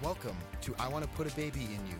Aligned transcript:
Welcome 0.00 0.36
to 0.60 0.76
I 0.78 0.86
Want 0.86 1.04
to 1.04 1.10
Put 1.16 1.26
a 1.26 1.34
Baby 1.34 1.64
in 1.64 1.84
You, 1.88 1.96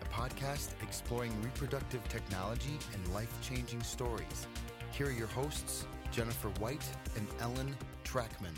a 0.00 0.14
podcast 0.14 0.70
exploring 0.84 1.32
reproductive 1.42 2.08
technology 2.08 2.78
and 2.94 3.12
life 3.12 3.36
changing 3.42 3.82
stories. 3.82 4.46
Here 4.92 5.08
are 5.08 5.10
your 5.10 5.26
hosts, 5.26 5.84
Jennifer 6.12 6.48
White 6.60 6.88
and 7.16 7.26
Ellen 7.40 7.76
Trachman. 8.04 8.54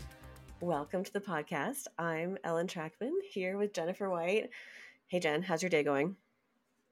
Welcome 0.61 1.03
to 1.05 1.11
the 1.11 1.19
podcast. 1.19 1.87
I'm 1.97 2.37
Ellen 2.43 2.67
Trachman 2.67 3.13
here 3.27 3.57
with 3.57 3.73
Jennifer 3.73 4.11
White. 4.11 4.51
Hey, 5.07 5.19
Jen, 5.19 5.41
how's 5.41 5.63
your 5.63 5.71
day 5.71 5.81
going? 5.81 6.15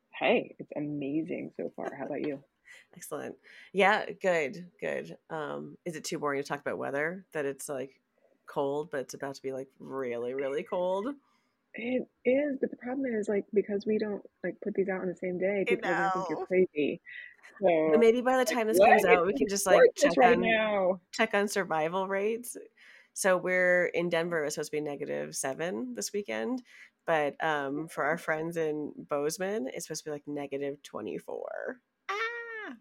Hey, 0.09 0.55
it's 0.57 0.71
amazing 0.75 1.51
so 1.55 1.71
far. 1.75 1.93
How 1.93 2.07
about 2.07 2.25
you? 2.25 2.39
Excellent. 2.95 3.35
Yeah, 3.73 4.05
good, 4.19 4.71
good. 4.79 5.17
Um, 5.29 5.77
is 5.85 5.95
it 5.95 6.03
too 6.03 6.17
boring 6.17 6.41
to 6.41 6.47
talk 6.47 6.61
about 6.61 6.79
weather? 6.79 7.27
That 7.33 7.45
it's 7.45 7.69
like 7.69 8.01
cold, 8.47 8.89
but 8.89 9.01
it's 9.01 9.13
about 9.13 9.35
to 9.35 9.41
be 9.43 9.53
like 9.53 9.67
really, 9.79 10.33
really 10.33 10.63
cold. 10.63 11.13
It 11.73 12.07
is, 12.25 12.57
but 12.59 12.69
the 12.69 12.77
problem 12.77 13.05
is 13.13 13.29
like 13.29 13.45
because 13.53 13.85
we 13.85 13.97
don't 13.97 14.21
like 14.43 14.59
put 14.61 14.73
these 14.73 14.89
out 14.89 15.01
on 15.01 15.07
the 15.07 15.15
same 15.15 15.37
day, 15.37 15.63
people 15.67 15.89
are 15.89 15.93
gonna 15.93 16.11
think 16.11 16.29
you're 16.29 16.45
crazy. 16.45 17.01
So 17.61 17.89
But 17.91 17.99
maybe 17.99 18.21
by 18.21 18.37
the 18.37 18.45
time 18.45 18.67
this 18.67 18.77
what? 18.77 18.89
comes 18.89 19.05
out, 19.05 19.25
we 19.25 19.33
can 19.33 19.47
just 19.47 19.65
like 19.65 19.81
check 19.95 20.11
right 20.17 20.35
on 20.35 20.41
now. 20.41 20.99
check 21.11 21.33
on 21.33 21.47
survival 21.47 22.07
rates. 22.07 22.57
So 23.13 23.37
we're 23.37 23.85
in 23.87 24.09
Denver. 24.09 24.43
It's 24.43 24.55
supposed 24.55 24.71
to 24.71 24.77
be 24.77 24.81
negative 24.81 25.35
seven 25.35 25.93
this 25.95 26.11
weekend, 26.13 26.61
but 27.05 27.41
um, 27.43 27.87
for 27.87 28.03
our 28.03 28.17
friends 28.17 28.57
in 28.57 28.91
Bozeman, 29.09 29.67
it's 29.73 29.85
supposed 29.87 30.03
to 30.03 30.09
be 30.09 30.11
like 30.13 30.27
negative 30.27 30.81
twenty 30.83 31.17
four. 31.17 31.79
Ah, 32.09 32.73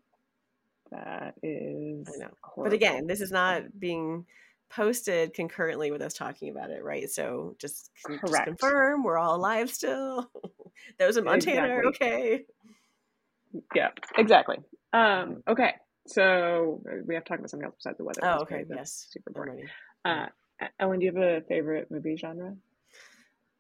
That 0.91 1.35
is 1.43 2.09
I 2.13 2.19
know. 2.19 2.31
But 2.57 2.73
again, 2.73 3.07
this 3.07 3.21
is 3.21 3.31
not 3.31 3.79
being 3.79 4.27
posted 4.71 5.35
concurrently 5.35 5.91
with 5.91 6.01
us 6.01 6.15
talking 6.15 6.51
about 6.51 6.71
it, 6.71 6.83
right? 6.83 7.11
So 7.11 7.57
just, 7.59 7.91
just 8.27 8.45
confirm 8.45 9.03
we're 9.03 9.19
all 9.19 9.37
alive 9.37 9.71
still. 9.71 10.31
Those 10.99 11.17
in 11.17 11.25
Montana 11.25 11.89
Exactly. 11.89 11.89
okay. 11.89 12.45
Yeah, 13.75 13.89
exactly. 14.17 14.59
Um, 14.93 15.43
okay. 15.49 15.75
So 16.07 16.81
uh, 16.91 17.03
we 17.05 17.15
have 17.15 17.25
to 17.25 17.29
talk 17.29 17.39
about 17.39 17.51
something 17.51 17.67
else 17.67 17.75
besides 17.77 17.99
the 17.99 18.05
weather. 18.05 18.21
Oh, 18.23 18.41
okay. 18.43 18.65
That's 18.69 18.79
Yes. 18.79 19.09
Super 19.11 19.31
boring. 19.31 19.69
Uh, 20.05 20.27
Ellen, 20.79 21.01
do 21.01 21.07
you 21.07 21.13
have 21.13 21.23
a 21.23 21.41
favorite 21.43 21.91
movie 21.91 22.17
genre? 22.17 22.55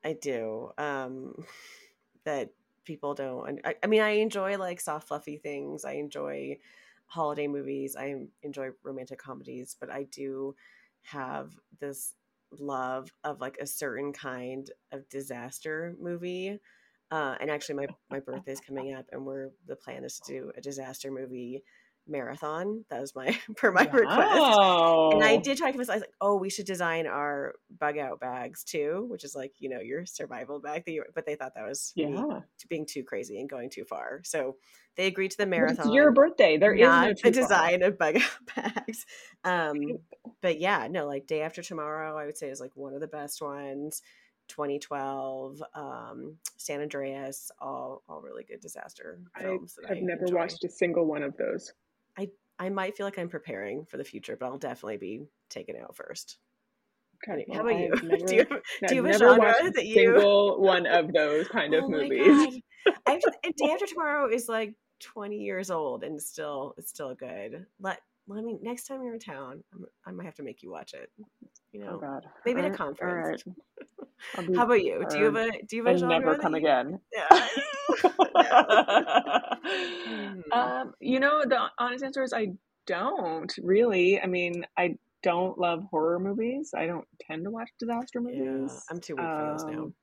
I 0.04 0.14
do. 0.14 0.70
Um, 0.78 1.34
that 2.24 2.50
people 2.84 3.14
don't. 3.14 3.60
I, 3.64 3.74
I 3.82 3.86
mean, 3.86 4.00
I 4.00 4.10
enjoy 4.10 4.58
like 4.58 4.80
soft, 4.80 5.08
fluffy 5.08 5.36
things. 5.36 5.84
I 5.84 5.92
enjoy 5.92 6.58
holiday 7.06 7.48
movies. 7.48 7.96
I 7.96 8.16
enjoy 8.42 8.70
romantic 8.82 9.18
comedies, 9.18 9.76
but 9.78 9.90
I 9.90 10.04
do 10.04 10.54
have 11.02 11.52
this 11.80 12.14
love 12.58 13.12
of 13.24 13.40
like 13.40 13.58
a 13.60 13.66
certain 13.66 14.12
kind 14.12 14.70
of 14.92 15.08
disaster 15.08 15.94
movie. 16.00 16.58
Uh, 17.10 17.34
and 17.40 17.50
actually, 17.50 17.74
my 17.74 17.86
my 18.10 18.20
birthday 18.20 18.52
is 18.52 18.60
coming 18.60 18.94
up, 18.94 19.06
and 19.12 19.24
we're 19.26 19.50
the 19.66 19.76
plan 19.76 20.04
is 20.04 20.20
to 20.20 20.32
do 20.32 20.52
a 20.56 20.60
disaster 20.60 21.10
movie 21.10 21.62
marathon. 22.10 22.84
That 22.90 23.00
was 23.00 23.14
my 23.14 23.38
per 23.56 23.72
my 23.72 23.84
request. 23.84 24.58
And 25.12 25.22
I 25.24 25.38
did 25.42 25.56
try 25.58 25.68
to 25.68 25.72
convince. 25.72 25.88
I 25.88 25.94
was 25.94 26.02
like, 26.02 26.12
"Oh, 26.20 26.36
we 26.36 26.50
should 26.50 26.66
design 26.66 27.06
our 27.06 27.54
bug 27.78 27.96
out 27.98 28.20
bags 28.20 28.64
too," 28.64 29.06
which 29.08 29.24
is 29.24 29.34
like 29.34 29.52
you 29.58 29.68
know 29.70 29.80
your 29.80 30.04
survival 30.06 30.60
bag. 30.60 30.84
That 30.84 30.92
you, 30.92 31.04
but 31.14 31.26
they 31.26 31.36
thought 31.36 31.54
that 31.54 31.66
was 31.66 31.92
me 31.96 32.12
Yeah. 32.14 32.40
being 32.68 32.86
too 32.86 33.04
crazy 33.04 33.40
and 33.40 33.48
going 33.48 33.70
too 33.70 33.84
far. 33.84 34.20
So 34.24 34.56
they 34.96 35.06
agreed 35.06 35.30
to 35.30 35.38
the 35.38 35.46
marathon. 35.46 35.86
It's 35.86 35.94
your 35.94 36.12
birthday. 36.12 36.58
There 36.58 36.74
is 36.74 36.80
no 36.80 37.08
the 37.08 37.14
too 37.14 37.22
far. 37.22 37.30
design 37.32 37.82
of 37.82 37.96
bug 37.96 38.16
out 38.16 38.54
bags. 38.56 39.06
Um, 39.44 39.98
but 40.42 40.58
yeah, 40.60 40.88
no, 40.90 41.06
like 41.06 41.26
day 41.26 41.42
after 41.42 41.62
tomorrow, 41.62 42.16
I 42.18 42.26
would 42.26 42.36
say 42.36 42.48
is 42.50 42.60
like 42.60 42.76
one 42.76 42.94
of 42.94 43.00
the 43.00 43.06
best 43.08 43.40
ones. 43.40 44.02
2012, 44.48 45.62
um, 45.74 46.36
San 46.56 46.80
Andreas, 46.80 47.52
all 47.60 48.02
all 48.08 48.20
really 48.20 48.42
good 48.42 48.60
disaster 48.60 49.20
I 49.36 49.42
films. 49.42 49.76
that 49.76 49.88
have 49.88 49.98
I 49.98 50.00
never 50.00 50.22
enjoy. 50.24 50.36
watched 50.38 50.64
a 50.64 50.68
single 50.68 51.06
one 51.06 51.22
of 51.22 51.36
those. 51.36 51.72
I 52.18 52.28
I 52.58 52.68
might 52.68 52.96
feel 52.96 53.06
like 53.06 53.18
I'm 53.18 53.28
preparing 53.28 53.86
for 53.86 53.96
the 53.96 54.04
future, 54.04 54.36
but 54.38 54.46
I'll 54.46 54.58
definitely 54.58 54.98
be 54.98 55.22
taken 55.48 55.76
out 55.76 55.96
first. 55.96 56.38
Okay, 57.28 57.44
How 57.52 57.60
about 57.60 57.78
you? 57.78 57.92
I've 57.94 58.02
never, 58.02 58.24
do 58.26 58.34
you 58.34 58.46
have, 58.50 58.62
I've 58.82 58.88
do 58.88 58.94
you 58.94 59.04
have 59.04 59.14
a 59.16 59.18
genre 59.18 59.54
that 59.74 59.86
you? 59.86 59.94
single 59.94 60.60
one 60.60 60.86
of 60.86 61.12
those 61.12 61.48
kind 61.52 61.74
oh 61.74 61.78
of 61.78 61.84
oh 61.84 61.88
my 61.88 62.02
movies. 62.02 62.26
god! 62.26 62.94
I 63.06 63.10
have 63.12 63.20
to, 63.20 63.32
and 63.44 63.54
Day 63.56 63.70
After 63.72 63.86
Tomorrow 63.86 64.30
is 64.32 64.48
like 64.48 64.74
20 65.00 65.36
years 65.36 65.70
old 65.70 66.04
and 66.04 66.20
still 66.20 66.74
it's 66.78 66.90
still 66.90 67.14
good. 67.14 67.66
Let 67.80 68.00
let 68.28 68.44
me 68.44 68.58
next 68.62 68.84
time 68.86 69.02
you're 69.02 69.14
in 69.14 69.20
town, 69.20 69.62
I'm, 69.74 69.84
I 70.06 70.10
might 70.12 70.24
have 70.26 70.34
to 70.36 70.42
make 70.42 70.62
you 70.62 70.70
watch 70.70 70.94
it. 70.94 71.10
You 71.72 71.82
Oh 71.84 71.92
know, 71.92 71.98
God. 71.98 72.26
maybe 72.44 72.60
at 72.60 72.66
a 72.72 72.76
conference. 72.76 73.44
Right. 73.46 74.46
Be 74.48 74.54
How 74.56 74.64
about 74.64 74.82
you? 74.84 75.04
Do 75.10 75.18
you 75.18 75.24
have 75.26 75.36
a 75.36 75.50
do 75.66 75.76
you 75.76 75.84
have 75.86 75.96
a 76.02 76.06
never 76.06 76.36
come 76.36 76.52
you- 76.52 76.58
again. 76.58 77.00
Yeah. 77.14 77.48
Hmm. 79.62 80.40
um, 80.52 80.94
you 81.00 81.20
know, 81.20 81.42
the 81.44 81.66
honest 81.78 82.02
answer 82.04 82.22
is 82.22 82.32
I 82.32 82.48
don't 82.86 83.52
really. 83.62 84.20
I 84.20 84.26
mean, 84.26 84.66
I 84.76 84.96
don't 85.22 85.58
love 85.58 85.84
horror 85.90 86.18
movies. 86.18 86.72
I 86.76 86.86
don't 86.86 87.06
tend 87.20 87.44
to 87.44 87.50
watch 87.50 87.68
disaster 87.78 88.20
yeah, 88.24 88.40
movies. 88.40 88.84
I'm 88.90 89.00
too 89.00 89.14
weak 89.16 89.24
for 89.24 89.52
those 89.52 89.64
now. 89.64 89.82
Um, 89.84 89.94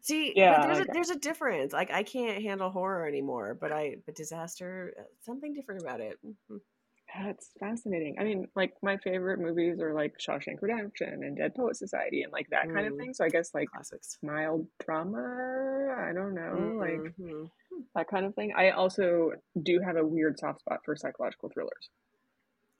See, 0.00 0.32
yeah, 0.36 0.58
but 0.58 0.66
there's 0.66 0.78
like- 0.80 0.88
a 0.88 0.92
there's 0.92 1.10
a 1.10 1.18
difference. 1.18 1.72
Like 1.72 1.90
I 1.90 2.02
can't 2.02 2.42
handle 2.42 2.70
horror 2.70 3.06
anymore, 3.08 3.56
but 3.58 3.72
I 3.72 3.96
but 4.04 4.14
disaster 4.14 4.94
uh, 4.98 5.02
something 5.22 5.54
different 5.54 5.82
about 5.82 6.00
it. 6.00 6.18
Mhm. 6.24 6.60
That's 7.16 7.50
fascinating. 7.60 8.16
I 8.18 8.24
mean, 8.24 8.48
like 8.56 8.74
my 8.82 8.96
favorite 8.96 9.38
movies 9.38 9.78
are 9.80 9.94
like 9.94 10.18
Shawshank 10.18 10.60
Redemption 10.60 11.22
and 11.22 11.36
Dead 11.36 11.54
Poet 11.54 11.76
Society 11.76 12.22
and 12.22 12.32
like 12.32 12.50
that 12.50 12.68
kind 12.72 12.86
of 12.88 12.94
Mm. 12.94 12.98
thing. 12.98 13.14
So 13.14 13.24
I 13.24 13.28
guess 13.28 13.54
like 13.54 13.70
Classics. 13.70 14.18
mild 14.22 14.66
drama. 14.84 15.96
I 15.96 16.12
don't 16.12 16.34
know, 16.34 16.76
like 16.78 17.14
Mhm. 17.16 17.50
that 17.94 18.08
kind 18.08 18.26
of 18.26 18.34
thing. 18.34 18.52
I 18.56 18.70
also 18.70 19.32
do 19.62 19.78
have 19.80 19.96
a 19.96 20.04
weird 20.04 20.38
soft 20.40 20.60
spot 20.60 20.84
for 20.84 20.96
psychological 20.96 21.50
thrillers. 21.50 21.88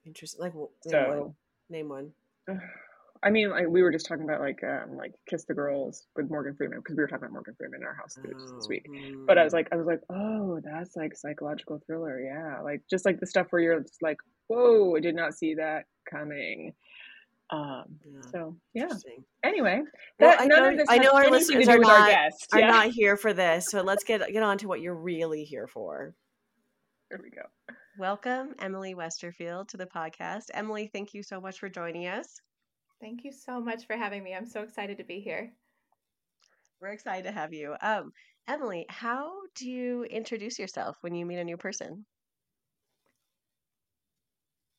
Interesting. 0.05 0.41
Like 0.41 0.53
w- 0.53 0.71
name 0.85 1.09
one. 1.09 1.35
Name 1.71 1.89
one. 1.89 2.15
I 3.25 3.31
mean, 3.31 3.51
like 3.51 3.67
we 3.69 3.83
were 3.83 3.91
just 3.91 4.07
talking 4.07 4.25
about 4.25 4.41
like 4.41 4.63
um 4.63 4.97
like 4.97 5.13
Kiss 5.29 5.45
the 5.45 5.55
Girls 5.55 6.07
with 6.15 6.29
Morgan 6.31 6.55
Freeman 6.55 6.79
because 6.81 6.95
we 6.97 7.03
were 7.03 7.07
talking 7.09 7.25
about 7.25 7.33
Morgan 7.33 7.55
Freeman 7.59 7.81
in 7.81 7.87
our 7.87 7.95
house 7.95 8.15
this, 8.23 8.33
this 8.35 8.65
Oh, 8.67 8.69
week. 8.69 8.87
But 9.27 9.39
I 9.39 9.45
was 9.45 9.53
like, 9.53 9.69
I 9.73 9.77
was 9.77 9.87
like, 9.87 10.01
oh, 10.11 10.61
that's 10.63 10.95
like 10.95 11.17
psychological 11.17 11.81
thriller, 11.87 12.21
yeah, 12.21 12.61
like 12.61 12.83
just 12.91 13.05
like 13.07 13.19
the 13.21 13.27
stuff 13.27 13.47
where 13.51 13.63
you're 13.63 13.81
just 13.81 14.03
like, 14.03 14.19
whoa, 14.49 14.95
I 14.97 15.01
did 15.01 15.15
not 15.17 15.35
see 15.35 15.55
that 15.55 15.85
coming. 16.11 16.75
Um, 17.51 17.85
Yeah, 18.05 18.21
so 18.31 18.57
yeah. 18.75 18.83
interesting. 18.85 19.25
Anyway, 19.43 19.83
Well, 20.19 20.37
I 20.39 20.47
none 20.47 20.63
know- 20.63 20.71
of 20.73 20.77
this 20.79 20.89
I 20.89 20.95
has 20.97 21.03
know 21.05 21.13
our 21.13 21.31
listeners 21.31 21.69
are 21.69 21.79
with 21.79 21.89
our 21.89 21.99
not- 22.01 22.11
guest. 22.11 22.49
Are 22.53 22.61
yeah. 22.61 22.67
not 22.69 22.87
here 22.89 23.17
for 23.17 23.33
this, 23.33 23.67
so 23.71 23.83
let's 23.83 24.05
get 24.05 24.21
get 24.33 24.43
on 24.43 24.59
to 24.59 24.69
what 24.69 24.81
you're 24.81 24.95
really 24.95 25.45
here 25.45 25.67
for. 25.67 26.15
There 27.11 27.21
we 27.23 27.31
go. 27.31 27.43
Welcome, 27.99 28.55
Emily 28.59 28.95
Westerfield, 28.95 29.69
to 29.69 29.77
the 29.77 29.87
podcast. 29.87 30.45
Emily, 30.53 30.91
thank 30.93 31.15
you 31.15 31.23
so 31.23 31.41
much 31.41 31.59
for 31.61 31.69
joining 31.69 32.07
us. 32.09 32.41
Thank 33.01 33.25
you 33.25 33.33
so 33.33 33.61
much 33.61 33.87
for 33.87 33.97
having 33.97 34.23
me. 34.23 34.35
I'm 34.35 34.47
so 34.47 34.63
excited 34.63 34.99
to 34.99 35.05
be 35.05 35.21
here. 35.21 35.53
We're 36.81 36.93
excited 36.93 37.25
to 37.25 37.33
have 37.33 37.53
you. 37.53 37.75
Um, 37.81 38.13
Emily, 38.49 38.87
how 38.89 39.33
do 39.55 39.69
you 39.69 40.05
introduce 40.05 40.59
yourself 40.59 40.97
when 41.01 41.15
you 41.15 41.25
meet 41.27 41.39
a 41.39 41.45
new 41.45 41.57
person? 41.57 42.05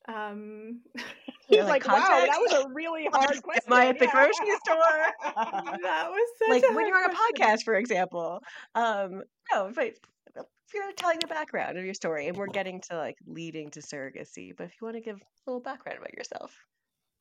Um, 0.07 0.81
He's 1.47 1.59
like, 1.63 1.87
like, 1.87 1.87
wow, 1.87 2.25
that 2.25 2.39
was 2.39 2.65
a 2.65 2.69
really 2.73 3.07
hard 3.13 3.41
question. 3.43 3.71
Am 3.71 3.79
I 3.79 3.87
at 3.87 3.99
the 3.99 4.05
yeah." 4.05 4.11
grocery 4.11 4.55
store? 4.63 5.33
that 5.83 6.09
was 6.09 6.29
such 6.39 6.49
like 6.49 6.63
a 6.63 6.73
when 6.73 6.85
hard 6.85 6.87
you're 6.87 6.97
on 6.97 7.05
a 7.05 7.13
question. 7.13 7.35
podcast, 7.35 7.63
for 7.63 7.75
example. 7.75 8.41
Um, 8.73 9.23
no, 9.53 9.71
but 9.73 9.93
if 10.35 10.73
you're 10.73 10.91
telling 10.93 11.19
the 11.19 11.27
background 11.27 11.77
of 11.77 11.85
your 11.85 11.93
story, 11.93 12.27
and 12.27 12.37
we're 12.37 12.47
getting 12.47 12.81
to 12.89 12.97
like 12.97 13.15
leading 13.27 13.69
to 13.71 13.79
surrogacy, 13.81 14.53
but 14.57 14.65
if 14.65 14.73
you 14.79 14.85
want 14.85 14.95
to 14.95 15.01
give 15.01 15.17
a 15.17 15.21
little 15.45 15.61
background 15.61 15.99
about 15.99 16.13
yourself, 16.13 16.55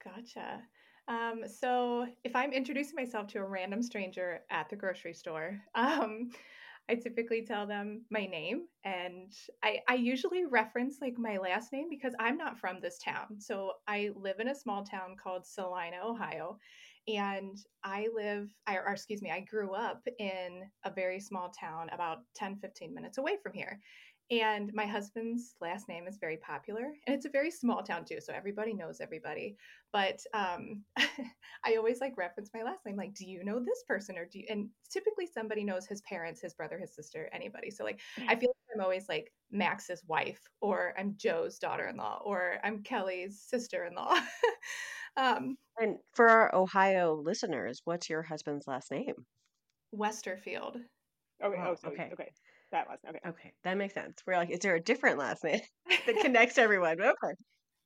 Gotcha. 0.05 0.62
Um, 1.06 1.42
so 1.47 2.06
if 2.25 2.34
I'm 2.34 2.53
introducing 2.53 2.97
myself 2.97 3.26
to 3.28 3.38
a 3.38 3.47
random 3.47 3.82
stranger 3.82 4.41
at 4.50 4.69
the 4.70 4.76
grocery 4.76 5.15
store, 5.15 5.60
um, 5.75 6.31
I 6.88 6.96
typically 6.96 7.44
tell 7.46 7.67
them 7.67 8.05
my 8.11 8.26
name 8.26 8.67
and 8.84 9.32
I, 9.62 9.78
I 9.88 9.94
usually 9.94 10.44
reference 10.44 10.99
like 11.00 11.14
my 11.17 11.38
last 11.38 11.73
name 11.73 11.88
because 11.88 12.14
I'm 12.20 12.37
not 12.37 12.58
from 12.58 12.81
this 12.81 12.99
town. 12.99 13.40
So 13.40 13.73
I 13.88 14.11
live 14.14 14.38
in 14.38 14.49
a 14.49 14.55
small 14.55 14.84
town 14.84 15.17
called 15.23 15.46
Celina, 15.46 15.96
Ohio. 16.05 16.58
And 17.06 17.56
I 17.82 18.08
live, 18.14 18.50
I, 18.67 18.76
or 18.76 18.93
excuse 18.93 19.23
me, 19.23 19.31
I 19.31 19.40
grew 19.40 19.75
up 19.75 20.06
in 20.19 20.62
a 20.84 20.90
very 20.90 21.20
small 21.20 21.50
town 21.50 21.88
about 21.93 22.19
10, 22.34 22.56
15 22.56 22.94
minutes 22.94 23.19
away 23.19 23.37
from 23.43 23.52
here. 23.55 23.81
And 24.31 24.73
my 24.73 24.87
husband's 24.87 25.55
last 25.61 25.87
name 25.87 26.06
is 26.09 26.17
very 26.19 26.38
popular, 26.38 26.93
and 27.06 27.15
it's 27.15 27.26
a 27.26 27.31
very 27.31 27.50
small 27.50 27.82
town 27.82 28.06
too, 28.06 28.21
so 28.21 28.32
everybody 28.32 28.73
knows 28.73 29.00
everybody. 29.00 29.56
But 29.93 30.21
um, 30.32 30.82
I 30.97 31.76
always 31.76 32.00
like 32.00 32.17
reference 32.17 32.50
my 32.55 32.62
last 32.62 32.87
name, 32.87 32.97
like, 32.97 33.12
do 33.12 33.26
you 33.26 33.44
know 33.44 33.61
this 33.61 33.85
person, 33.87 34.17
or 34.17 34.25
do 34.25 34.38
you? 34.38 34.47
And 34.49 34.71
typically 34.91 35.26
somebody 35.26 35.62
knows 35.62 35.87
his 35.87 36.00
parents, 36.03 36.41
his 36.41 36.55
brother, 36.55 36.79
his 36.79 36.94
sister, 36.94 37.29
anybody. 37.32 37.71
So 37.71 37.85
like, 37.85 38.00
I 38.26 38.35
feel 38.35 38.49
like 38.49 38.75
I'm 38.75 38.81
always 38.82 39.09
like 39.11 39.31
Max's 39.50 40.03
wife, 40.06 40.41
or 40.62 40.94
I'm 40.99 41.17
Joe's 41.19 41.59
daughter-in-law, 41.59 42.23
or 42.25 42.56
I'm 42.65 42.82
Kelly's 42.82 43.43
sister-in-law. 43.47 44.19
um, 45.19 45.56
and 45.79 45.99
for 46.15 46.29
our 46.29 46.55
Ohio 46.55 47.15
listeners, 47.15 47.82
what's 47.85 48.09
your 48.09 48.23
husband's 48.23 48.67
last 48.67 48.91
name? 48.91 49.26
Westerfield. 49.94 50.76
Okay. 51.43 51.56
Oh, 51.61 51.71
Oh, 51.71 51.75
so 51.75 51.88
okay. 51.88 52.11
okay. 52.12 52.31
That 52.75 52.88
last 52.88 53.05
name. 53.05 53.15
Okay. 53.15 53.31
Okay, 53.31 53.53
that 53.62 53.76
makes 53.76 53.94
sense. 53.94 54.21
We're 54.26 54.35
like, 54.35 54.50
is 54.50 54.59
there 54.59 54.75
a 54.75 54.81
different 54.81 55.17
last 55.17 55.44
name 55.44 55.61
that 56.06 56.19
connects 56.21 56.59
everyone? 56.59 57.00
Okay. 57.00 57.35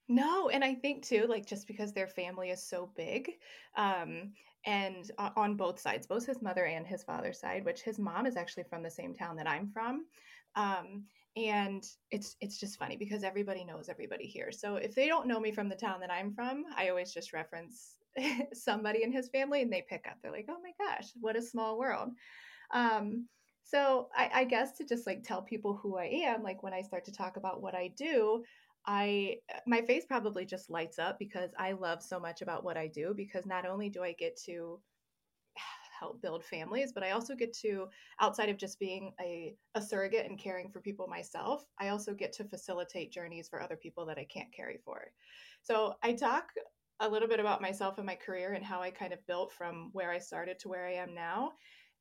No, 0.08 0.48
and 0.48 0.64
I 0.64 0.74
think 0.74 1.04
too, 1.04 1.26
like 1.28 1.44
just 1.44 1.66
because 1.66 1.92
their 1.92 2.06
family 2.08 2.48
is 2.48 2.66
so 2.66 2.90
big, 2.96 3.32
um, 3.76 4.32
and 4.64 5.10
on 5.36 5.56
both 5.56 5.78
sides, 5.78 6.06
both 6.06 6.24
his 6.24 6.40
mother 6.40 6.64
and 6.64 6.86
his 6.86 7.04
father's 7.04 7.38
side, 7.38 7.66
which 7.66 7.82
his 7.82 7.98
mom 7.98 8.24
is 8.24 8.34
actually 8.34 8.64
from 8.64 8.82
the 8.82 8.90
same 8.90 9.14
town 9.14 9.36
that 9.36 9.46
I'm 9.46 9.68
from, 9.68 10.06
um, 10.56 11.04
and 11.36 11.84
it's 12.10 12.36
it's 12.40 12.58
just 12.58 12.78
funny 12.78 12.96
because 12.96 13.22
everybody 13.24 13.66
knows 13.66 13.90
everybody 13.90 14.26
here. 14.26 14.50
So 14.50 14.76
if 14.76 14.94
they 14.94 15.06
don't 15.06 15.28
know 15.28 15.38
me 15.38 15.52
from 15.52 15.68
the 15.68 15.76
town 15.76 16.00
that 16.00 16.10
I'm 16.10 16.32
from, 16.32 16.64
I 16.74 16.88
always 16.88 17.12
just 17.12 17.34
reference 17.34 17.98
somebody 18.54 19.02
in 19.02 19.12
his 19.12 19.28
family, 19.28 19.60
and 19.60 19.70
they 19.70 19.84
pick 19.86 20.06
up. 20.08 20.16
They're 20.22 20.32
like, 20.32 20.48
"Oh 20.48 20.62
my 20.62 20.72
gosh, 20.82 21.10
what 21.20 21.36
a 21.36 21.42
small 21.42 21.78
world." 21.78 22.12
Um, 22.72 23.28
so 23.68 24.08
I, 24.16 24.30
I 24.32 24.44
guess 24.44 24.72
to 24.78 24.84
just 24.86 25.06
like 25.06 25.22
tell 25.22 25.42
people 25.42 25.76
who 25.76 25.98
I 25.98 26.06
am, 26.06 26.42
like 26.42 26.62
when 26.62 26.72
I 26.72 26.80
start 26.80 27.04
to 27.04 27.12
talk 27.12 27.36
about 27.36 27.60
what 27.60 27.74
I 27.74 27.88
do, 27.88 28.42
I 28.86 29.36
my 29.66 29.82
face 29.82 30.06
probably 30.06 30.46
just 30.46 30.70
lights 30.70 30.98
up 30.98 31.18
because 31.18 31.50
I 31.58 31.72
love 31.72 32.02
so 32.02 32.18
much 32.18 32.40
about 32.40 32.64
what 32.64 32.78
I 32.78 32.86
do 32.86 33.12
because 33.14 33.44
not 33.44 33.66
only 33.66 33.90
do 33.90 34.02
I 34.02 34.12
get 34.12 34.38
to 34.46 34.80
help 36.00 36.22
build 36.22 36.46
families, 36.46 36.92
but 36.94 37.02
I 37.02 37.10
also 37.10 37.34
get 37.34 37.52
to 37.58 37.88
outside 38.20 38.48
of 38.48 38.56
just 38.56 38.78
being 38.78 39.12
a, 39.20 39.54
a 39.74 39.82
surrogate 39.82 40.24
and 40.24 40.38
caring 40.38 40.70
for 40.70 40.80
people 40.80 41.06
myself, 41.06 41.66
I 41.78 41.88
also 41.88 42.14
get 42.14 42.32
to 42.34 42.44
facilitate 42.44 43.12
journeys 43.12 43.50
for 43.50 43.60
other 43.60 43.76
people 43.76 44.06
that 44.06 44.18
I 44.18 44.24
can't 44.24 44.50
carry 44.50 44.78
for. 44.82 45.12
So 45.60 45.96
I 46.02 46.14
talk 46.14 46.52
a 47.00 47.08
little 47.08 47.28
bit 47.28 47.38
about 47.40 47.60
myself 47.60 47.98
and 47.98 48.06
my 48.06 48.14
career 48.14 48.54
and 48.54 48.64
how 48.64 48.80
I 48.80 48.92
kind 48.92 49.12
of 49.12 49.26
built 49.26 49.52
from 49.52 49.90
where 49.92 50.10
I 50.10 50.18
started 50.20 50.58
to 50.60 50.68
where 50.68 50.86
I 50.86 50.94
am 50.94 51.14
now. 51.14 51.52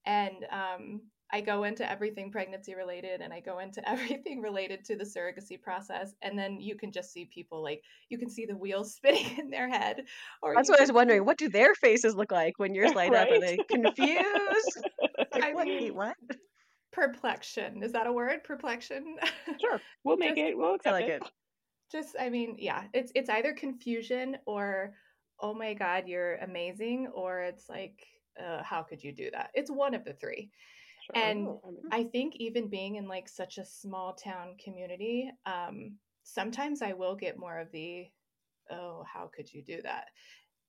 And 0.05 0.45
um, 0.49 1.01
I 1.31 1.41
go 1.41 1.63
into 1.65 1.89
everything 1.89 2.31
pregnancy 2.31 2.73
related 2.75 3.21
and 3.21 3.33
I 3.33 3.39
go 3.41 3.59
into 3.59 3.87
everything 3.89 4.41
related 4.41 4.85
to 4.85 4.95
the 4.95 5.03
surrogacy 5.03 5.61
process. 5.61 6.13
And 6.21 6.37
then 6.39 6.59
you 6.61 6.75
can 6.75 6.91
just 6.91 7.11
see 7.11 7.25
people 7.25 7.61
like, 7.61 7.81
you 8.09 8.17
can 8.17 8.29
see 8.29 8.45
the 8.45 8.55
wheels 8.55 8.93
spinning 8.95 9.37
in 9.37 9.49
their 9.49 9.69
head. 9.69 10.03
Or 10.41 10.55
That's 10.55 10.69
you 10.69 10.73
what 10.73 10.79
I 10.79 10.83
was 10.83 10.91
wondering. 10.91 11.25
What 11.25 11.37
do 11.37 11.49
their 11.49 11.75
faces 11.75 12.15
look 12.15 12.31
like 12.31 12.59
when 12.59 12.73
yours 12.73 12.93
light 12.93 13.13
up? 13.13 13.29
Are 13.29 13.39
they 13.41 13.57
confused? 13.69 14.85
Like, 15.33 15.43
I 15.43 15.53
what? 15.53 15.67
mean- 15.67 15.95
what? 15.95 16.15
perplexion. 16.91 17.83
Is 17.83 17.91
that 17.91 18.07
a 18.07 18.11
word? 18.11 18.43
Perplexion? 18.43 19.17
Sure. 19.61 19.79
We'll 20.03 20.17
make 20.17 20.29
Just- 20.35 20.39
it. 20.49 20.57
We'll 20.57 20.71
I 20.71 20.75
accept 20.75 20.93
like 20.93 21.05
it. 21.05 21.21
it. 21.23 21.31
just 21.91 22.15
i 22.19 22.29
mean 22.29 22.55
yeah 22.59 22.83
it's 22.93 23.11
it's 23.15 23.29
either 23.29 23.53
confusion 23.53 24.35
or 24.45 24.93
oh 25.39 25.53
my 25.53 25.73
god 25.73 26.03
you're 26.07 26.35
amazing 26.37 27.07
or 27.13 27.41
it's 27.41 27.69
like 27.69 27.99
uh, 28.43 28.61
how 28.63 28.81
could 28.83 29.01
you 29.03 29.11
do 29.13 29.29
that 29.31 29.49
it's 29.53 29.71
one 29.71 29.93
of 29.93 30.03
the 30.03 30.13
three 30.13 30.49
And 31.15 31.47
I 31.47 31.69
mean, 31.69 31.81
i 31.91 32.03
think 32.03 32.35
even 32.37 32.67
being 32.67 32.95
in 32.95 33.07
like 33.07 33.29
such 33.29 33.57
a 33.57 33.65
small 33.65 34.13
town 34.13 34.55
community 34.63 35.31
um 35.45 35.93
sometimes 36.23 36.81
i 36.81 36.93
will 36.93 37.15
get 37.15 37.39
more 37.39 37.59
of 37.59 37.71
the 37.71 38.05
oh 38.71 39.03
how 39.11 39.29
could 39.33 39.51
you 39.51 39.63
do 39.63 39.81
that 39.81 40.07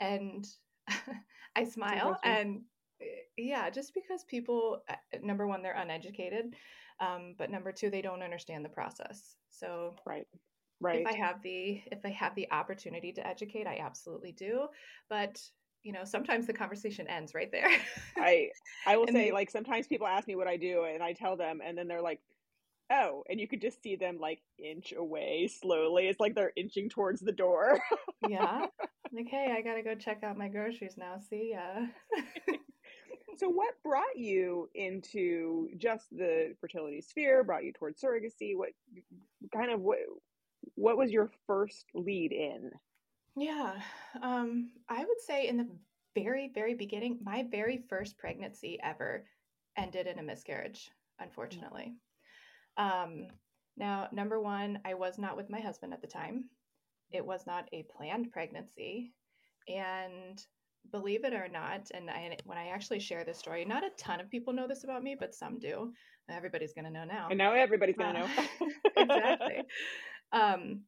and 0.01 0.47
i 1.57 1.65
smile 1.65 2.19
and 2.23 2.61
uh, 3.03 3.05
yeah 3.37 3.69
just 3.71 3.93
because 3.95 4.25
people 4.25 4.83
uh, 4.89 4.95
number 5.23 5.47
one 5.47 5.63
they're 5.63 5.75
uneducated 5.75 6.55
um, 7.01 7.35
but 7.39 7.51
number 7.51 7.71
two 7.71 7.91
they 7.91 8.03
don't 8.03 8.23
understand 8.23 8.65
the 8.65 8.69
process 8.69 9.37
so 9.51 9.95
right. 10.07 10.27
Right. 10.81 11.01
if 11.01 11.07
I 11.09 11.17
have 11.17 11.43
the 11.43 11.83
if 11.91 11.99
I 12.05 12.11
have 12.11 12.37
the 12.37 12.49
opportunity 12.53 13.13
to 13.15 13.27
educate, 13.27 13.67
I 13.67 13.81
absolutely 13.85 14.31
do. 14.31 14.69
But 15.11 15.43
you 15.85 15.93
know, 15.93 16.05
sometimes 16.05 16.47
the 16.47 16.53
conversation 16.53 17.07
ends 17.09 17.35
right 17.35 17.51
there. 17.53 17.69
I 18.17 18.51
I 18.87 18.97
will 18.99 19.07
say 19.07 19.27
they- 19.27 19.33
like 19.33 19.51
sometimes 19.51 19.87
people 19.87 20.07
ask 20.07 20.27
me 20.29 20.37
what 20.37 20.49
I 20.49 20.57
do 20.57 20.85
and 20.85 21.03
I 21.03 21.13
tell 21.13 21.37
them 21.37 21.61
and 21.65 21.77
then 21.79 21.89
they're 21.89 22.03
like, 22.03 22.21
"Oh," 22.91 23.25
and 23.29 23.39
you 23.41 23.47
could 23.49 23.61
just 23.61 23.83
see 23.83 23.97
them 23.97 24.19
like 24.21 24.41
inch 24.59 24.93
away 24.97 25.49
slowly. 25.49 26.09
It's 26.09 26.21
like 26.21 26.35
they're 26.35 26.53
inching 26.57 26.89
towards 26.89 27.21
the 27.21 27.33
door. 27.33 27.81
yeah. 28.29 28.67
Like, 29.11 29.29
hey, 29.31 29.55
I 29.57 29.63
gotta 29.63 29.83
go 29.83 29.95
check 29.95 30.23
out 30.23 30.37
my 30.37 30.49
groceries 30.49 30.97
now. 30.99 31.19
See 31.31 31.53
ya. 31.55 31.87
so 33.39 33.49
what 33.49 33.73
brought 33.83 34.17
you 34.17 34.69
into 34.75 35.71
just 35.79 36.11
the 36.11 36.55
fertility 36.61 37.01
sphere? 37.01 37.43
Brought 37.43 37.65
you 37.65 37.73
towards 37.73 38.03
surrogacy? 38.03 38.55
What 38.55 38.71
kind 39.51 39.71
of 39.71 39.81
what 39.81 40.01
what 40.75 40.99
was 40.99 41.11
your 41.11 41.31
first 41.47 41.87
lead 41.95 42.33
in? 42.33 42.71
Yeah. 43.39 43.81
Um, 44.23 44.71
I 44.89 45.05
would 45.05 45.21
say 45.21 45.49
in 45.49 45.57
the 45.57 45.69
very, 46.15 46.51
very 46.55 46.75
beginning, 46.75 47.19
my 47.23 47.45
very 47.51 47.85
first 47.89 48.19
pregnancy 48.19 48.79
ever 48.83 49.25
ended 49.77 50.07
in 50.07 50.19
a 50.19 50.23
miscarriage, 50.23 50.91
unfortunately. 51.21 51.95
Um, 52.77 53.27
now, 53.77 54.09
number 54.13 54.41
one, 54.41 54.81
I 54.85 54.95
was 54.95 55.19
not 55.19 55.37
with 55.37 55.51
my 55.51 55.61
husband 55.61 55.93
at 55.93 56.01
the 56.01 56.09
time. 56.09 56.45
It 57.13 57.25
was 57.25 57.47
not 57.47 57.69
a 57.73 57.85
planned 57.85 58.33
pregnancy. 58.33 59.13
And 59.69 60.43
believe 60.91 61.25
it 61.25 61.35
or 61.35 61.49
not, 61.49 61.91
and 61.93 62.11
I, 62.11 62.37
when 62.45 62.59
I 62.59 62.69
actually 62.69 63.01
share 63.01 63.25
this 63.25 63.39
story, 63.39 63.65
not 63.65 63.85
a 63.85 63.91
ton 63.99 64.21
of 64.21 64.31
people 64.31 64.53
know 64.53 64.67
this 64.67 64.85
about 64.85 65.03
me, 65.03 65.17
but 65.19 65.35
some 65.35 65.59
do. 65.59 65.93
Everybody's 66.31 66.73
going 66.73 66.85
to 66.87 66.91
know 66.91 67.05
now. 67.05 67.29
And 67.31 67.39
now 67.39 67.53
everybody's 67.53 67.97
gonna 67.97 68.21
Uh, 68.21 68.27
know. 68.27 68.69
exactly. 68.97 69.63
Um, 70.31 70.83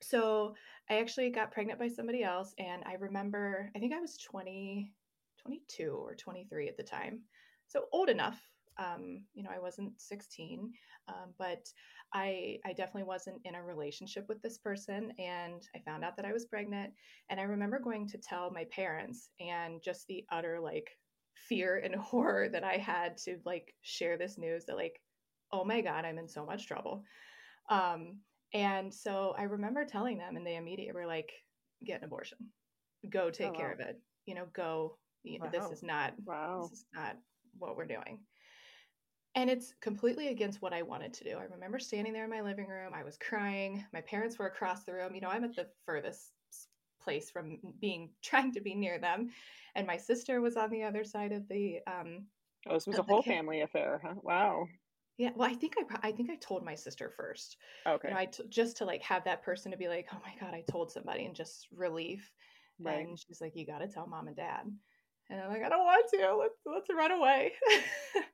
so 0.00 0.56
I 0.90 0.98
actually 0.98 1.30
got 1.30 1.52
pregnant 1.52 1.78
by 1.78 1.88
somebody 1.88 2.22
else, 2.22 2.54
and 2.58 2.82
I 2.84 2.94
remember, 2.94 3.70
I 3.74 3.78
think 3.78 3.92
I 3.92 4.00
was 4.00 4.18
20, 4.18 4.92
22 5.40 5.90
or 5.90 6.14
23 6.14 6.68
at 6.68 6.76
the 6.76 6.82
time. 6.82 7.20
So 7.68 7.84
old 7.92 8.08
enough. 8.08 8.40
Um, 8.78 9.24
you 9.34 9.42
know, 9.42 9.50
I 9.54 9.58
wasn't 9.58 10.00
16, 10.00 10.72
um, 11.08 11.34
but 11.38 11.66
I 12.14 12.58
I 12.64 12.72
definitely 12.72 13.04
wasn't 13.04 13.40
in 13.44 13.54
a 13.54 13.62
relationship 13.62 14.26
with 14.28 14.40
this 14.42 14.58
person, 14.58 15.12
and 15.18 15.62
I 15.74 15.78
found 15.80 16.04
out 16.04 16.16
that 16.16 16.24
I 16.24 16.32
was 16.32 16.46
pregnant. 16.46 16.92
And 17.30 17.38
I 17.38 17.44
remember 17.44 17.78
going 17.78 18.08
to 18.08 18.18
tell 18.18 18.50
my 18.50 18.64
parents, 18.70 19.28
and 19.40 19.82
just 19.82 20.06
the 20.06 20.24
utter 20.32 20.58
like 20.60 20.90
fear 21.48 21.82
and 21.84 21.94
horror 22.00 22.48
that 22.48 22.64
I 22.64 22.76
had 22.76 23.16
to 23.18 23.38
like 23.44 23.74
share 23.82 24.16
this 24.16 24.38
news 24.38 24.64
that 24.66 24.76
like, 24.76 25.00
oh 25.52 25.64
my 25.64 25.80
god, 25.80 26.04
I'm 26.04 26.18
in 26.18 26.28
so 26.28 26.44
much 26.44 26.66
trouble. 26.66 27.04
Um, 27.68 28.20
and 28.52 28.92
so 28.92 29.32
I 29.32 29.44
remember 29.44 29.84
telling 29.84 30.18
them, 30.18 30.36
and 30.36 30.46
they 30.46 30.56
immediately 30.56 30.94
were 31.00 31.06
like, 31.06 31.32
get 31.84 32.00
an 32.00 32.04
abortion, 32.04 32.52
go 33.08 33.30
take 33.30 33.52
Oh, 33.52 33.54
care 33.54 33.72
wow. 33.72 33.72
of 33.72 33.80
it. 33.80 34.02
You 34.26 34.34
know, 34.34 34.46
go. 34.46 34.98
y- 35.24 35.40
This 35.44 35.70
Wow. 35.70 35.72
is 35.72 35.82
not 35.82 36.16
wow. 36.24 36.70
this 36.70 36.72
is 36.72 36.86
not 36.94 37.18
what 37.58 37.76
we're 37.76 37.86
doing. 37.86 38.26
And 39.34 39.48
it's 39.48 39.74
completely 39.80 40.28
against 40.28 40.60
what 40.60 40.74
I 40.74 40.82
wanted 40.82 41.14
to 41.14 41.24
do. 41.24 41.38
I 41.38 41.44
remember 41.44 41.78
standing 41.78 42.12
there 42.12 42.24
in 42.24 42.30
my 42.30 42.42
living 42.42 42.66
room. 42.68 42.92
I 42.92 43.02
was 43.02 43.16
crying. 43.16 43.86
My 43.92 44.02
parents 44.02 44.38
were 44.38 44.46
across 44.46 44.84
the 44.84 44.92
room. 44.92 45.14
You 45.14 45.22
know, 45.22 45.28
I'm 45.30 45.44
at 45.44 45.56
the 45.56 45.72
furthest 45.86 46.34
place 47.00 47.30
from 47.30 47.58
being 47.78 48.14
trying 48.22 48.52
to 48.52 48.60
be 48.60 48.74
near 48.74 48.98
them, 48.98 49.30
and 49.74 49.86
my 49.86 49.96
sister 49.96 50.40
was 50.40 50.56
on 50.56 50.70
the 50.70 50.82
other 50.82 51.04
side 51.04 51.32
of 51.32 51.48
the. 51.48 51.80
Um, 51.86 52.28
Oh, 52.66 52.74
this 52.74 52.86
was 52.88 52.98
a 52.98 53.02
whole 53.04 53.22
ca- 53.24 53.34
family 53.34 53.60
affair, 53.60 54.00
huh? 54.02 54.14
Wow. 54.22 54.66
Yeah, 55.22 55.30
well, 55.36 55.48
I 55.48 55.54
think 55.54 55.74
I 55.78 56.08
I 56.08 56.10
think 56.10 56.30
I 56.30 56.34
told 56.36 56.64
my 56.64 56.74
sister 56.74 57.12
first. 57.16 57.56
Okay. 57.86 58.08
You 58.08 58.14
know, 58.14 58.20
I 58.20 58.24
t- 58.26 58.42
just 58.48 58.76
to 58.78 58.84
like 58.84 59.02
have 59.02 59.22
that 59.24 59.44
person 59.44 59.70
to 59.70 59.78
be 59.78 59.86
like, 59.86 60.08
oh 60.12 60.18
my 60.24 60.34
god, 60.40 60.52
I 60.52 60.64
told 60.68 60.90
somebody, 60.90 61.26
and 61.26 61.34
just 61.34 61.68
relief. 61.76 62.28
right. 62.80 63.06
And 63.06 63.16
she's 63.16 63.40
like, 63.40 63.52
you 63.54 63.64
got 63.64 63.78
to 63.78 63.86
tell 63.86 64.08
mom 64.08 64.26
and 64.26 64.34
dad. 64.36 64.64
And 65.30 65.40
I'm 65.40 65.48
like, 65.48 65.62
I 65.62 65.68
don't 65.68 65.84
want 65.84 66.06
to. 66.14 66.34
Let's 66.34 66.58
let's 66.66 66.88
run 66.90 67.12
away. 67.12 67.52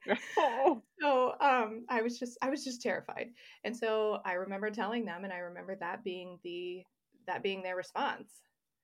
oh. 0.38 0.82
so 0.98 1.34
um 1.40 1.84
i 1.90 2.00
was 2.00 2.18
just 2.18 2.38
i 2.40 2.48
was 2.48 2.64
just 2.64 2.80
terrified 2.80 3.28
and 3.64 3.76
so 3.76 4.20
i 4.24 4.32
remember 4.32 4.70
telling 4.70 5.04
them 5.04 5.24
and 5.24 5.32
i 5.32 5.38
remember 5.38 5.76
that 5.76 6.02
being 6.02 6.38
the 6.42 6.82
that 7.26 7.42
being 7.42 7.62
their 7.62 7.76
response 7.76 8.40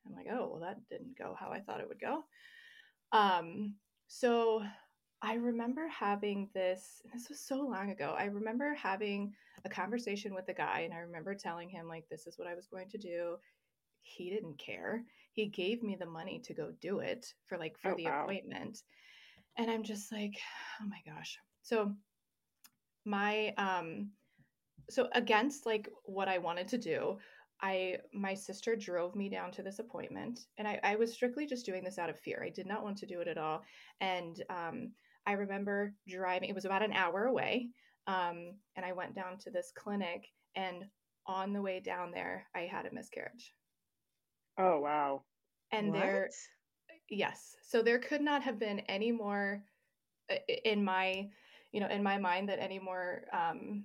i'm 0.07 0.15
like 0.15 0.27
oh 0.31 0.51
well 0.51 0.61
that 0.61 0.77
didn't 0.91 1.17
go 1.17 1.35
how 1.39 1.49
i 1.51 1.61
thought 1.61 1.81
it 1.81 1.89
would 1.89 2.01
go 2.01 2.23
um 3.13 3.75
so 4.07 4.63
i 5.25 5.35
remember 5.35 5.89
having 5.89 6.49
this 6.55 7.03
this 7.13 7.29
was 7.31 7.41
so 7.41 7.57
long 7.57 7.91
ago 7.91 8.15
i 8.19 8.27
remember 8.27 8.75
having 8.75 9.33
a 9.65 9.69
conversation 9.69 10.35
with 10.35 10.47
the 10.47 10.55
guy 10.55 10.81
and 10.81 10.93
i 10.95 10.99
remember 10.99 11.35
telling 11.35 11.69
him 11.69 11.89
like 11.89 12.07
this 12.11 12.27
is 12.27 12.39
what 12.39 12.47
i 12.49 12.55
was 12.55 12.67
going 12.69 12.89
to 12.89 12.99
do. 12.99 13.37
He 14.07 14.29
didn't 14.29 14.59
care. 14.59 15.03
He 15.33 15.47
gave 15.47 15.83
me 15.83 15.97
the 15.97 16.05
money 16.05 16.39
to 16.45 16.53
go 16.53 16.73
do 16.83 16.99
it 16.99 17.35
for 17.47 17.57
like 17.57 17.79
for 17.79 17.93
Oh, 17.93 17.97
the 17.97 18.05
wow. 18.05 18.25
appointment. 18.25 18.83
And 19.57 19.71
i'm 19.71 19.83
just 19.83 20.13
like 20.13 20.35
oh 20.83 20.87
my 20.87 21.01
gosh. 21.11 21.39
So 21.63 21.95
my 23.07 23.55
um 23.57 24.11
so 24.91 25.09
against 25.13 25.67
like 25.67 25.89
what 26.05 26.29
i 26.29 26.39
wanted 26.39 26.69
to 26.69 26.79
do 26.79 27.19
i 27.63 27.97
my 28.13 28.35
sister 28.35 28.77
drove 28.77 29.15
me 29.15 29.29
down 29.31 29.51
to 29.53 29.63
this 29.63 29.79
appointment 29.79 30.41
and 30.59 30.69
i, 30.69 30.79
I 30.83 30.97
was 30.97 31.13
strictly 31.15 31.47
just 31.47 31.67
doing 31.67 31.85
this 31.85 31.99
out 31.99 32.11
of 32.11 32.19
fear. 32.19 32.43
I 32.45 32.51
did 32.51 32.67
not 32.67 32.83
want 32.83 32.99
to 32.99 33.07
do 33.07 33.21
it 33.21 33.29
at 33.29 33.39
all. 33.39 33.63
And 34.01 34.43
um 34.51 34.93
i 35.27 35.33
remember 35.33 35.95
driving 36.09 36.49
it 36.49 36.55
was 36.55 36.65
about 36.65 36.83
an 36.83 36.93
hour 36.93 37.25
away 37.25 37.69
um 38.07 38.55
and 38.77 38.85
i 38.85 38.93
went 38.93 39.15
down 39.15 39.39
to 39.39 39.51
this 39.51 39.73
clinic 39.77 40.27
and 40.57 40.85
on 41.27 41.53
the 41.53 41.63
way 41.63 41.81
down 41.81 42.11
there 42.13 42.47
i 42.55 42.61
had 42.61 42.87
a 42.87 42.95
miscarriage. 42.95 43.55
Oh 44.59 44.81
wow. 44.81 45.23
and 45.73 45.95
there 45.95 46.29
yes. 47.09 47.57
So 47.63 47.83
there 47.83 47.99
could 47.99 48.21
not 48.21 48.43
have 48.43 48.59
been 48.59 48.81
any 48.81 49.13
more 49.13 49.63
in 50.65 50.85
my 50.85 51.29
you 51.73 51.81
know 51.81 51.89
in 51.89 52.03
my 52.03 52.19
mind 52.19 52.49
that 52.49 52.63
any 52.63 52.79
more 52.79 53.25
um 53.33 53.85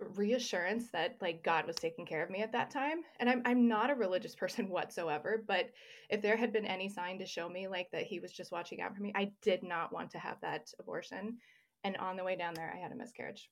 reassurance 0.00 0.90
that 0.90 1.16
like 1.20 1.42
God 1.44 1.66
was 1.66 1.76
taking 1.76 2.04
care 2.06 2.22
of 2.22 2.30
me 2.30 2.42
at 2.42 2.52
that 2.52 2.70
time. 2.70 3.02
And 3.20 3.28
I'm 3.30 3.42
I'm 3.44 3.68
not 3.68 3.90
a 3.90 3.94
religious 3.94 4.34
person 4.42 4.68
whatsoever, 4.68 5.42
but 5.46 5.70
if 6.10 6.22
there 6.22 6.36
had 6.36 6.52
been 6.52 6.66
any 6.66 6.88
sign 6.88 7.18
to 7.18 7.26
show 7.26 7.48
me 7.48 7.68
like 7.68 7.90
that 7.92 8.04
he 8.04 8.20
was 8.20 8.32
just 8.32 8.52
watching 8.52 8.80
out 8.80 8.94
for 8.94 9.02
me, 9.02 9.12
I 9.14 9.32
did 9.42 9.62
not 9.62 9.92
want 9.92 10.10
to 10.12 10.18
have 10.18 10.40
that 10.42 10.70
abortion. 10.78 11.38
And 11.84 11.96
on 11.98 12.16
the 12.16 12.24
way 12.24 12.36
down 12.36 12.54
there, 12.54 12.72
I 12.74 12.80
had 12.80 12.92
a 12.92 12.96
miscarriage 12.96 13.50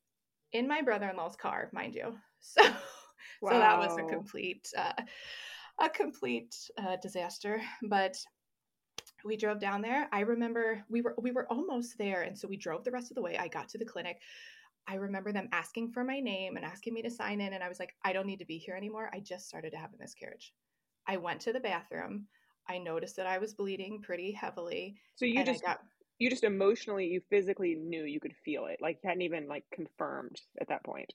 in 0.52 0.68
my 0.68 0.82
brother-in-law's 0.82 1.36
car, 1.36 1.70
mind 1.72 1.94
you. 1.94 2.16
So 2.44 2.62
so 2.64 3.58
that 3.58 3.78
was 3.78 3.96
a 3.98 4.02
complete 4.02 4.68
uh, 4.76 5.00
a 5.80 5.88
complete 5.88 6.56
uh, 6.76 6.96
disaster, 7.00 7.60
but 7.84 8.16
we 9.24 9.36
drove 9.36 9.60
down 9.60 9.80
there. 9.80 10.08
I 10.12 10.20
remember 10.20 10.84
we 10.88 11.02
were 11.02 11.14
we 11.18 11.30
were 11.30 11.46
almost 11.46 11.96
there 11.98 12.22
and 12.22 12.36
so 12.36 12.48
we 12.48 12.56
drove 12.56 12.82
the 12.82 12.90
rest 12.90 13.10
of 13.10 13.14
the 13.14 13.22
way. 13.22 13.38
I 13.38 13.46
got 13.48 13.68
to 13.70 13.78
the 13.78 13.84
clinic. 13.84 14.20
I 14.86 14.94
remember 14.96 15.32
them 15.32 15.48
asking 15.52 15.92
for 15.92 16.04
my 16.04 16.20
name 16.20 16.56
and 16.56 16.64
asking 16.64 16.94
me 16.94 17.02
to 17.02 17.10
sign 17.10 17.40
in 17.40 17.52
and 17.52 17.62
I 17.64 17.68
was 17.68 17.78
like, 17.80 17.94
I 18.02 18.12
don't 18.12 18.26
need 18.26 18.40
to 18.40 18.44
be 18.46 18.58
here 18.58 18.74
anymore. 18.76 19.10
I 19.12 19.20
just 19.20 19.48
started 19.48 19.70
to 19.72 19.78
have 19.78 19.94
a 19.94 19.98
miscarriage. 19.98 20.54
I 21.06 21.16
went 21.18 21.40
to 21.42 21.52
the 21.52 21.60
bathroom. 21.60 22.28
I 22.68 22.78
noticed 22.78 23.16
that 23.16 23.26
I 23.26 23.38
was 23.38 23.54
bleeding 23.54 24.02
pretty 24.02 24.32
heavily 24.32 24.98
So 25.14 25.24
you 25.24 25.42
just 25.44 25.62
got 25.62 25.80
you 26.18 26.28
just 26.30 26.44
emotionally 26.44 27.06
you 27.06 27.20
physically 27.30 27.74
knew 27.74 28.04
you 28.04 28.20
could 28.20 28.36
feel 28.36 28.66
it. 28.66 28.80
Like 28.80 29.00
you 29.02 29.08
hadn't 29.08 29.22
even 29.22 29.48
like 29.48 29.64
confirmed 29.72 30.40
at 30.60 30.68
that 30.68 30.84
point. 30.84 31.14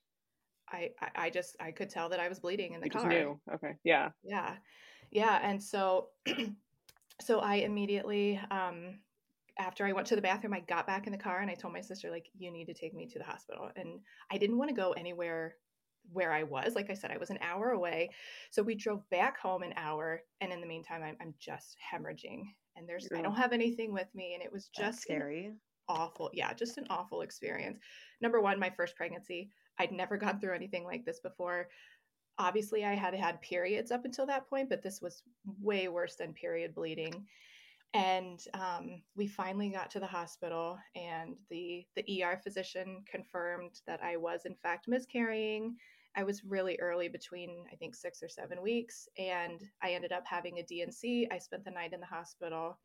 I, 0.70 0.94
I 1.00 1.12
I 1.16 1.30
just 1.30 1.56
I 1.60 1.72
could 1.72 1.90
tell 1.90 2.10
that 2.10 2.20
I 2.20 2.28
was 2.30 2.40
bleeding 2.40 2.74
in 2.74 2.82
the 2.82 2.88
You 2.88 2.90
car. 2.90 3.02
just 3.02 3.06
knew. 3.06 3.40
Okay. 3.52 3.78
Yeah. 3.84 4.12
Yeah. 4.24 4.60
Yeah. 5.12 5.40
And 5.44 5.64
so, 5.64 6.12
so 7.22 7.40
I 7.40 7.56
immediately, 7.58 8.38
um, 8.52 9.02
after 9.60 9.86
I 9.86 9.92
went 9.94 10.08
to 10.08 10.16
the 10.16 10.22
bathroom, 10.22 10.54
I 10.54 10.60
got 10.62 10.88
back 10.88 11.08
in 11.08 11.12
the 11.12 11.18
car 11.18 11.40
and 11.40 11.50
I 11.50 11.56
told 11.56 11.74
my 11.74 11.82
sister, 11.82 12.12
like, 12.12 12.28
you 12.38 12.52
need 12.52 12.66
to 12.66 12.74
take 12.74 12.94
me 12.94 13.08
to 13.08 13.20
the 13.20 13.26
hospital. 13.26 13.70
And 13.76 14.00
I 14.32 14.38
didn't 14.38 14.58
want 14.58 14.70
to 14.70 14.76
go 14.76 14.92
anywhere 14.92 15.56
where 16.14 16.32
I 16.32 16.44
was. 16.44 16.76
Like 16.76 16.90
I 16.90 16.94
said, 16.94 17.12
I 17.12 17.18
was 17.18 17.30
an 17.30 17.40
hour 17.42 17.72
away. 17.72 18.12
So 18.52 18.64
we 18.64 18.76
drove 18.76 19.10
back 19.10 19.40
home 19.40 19.64
an 19.64 19.74
hour. 19.76 20.22
And 20.42 20.54
in 20.54 20.62
the 20.62 20.68
meantime, 20.68 21.02
I'm, 21.04 21.18
I'm 21.22 21.34
just 21.40 21.76
hemorrhaging 21.94 22.44
and 22.76 22.88
there's, 22.88 23.08
I 23.16 23.22
don't 23.22 23.36
have 23.36 23.54
anything 23.54 23.92
with 23.92 24.08
me. 24.14 24.34
And 24.36 24.44
it 24.44 24.54
was 24.54 24.70
just 24.70 25.00
an 25.10 25.18
scary. 25.18 25.54
awful. 25.90 26.30
Yeah, 26.34 26.54
just 26.54 26.78
an 26.78 26.86
awful 26.90 27.22
experience. 27.22 27.80
Number 28.22 28.40
one, 28.40 28.60
my 28.60 28.70
first 28.70 28.96
pregnancy. 28.96 29.50
I'd 29.80 29.92
never 29.92 30.18
gone 30.18 30.40
through 30.40 30.56
anything 30.56 30.86
like 30.86 31.06
this 31.06 31.20
before. 31.20 31.68
Obviously, 32.40 32.86
I 32.86 32.94
had 32.94 33.16
had 33.16 33.42
periods 33.42 33.92
up 33.92 34.06
until 34.06 34.28
that 34.28 34.48
point, 34.48 34.70
but 34.70 34.84
this 34.84 35.02
was 35.02 35.24
way 35.60 35.88
worse 35.88 36.16
than 36.16 36.34
period 36.34 36.76
bleeding. 36.76 37.26
And 37.98 38.40
um, 38.54 39.02
we 39.16 39.28
finally 39.28 39.70
got 39.70 39.90
to 39.92 40.00
the 40.00 40.06
hospital, 40.06 40.78
and 40.96 41.36
the 41.50 41.86
the 41.96 42.24
ER 42.24 42.40
physician 42.44 43.04
confirmed 43.10 43.82
that 43.88 44.04
I 44.04 44.18
was 44.18 44.46
in 44.46 44.56
fact 44.56 44.88
miscarrying. 44.88 45.76
I 46.16 46.24
was 46.24 46.44
really 46.44 46.78
early, 46.80 47.10
between 47.10 47.66
I 47.72 47.76
think 47.76 47.96
six 47.96 48.22
or 48.22 48.30
seven 48.30 48.62
weeks, 48.62 49.08
and 49.18 49.62
I 49.84 49.92
ended 49.92 50.12
up 50.12 50.24
having 50.26 50.60
a 50.60 50.64
D&C. 50.64 51.28
I 51.32 51.38
spent 51.38 51.64
the 51.66 51.72
night 51.72 51.94
in 51.94 52.00
the 52.00 52.06
hospital, 52.06 52.78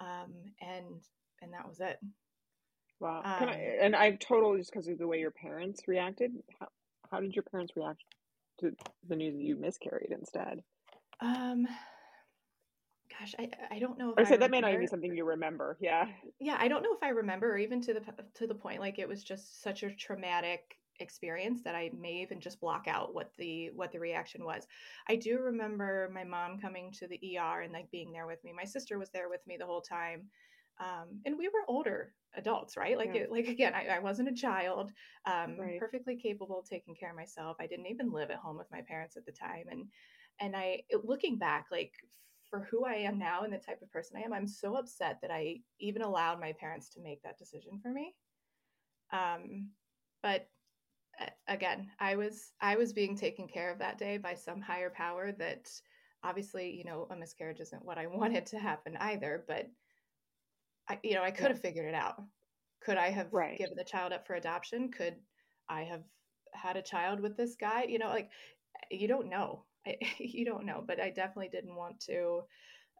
um, 0.00 0.32
and 0.60 1.02
and 1.42 1.52
that 1.52 1.68
was 1.68 1.80
it. 1.80 1.98
Wow. 3.00 3.22
Can 3.38 3.48
I, 3.48 3.52
Um, 3.52 3.78
and 3.82 3.96
I 3.96 4.12
totally 4.16 4.58
just 4.58 4.72
because 4.72 4.88
of 4.88 4.98
the 4.98 5.06
way 5.06 5.18
your 5.18 5.30
parents 5.30 5.82
reacted. 5.86 6.32
How, 6.58 6.68
how 7.10 7.20
did 7.20 7.34
your 7.34 7.44
parents 7.44 7.72
react 7.76 8.02
to 8.60 8.72
the 9.08 9.16
news 9.16 9.34
that 9.36 9.42
you 9.42 9.56
miscarried 9.56 10.10
instead? 10.10 10.62
Um, 11.20 11.66
gosh, 13.18 13.34
I 13.38 13.50
I 13.70 13.78
don't 13.78 13.98
know 13.98 14.12
if 14.14 14.18
Or 14.18 14.24
I 14.24 14.26
say 14.26 14.36
that 14.36 14.50
may 14.50 14.60
not 14.60 14.72
even 14.72 14.80
be 14.80 14.86
something 14.86 15.16
you 15.16 15.24
remember. 15.24 15.78
Yeah. 15.80 16.12
Yeah, 16.40 16.56
I 16.58 16.68
don't 16.68 16.82
know 16.82 16.94
if 16.94 17.02
I 17.02 17.08
remember, 17.10 17.52
or 17.52 17.58
even 17.58 17.80
to 17.82 17.94
the 17.94 18.00
to 18.34 18.46
the 18.46 18.54
point 18.54 18.80
like 18.80 18.98
it 18.98 19.08
was 19.08 19.24
just 19.24 19.60
such 19.62 19.82
a 19.82 19.94
traumatic 19.94 20.80
experience 21.00 21.62
that 21.62 21.76
I 21.76 21.90
may 21.94 22.22
even 22.22 22.40
just 22.40 22.60
block 22.60 22.88
out 22.88 23.14
what 23.14 23.34
the 23.36 23.70
what 23.70 23.92
the 23.92 24.00
reaction 24.00 24.44
was. 24.44 24.66
I 25.08 25.16
do 25.16 25.38
remember 25.40 26.10
my 26.12 26.24
mom 26.24 26.58
coming 26.58 26.92
to 26.92 27.06
the 27.08 27.18
ER 27.22 27.60
and 27.62 27.72
like 27.72 27.90
being 27.90 28.12
there 28.12 28.26
with 28.26 28.42
me. 28.44 28.52
My 28.52 28.64
sister 28.64 28.98
was 28.98 29.10
there 29.10 29.28
with 29.28 29.46
me 29.46 29.56
the 29.56 29.66
whole 29.66 29.82
time. 29.82 30.30
Um, 30.78 31.22
and 31.24 31.36
we 31.36 31.48
were 31.48 31.64
older 31.68 32.14
adults, 32.34 32.76
right? 32.76 32.96
Like, 32.96 33.12
Yeah. 33.12 33.16
it, 33.16 33.32
like 33.32 33.48
again, 33.48 33.74
I, 33.74 33.88
I 33.88 33.98
wasn't 33.98 34.28
a 34.28 34.32
child, 34.34 34.92
um, 35.24 35.56
Right. 35.56 35.76
perfectly 35.76 36.16
capable 36.16 36.60
of 36.60 36.68
taking 36.68 36.94
care 36.94 37.10
of 37.10 37.16
myself. 37.16 37.56
I 37.58 37.66
didn't 37.66 37.86
even 37.86 38.12
live 38.12 38.30
at 38.30 38.38
home 38.38 38.56
with 38.56 38.70
my 38.70 38.82
parents 38.82 39.16
at 39.16 39.24
the 39.26 39.32
time, 39.32 39.66
and 39.70 39.90
and 40.38 40.56
I, 40.56 40.84
looking 41.02 41.36
back, 41.38 41.66
like 41.72 41.94
for 42.50 42.60
who 42.64 42.84
I 42.84 42.94
am 42.94 43.18
now 43.18 43.42
and 43.42 43.52
the 43.52 43.58
type 43.58 43.82
of 43.82 43.90
person 43.90 44.16
I 44.16 44.22
am, 44.22 44.32
I'm 44.32 44.46
so 44.46 44.76
upset 44.76 45.20
that 45.22 45.30
I 45.30 45.64
even 45.78 46.02
allowed 46.02 46.40
my 46.40 46.52
parents 46.54 46.90
to 46.90 47.00
make 47.00 47.22
that 47.22 47.38
decision 47.38 47.80
for 47.80 47.92
me. 47.92 48.16
Um, 49.10 49.74
but 50.22 50.50
uh, 51.18 51.30
again, 51.48 51.92
I 51.98 52.16
was 52.16 52.54
I 52.60 52.76
was 52.76 52.92
being 52.94 53.16
taken 53.16 53.48
care 53.48 53.72
of 53.72 53.80
that 53.80 53.98
day 53.98 54.18
by 54.18 54.34
some 54.34 54.60
higher 54.62 54.90
power 54.90 55.32
that 55.32 55.82
obviously, 56.22 56.76
you 56.76 56.84
know, 56.84 57.06
a 57.10 57.16
miscarriage 57.16 57.60
isn't 57.60 57.84
what 57.84 57.98
I 57.98 58.06
wanted 58.08 58.46
to 58.46 58.58
happen 58.60 58.96
either, 58.98 59.44
but 59.46 59.70
I 60.88 61.00
you 61.02 61.14
know, 61.14 61.22
I 61.22 61.30
could 61.30 61.50
have 61.50 61.60
figured 61.60 61.86
it 61.86 61.94
out. 61.94 62.20
Could 62.80 62.98
I 62.98 63.10
have 63.10 63.32
Right. 63.32 63.56
given 63.56 63.76
the 63.76 63.84
child 63.84 64.12
up 64.12 64.26
for 64.26 64.34
adoption? 64.34 64.90
Could 64.92 65.26
I 65.68 65.84
have 65.84 66.06
had 66.54 66.76
a 66.76 66.82
child 66.82 67.20
with 67.20 67.36
this 67.36 67.56
guy? 67.56 67.84
You 67.84 67.98
know, 67.98 68.08
like 68.08 68.32
you 68.90 69.08
don't 69.08 69.28
know. 69.28 69.67
I, 69.88 69.96
you 70.18 70.44
don't 70.44 70.66
know, 70.66 70.82
but 70.86 71.00
I 71.00 71.10
definitely 71.10 71.48
didn't 71.48 71.74
want 71.74 72.00
to 72.00 72.42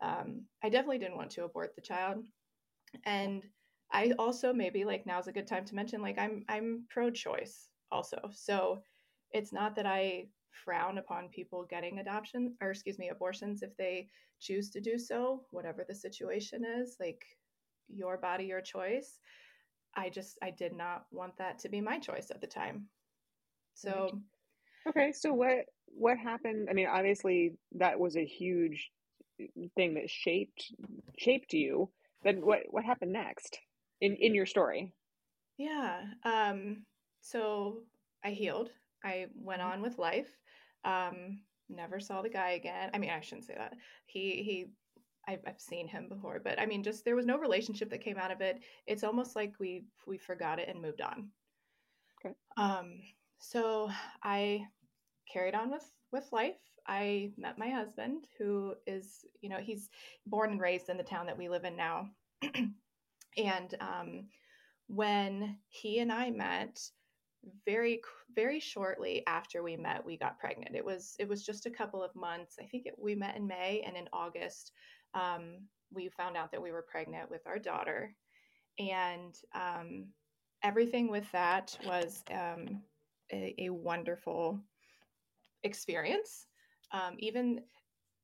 um 0.02 0.42
I 0.62 0.68
definitely 0.68 0.98
didn't 0.98 1.16
want 1.16 1.30
to 1.32 1.44
abort 1.44 1.74
the 1.74 1.82
child. 1.82 2.24
And 3.04 3.44
I 3.92 4.12
also 4.18 4.52
maybe 4.52 4.84
like 4.84 5.06
now's 5.06 5.28
a 5.28 5.32
good 5.32 5.46
time 5.46 5.64
to 5.66 5.74
mention 5.74 6.02
like 6.02 6.18
I'm 6.18 6.44
I'm 6.48 6.84
pro-choice 6.90 7.68
also. 7.90 8.18
So 8.32 8.82
it's 9.32 9.52
not 9.52 9.76
that 9.76 9.86
I 9.86 10.28
frown 10.64 10.98
upon 10.98 11.28
people 11.28 11.66
getting 11.68 11.98
adoption 11.98 12.56
or 12.60 12.70
excuse 12.70 12.98
me 12.98 13.08
abortions 13.10 13.62
if 13.62 13.76
they 13.76 14.08
choose 14.40 14.70
to 14.70 14.80
do 14.80 14.98
so, 14.98 15.46
whatever 15.50 15.84
the 15.86 15.94
situation 15.94 16.64
is, 16.64 16.96
like 17.00 17.24
your 17.88 18.18
body 18.18 18.44
your 18.44 18.60
choice. 18.60 19.18
I 19.94 20.10
just 20.10 20.38
I 20.42 20.50
did 20.50 20.74
not 20.74 21.06
want 21.10 21.36
that 21.38 21.58
to 21.60 21.68
be 21.68 21.80
my 21.80 21.98
choice 21.98 22.30
at 22.30 22.40
the 22.40 22.46
time. 22.46 22.88
So 23.74 24.20
Okay. 24.88 25.12
So 25.12 25.32
what 25.34 25.66
what 25.86 26.18
happened? 26.18 26.68
I 26.70 26.72
mean, 26.74 26.86
obviously 26.86 27.58
that 27.72 27.98
was 27.98 28.16
a 28.16 28.24
huge 28.24 28.90
thing 29.76 29.94
that 29.94 30.10
shaped 30.10 30.72
shaped 31.18 31.52
you. 31.52 31.92
Then 32.22 32.44
what 32.44 32.62
what 32.70 32.84
happened 32.84 33.12
next 33.12 33.58
in 34.00 34.16
in 34.16 34.34
your 34.34 34.46
story? 34.46 34.94
Yeah. 35.56 36.14
Um, 36.22 36.86
so 37.20 37.86
I 38.24 38.30
healed. 38.30 38.72
I 39.04 39.28
went 39.34 39.62
Mhm. 39.64 39.72
on 39.72 39.82
with 39.82 39.98
life. 39.98 40.38
Um, 40.84 41.44
never 41.68 42.00
saw 42.00 42.22
the 42.22 42.28
guy 42.30 42.50
again. 42.50 42.90
I 42.94 42.98
mean, 42.98 43.10
I 43.10 43.20
shouldn't 43.20 43.46
say 43.46 43.54
that. 43.54 43.76
He 44.06 44.42
he 44.42 44.66
I've, 45.26 45.42
I've 45.46 45.60
seen 45.60 45.88
him 45.88 46.08
before, 46.08 46.40
but 46.40 46.58
I 46.60 46.66
mean, 46.66 46.82
just 46.82 47.04
there 47.04 47.16
was 47.16 47.26
no 47.26 47.38
relationship 47.38 47.90
that 47.90 48.00
came 48.00 48.18
out 48.18 48.30
of 48.30 48.40
it. 48.40 48.64
It's 48.86 49.04
almost 49.04 49.36
like 49.36 49.58
we 49.60 49.86
we 50.06 50.18
forgot 50.18 50.58
it 50.58 50.68
and 50.68 50.80
moved 50.80 51.00
on. 51.02 51.32
Okay. 52.24 52.34
Um, 52.56 53.02
so 53.38 53.90
I 54.22 54.66
carried 55.32 55.54
on 55.54 55.70
with 55.70 55.90
with 56.12 56.32
life. 56.32 56.56
I 56.86 57.32
met 57.36 57.58
my 57.58 57.68
husband, 57.68 58.26
who 58.38 58.74
is, 58.86 59.26
you 59.42 59.50
know, 59.50 59.58
he's 59.58 59.90
born 60.26 60.52
and 60.52 60.60
raised 60.60 60.88
in 60.88 60.96
the 60.96 61.02
town 61.02 61.26
that 61.26 61.36
we 61.36 61.48
live 61.48 61.64
in 61.64 61.76
now, 61.76 62.08
and 63.36 63.74
um, 63.80 64.28
when 64.86 65.58
he 65.68 65.98
and 65.98 66.10
I 66.10 66.30
met, 66.30 66.80
very 67.64 68.00
very 68.34 68.60
shortly 68.60 69.22
after 69.26 69.62
we 69.62 69.76
met, 69.76 70.04
we 70.04 70.16
got 70.16 70.38
pregnant. 70.38 70.74
It 70.74 70.84
was 70.84 71.14
it 71.18 71.28
was 71.28 71.44
just 71.44 71.66
a 71.66 71.70
couple 71.70 72.02
of 72.02 72.14
months. 72.14 72.56
I 72.60 72.64
think 72.64 72.86
it, 72.86 72.94
we 72.98 73.14
met 73.14 73.36
in 73.36 73.46
May, 73.46 73.82
and 73.86 73.96
in 73.96 74.08
August, 74.12 74.72
um, 75.14 75.56
we 75.92 76.08
found 76.08 76.36
out 76.36 76.50
that 76.52 76.62
we 76.62 76.72
were 76.72 76.86
pregnant 76.90 77.30
with 77.30 77.46
our 77.46 77.58
daughter, 77.58 78.14
and 78.78 79.34
um, 79.54 80.06
everything 80.62 81.10
with 81.10 81.30
that 81.32 81.76
was 81.86 82.22
um, 82.30 82.82
a, 83.32 83.54
a 83.58 83.70
wonderful 83.70 84.60
experience. 85.62 86.46
Um, 86.92 87.16
even 87.18 87.60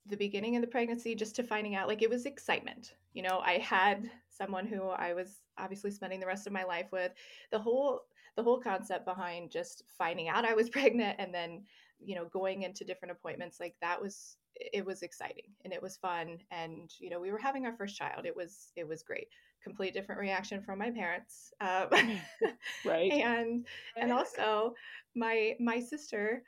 the 0.07 0.17
beginning 0.17 0.57
of 0.57 0.63
the 0.63 0.69
pregnancy, 0.69 1.15
just 1.15 1.37
to 1.37 1.43
finding 1.43 1.75
out, 1.75 1.89
like 1.89 2.03
it 2.03 2.11
was 2.11 2.27
excitement. 2.27 2.95
You 3.13 3.23
know, 3.23 3.41
I 3.45 3.59
had 3.59 4.11
someone 4.29 4.67
who 4.67 4.89
I 4.89 5.15
was 5.15 5.41
obviously 5.59 5.91
spending 5.91 6.21
the 6.21 6.27
rest 6.27 6.47
of 6.47 6.53
my 6.53 6.65
life 6.65 6.87
with. 6.93 7.13
The 7.51 7.59
whole 7.59 8.03
the 8.37 8.43
whole 8.43 8.61
concept 8.61 9.05
behind 9.05 9.51
just 9.51 9.85
finding 9.97 10.29
out 10.29 10.45
I 10.45 10.55
was 10.55 10.69
pregnant 10.71 11.17
and 11.19 11.33
then 11.33 11.63
you 12.01 12.15
know 12.15 12.27
going 12.27 12.63
into 12.63 12.85
different 12.85 13.13
appointments 13.13 13.61
like 13.61 13.77
that 13.81 14.01
was 14.01 14.37
it 14.57 14.85
was 14.85 15.03
exciting 15.03 15.53
and 15.65 15.73
it 15.73 15.83
was 15.83 15.97
fun 15.97 16.39
and 16.51 16.93
you 16.99 17.11
know 17.11 17.21
we 17.21 17.33
were 17.33 17.39
having 17.39 17.67
our 17.67 17.77
first 17.77 17.97
child 17.97 18.25
it 18.27 18.35
was 18.35 18.73
it 18.77 18.87
was 18.87 19.03
great 19.03 19.29
complete 19.63 19.95
different 19.95 20.21
reaction 20.21 20.63
from 20.63 20.79
my 20.79 20.91
parents 20.91 21.53
um, 21.61 21.89
Right. 22.85 23.13
and 23.13 23.67
and 23.97 24.13
also 24.13 24.75
my 25.17 25.55
my 25.59 25.81
sister 25.81 26.43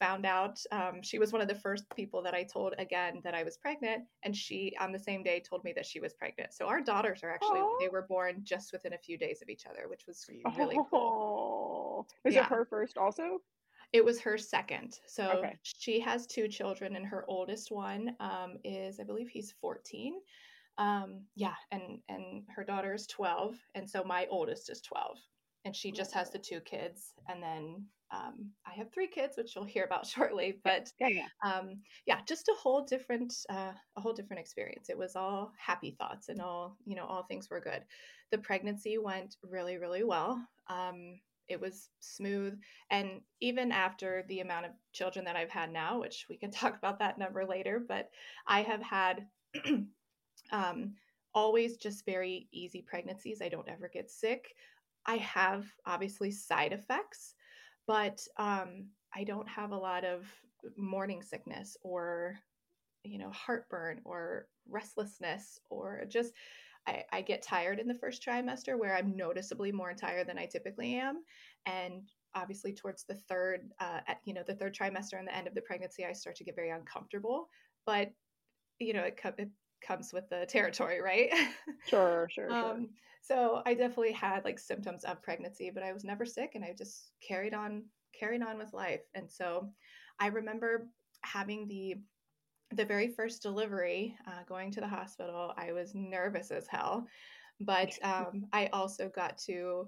found 0.00 0.24
out 0.26 0.58
um, 0.72 1.02
she 1.02 1.18
was 1.18 1.32
one 1.32 1.42
of 1.42 1.48
the 1.48 1.54
first 1.54 1.84
people 1.94 2.22
that 2.22 2.34
I 2.34 2.42
told 2.42 2.74
again 2.78 3.20
that 3.24 3.34
I 3.34 3.42
was 3.42 3.56
pregnant, 3.56 4.04
and 4.22 4.36
she 4.36 4.74
on 4.80 4.92
the 4.92 4.98
same 4.98 5.22
day 5.22 5.40
told 5.40 5.64
me 5.64 5.72
that 5.74 5.86
she 5.86 6.00
was 6.00 6.14
pregnant. 6.14 6.54
So 6.54 6.66
our 6.66 6.80
daughters 6.80 7.22
are 7.22 7.30
actually 7.30 7.60
Aw. 7.60 7.76
they 7.78 7.88
were 7.88 8.06
born 8.08 8.40
just 8.42 8.72
within 8.72 8.94
a 8.94 8.98
few 8.98 9.18
days 9.18 9.42
of 9.42 9.48
each 9.48 9.66
other, 9.66 9.88
which 9.88 10.06
was 10.06 10.24
really 10.56 10.78
cool. 10.90 12.06
Oh, 12.06 12.06
was 12.24 12.34
Yeah. 12.34 12.42
it 12.42 12.46
her 12.46 12.64
first 12.64 12.96
also? 12.98 13.38
It 13.92 14.04
was 14.04 14.20
her 14.20 14.38
second. 14.38 14.98
So 15.06 15.30
Okay. 15.38 15.58
she 15.62 16.00
has 16.00 16.26
two 16.26 16.48
children, 16.48 16.96
and 16.96 17.04
her 17.06 17.24
oldest 17.28 17.70
one 17.70 18.16
um, 18.20 18.56
is, 18.64 18.98
I 18.98 19.04
believe, 19.04 19.28
he's 19.28 19.52
fourteen. 19.60 20.14
Um, 20.78 21.26
yeah, 21.36 21.54
and 21.70 22.00
and 22.08 22.44
her 22.56 22.64
daughter 22.64 22.94
is 22.94 23.06
twelve, 23.06 23.56
and 23.74 23.88
so 23.88 24.02
my 24.02 24.26
oldest 24.30 24.70
is 24.70 24.80
twelve, 24.80 25.18
and 25.66 25.76
she 25.76 25.92
just 25.92 26.14
has 26.14 26.30
the 26.30 26.38
two 26.38 26.60
kids, 26.60 27.12
and 27.28 27.42
then 27.42 27.84
um, 28.12 28.52
I 28.66 28.72
have 28.74 28.92
three 28.92 29.08
kids, 29.08 29.36
which 29.36 29.54
you'll 29.56 29.64
hear 29.64 29.84
about 29.84 30.06
shortly. 30.08 30.60
But 30.64 30.92
Yeah, 30.98 31.08
yeah. 31.08 31.28
um, 31.44 31.82
yeah, 32.06 32.22
just 32.26 32.48
a 32.48 32.54
whole 32.58 32.84
different, 32.84 33.34
uh, 33.50 33.72
a 33.96 34.00
whole 34.00 34.12
different 34.12 34.40
experience. 34.40 34.88
It 34.90 34.98
was 34.98 35.16
all 35.16 35.52
happy 35.58 35.92
thoughts 35.92 36.28
and 36.28 36.40
all, 36.40 36.76
you 36.84 36.94
know, 36.94 37.06
all 37.06 37.24
things 37.24 37.50
were 37.50 37.60
good. 37.60 37.84
The 38.30 38.38
pregnancy 38.38 38.98
went 38.98 39.36
really, 39.42 39.78
really 39.78 40.04
well. 40.04 40.46
Um, 40.68 41.20
it 41.48 41.60
was 41.60 41.90
smooth, 42.00 42.60
and 42.88 43.22
even 43.40 43.72
after 43.72 44.24
the 44.28 44.40
amount 44.40 44.66
of 44.66 44.72
children 44.92 45.24
that 45.24 45.36
I've 45.36 45.50
had 45.50 45.70
now, 45.72 46.00
which 46.00 46.26
we 46.28 46.38
can 46.38 46.50
talk 46.52 46.76
about 46.76 47.00
that 47.00 47.18
number 47.18 47.44
later, 47.44 47.80
but 47.80 48.10
I 48.46 48.62
have 48.62 48.82
had 48.82 49.28
um, 50.52 50.94
always 51.34 51.76
just 51.76 52.04
very 52.04 52.48
easy 52.52 52.82
pregnancies. 52.82 53.40
I 53.42 53.48
don't 53.48 53.68
ever 53.68 53.88
get 53.88 54.10
sick. 54.10 54.54
I 55.06 55.16
have 55.16 55.66
obviously 55.86 56.30
side 56.30 56.72
effects, 56.72 57.34
but 57.86 58.26
um, 58.36 58.86
I 59.14 59.24
don't 59.24 59.48
have 59.48 59.72
a 59.72 59.76
lot 59.76 60.04
of 60.04 60.26
morning 60.76 61.22
sickness 61.22 61.76
or 61.82 62.38
you 63.04 63.18
know 63.18 63.30
heartburn 63.30 64.00
or 64.04 64.46
restlessness 64.68 65.58
or 65.70 66.04
just 66.08 66.32
I, 66.86 67.04
I 67.12 67.22
get 67.22 67.42
tired 67.42 67.78
in 67.78 67.88
the 67.88 67.94
first 67.94 68.24
trimester 68.24 68.78
where 68.78 68.96
i'm 68.96 69.16
noticeably 69.16 69.72
more 69.72 69.92
tired 69.92 70.28
than 70.28 70.38
i 70.38 70.46
typically 70.46 70.94
am. 70.94 71.22
And 71.66 72.08
obviously 72.34 72.72
towards 72.72 73.04
the 73.04 73.14
third 73.14 73.70
uh, 73.80 74.00
at, 74.06 74.18
you 74.24 74.34
know 74.34 74.42
the 74.46 74.54
third 74.54 74.74
trimester 74.74 75.18
and 75.18 75.26
the 75.26 75.36
end 75.36 75.48
of 75.48 75.54
the 75.54 75.62
pregnancy 75.62 76.04
i 76.04 76.12
start 76.12 76.36
to 76.36 76.44
get 76.44 76.56
very 76.56 76.70
uncomfortable. 76.70 77.48
But 77.86 78.12
you 78.78 78.92
know 78.92 79.02
it, 79.02 79.18
it 79.38 79.50
comes 79.86 80.12
with 80.12 80.28
the 80.30 80.46
territory 80.46 81.00
right 81.00 81.30
Sure, 81.86 82.28
sure, 82.30 82.48
sure. 82.48 82.54
um, 82.54 82.88
so 83.22 83.62
I 83.64 83.74
definitely 83.74 84.12
had 84.12 84.44
like 84.44 84.58
symptoms 84.58 85.04
of 85.04 85.22
pregnancy, 85.22 85.70
but 85.72 85.84
I 85.84 85.92
was 85.92 86.04
never 86.04 86.26
sick 86.26 86.52
and 86.54 86.64
I 86.64 86.74
just 86.76 87.12
carried 87.26 87.54
on 87.54 87.84
carried 88.18 88.42
on 88.42 88.58
with 88.58 88.72
life. 88.72 89.02
And 89.14 89.30
so 89.30 89.70
I 90.18 90.26
remember 90.26 90.88
having 91.22 91.68
the 91.68 91.96
the 92.74 92.84
very 92.84 93.08
first 93.08 93.42
delivery, 93.42 94.16
uh, 94.26 94.42
going 94.48 94.70
to 94.72 94.80
the 94.80 94.88
hospital. 94.88 95.52
I 95.56 95.72
was 95.72 95.94
nervous 95.94 96.50
as 96.50 96.66
hell, 96.66 97.06
but 97.60 97.96
um, 98.02 98.46
I 98.52 98.68
also 98.72 99.10
got 99.14 99.38
to 99.46 99.86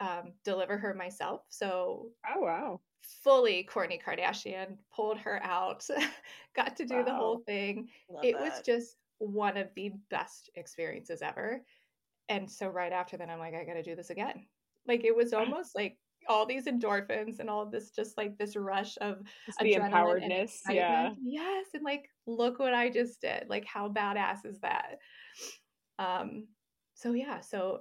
um, 0.00 0.32
deliver 0.44 0.76
her 0.76 0.92
myself. 0.92 1.42
So 1.50 2.08
oh 2.34 2.40
wow. 2.40 2.80
fully 3.22 3.68
Kourtney 3.70 4.00
Kardashian 4.02 4.78
pulled 4.92 5.18
her 5.18 5.40
out, 5.44 5.86
got 6.56 6.76
to 6.78 6.84
do 6.84 7.04
the 7.04 7.14
whole 7.14 7.42
thing 7.46 7.88
Love 8.08 8.24
it 8.24 8.34
was 8.34 8.60
just 8.64 8.96
one 9.22 9.56
of 9.56 9.68
the 9.74 9.92
best 10.10 10.50
experiences 10.56 11.22
ever. 11.22 11.62
And 12.28 12.50
so 12.50 12.68
right 12.68 12.92
after 12.92 13.16
that, 13.16 13.28
I'm 13.28 13.38
like, 13.38 13.54
I 13.54 13.64
got 13.64 13.74
to 13.74 13.82
do 13.82 13.94
this 13.94 14.10
again. 14.10 14.46
Like 14.86 15.04
it 15.04 15.14
was 15.14 15.32
almost 15.32 15.74
like 15.74 15.96
all 16.28 16.46
these 16.46 16.66
endorphins 16.66 17.38
and 17.38 17.48
all 17.48 17.66
this, 17.66 17.90
just 17.90 18.16
like 18.16 18.36
this 18.36 18.56
rush 18.56 18.96
of 19.00 19.18
It's 19.46 19.56
the 19.58 19.74
empoweredness. 19.74 20.60
Yeah. 20.68 21.12
Yes, 21.22 21.66
and 21.74 21.84
like, 21.84 22.08
look 22.26 22.58
what 22.58 22.74
I 22.74 22.90
just 22.90 23.20
did. 23.20 23.46
Like, 23.48 23.64
how 23.64 23.88
badass 23.88 24.44
is 24.44 24.58
that? 24.60 24.98
Um. 25.98 26.48
So 26.94 27.12
yeah. 27.12 27.40
So 27.40 27.80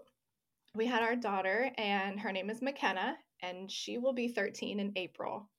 we 0.75 0.85
had 0.85 1.01
our 1.01 1.15
daughter, 1.15 1.71
and 1.77 2.19
her 2.19 2.31
name 2.31 2.49
is 2.49 2.61
McKenna, 2.61 3.17
and 3.41 3.69
she 3.69 3.97
will 3.97 4.13
be 4.13 4.27
13 4.27 4.79
in 4.79 4.91
April. 4.95 5.49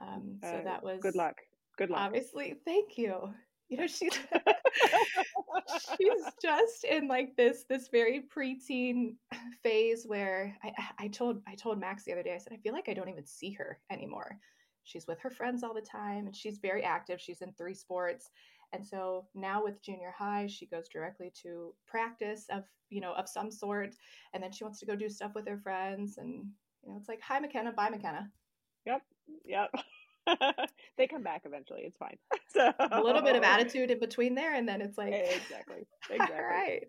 Um. 0.00 0.38
So 0.42 0.48
Uh, 0.48 0.64
that 0.64 0.82
was 0.82 1.00
Good 1.00 1.16
luck. 1.16 1.36
Good 1.78 1.90
luck. 1.90 2.00
Obviously, 2.00 2.56
thank 2.64 2.98
you. 2.98 3.32
You 3.68 3.78
know, 3.78 3.86
she's 3.86 4.18
she's 5.66 6.24
just 6.40 6.84
in 6.84 7.08
like 7.08 7.36
this 7.36 7.64
this 7.68 7.88
very 7.88 8.22
preteen 8.34 9.16
phase 9.62 10.04
where 10.06 10.56
I 10.62 10.72
I 10.98 11.08
told 11.08 11.42
I 11.46 11.54
told 11.54 11.78
Max 11.80 12.04
the 12.04 12.12
other 12.12 12.22
day 12.22 12.34
I 12.34 12.38
said 12.38 12.52
I 12.52 12.56
feel 12.58 12.72
like 12.72 12.88
I 12.88 12.94
don't 12.94 13.08
even 13.08 13.26
see 13.26 13.52
her 13.52 13.80
anymore. 13.90 14.38
She's 14.84 15.06
with 15.06 15.18
her 15.20 15.30
friends 15.30 15.64
all 15.64 15.74
the 15.74 15.80
time 15.80 16.26
and 16.26 16.36
she's 16.36 16.58
very 16.58 16.84
active. 16.84 17.20
She's 17.20 17.42
in 17.42 17.52
three 17.54 17.74
sports. 17.74 18.30
And 18.72 18.86
so 18.86 19.26
now 19.34 19.62
with 19.64 19.82
junior 19.82 20.12
high, 20.16 20.46
she 20.46 20.66
goes 20.66 20.88
directly 20.88 21.32
to 21.42 21.74
practice 21.86 22.46
of, 22.50 22.64
you 22.90 23.00
know, 23.00 23.12
of 23.14 23.28
some 23.28 23.50
sort 23.50 23.94
and 24.32 24.42
then 24.42 24.52
she 24.52 24.64
wants 24.64 24.78
to 24.80 24.86
go 24.86 24.94
do 24.94 25.08
stuff 25.08 25.32
with 25.34 25.48
her 25.48 25.58
friends 25.58 26.18
and 26.18 26.46
you 26.84 26.90
know, 26.92 26.96
it's 26.98 27.08
like, 27.08 27.20
"Hi 27.22 27.40
McKenna, 27.40 27.72
bye 27.72 27.90
McKenna." 27.90 28.30
Yep. 28.86 29.02
Yep. 29.44 29.70
they 30.98 31.06
come 31.06 31.22
back 31.22 31.42
eventually. 31.44 31.82
It's 31.82 31.96
fine. 31.98 32.16
So 32.48 32.72
A 32.78 33.02
little 33.02 33.20
bit 33.22 33.36
of 33.36 33.42
attitude 33.42 33.90
in 33.90 33.98
between 34.00 34.34
there 34.34 34.54
and 34.54 34.66
then 34.66 34.80
it's 34.80 34.96
like 34.96 35.12
Exactly. 35.12 35.86
Exactly. 36.10 36.36
All 36.36 36.42
right. 36.44 36.88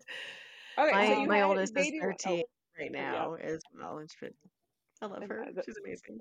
Okay. 0.78 0.92
My, 0.92 1.06
so 1.08 1.26
my 1.26 1.42
oldest 1.42 1.76
is 1.76 1.84
baby- 1.84 1.98
13 2.00 2.16
oh, 2.32 2.42
right 2.80 2.90
yeah. 2.92 3.10
now 3.10 3.34
as 3.34 3.60
well. 3.78 3.98
And 3.98 4.08
she, 4.10 4.28
I 5.02 5.06
love 5.06 5.22
her. 5.28 5.46
that- 5.54 5.64
She's 5.66 5.76
amazing. 5.84 6.18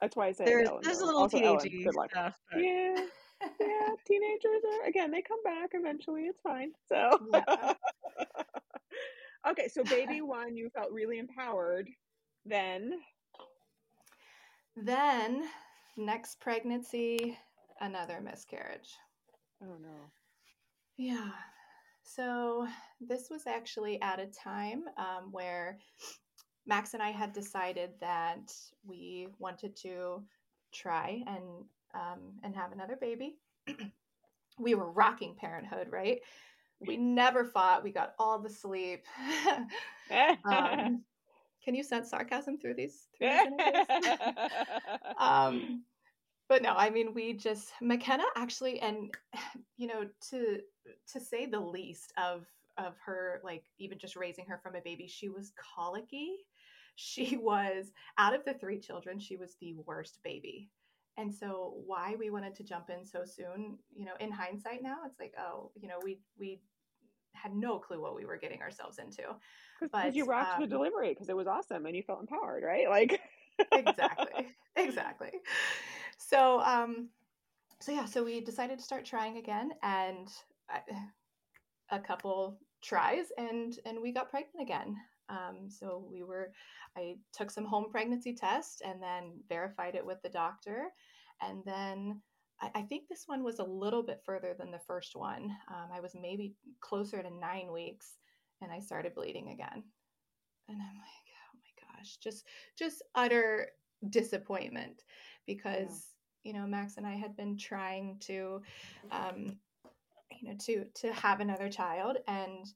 That's 0.00 0.16
why 0.16 0.26
I 0.28 0.32
say 0.32 0.44
There's, 0.44 0.68
Ellen, 0.68 0.80
there's 0.82 1.00
a 1.00 1.04
little 1.06 1.20
Also, 1.22 1.38
Ellen, 1.38 1.60
teenagey 1.60 1.84
good 1.84 1.94
luck. 1.94 2.10
stuff. 2.10 2.36
but- 2.52 2.60
Yeah. 2.62 2.94
Yeah. 3.58 3.88
Teenagers 4.06 4.62
are 4.82 4.86
again. 4.88 5.10
They 5.10 5.22
come 5.22 5.42
back 5.42 5.70
eventually. 5.72 6.24
It's 6.24 6.40
fine. 6.42 6.72
So. 6.90 7.18
Yeah. 7.32 7.72
okay. 9.48 9.68
So 9.68 9.82
baby 9.84 10.20
one, 10.20 10.56
you 10.56 10.68
felt 10.70 10.90
really 10.92 11.18
empowered. 11.18 11.88
Then. 12.44 13.00
Then, 14.76 15.42
next 15.96 16.40
pregnancy, 16.40 17.36
another 17.80 18.20
miscarriage. 18.20 18.96
Oh 19.62 19.76
no. 19.82 20.10
Yeah. 20.96 21.30
So, 22.02 22.66
this 23.00 23.30
was 23.30 23.46
actually 23.46 24.00
at 24.02 24.18
a 24.18 24.26
time 24.26 24.84
um, 24.96 25.30
where 25.30 25.78
Max 26.66 26.94
and 26.94 27.02
I 27.02 27.10
had 27.10 27.32
decided 27.32 27.90
that 28.00 28.52
we 28.84 29.28
wanted 29.38 29.76
to 29.76 30.22
try 30.72 31.22
and 31.26 31.42
um, 31.94 32.20
and 32.42 32.54
have 32.54 32.72
another 32.72 32.96
baby. 33.00 33.36
we 34.58 34.74
were 34.74 34.90
rocking 34.90 35.34
parenthood, 35.34 35.88
right? 35.90 36.20
We 36.80 36.96
never 36.96 37.44
fought. 37.44 37.84
We 37.84 37.90
got 37.90 38.14
all 38.18 38.38
the 38.38 38.50
sleep. 38.50 39.04
um, 40.44 41.02
can 41.64 41.74
you 41.74 41.82
sense 41.82 42.10
sarcasm 42.10 42.58
through 42.58 42.74
these? 42.74 43.08
Through 43.18 43.30
these 43.58 44.16
um 45.18 45.84
but 46.48 46.62
no 46.62 46.72
i 46.76 46.90
mean 46.90 47.14
we 47.14 47.32
just 47.32 47.70
mckenna 47.80 48.24
actually 48.36 48.80
and 48.80 49.14
you 49.76 49.86
know 49.86 50.04
to 50.30 50.58
to 51.12 51.20
say 51.20 51.46
the 51.46 51.60
least 51.60 52.12
of 52.18 52.46
of 52.78 52.94
her 53.04 53.40
like 53.44 53.64
even 53.78 53.98
just 53.98 54.16
raising 54.16 54.46
her 54.46 54.58
from 54.62 54.74
a 54.74 54.80
baby 54.80 55.06
she 55.06 55.28
was 55.28 55.52
colicky. 55.74 56.36
She 56.96 57.36
was 57.40 57.92
out 58.18 58.34
of 58.34 58.44
the 58.44 58.54
three 58.54 58.78
children 58.78 59.18
she 59.18 59.36
was 59.36 59.56
the 59.60 59.74
worst 59.86 60.18
baby. 60.24 60.70
And 61.16 61.34
so 61.34 61.74
why 61.86 62.14
we 62.18 62.30
wanted 62.30 62.54
to 62.56 62.64
jump 62.64 62.88
in 62.88 63.04
so 63.04 63.24
soon 63.24 63.78
you 63.94 64.04
know 64.04 64.14
in 64.20 64.30
hindsight 64.32 64.82
now 64.82 64.98
it's 65.06 65.20
like 65.20 65.34
oh 65.38 65.70
you 65.74 65.88
know 65.88 65.98
we 66.02 66.20
we 66.38 66.60
had 67.32 67.54
no 67.54 67.78
clue 67.78 68.00
what 68.00 68.16
we 68.16 68.24
were 68.24 68.36
getting 68.36 68.62
ourselves 68.62 68.98
into 68.98 69.22
Because 69.80 70.14
you 70.14 70.26
rocked 70.26 70.58
the 70.58 70.64
um, 70.64 70.70
delivery 70.70 71.10
because 71.10 71.28
it 71.28 71.36
was 71.36 71.46
awesome 71.46 71.86
and 71.86 71.96
you 71.96 72.02
felt 72.02 72.20
empowered, 72.20 72.62
right? 72.62 72.88
Like. 72.88 73.20
exactly 73.72 74.48
exactly 74.76 75.30
so 76.16 76.60
um 76.60 77.08
so 77.80 77.92
yeah 77.92 78.04
so 78.04 78.24
we 78.24 78.40
decided 78.40 78.78
to 78.78 78.84
start 78.84 79.04
trying 79.04 79.38
again 79.38 79.70
and 79.82 80.28
I, 80.68 80.80
a 81.90 81.98
couple 81.98 82.58
tries 82.82 83.26
and 83.36 83.78
and 83.84 84.00
we 84.00 84.12
got 84.12 84.30
pregnant 84.30 84.62
again 84.62 84.96
um 85.28 85.68
so 85.68 86.06
we 86.10 86.22
were 86.22 86.52
i 86.96 87.16
took 87.32 87.50
some 87.50 87.64
home 87.64 87.86
pregnancy 87.90 88.34
test 88.34 88.82
and 88.84 89.02
then 89.02 89.32
verified 89.48 89.94
it 89.94 90.04
with 90.04 90.22
the 90.22 90.28
doctor 90.28 90.88
and 91.42 91.62
then 91.64 92.20
I, 92.60 92.70
I 92.76 92.82
think 92.82 93.08
this 93.08 93.24
one 93.26 93.42
was 93.42 93.58
a 93.58 93.64
little 93.64 94.02
bit 94.02 94.22
further 94.24 94.54
than 94.58 94.70
the 94.70 94.80
first 94.86 95.16
one 95.16 95.50
um, 95.68 95.90
i 95.92 96.00
was 96.00 96.14
maybe 96.18 96.54
closer 96.80 97.22
to 97.22 97.30
nine 97.30 97.72
weeks 97.72 98.14
and 98.62 98.72
i 98.72 98.78
started 98.78 99.14
bleeding 99.14 99.50
again 99.50 99.82
and 100.68 100.78
i'm 100.80 100.96
like 100.96 101.28
oh 101.36 101.58
my 101.58 101.96
gosh 101.98 102.16
just 102.22 102.46
just 102.78 103.02
utter 103.14 103.68
disappointment 104.08 105.02
because 105.46 106.08
you 106.44 106.52
know 106.52 106.66
max 106.66 106.96
and 106.96 107.06
i 107.06 107.14
had 107.14 107.36
been 107.36 107.56
trying 107.56 108.16
to 108.20 108.62
um 109.12 109.58
you 110.40 110.48
know 110.48 110.54
to 110.58 110.84
to 110.94 111.12
have 111.12 111.40
another 111.40 111.68
child 111.68 112.16
and 112.28 112.66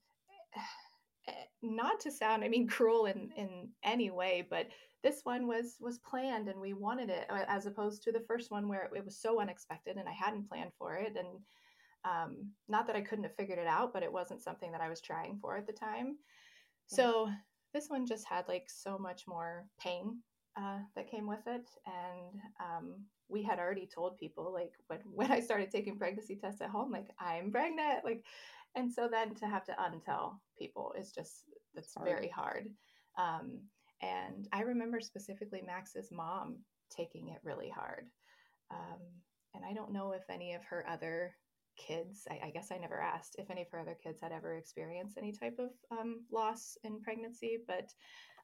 eh, 0.57 1.33
not 1.63 2.01
to 2.01 2.11
sound, 2.11 2.45
I 2.45 2.49
mean, 2.49 2.69
cruel 2.69 3.07
in 3.07 3.31
in 3.37 3.69
any 3.83 4.11
way, 4.11 4.47
but 4.49 4.69
this 5.03 5.21
one 5.25 5.47
was 5.47 5.77
was 5.81 5.99
planned 5.99 6.49
and 6.49 6.61
we 6.61 6.73
wanted 6.73 7.11
it, 7.11 7.27
uh, 7.31 7.45
as 7.49 7.67
opposed 7.67 8.03
to 8.03 8.13
the 8.13 8.21
first 8.21 8.51
one 8.51 8.69
where 8.69 8.91
it 8.95 9.05
was 9.05 9.17
so 9.17 9.41
unexpected 9.41 9.97
and 9.97 10.09
I 10.09 10.13
hadn't 10.13 10.49
planned 10.49 10.73
for 10.79 10.95
it. 10.97 11.17
And 11.17 11.41
um, 12.05 12.51
not 12.69 12.87
that 12.87 12.97
I 12.97 13.01
couldn't 13.01 13.25
have 13.25 13.37
figured 13.37 13.59
it 13.59 13.67
out, 13.67 13.93
but 13.93 14.03
it 14.03 14.13
wasn't 14.13 14.43
something 14.43 14.71
that 14.73 14.81
I 14.81 14.89
was 14.89 15.01
trying 15.01 15.39
for 15.41 15.57
at 15.57 15.67
the 15.67 15.73
time. 15.73 16.17
So 16.87 17.31
this 17.73 17.89
one 17.89 18.07
just 18.07 18.27
had 18.27 18.47
like 18.47 18.67
so 18.69 18.99
much 18.99 19.23
more 19.27 19.67
pain 19.81 20.19
uh, 20.57 20.79
that 20.95 21.11
came 21.11 21.27
with 21.27 21.47
it, 21.47 21.69
and 21.87 22.41
um, 22.61 22.95
we 23.29 23.43
had 23.43 23.59
already 23.59 23.89
told 23.93 24.19
people 24.19 24.53
like 24.53 24.73
when 24.89 25.01
when 25.15 25.33
I 25.33 25.41
started 25.41 25.71
taking 25.71 25.99
pregnancy 25.99 26.37
tests 26.37 26.61
at 26.61 26.71
home, 26.71 26.93
like 26.93 27.09
I'm 27.19 27.51
pregnant, 27.51 28.05
like, 28.05 28.25
and 28.77 28.93
so 28.93 29.09
then 29.11 29.35
to 29.37 29.47
have 29.47 29.65
to 29.65 29.73
untell 29.73 30.35
people 30.59 30.95
is 30.99 31.13
just 31.13 31.45
that's 31.75 31.95
hard. 31.95 32.09
very 32.09 32.29
hard. 32.29 32.69
Um, 33.19 33.61
and 34.03 34.49
I 34.53 34.61
remember 34.63 35.01
specifically 35.01 35.63
Max's 35.67 36.11
mom 36.13 36.59
taking 36.95 37.29
it 37.29 37.39
really 37.43 37.71
hard. 37.71 38.07
Um, 38.71 39.01
and 39.55 39.65
I 39.65 39.73
don't 39.73 39.93
know 39.93 40.13
if 40.13 40.23
any 40.29 40.55
of 40.55 40.65
her 40.65 40.85
other 40.89 41.35
kids, 41.77 42.27
I, 42.31 42.47
I, 42.47 42.51
guess 42.51 42.69
I 42.71 42.79
never 42.79 43.01
asked 43.01 43.37
if 43.39 43.51
any 43.51 43.63
of 43.63 43.69
her 43.71 43.81
other 43.81 43.97
kids 44.03 44.21
had 44.21 44.33
ever 44.33 44.57
experienced 44.57 45.19
any 45.19 45.33
type 45.33 45.59
of 45.59 45.71
um, 45.91 46.21
loss 46.33 46.77
in 46.85 47.01
pregnancy, 47.01 47.59
but 47.67 47.91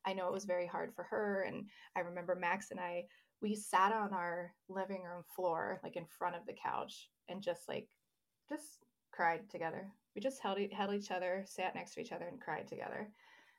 I 0.07 0.13
know 0.13 0.27
it 0.27 0.33
was 0.33 0.45
very 0.45 0.67
hard 0.67 0.93
for 0.95 1.05
her. 1.05 1.45
And 1.47 1.65
I 1.97 2.01
remember 2.01 2.35
Max 2.35 2.71
and 2.71 2.81
I, 2.81 3.05
we 3.43 3.55
sat 3.55 3.93
on 3.93 4.13
our 4.13 4.53
living 4.69 5.03
room 5.03 5.25
floor, 5.35 5.81
like 5.83 5.97
in 5.97 6.07
front 6.07 6.37
of 6.37 6.47
the 6.47 6.57
couch, 6.63 7.09
and 7.29 7.43
just 7.43 7.69
like, 7.69 7.89
just 8.49 8.85
cried 9.13 9.49
together. 9.51 9.91
We 10.15 10.21
just 10.21 10.41
held, 10.43 10.59
held 10.73 10.95
each 10.95 11.11
other, 11.11 11.45
sat 11.47 11.75
next 11.75 11.95
to 11.95 12.01
each 12.01 12.13
other, 12.13 12.27
and 12.27 12.41
cried 12.41 12.67
together. 12.69 13.11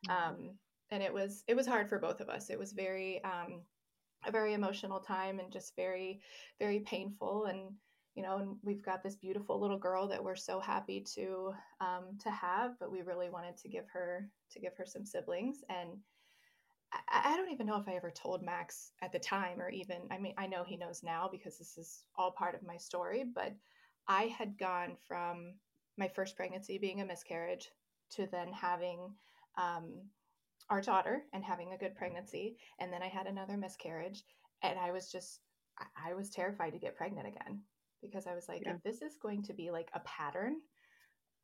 Mm-hmm. 0.08 0.30
Um, 0.30 0.52
and 0.92 1.02
it 1.02 1.14
was 1.14 1.44
it 1.48 1.56
was 1.56 1.66
hard 1.66 1.88
for 1.88 2.00
both 2.00 2.20
of 2.20 2.30
us. 2.30 2.50
It 2.50 2.60
was 2.60 2.74
very 2.74 3.22
um, 3.24 3.62
a 4.26 4.32
very 4.32 4.54
emotional 4.54 5.00
time 5.00 5.40
and 5.40 5.52
just 5.52 5.76
very 5.76 6.20
very 6.60 6.82
painful 6.82 7.46
and 7.46 7.72
you 8.16 8.24
know 8.24 8.38
and 8.38 8.56
we've 8.64 8.84
got 8.84 9.04
this 9.04 9.16
beautiful 9.16 9.60
little 9.60 9.78
girl 9.78 10.08
that 10.08 10.24
we're 10.24 10.36
so 10.36 10.60
happy 10.60 11.06
to 11.16 11.54
um, 11.80 12.18
to 12.22 12.30
have 12.30 12.72
but 12.80 12.92
we 12.92 13.02
really 13.02 13.30
wanted 13.30 13.58
to 13.58 13.70
give 13.70 13.86
her 13.92 14.28
to 14.52 14.60
give 14.60 14.76
her 14.78 14.86
some 14.86 15.06
siblings 15.06 15.60
and 15.70 15.90
I, 16.92 17.34
I 17.34 17.38
don't 17.38 17.52
even 17.52 17.68
know 17.68 17.80
if 17.80 17.88
i 17.88 17.96
ever 17.96 18.12
told 18.12 18.44
max 18.44 18.92
at 19.02 19.12
the 19.12 19.20
time 19.20 19.62
or 19.62 19.70
even 19.70 19.98
i 20.12 20.18
mean 20.18 20.34
i 20.38 20.48
know 20.48 20.64
he 20.64 20.78
knows 20.78 21.04
now 21.04 21.30
because 21.32 21.58
this 21.58 21.78
is 21.78 22.04
all 22.18 22.32
part 22.32 22.56
of 22.56 22.64
my 22.64 22.78
story 22.78 23.24
but 23.34 23.54
i 24.08 24.24
had 24.24 24.58
gone 24.58 24.98
from 25.08 25.54
my 25.98 26.08
first 26.08 26.36
pregnancy 26.36 26.78
being 26.78 27.02
a 27.02 27.06
miscarriage 27.06 27.70
to 28.12 28.28
then 28.32 28.52
having 28.52 29.14
um, 29.58 29.94
our 30.70 30.82
daughter 30.82 31.24
and 31.34 31.44
having 31.44 31.74
a 31.74 31.78
good 31.78 31.96
pregnancy. 31.96 32.58
And 32.80 32.92
then 32.92 33.04
I 33.04 33.08
had 33.08 33.28
another 33.28 33.58
miscarriage. 33.58 34.24
And 34.64 34.80
I 34.80 34.92
was 34.92 35.12
just, 35.12 35.42
I 35.78 36.14
was 36.14 36.30
terrified 36.30 36.72
to 36.72 36.80
get 36.80 36.96
pregnant 36.96 37.28
again 37.28 37.62
because 38.02 38.28
I 38.28 38.34
was 38.34 38.48
like, 38.48 38.64
yeah. 38.66 38.76
if 38.76 38.84
this 38.84 39.02
is 39.02 39.18
going 39.22 39.44
to 39.44 39.54
be 39.54 39.72
like 39.72 39.90
a 39.94 40.00
pattern, 40.02 40.56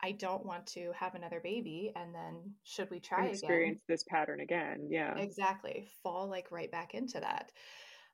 I 0.02 0.12
don't 0.12 0.46
want 0.46 0.66
to 0.68 0.92
have 0.98 1.16
another 1.16 1.40
baby. 1.44 1.92
And 1.96 2.14
then 2.14 2.54
should 2.64 2.90
we 2.92 3.00
try 3.00 3.28
experience 3.28 3.80
again, 3.80 3.96
this 3.96 4.04
pattern 4.04 4.42
again? 4.42 4.88
Yeah. 4.90 5.16
Exactly. 5.18 5.88
Fall 6.04 6.30
like 6.30 6.52
right 6.52 6.72
back 6.72 6.94
into 6.94 7.20
that. 7.20 7.52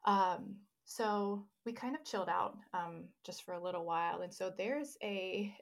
Um, 0.06 0.56
so 0.86 1.46
we 1.66 1.74
kind 1.74 1.96
of 1.96 2.04
chilled 2.04 2.30
out 2.30 2.58
um, 2.74 3.06
just 3.26 3.44
for 3.44 3.54
a 3.54 3.62
little 3.62 3.86
while. 3.86 4.22
And 4.22 4.34
so 4.34 4.52
there's 4.58 4.98
a, 5.04 5.54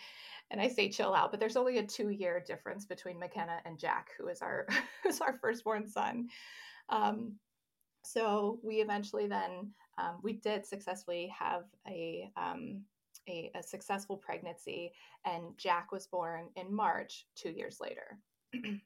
and 0.50 0.60
I 0.60 0.68
say 0.68 0.88
chill 0.88 1.14
out, 1.14 1.30
but 1.30 1.40
there's 1.40 1.56
only 1.56 1.78
a 1.78 1.86
two 1.86 2.10
year 2.10 2.42
difference 2.44 2.86
between 2.86 3.18
McKenna 3.18 3.60
and 3.64 3.78
Jack, 3.78 4.08
who 4.18 4.28
is 4.28 4.40
our 4.40 4.66
who's 5.02 5.20
our 5.20 5.38
firstborn 5.40 5.88
son. 5.88 6.28
Um, 6.88 7.34
so 8.04 8.58
we 8.62 8.76
eventually 8.76 9.26
then 9.26 9.72
um, 9.98 10.18
we 10.22 10.34
did 10.34 10.64
successfully 10.66 11.32
have 11.38 11.64
a, 11.86 12.30
um, 12.36 12.82
a, 13.28 13.50
a 13.54 13.62
successful 13.62 14.16
pregnancy, 14.16 14.92
and 15.24 15.56
Jack 15.58 15.92
was 15.92 16.06
born 16.06 16.48
in 16.56 16.74
March 16.74 17.26
two 17.34 17.50
years 17.50 17.78
later. 17.80 18.18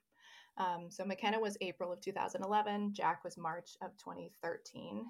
Um, 0.59 0.89
so 0.91 1.05
McKenna 1.05 1.41
was 1.41 1.57
April 1.61 1.93
of 1.93 2.01
2011. 2.01 2.93
Jack 2.93 3.25
was 3.25 3.39
March 3.39 3.71
of 3.81 3.97
2013, 3.97 5.07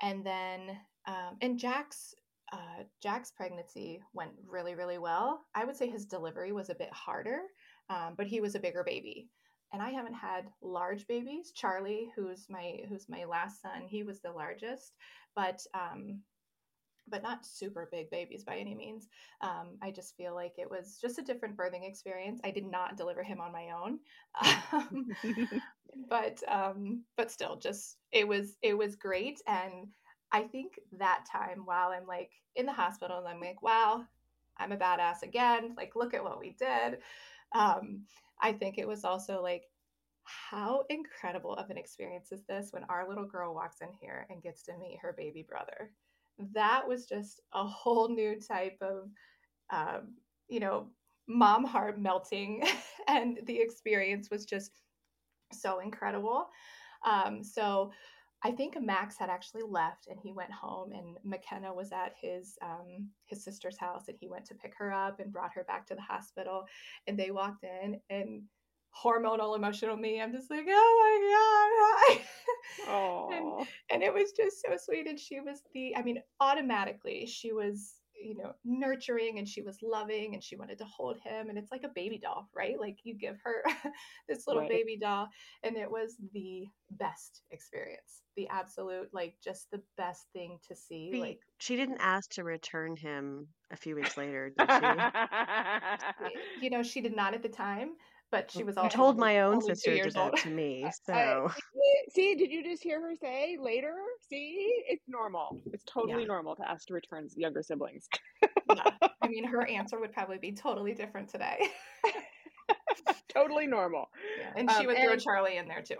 and 0.00 0.24
then 0.24 0.78
um, 1.06 1.36
and 1.40 1.58
Jack's 1.58 2.14
uh, 2.52 2.84
Jack's 3.02 3.30
pregnancy 3.30 4.00
went 4.12 4.32
really, 4.46 4.74
really 4.74 4.98
well. 4.98 5.46
I 5.54 5.64
would 5.64 5.76
say 5.76 5.88
his 5.88 6.04
delivery 6.04 6.52
was 6.52 6.68
a 6.70 6.74
bit 6.74 6.92
harder, 6.92 7.40
um, 7.88 8.14
but 8.16 8.26
he 8.26 8.40
was 8.40 8.54
a 8.54 8.60
bigger 8.60 8.84
baby. 8.84 9.28
And 9.72 9.82
I 9.82 9.90
haven't 9.90 10.14
had 10.14 10.50
large 10.60 11.06
babies. 11.06 11.52
Charlie, 11.54 12.10
who's 12.14 12.46
my 12.48 12.80
who's 12.88 13.08
my 13.08 13.24
last 13.24 13.62
son, 13.62 13.82
he 13.86 14.02
was 14.02 14.20
the 14.20 14.32
largest, 14.32 14.92
but 15.34 15.64
um, 15.74 16.20
but 17.08 17.22
not 17.22 17.44
super 17.44 17.88
big 17.90 18.10
babies 18.10 18.44
by 18.44 18.56
any 18.56 18.74
means. 18.74 19.08
Um, 19.40 19.78
I 19.82 19.90
just 19.90 20.16
feel 20.16 20.34
like 20.34 20.54
it 20.58 20.70
was 20.70 20.98
just 21.00 21.18
a 21.18 21.22
different 21.22 21.56
birthing 21.56 21.86
experience. 21.88 22.40
I 22.44 22.50
did 22.50 22.64
not 22.64 22.96
deliver 22.96 23.22
him 23.22 23.40
on 23.40 23.52
my 23.52 23.70
own, 23.70 23.98
um, 24.72 25.08
but 26.08 26.42
um, 26.48 27.04
but 27.16 27.30
still, 27.30 27.56
just 27.56 27.96
it 28.12 28.26
was 28.28 28.56
it 28.62 28.76
was 28.76 28.94
great 28.96 29.40
and 29.46 29.88
I 30.32 30.42
think 30.44 30.80
that 30.98 31.26
time 31.30 31.62
while 31.66 31.90
I'm 31.90 32.06
like 32.06 32.30
in 32.56 32.64
the 32.66 32.72
hospital 32.72 33.18
and 33.18 33.28
I'm 33.28 33.40
like, 33.40 33.62
wow, 33.62 34.04
I'm 34.58 34.72
a 34.72 34.76
badass 34.76 35.22
again. 35.22 35.74
Like, 35.76 35.94
look 35.94 36.14
at 36.14 36.24
what 36.24 36.40
we 36.40 36.56
did. 36.58 36.98
Um, 37.54 38.04
I 38.42 38.52
think 38.52 38.78
it 38.78 38.88
was 38.88 39.04
also 39.04 39.42
like, 39.42 39.64
how 40.24 40.84
incredible 40.88 41.54
of 41.54 41.70
an 41.70 41.78
experience 41.78 42.30
is 42.32 42.44
this 42.48 42.68
when 42.72 42.84
our 42.84 43.08
little 43.08 43.26
girl 43.26 43.54
walks 43.54 43.80
in 43.80 43.88
here 44.00 44.26
and 44.30 44.42
gets 44.42 44.64
to 44.64 44.76
meet 44.78 44.98
her 45.00 45.14
baby 45.16 45.44
brother? 45.48 45.92
That 46.54 46.86
was 46.86 47.06
just 47.06 47.40
a 47.52 47.64
whole 47.64 48.08
new 48.08 48.40
type 48.40 48.78
of, 48.80 49.10
um, 49.70 50.14
you 50.48 50.60
know, 50.60 50.88
mom 51.28 51.64
heart 51.64 52.00
melting. 52.00 52.64
and 53.08 53.40
the 53.46 53.58
experience 53.60 54.30
was 54.30 54.44
just 54.44 54.72
so 55.52 55.80
incredible. 55.80 56.48
Um, 57.04 57.42
so, 57.42 57.92
I 58.44 58.50
think 58.50 58.80
Max 58.80 59.16
had 59.16 59.30
actually 59.30 59.62
left 59.62 60.08
and 60.08 60.18
he 60.20 60.32
went 60.32 60.50
home 60.50 60.92
and 60.92 61.16
McKenna 61.24 61.72
was 61.72 61.92
at 61.92 62.14
his 62.20 62.58
um, 62.62 63.08
his 63.26 63.44
sister's 63.44 63.78
house 63.78 64.08
and 64.08 64.16
he 64.20 64.28
went 64.28 64.44
to 64.46 64.54
pick 64.54 64.72
her 64.78 64.92
up 64.92 65.20
and 65.20 65.32
brought 65.32 65.54
her 65.54 65.64
back 65.64 65.86
to 65.86 65.94
the 65.94 66.00
hospital 66.00 66.64
and 67.06 67.18
they 67.18 67.30
walked 67.30 67.64
in 67.64 68.00
and 68.10 68.42
hormonal 69.04 69.56
emotional 69.56 69.96
me 69.96 70.20
I'm 70.20 70.32
just 70.32 70.50
like 70.50 70.66
oh 70.68 72.08
my 72.08 72.18
god 72.88 72.90
and, 73.32 73.66
and 73.90 74.02
it 74.02 74.12
was 74.12 74.32
just 74.32 74.60
so 74.60 74.76
sweet 74.76 75.06
and 75.06 75.18
she 75.18 75.40
was 75.40 75.62
the 75.72 75.96
I 75.96 76.02
mean 76.02 76.18
automatically 76.40 77.26
she 77.26 77.52
was 77.52 77.94
you 78.22 78.36
know 78.36 78.52
nurturing 78.64 79.38
and 79.38 79.48
she 79.48 79.62
was 79.62 79.78
loving 79.82 80.34
and 80.34 80.42
she 80.42 80.56
wanted 80.56 80.78
to 80.78 80.84
hold 80.84 81.18
him 81.18 81.48
and 81.48 81.58
it's 81.58 81.72
like 81.72 81.84
a 81.84 81.90
baby 81.94 82.18
doll 82.18 82.48
right? 82.54 82.78
Like 82.78 82.98
you 83.04 83.14
give 83.14 83.36
her 83.44 83.62
this 84.28 84.46
little 84.46 84.62
right. 84.62 84.70
baby 84.70 84.98
doll 85.00 85.28
and 85.62 85.76
it 85.76 85.90
was 85.90 86.16
the 86.32 86.66
best 86.90 87.42
experience 87.50 88.22
the 88.36 88.48
absolute 88.48 89.08
like 89.12 89.34
just 89.42 89.70
the 89.70 89.80
best 89.96 90.26
thing 90.32 90.58
to 90.68 90.74
see 90.74 91.10
she, 91.12 91.20
like 91.20 91.40
she 91.58 91.76
didn't 91.76 91.98
ask 92.00 92.30
to 92.30 92.44
return 92.44 92.96
him 92.96 93.46
a 93.70 93.76
few 93.76 93.94
weeks 93.94 94.16
later 94.16 94.52
did 94.56 94.70
she? 94.70 94.80
You 96.62 96.70
know 96.70 96.82
she 96.82 97.00
did 97.00 97.14
not 97.14 97.34
at 97.34 97.42
the 97.42 97.48
time 97.48 97.90
but 98.32 98.50
she 98.50 98.64
was. 98.64 98.76
I 98.78 98.88
told 98.88 99.18
my 99.18 99.42
own 99.42 99.60
sister 99.60 99.94
did 99.94 100.14
that 100.14 100.36
to 100.38 100.48
me. 100.48 100.90
So 101.04 101.12
uh, 101.12 101.48
see, 102.10 102.34
did 102.34 102.50
you 102.50 102.64
just 102.64 102.82
hear 102.82 103.00
her 103.00 103.14
say 103.20 103.58
later? 103.60 103.94
See, 104.28 104.82
it's 104.88 105.04
normal. 105.06 105.60
It's 105.72 105.84
totally 105.84 106.22
yeah. 106.22 106.28
normal 106.28 106.56
to 106.56 106.68
ask 106.68 106.86
to 106.88 106.94
return 106.94 107.28
younger 107.36 107.62
siblings. 107.62 108.08
yeah. 108.42 108.84
I 109.20 109.28
mean, 109.28 109.44
her 109.44 109.66
answer 109.68 110.00
would 110.00 110.12
probably 110.12 110.38
be 110.38 110.52
totally 110.52 110.94
different 110.94 111.28
today. 111.28 111.58
totally 113.28 113.66
normal. 113.66 114.06
Yeah. 114.40 114.52
And 114.56 114.70
she 114.70 114.78
um, 114.78 114.86
would 114.86 114.98
throw 114.98 115.16
Charlie 115.16 115.58
in 115.58 115.68
there 115.68 115.82
too. 115.82 115.96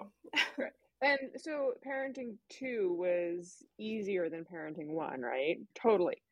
And 1.02 1.18
so 1.36 1.72
parenting 1.86 2.36
two 2.48 2.96
was 2.98 3.62
easier 3.78 4.30
than 4.30 4.44
parenting 4.44 4.88
one, 4.88 5.20
right? 5.20 5.58
Totally 5.74 6.22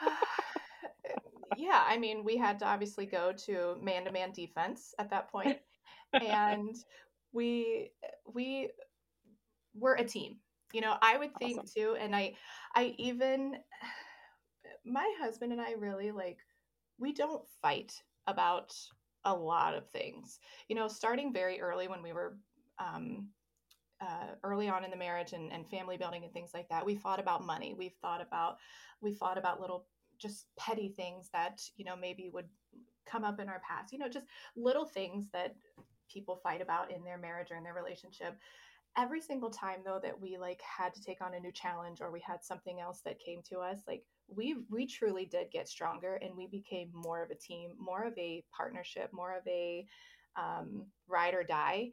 yeah, 1.60 1.84
I 1.86 1.98
mean, 1.98 2.24
we 2.24 2.36
had 2.36 2.58
to 2.60 2.66
obviously 2.66 3.06
go 3.06 3.32
to 3.44 3.76
man 3.82 4.04
to 4.04 4.12
man 4.12 4.32
defense 4.32 4.94
at 4.98 5.10
that 5.10 5.30
point, 5.30 5.58
and 6.12 6.74
we 7.32 7.90
we 8.32 8.70
were 9.74 9.94
a 9.94 10.04
team. 10.04 10.36
You 10.72 10.80
know, 10.80 10.96
I 11.02 11.18
would 11.18 11.36
think 11.36 11.58
awesome. 11.58 11.72
too, 11.74 11.96
and 12.00 12.14
I 12.14 12.34
I 12.74 12.94
even 12.98 13.56
my 14.84 15.12
husband 15.20 15.52
and 15.52 15.60
I 15.60 15.72
really 15.72 16.10
like 16.10 16.38
we 16.98 17.12
don't 17.12 17.42
fight 17.60 17.92
about 18.26 18.74
a 19.24 19.34
lot 19.34 19.74
of 19.74 19.88
things. 19.90 20.38
You 20.68 20.76
know, 20.76 20.88
starting 20.88 21.32
very 21.32 21.60
early 21.60 21.88
when 21.88 22.02
we 22.02 22.12
were 22.12 22.38
um, 22.78 23.28
uh, 24.00 24.28
early 24.42 24.68
on 24.68 24.84
in 24.84 24.90
the 24.90 24.96
marriage 24.96 25.32
and, 25.32 25.52
and 25.52 25.68
family 25.68 25.96
building 25.96 26.24
and 26.24 26.32
things 26.32 26.52
like 26.54 26.68
that, 26.70 26.86
we 26.86 26.94
fought 26.94 27.20
about 27.20 27.44
money. 27.44 27.74
We've 27.76 27.96
thought 28.00 28.22
about 28.22 28.56
we 29.02 29.12
fought 29.12 29.38
about 29.38 29.60
little 29.60 29.86
just 30.20 30.46
petty 30.58 30.92
things 30.96 31.28
that 31.32 31.60
you 31.76 31.84
know 31.84 31.96
maybe 31.96 32.30
would 32.32 32.48
come 33.06 33.24
up 33.24 33.40
in 33.40 33.48
our 33.48 33.62
past. 33.66 33.92
You 33.92 33.98
know, 33.98 34.08
just 34.08 34.26
little 34.56 34.84
things 34.84 35.26
that 35.32 35.56
people 36.12 36.40
fight 36.42 36.60
about 36.60 36.90
in 36.90 37.04
their 37.04 37.18
marriage 37.18 37.50
or 37.50 37.56
in 37.56 37.64
their 37.64 37.74
relationship. 37.74 38.36
Every 38.96 39.20
single 39.20 39.50
time 39.50 39.80
though 39.84 40.00
that 40.02 40.20
we 40.20 40.36
like 40.36 40.60
had 40.62 40.92
to 40.94 41.02
take 41.02 41.20
on 41.20 41.34
a 41.34 41.40
new 41.40 41.52
challenge 41.52 42.00
or 42.00 42.10
we 42.10 42.20
had 42.20 42.44
something 42.44 42.80
else 42.80 43.00
that 43.04 43.20
came 43.20 43.40
to 43.48 43.58
us, 43.58 43.80
like 43.86 44.02
we 44.28 44.56
we 44.70 44.86
truly 44.86 45.24
did 45.24 45.50
get 45.50 45.68
stronger 45.68 46.16
and 46.16 46.36
we 46.36 46.46
became 46.46 46.90
more 46.92 47.22
of 47.22 47.30
a 47.30 47.34
team, 47.36 47.70
more 47.78 48.04
of 48.04 48.16
a 48.18 48.44
partnership, 48.56 49.10
more 49.12 49.36
of 49.36 49.46
a 49.46 49.86
um, 50.36 50.86
ride 51.08 51.34
or 51.34 51.44
die. 51.44 51.90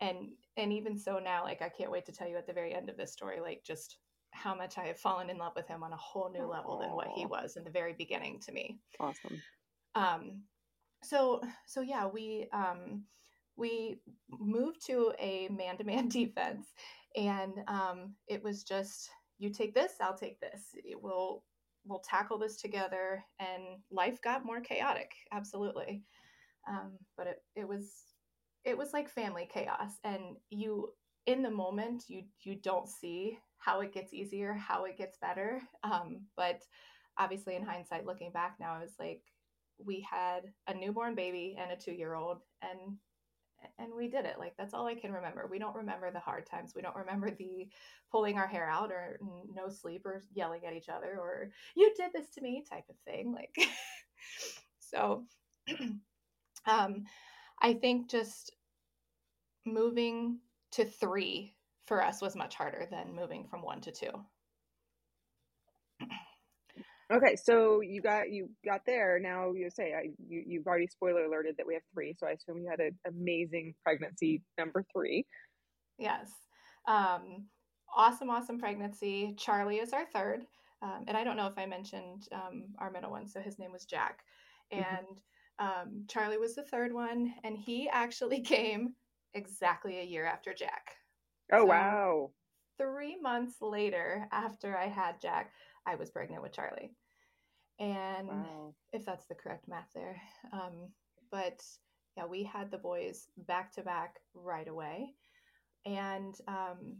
And 0.00 0.28
and 0.56 0.72
even 0.72 0.96
so 0.96 1.18
now, 1.18 1.42
like 1.42 1.60
I 1.60 1.68
can't 1.68 1.90
wait 1.90 2.06
to 2.06 2.12
tell 2.12 2.28
you 2.28 2.36
at 2.36 2.46
the 2.46 2.52
very 2.52 2.74
end 2.74 2.88
of 2.88 2.96
this 2.96 3.12
story, 3.12 3.40
like 3.40 3.62
just 3.64 3.98
how 4.38 4.54
much 4.54 4.78
I 4.78 4.84
have 4.84 4.98
fallen 4.98 5.30
in 5.30 5.38
love 5.38 5.52
with 5.56 5.66
him 5.66 5.82
on 5.82 5.92
a 5.92 5.96
whole 5.96 6.30
new 6.30 6.46
level 6.46 6.78
than 6.78 6.92
what 6.92 7.08
he 7.14 7.26
was 7.26 7.56
in 7.56 7.64
the 7.64 7.70
very 7.70 7.92
beginning 7.92 8.40
to 8.40 8.52
me. 8.52 8.78
Awesome. 9.00 9.42
Um, 9.94 10.42
so 11.02 11.42
so 11.66 11.80
yeah, 11.80 12.06
we 12.06 12.48
um, 12.52 13.04
we 13.56 13.98
moved 14.30 14.84
to 14.86 15.12
a 15.18 15.48
man-to-man 15.48 16.08
defense, 16.20 16.68
and 17.16 17.52
um, 17.66 18.14
it 18.28 18.42
was 18.42 18.62
just 18.62 19.10
you 19.38 19.50
take 19.50 19.74
this, 19.74 19.92
I'll 20.00 20.16
take 20.16 20.40
this. 20.40 20.62
We'll 21.00 21.42
we'll 21.84 22.00
tackle 22.00 22.38
this 22.38 22.60
together, 22.60 23.24
and 23.40 23.80
life 23.90 24.20
got 24.22 24.44
more 24.44 24.60
chaotic. 24.60 25.10
Absolutely, 25.32 26.02
um, 26.68 26.92
but 27.16 27.26
it 27.26 27.42
it 27.56 27.68
was 27.68 27.92
it 28.64 28.76
was 28.76 28.92
like 28.92 29.08
family 29.08 29.48
chaos, 29.52 29.92
and 30.04 30.36
you 30.50 30.90
in 31.26 31.42
the 31.42 31.50
moment 31.50 32.04
you 32.08 32.22
you 32.42 32.56
don't 32.56 32.88
see 32.88 33.38
how 33.58 33.80
it 33.80 33.92
gets 33.92 34.14
easier, 34.14 34.52
how 34.52 34.84
it 34.84 34.96
gets 34.96 35.18
better. 35.18 35.60
Um, 35.82 36.22
but 36.36 36.62
obviously, 37.18 37.56
in 37.56 37.64
hindsight, 37.64 38.06
looking 38.06 38.32
back 38.32 38.56
now, 38.58 38.74
I 38.74 38.80
was 38.80 38.94
like, 38.98 39.22
we 39.84 40.06
had 40.10 40.40
a 40.66 40.74
newborn 40.74 41.14
baby 41.14 41.56
and 41.58 41.70
a 41.70 41.76
two 41.76 41.92
year 41.92 42.14
old, 42.14 42.38
and 42.62 42.96
and 43.78 43.92
we 43.96 44.08
did 44.08 44.24
it. 44.24 44.38
Like 44.38 44.54
that's 44.56 44.74
all 44.74 44.86
I 44.86 44.94
can 44.94 45.12
remember. 45.12 45.46
We 45.50 45.58
don't 45.58 45.76
remember 45.76 46.10
the 46.10 46.20
hard 46.20 46.46
times. 46.46 46.72
We 46.74 46.82
don't 46.82 46.96
remember 46.96 47.30
the 47.30 47.68
pulling 48.10 48.38
our 48.38 48.46
hair 48.46 48.68
out 48.68 48.90
or 48.90 49.18
no 49.52 49.68
sleep 49.68 50.06
or 50.06 50.22
yelling 50.32 50.64
at 50.66 50.74
each 50.74 50.88
other 50.88 51.18
or 51.18 51.50
you 51.74 51.92
did 51.96 52.10
this 52.14 52.30
to 52.30 52.40
me 52.40 52.64
type 52.68 52.84
of 52.88 52.96
thing. 53.04 53.32
Like 53.32 53.54
so 54.80 55.24
um 56.66 57.04
I 57.60 57.74
think 57.74 58.10
just 58.10 58.52
moving 59.64 60.38
to 60.72 60.84
3 60.84 61.54
for 61.88 62.02
us 62.04 62.20
was 62.22 62.36
much 62.36 62.54
harder 62.54 62.86
than 62.90 63.14
moving 63.14 63.46
from 63.48 63.62
1 63.62 63.80
to 63.82 63.92
2. 63.92 64.06
Okay, 67.10 67.36
so 67.36 67.80
you 67.80 68.02
got 68.02 68.30
you 68.30 68.50
got 68.66 68.82
there. 68.84 69.18
Now 69.18 69.52
you 69.52 69.70
say 69.70 69.94
I, 69.94 70.10
you 70.28 70.44
you've 70.46 70.66
already 70.66 70.86
spoiler 70.88 71.24
alerted 71.24 71.56
that 71.56 71.66
we 71.66 71.72
have 71.72 71.82
three. 71.94 72.14
So 72.18 72.26
I 72.26 72.32
assume 72.32 72.58
you 72.62 72.68
had 72.68 72.80
an 72.80 72.98
amazing 73.06 73.74
pregnancy 73.82 74.42
number 74.58 74.84
three. 74.92 75.24
Yes, 75.98 76.30
um, 76.86 77.46
awesome, 77.96 78.28
awesome 78.28 78.58
pregnancy. 78.58 79.34
Charlie 79.38 79.78
is 79.78 79.94
our 79.94 80.04
third, 80.04 80.44
um, 80.82 81.04
and 81.08 81.16
I 81.16 81.24
don't 81.24 81.38
know 81.38 81.46
if 81.46 81.56
I 81.56 81.64
mentioned 81.64 82.28
um, 82.30 82.64
our 82.78 82.90
middle 82.90 83.10
one. 83.10 83.26
So 83.26 83.40
his 83.40 83.58
name 83.58 83.72
was 83.72 83.86
Jack, 83.86 84.20
Mhm. 84.70 84.84
and 84.84 85.22
um, 85.58 86.04
Charlie 86.08 86.38
was 86.38 86.54
the 86.54 86.64
third 86.64 86.92
one, 86.92 87.34
and 87.42 87.56
he 87.56 87.88
actually 87.88 88.40
came 88.42 88.94
exactly 89.32 89.98
a 89.98 90.04
year 90.04 90.26
after 90.26 90.52
Jack. 90.52 90.97
Oh 91.52 91.60
So- 91.60 91.66
wow! 91.66 92.30
Three 92.78 93.16
months 93.20 93.60
later, 93.60 94.28
after 94.30 94.76
I 94.76 94.86
had 94.86 95.20
Jack, 95.20 95.52
I 95.86 95.96
was 95.96 96.10
pregnant 96.10 96.42
with 96.42 96.52
Charlie, 96.52 96.92
and 97.80 98.28
Wow. 98.28 98.74
if 98.92 99.04
that's 99.04 99.26
the 99.26 99.34
correct 99.34 99.66
math 99.66 99.90
there. 99.94 100.20
Um, 100.52 100.92
but 101.30 101.60
yeah, 102.16 102.26
we 102.26 102.44
had 102.44 102.70
the 102.70 102.78
boys 102.78 103.28
back 103.36 103.72
to 103.72 103.82
back 103.82 104.20
right 104.34 104.68
away, 104.68 105.14
and 105.84 106.34
um, 106.46 106.98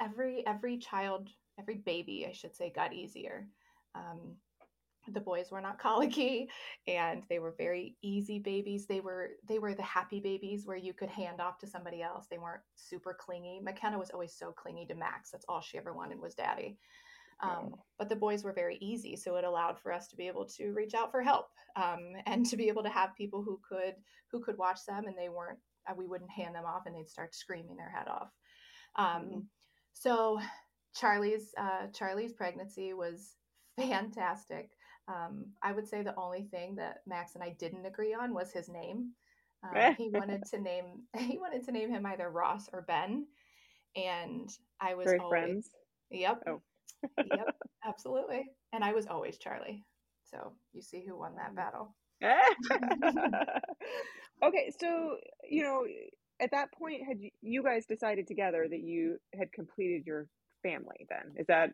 every 0.00 0.46
every 0.46 0.78
child, 0.78 1.28
every 1.58 1.76
baby, 1.76 2.26
I 2.26 2.32
should 2.32 2.56
say, 2.56 2.70
got 2.70 2.92
easier. 2.94 3.48
Um, 3.94 4.36
the 5.08 5.20
boys 5.20 5.50
were 5.50 5.60
not 5.60 5.78
colicky, 5.80 6.48
and 6.86 7.22
they 7.28 7.38
were 7.38 7.54
very 7.56 7.96
easy 8.02 8.38
babies. 8.38 8.86
They 8.86 9.00
were 9.00 9.30
they 9.48 9.58
were 9.58 9.74
the 9.74 9.82
happy 9.82 10.20
babies 10.20 10.66
where 10.66 10.76
you 10.76 10.92
could 10.92 11.10
hand 11.10 11.40
off 11.40 11.58
to 11.58 11.66
somebody 11.66 12.02
else. 12.02 12.26
They 12.30 12.38
weren't 12.38 12.62
super 12.76 13.16
clingy. 13.18 13.60
McKenna 13.62 13.98
was 13.98 14.10
always 14.10 14.34
so 14.34 14.52
clingy 14.52 14.86
to 14.86 14.94
Max. 14.94 15.30
That's 15.30 15.46
all 15.48 15.60
she 15.60 15.78
ever 15.78 15.92
wanted 15.92 16.20
was 16.20 16.34
daddy. 16.34 16.78
Um, 17.40 17.74
but 17.98 18.08
the 18.08 18.16
boys 18.16 18.44
were 18.44 18.52
very 18.52 18.76
easy, 18.80 19.16
so 19.16 19.34
it 19.36 19.44
allowed 19.44 19.78
for 19.78 19.92
us 19.92 20.06
to 20.08 20.16
be 20.16 20.28
able 20.28 20.44
to 20.46 20.72
reach 20.72 20.94
out 20.94 21.10
for 21.10 21.22
help 21.22 21.48
um, 21.74 22.12
and 22.26 22.46
to 22.46 22.56
be 22.56 22.68
able 22.68 22.84
to 22.84 22.88
have 22.88 23.16
people 23.16 23.42
who 23.42 23.60
could 23.68 23.96
who 24.30 24.40
could 24.40 24.58
watch 24.58 24.86
them, 24.86 25.06
and 25.06 25.16
they 25.18 25.28
weren't 25.28 25.58
uh, 25.88 25.94
we 25.96 26.06
wouldn't 26.06 26.30
hand 26.30 26.54
them 26.54 26.64
off, 26.64 26.86
and 26.86 26.94
they'd 26.94 27.08
start 27.08 27.34
screaming 27.34 27.76
their 27.76 27.90
head 27.90 28.08
off. 28.08 28.30
Um, 28.96 29.22
Mhm. 29.24 29.46
So 29.94 30.40
Charlie's 30.94 31.52
uh, 31.56 31.88
Charlie's 31.92 32.32
pregnancy 32.32 32.92
was 32.94 33.36
fantastic. 33.76 34.70
Um, 35.08 35.46
I 35.62 35.72
would 35.72 35.88
say 35.88 36.02
the 36.02 36.14
only 36.16 36.46
thing 36.50 36.76
that 36.76 36.98
Max 37.06 37.34
and 37.34 37.42
I 37.42 37.56
didn't 37.58 37.86
agree 37.86 38.14
on 38.14 38.34
was 38.34 38.52
his 38.52 38.68
name. 38.68 39.12
Um, 39.64 39.94
he 39.96 40.10
wanted 40.10 40.44
to 40.46 40.60
name 40.60 41.04
he 41.16 41.38
wanted 41.38 41.64
to 41.64 41.72
name 41.72 41.90
him 41.90 42.06
either 42.06 42.30
Ross 42.30 42.68
or 42.72 42.82
Ben, 42.82 43.26
and 43.96 44.48
I 44.80 44.94
was 44.94 45.06
Very 45.06 45.18
always 45.18 45.30
friends. 45.30 45.70
Yep. 46.10 46.42
Oh. 46.48 46.62
yep. 47.24 47.56
Absolutely. 47.86 48.50
And 48.72 48.84
I 48.84 48.92
was 48.92 49.06
always 49.06 49.38
Charlie. 49.38 49.84
So 50.24 50.52
you 50.72 50.82
see 50.82 51.04
who 51.06 51.18
won 51.18 51.36
that 51.36 51.54
battle. 51.54 51.94
okay, 54.44 54.72
so 54.78 55.16
you 55.48 55.62
know, 55.62 55.84
at 56.40 56.50
that 56.52 56.72
point, 56.72 57.02
had 57.06 57.20
you, 57.20 57.30
you 57.42 57.62
guys 57.62 57.84
decided 57.86 58.26
together 58.26 58.66
that 58.68 58.80
you 58.80 59.18
had 59.38 59.52
completed 59.52 60.04
your 60.06 60.26
family? 60.62 61.06
Then 61.08 61.34
is 61.36 61.46
that 61.48 61.70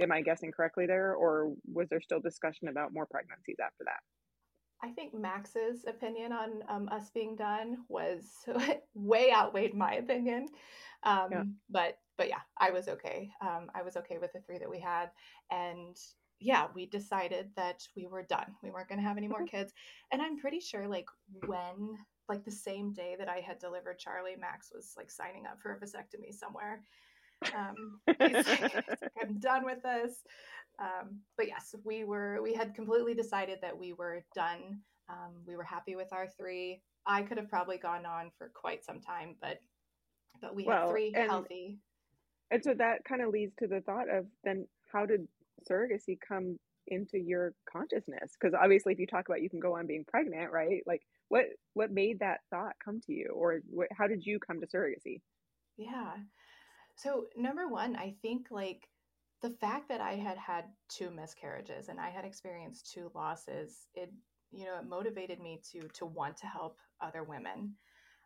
am 0.00 0.12
I 0.12 0.22
guessing 0.22 0.52
correctly 0.52 0.86
there, 0.86 1.14
or 1.14 1.52
was 1.72 1.88
there 1.88 2.00
still 2.00 2.20
discussion 2.20 2.68
about 2.68 2.92
more 2.92 3.06
pregnancies 3.06 3.56
after 3.62 3.84
that? 3.84 4.00
I 4.82 4.90
think 4.90 5.14
Max's 5.14 5.84
opinion 5.86 6.32
on 6.32 6.62
um, 6.68 6.88
us 6.90 7.10
being 7.10 7.34
done 7.34 7.78
was 7.88 8.24
way 8.94 9.32
outweighed 9.32 9.74
my 9.74 9.94
opinion. 9.94 10.48
Um, 11.02 11.28
Yeah. 11.30 11.42
But 11.70 11.98
but 12.18 12.28
yeah, 12.28 12.40
I 12.58 12.70
was 12.70 12.88
okay. 12.88 13.30
Um, 13.42 13.70
I 13.74 13.82
was 13.82 13.96
okay 13.98 14.18
with 14.18 14.32
the 14.32 14.40
three 14.40 14.58
that 14.58 14.70
we 14.70 14.80
had, 14.80 15.10
and 15.50 15.96
yeah, 16.40 16.66
we 16.74 16.86
decided 16.86 17.50
that 17.56 17.82
we 17.94 18.06
were 18.06 18.22
done. 18.22 18.54
We 18.62 18.70
weren't 18.70 18.88
going 18.88 19.00
to 19.00 19.06
have 19.06 19.18
any 19.18 19.28
more 19.28 19.44
kids, 19.44 19.72
and 20.12 20.22
I'm 20.22 20.38
pretty 20.38 20.60
sure 20.60 20.88
like 20.88 21.08
when 21.46 21.96
like 22.28 22.44
the 22.44 22.50
same 22.50 22.92
day 22.92 23.14
that 23.18 23.28
I 23.28 23.40
had 23.40 23.58
delivered 23.58 23.98
Charlie, 23.98 24.36
Max 24.38 24.70
was 24.74 24.94
like 24.96 25.10
signing 25.10 25.46
up 25.46 25.60
for 25.60 25.72
a 25.72 25.78
vasectomy 25.78 26.32
somewhere. 26.32 26.82
Um, 27.54 28.00
he's 28.06 28.18
like, 28.46 28.74
like, 28.74 29.12
I'm 29.22 29.38
done 29.38 29.64
with 29.64 29.82
this. 29.82 30.22
Um, 30.78 31.20
but 31.36 31.46
yes, 31.46 31.74
we 31.84 32.04
were 32.04 32.40
we 32.42 32.52
had 32.54 32.74
completely 32.74 33.14
decided 33.14 33.58
that 33.62 33.76
we 33.78 33.92
were 33.92 34.24
done. 34.34 34.80
Um, 35.08 35.34
we 35.46 35.56
were 35.56 35.64
happy 35.64 35.96
with 35.96 36.12
our 36.12 36.28
three. 36.38 36.82
I 37.06 37.22
could 37.22 37.38
have 37.38 37.48
probably 37.48 37.78
gone 37.78 38.04
on 38.04 38.30
for 38.36 38.50
quite 38.54 38.84
some 38.84 39.00
time, 39.00 39.36
but 39.40 39.58
but 40.40 40.54
we 40.54 40.64
Well, 40.64 40.82
had 40.82 40.90
three 40.90 41.12
and- 41.14 41.30
healthy. 41.30 41.78
And 42.50 42.62
so 42.62 42.74
that 42.74 43.04
kind 43.04 43.22
of 43.22 43.30
leads 43.30 43.56
to 43.56 43.66
the 43.66 43.80
thought 43.80 44.08
of 44.08 44.26
then 44.44 44.68
how 44.92 45.04
did 45.04 45.26
surrogacy 45.68 46.16
come 46.20 46.58
into 46.86 47.18
your 47.18 47.54
consciousness? 47.68 48.36
Because 48.38 48.54
obviously, 48.54 48.92
if 48.92 49.00
you 49.00 49.06
talk 49.08 49.28
about 49.28 49.42
you 49.42 49.50
can 49.50 49.58
go 49.58 49.76
on 49.76 49.86
being 49.88 50.04
pregnant, 50.06 50.52
right? 50.52 50.82
Like, 50.86 51.02
what 51.28 51.46
what 51.74 51.90
made 51.90 52.20
that 52.20 52.40
thought 52.50 52.74
come 52.84 53.00
to 53.06 53.12
you, 53.12 53.30
or 53.34 53.60
what, 53.68 53.88
how 53.96 54.06
did 54.06 54.24
you 54.24 54.38
come 54.38 54.60
to 54.60 54.66
surrogacy? 54.68 55.22
Yeah. 55.76 56.12
So 56.96 57.26
number 57.36 57.68
one, 57.68 57.96
I 57.96 58.16
think 58.22 58.50
like 58.50 58.88
the 59.42 59.50
fact 59.50 59.88
that 59.90 60.00
I 60.00 60.14
had 60.14 60.38
had 60.38 60.64
two 60.88 61.10
miscarriages 61.10 61.88
and 61.88 62.00
I 62.00 62.10
had 62.10 62.24
experienced 62.24 62.90
two 62.92 63.10
losses, 63.14 63.88
it 63.94 64.12
you 64.50 64.64
know 64.64 64.78
it 64.78 64.86
motivated 64.88 65.40
me 65.40 65.60
to 65.72 65.88
to 65.94 66.06
want 66.06 66.38
to 66.38 66.46
help 66.46 66.80
other 67.00 67.22
women. 67.22 67.76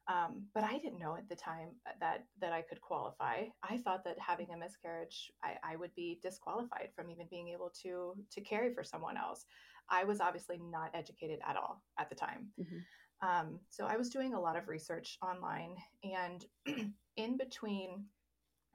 Um, 0.09 0.49
but 0.55 0.65
I 0.65 0.79
didn't 0.79 0.99
know 0.99 1.17
at 1.17 1.29
the 1.29 1.37
time 1.37 1.81
that 2.01 2.27
that 2.41 2.53
I 2.53 2.63
could 2.63 2.81
qualify. 2.81 3.47
I 3.63 3.79
thought 3.79 4.05
that 4.05 4.19
having 4.19 4.53
a 4.53 4.57
miscarriage, 4.57 5.31
I, 5.43 5.57
I 5.63 5.77
would 5.77 5.95
be 5.95 6.19
disqualified 6.23 6.91
from 6.95 7.11
even 7.11 7.27
being 7.29 7.49
able 7.49 7.71
to 7.83 8.15
to 8.31 8.41
carry 8.41 8.73
for 8.73 8.85
someone 8.85 9.17
else. 9.17 9.47
I 9.89 10.05
was 10.05 10.21
obviously 10.21 10.59
not 10.59 10.95
educated 10.95 11.41
at 11.45 11.57
all 11.57 11.83
at 11.99 12.09
the 12.09 12.15
time. 12.15 12.53
Mhm. 12.59 12.87
Um, 13.23 13.61
so 13.69 13.87
I 13.87 13.97
was 13.97 14.09
doing 14.11 14.35
a 14.35 14.41
lot 14.41 14.57
of 14.57 14.69
research 14.69 15.19
online, 15.23 15.77
and 16.05 16.45
in 17.17 17.37
between 17.37 18.07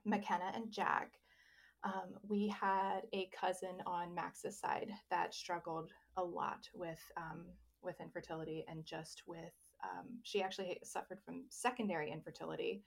McKenna 0.05 0.51
and 0.53 0.71
Jack, 0.71 1.13
um, 1.83 2.15
we 2.27 2.47
had 2.47 3.01
a 3.13 3.29
cousin 3.39 3.81
on 3.85 4.15
Max's 4.15 4.59
side 4.59 4.89
that 5.11 5.33
struggled 5.33 5.91
a 6.17 6.23
lot 6.23 6.69
with 6.73 6.99
um, 7.17 7.45
with 7.81 8.01
infertility 8.01 8.65
and 8.67 8.83
just 8.85 9.21
with 9.27 9.53
um, 9.83 10.07
she 10.23 10.41
actually 10.41 10.79
suffered 10.83 11.19
from 11.23 11.43
secondary 11.49 12.11
infertility, 12.11 12.81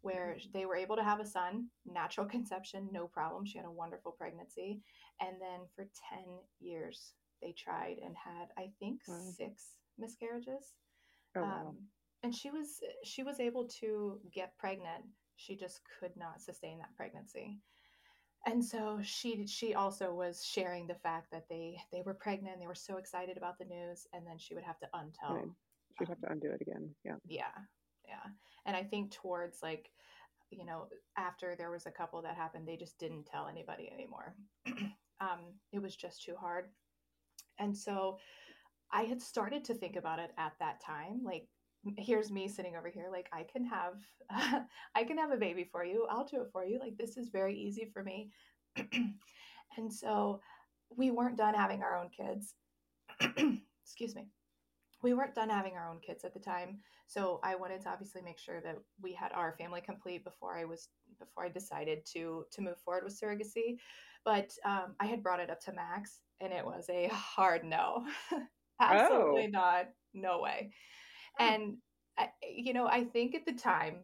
where 0.00 0.36
they 0.52 0.66
were 0.66 0.74
able 0.74 0.96
to 0.96 1.04
have 1.04 1.20
a 1.20 1.26
son, 1.26 1.66
natural 1.86 2.26
conception, 2.36 2.88
no 2.92 3.06
problem. 3.06 3.44
She 3.46 3.58
had 3.58 3.66
a 3.66 3.70
wonderful 3.70 4.12
pregnancy, 4.12 4.80
and 5.20 5.36
then 5.40 5.60
for 5.76 5.84
ten 6.10 6.24
years 6.60 7.14
they 7.40 7.52
tried 7.52 7.96
and 8.04 8.14
had, 8.16 8.48
I 8.56 8.70
think, 8.78 9.00
Wow. 9.06 9.18
six 9.36 9.76
miscarriages. 9.98 10.74
Oh, 11.36 11.42
wow. 11.42 11.66
Um, 11.68 11.76
and 12.24 12.34
she 12.34 12.50
was 12.50 12.80
she 13.04 13.22
was 13.22 13.40
able 13.40 13.66
to 13.80 14.18
get 14.32 14.56
pregnant. 14.58 15.04
She 15.44 15.56
just 15.56 15.80
could 15.98 16.16
not 16.16 16.40
sustain 16.40 16.78
that 16.78 16.94
pregnancy. 16.96 17.58
And 18.46 18.64
so 18.64 18.98
she 19.02 19.46
she 19.46 19.74
also 19.74 20.12
was 20.12 20.44
sharing 20.44 20.86
the 20.86 20.94
fact 20.94 21.30
that 21.30 21.44
they 21.48 21.76
they 21.92 22.02
were 22.04 22.14
pregnant. 22.14 22.58
They 22.60 22.66
were 22.66 22.74
so 22.74 22.96
excited 22.96 23.36
about 23.36 23.58
the 23.58 23.64
news, 23.64 24.06
and 24.12 24.26
then 24.26 24.38
she 24.38 24.54
would 24.54 24.64
have 24.64 24.78
to 24.80 24.88
untell. 24.94 25.36
Right. 25.36 25.48
She'd 25.98 26.08
have 26.08 26.20
to 26.22 26.30
undo 26.30 26.50
it 26.50 26.60
again. 26.60 26.90
Yeah. 27.04 27.16
Yeah, 27.24 27.56
yeah. 28.06 28.30
And 28.66 28.76
I 28.76 28.82
think 28.82 29.12
towards 29.12 29.62
like, 29.62 29.90
you 30.50 30.64
know, 30.64 30.88
after 31.16 31.54
there 31.56 31.70
was 31.70 31.86
a 31.86 31.90
couple 31.90 32.20
that 32.22 32.34
happened, 32.34 32.66
they 32.66 32.76
just 32.76 32.98
didn't 32.98 33.26
tell 33.26 33.46
anybody 33.46 33.90
anymore. 33.92 34.34
um, 35.20 35.54
it 35.72 35.80
was 35.80 35.94
just 35.94 36.22
too 36.22 36.34
hard. 36.38 36.66
And 37.58 37.76
so 37.76 38.18
I 38.92 39.02
had 39.02 39.22
started 39.22 39.64
to 39.64 39.74
think 39.74 39.96
about 39.96 40.18
it 40.18 40.30
at 40.38 40.52
that 40.60 40.80
time. 40.84 41.20
Like, 41.24 41.46
here's 41.96 42.30
me 42.30 42.48
sitting 42.48 42.76
over 42.76 42.88
here. 42.88 43.08
Like, 43.10 43.28
I 43.32 43.44
can 43.44 43.64
have, 43.66 43.94
I 44.94 45.04
can 45.04 45.18
have 45.18 45.30
a 45.32 45.36
baby 45.36 45.64
for 45.64 45.84
you. 45.84 46.06
I'll 46.10 46.24
do 46.24 46.40
it 46.42 46.50
for 46.52 46.64
you. 46.64 46.78
Like, 46.78 46.96
this 46.96 47.16
is 47.16 47.28
very 47.28 47.56
easy 47.56 47.86
for 47.92 48.02
me. 48.02 48.30
and 48.76 49.92
so 49.92 50.40
we 50.96 51.10
weren't 51.10 51.38
done 51.38 51.54
having 51.54 51.82
our 51.82 51.96
own 51.96 52.10
kids. 52.10 52.54
Excuse 53.84 54.14
me 54.14 54.28
we 55.02 55.14
weren't 55.14 55.34
done 55.34 55.50
having 55.50 55.74
our 55.74 55.88
own 55.88 55.98
kids 56.00 56.24
at 56.24 56.32
the 56.32 56.40
time 56.40 56.78
so 57.06 57.40
i 57.42 57.54
wanted 57.54 57.80
to 57.80 57.88
obviously 57.88 58.22
make 58.22 58.38
sure 58.38 58.60
that 58.60 58.78
we 59.00 59.12
had 59.12 59.32
our 59.32 59.52
family 59.52 59.80
complete 59.80 60.24
before 60.24 60.56
i 60.56 60.64
was 60.64 60.88
before 61.18 61.44
i 61.44 61.48
decided 61.48 62.04
to 62.06 62.44
to 62.52 62.62
move 62.62 62.78
forward 62.78 63.04
with 63.04 63.18
surrogacy 63.18 63.76
but 64.24 64.50
um, 64.64 64.94
i 65.00 65.06
had 65.06 65.22
brought 65.22 65.40
it 65.40 65.50
up 65.50 65.60
to 65.60 65.72
max 65.72 66.20
and 66.40 66.52
it 66.52 66.64
was 66.64 66.88
a 66.88 67.08
hard 67.08 67.64
no 67.64 68.06
absolutely 68.80 69.44
Oh. 69.46 69.50
not 69.50 69.86
no 70.14 70.40
way 70.40 70.70
Oh. 70.70 71.01
Oh. 71.40 71.44
and 71.44 71.76
I, 72.18 72.30
you 72.42 72.72
know 72.74 72.86
i 72.86 73.04
think 73.04 73.34
at 73.34 73.46
the 73.46 73.54
time 73.54 74.00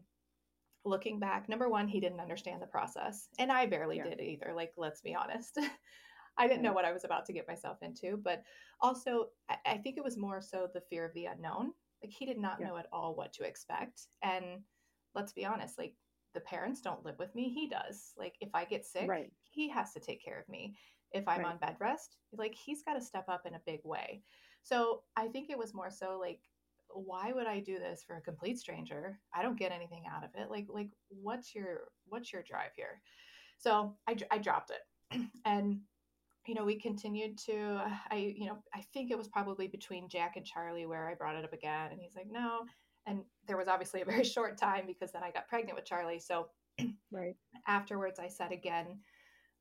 looking 0.85 1.19
back 1.19 1.49
number 1.49 1.69
one 1.69 1.87
he 1.87 1.99
didn't 1.99 2.19
understand 2.21 2.61
the 2.61 2.67
process 2.67 3.27
and 3.37 3.51
i 3.51 3.65
barely 3.65 3.97
Yeah. 3.97 4.03
did 4.09 4.21
either 4.21 4.53
like 4.55 4.73
let's 4.77 5.01
be 5.01 5.13
honest 5.15 5.57
i 6.37 6.47
didn't 6.47 6.63
know 6.63 6.73
what 6.73 6.85
i 6.85 6.91
was 6.91 7.03
about 7.03 7.25
to 7.25 7.33
get 7.33 7.47
myself 7.47 7.77
into 7.81 8.17
but 8.17 8.43
also 8.81 9.27
I, 9.49 9.57
I 9.65 9.77
think 9.77 9.97
it 9.97 10.03
was 10.03 10.17
more 10.17 10.41
so 10.41 10.67
the 10.73 10.81
fear 10.81 11.05
of 11.05 11.13
the 11.13 11.25
unknown 11.25 11.73
like 12.01 12.11
he 12.11 12.25
did 12.25 12.37
not 12.39 12.59
Yeah. 12.59 12.67
know 12.67 12.77
at 12.77 12.87
all 12.91 13.15
what 13.15 13.33
to 13.33 13.43
expect 13.43 14.07
and 14.23 14.63
let's 15.13 15.33
be 15.33 15.45
honest 15.45 15.77
like 15.77 15.95
the 16.33 16.39
parents 16.41 16.81
don't 16.81 17.03
live 17.05 17.19
with 17.19 17.35
me 17.35 17.49
he 17.49 17.67
does 17.67 18.13
like 18.17 18.35
if 18.39 18.49
i 18.53 18.63
get 18.65 18.85
sick 18.85 19.07
Right. 19.07 19.31
he 19.43 19.69
has 19.69 19.93
to 19.93 19.99
take 19.99 20.23
care 20.23 20.39
of 20.39 20.47
me 20.47 20.77
if 21.11 21.27
i'm 21.27 21.39
Right. 21.39 21.47
on 21.47 21.57
bed 21.57 21.75
rest 21.79 22.17
like 22.31 22.55
he's 22.55 22.83
got 22.83 22.93
to 22.93 23.01
step 23.01 23.25
up 23.27 23.45
in 23.45 23.55
a 23.55 23.61
big 23.65 23.81
way 23.83 24.23
so 24.63 25.03
i 25.15 25.27
think 25.27 25.49
it 25.49 25.57
was 25.57 25.73
more 25.73 25.89
so 25.89 26.17
like 26.19 26.41
why 26.93 27.31
would 27.33 27.47
i 27.47 27.59
do 27.59 27.77
this 27.77 28.03
for 28.05 28.17
a 28.17 28.21
complete 28.21 28.57
stranger 28.57 29.19
i 29.33 29.41
don't 29.41 29.59
get 29.59 29.71
anything 29.71 30.03
out 30.11 30.23
of 30.23 30.29
it 30.35 30.49
like 30.49 30.67
like 30.69 30.89
what's 31.09 31.53
your 31.53 31.81
what's 32.07 32.33
your 32.33 32.43
drive 32.43 32.71
here 32.75 33.01
so 33.57 33.95
i, 34.07 34.15
I 34.31 34.37
dropped 34.37 34.71
it 34.71 35.21
and 35.45 35.79
you 36.49 36.55
know, 36.55 36.65
we 36.65 36.79
continued 36.79 37.37
to, 37.45 37.79
I, 38.09 38.33
you 38.35 38.47
know, 38.47 38.57
I 38.73 38.81
think 38.91 39.11
it 39.11 39.17
was 39.17 39.27
probably 39.27 39.67
between 39.67 40.09
Jack 40.09 40.33
and 40.35 40.43
Charlie 40.43 40.87
where 40.87 41.07
I 41.07 41.13
brought 41.13 41.35
it 41.35 41.45
up 41.45 41.53
again. 41.53 41.91
And 41.91 42.01
he's 42.01 42.15
like, 42.15 42.25
no. 42.27 42.61
And 43.05 43.21
there 43.47 43.55
was 43.55 43.67
obviously 43.67 44.01
a 44.01 44.05
very 44.05 44.23
short 44.23 44.57
time 44.57 44.85
because 44.87 45.11
then 45.11 45.23
I 45.23 45.29
got 45.29 45.47
pregnant 45.47 45.75
with 45.75 45.85
Charlie. 45.85 46.19
So 46.19 46.47
Right. 47.11 47.35
afterwards, 47.67 48.19
I 48.19 48.29
said 48.29 48.51
again, 48.51 48.99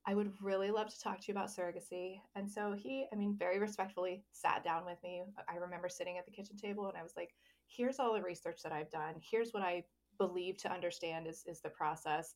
I 0.09 0.15
would 0.15 0.33
really 0.41 0.71
love 0.71 0.89
to 0.89 0.99
talk 0.99 1.21
to 1.21 1.25
you 1.29 1.35
about 1.35 1.51
surrogacy. 1.51 2.19
And 2.35 2.51
so 2.51 2.73
he, 2.73 3.05
I 3.13 3.15
mean, 3.17 3.37
very 3.39 3.59
respectfully 3.59 4.25
sat 4.33 4.65
down 4.65 4.87
with 4.87 4.97
me. 5.05 5.23
I 5.53 5.57
remember 5.57 5.91
sitting 5.91 6.17
at 6.17 6.25
the 6.25 6.33
kitchen 6.33 6.57
table 6.57 6.89
and 6.89 6.97
I 6.97 7.03
was 7.03 7.13
like, 7.15 7.35
here's 7.67 7.99
all 7.99 8.15
the 8.15 8.23
research 8.23 8.63
that 8.63 8.73
I've 8.73 8.91
done. 8.91 9.17
Here's 9.21 9.51
what 9.51 9.63
I 9.63 9.85
believe 10.17 10.57
to 10.59 10.73
understand 10.73 11.27
is, 11.27 11.45
is 11.47 11.61
the 11.61 11.69
process. 11.69 12.35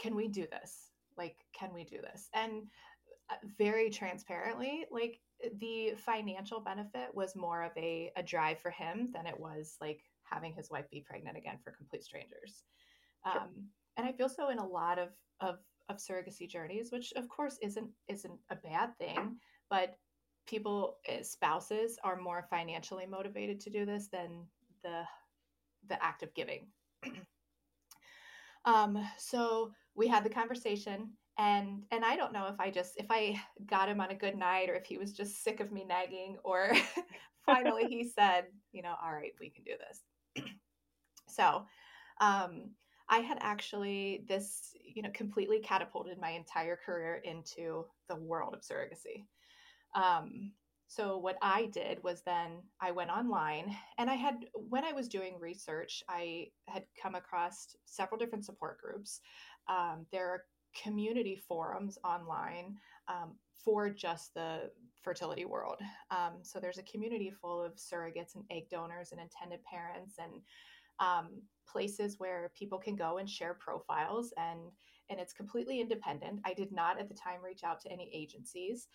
Can 0.00 0.14
we 0.14 0.28
do 0.28 0.46
this? 0.50 0.92
Like, 1.18 1.36
can 1.54 1.74
we 1.74 1.84
do 1.84 1.98
this? 2.00 2.30
And 2.32 2.62
uh, 3.30 3.34
very 3.58 3.90
transparently, 3.90 4.86
like 4.90 5.20
the 5.60 5.92
financial 5.98 6.58
benefit 6.58 7.14
was 7.14 7.36
more 7.36 7.64
of 7.64 7.72
a, 7.76 8.10
a 8.16 8.22
drive 8.22 8.60
for 8.60 8.70
him 8.70 9.10
than 9.12 9.26
it 9.26 9.38
was 9.38 9.76
like 9.82 10.00
having 10.22 10.54
his 10.54 10.70
wife 10.70 10.88
be 10.90 11.04
pregnant 11.06 11.36
again 11.36 11.58
for 11.62 11.72
complete 11.72 12.02
strangers. 12.02 12.64
Sure. 13.30 13.42
Um, 13.42 13.66
and 13.98 14.06
I 14.06 14.12
feel 14.12 14.30
so 14.30 14.48
in 14.48 14.58
a 14.58 14.66
lot 14.66 14.98
of, 14.98 15.10
of 15.40 15.58
of 15.92 15.98
surrogacy 15.98 16.48
journeys, 16.48 16.90
which 16.90 17.12
of 17.16 17.28
course 17.28 17.58
isn't 17.62 17.88
isn't 18.08 18.38
a 18.50 18.56
bad 18.56 18.96
thing, 18.98 19.36
but 19.70 19.96
people 20.46 20.96
eh, 21.06 21.22
spouses 21.22 21.98
are 22.02 22.16
more 22.16 22.46
financially 22.50 23.06
motivated 23.06 23.60
to 23.60 23.70
do 23.70 23.84
this 23.86 24.08
than 24.08 24.46
the 24.82 25.02
the 25.88 26.02
act 26.02 26.22
of 26.22 26.34
giving. 26.34 26.66
um, 28.64 28.98
so 29.18 29.70
we 29.94 30.08
had 30.08 30.24
the 30.24 30.30
conversation 30.30 31.10
and 31.38 31.84
and 31.90 32.04
I 32.04 32.16
don't 32.16 32.32
know 32.32 32.48
if 32.48 32.58
I 32.60 32.70
just 32.70 32.94
if 32.96 33.06
I 33.10 33.40
got 33.66 33.88
him 33.88 34.00
on 34.00 34.10
a 34.10 34.14
good 34.14 34.36
night 34.36 34.68
or 34.68 34.74
if 34.74 34.84
he 34.84 34.98
was 34.98 35.12
just 35.12 35.42
sick 35.42 35.60
of 35.60 35.72
me 35.72 35.84
nagging 35.84 36.36
or 36.44 36.72
finally 37.46 37.84
he 37.84 38.04
said, 38.04 38.44
you 38.72 38.82
know, 38.82 38.94
all 39.02 39.12
right, 39.12 39.32
we 39.40 39.50
can 39.50 39.64
do 39.64 39.72
this. 39.78 40.44
so 41.28 41.64
um 42.20 42.70
I 43.12 43.18
had 43.18 43.36
actually 43.42 44.24
this, 44.26 44.74
you 44.82 45.02
know, 45.02 45.10
completely 45.12 45.60
catapulted 45.60 46.18
my 46.18 46.30
entire 46.30 46.78
career 46.84 47.20
into 47.24 47.84
the 48.08 48.16
world 48.16 48.54
of 48.54 48.62
surrogacy. 48.62 49.26
Um, 49.94 50.52
so 50.88 51.18
what 51.18 51.36
I 51.42 51.66
did 51.66 52.02
was 52.02 52.22
then 52.22 52.62
I 52.80 52.90
went 52.90 53.10
online 53.10 53.76
and 53.98 54.08
I 54.08 54.14
had 54.14 54.36
when 54.54 54.84
I 54.86 54.92
was 54.92 55.08
doing 55.08 55.34
research, 55.38 56.02
I 56.08 56.46
had 56.68 56.84
come 57.02 57.14
across 57.14 57.76
several 57.84 58.18
different 58.18 58.46
support 58.46 58.78
groups. 58.80 59.20
Um, 59.68 60.06
there 60.10 60.28
are 60.30 60.44
community 60.82 61.36
forums 61.36 61.98
online 62.04 62.76
um, 63.08 63.34
for 63.62 63.90
just 63.90 64.32
the 64.32 64.70
fertility 65.02 65.44
world. 65.44 65.80
Um, 66.10 66.38
so 66.40 66.58
there's 66.58 66.78
a 66.78 66.82
community 66.84 67.30
full 67.42 67.62
of 67.62 67.74
surrogates 67.74 68.36
and 68.36 68.44
egg 68.50 68.70
donors 68.70 69.12
and 69.12 69.20
intended 69.20 69.60
parents 69.64 70.14
and 70.18 70.40
um, 71.02 71.42
places 71.66 72.18
where 72.18 72.52
people 72.56 72.78
can 72.78 72.96
go 72.96 73.18
and 73.18 73.28
share 73.28 73.54
profiles 73.54 74.32
and 74.38 74.60
and 75.10 75.20
it's 75.20 75.32
completely 75.34 75.80
independent. 75.80 76.40
I 76.44 76.54
did 76.54 76.72
not 76.72 76.98
at 76.98 77.08
the 77.08 77.14
time 77.14 77.42
reach 77.44 77.64
out 77.64 77.80
to 77.82 77.92
any 77.92 78.10
agencies, 78.14 78.88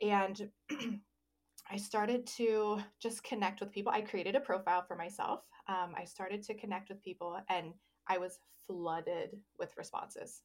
and 0.00 0.50
I 1.70 1.76
started 1.76 2.26
to 2.38 2.80
just 3.00 3.24
connect 3.24 3.60
with 3.60 3.72
people. 3.72 3.92
I 3.92 4.00
created 4.02 4.36
a 4.36 4.40
profile 4.40 4.82
for 4.86 4.96
myself. 4.96 5.44
Um, 5.66 5.94
I 5.96 6.04
started 6.04 6.42
to 6.44 6.54
connect 6.54 6.88
with 6.88 7.02
people, 7.02 7.40
and 7.48 7.74
I 8.06 8.18
was 8.18 8.38
flooded 8.66 9.42
with 9.58 9.76
responses. 9.76 10.42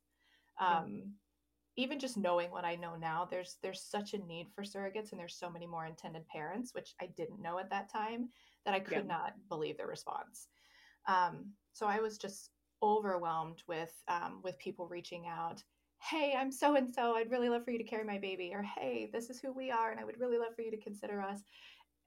Um, 0.60 1.14
even 1.78 2.00
just 2.00 2.18
knowing 2.18 2.52
what 2.52 2.66
I 2.66 2.76
know 2.76 2.96
now, 2.96 3.26
there's 3.26 3.58
there's 3.62 3.82
such 3.82 4.14
a 4.14 4.20
need 4.20 4.52
for 4.54 4.64
surrogates, 4.64 5.12
and 5.12 5.20
there's 5.20 5.38
so 5.38 5.50
many 5.50 5.68
more 5.68 5.86
intended 5.86 6.28
parents, 6.28 6.74
which 6.74 6.96
I 7.02 7.08
didn't 7.08 7.42
know 7.42 7.60
at 7.60 7.70
that 7.72 7.90
time, 7.90 8.30
that 8.66 8.74
I 8.76 8.80
could 8.80 9.06
Yeah. 9.06 9.08
not 9.08 9.34
believe 9.50 9.78
the 9.78 9.86
response. 9.88 10.48
Um, 11.08 11.56
so 11.74 11.88
I 11.88 12.00
was 12.00 12.18
just 12.18 12.52
overwhelmed 12.82 13.64
with 13.68 14.04
um, 14.08 14.42
with 14.42 14.58
people 14.60 14.88
reaching 14.88 15.28
out. 15.28 15.64
Hey, 16.02 16.36
I'm 16.36 16.52
so 16.52 16.76
and 16.76 16.94
so. 16.94 17.16
I'd 17.16 17.32
really 17.32 17.50
love 17.50 17.64
for 17.64 17.72
you 17.72 17.78
to 17.78 17.84
carry 17.84 18.04
my 18.04 18.18
baby. 18.20 18.54
Or 18.54 18.62
hey, 18.62 19.10
this 19.12 19.30
is 19.30 19.40
who 19.40 19.54
we 19.54 19.72
are, 19.72 19.90
and 19.92 20.00
I 20.00 20.04
would 20.04 20.20
really 20.20 20.38
love 20.38 20.56
for 20.56 20.62
you 20.62 20.72
to 20.72 20.78
consider 20.82 21.22
us. 21.22 21.44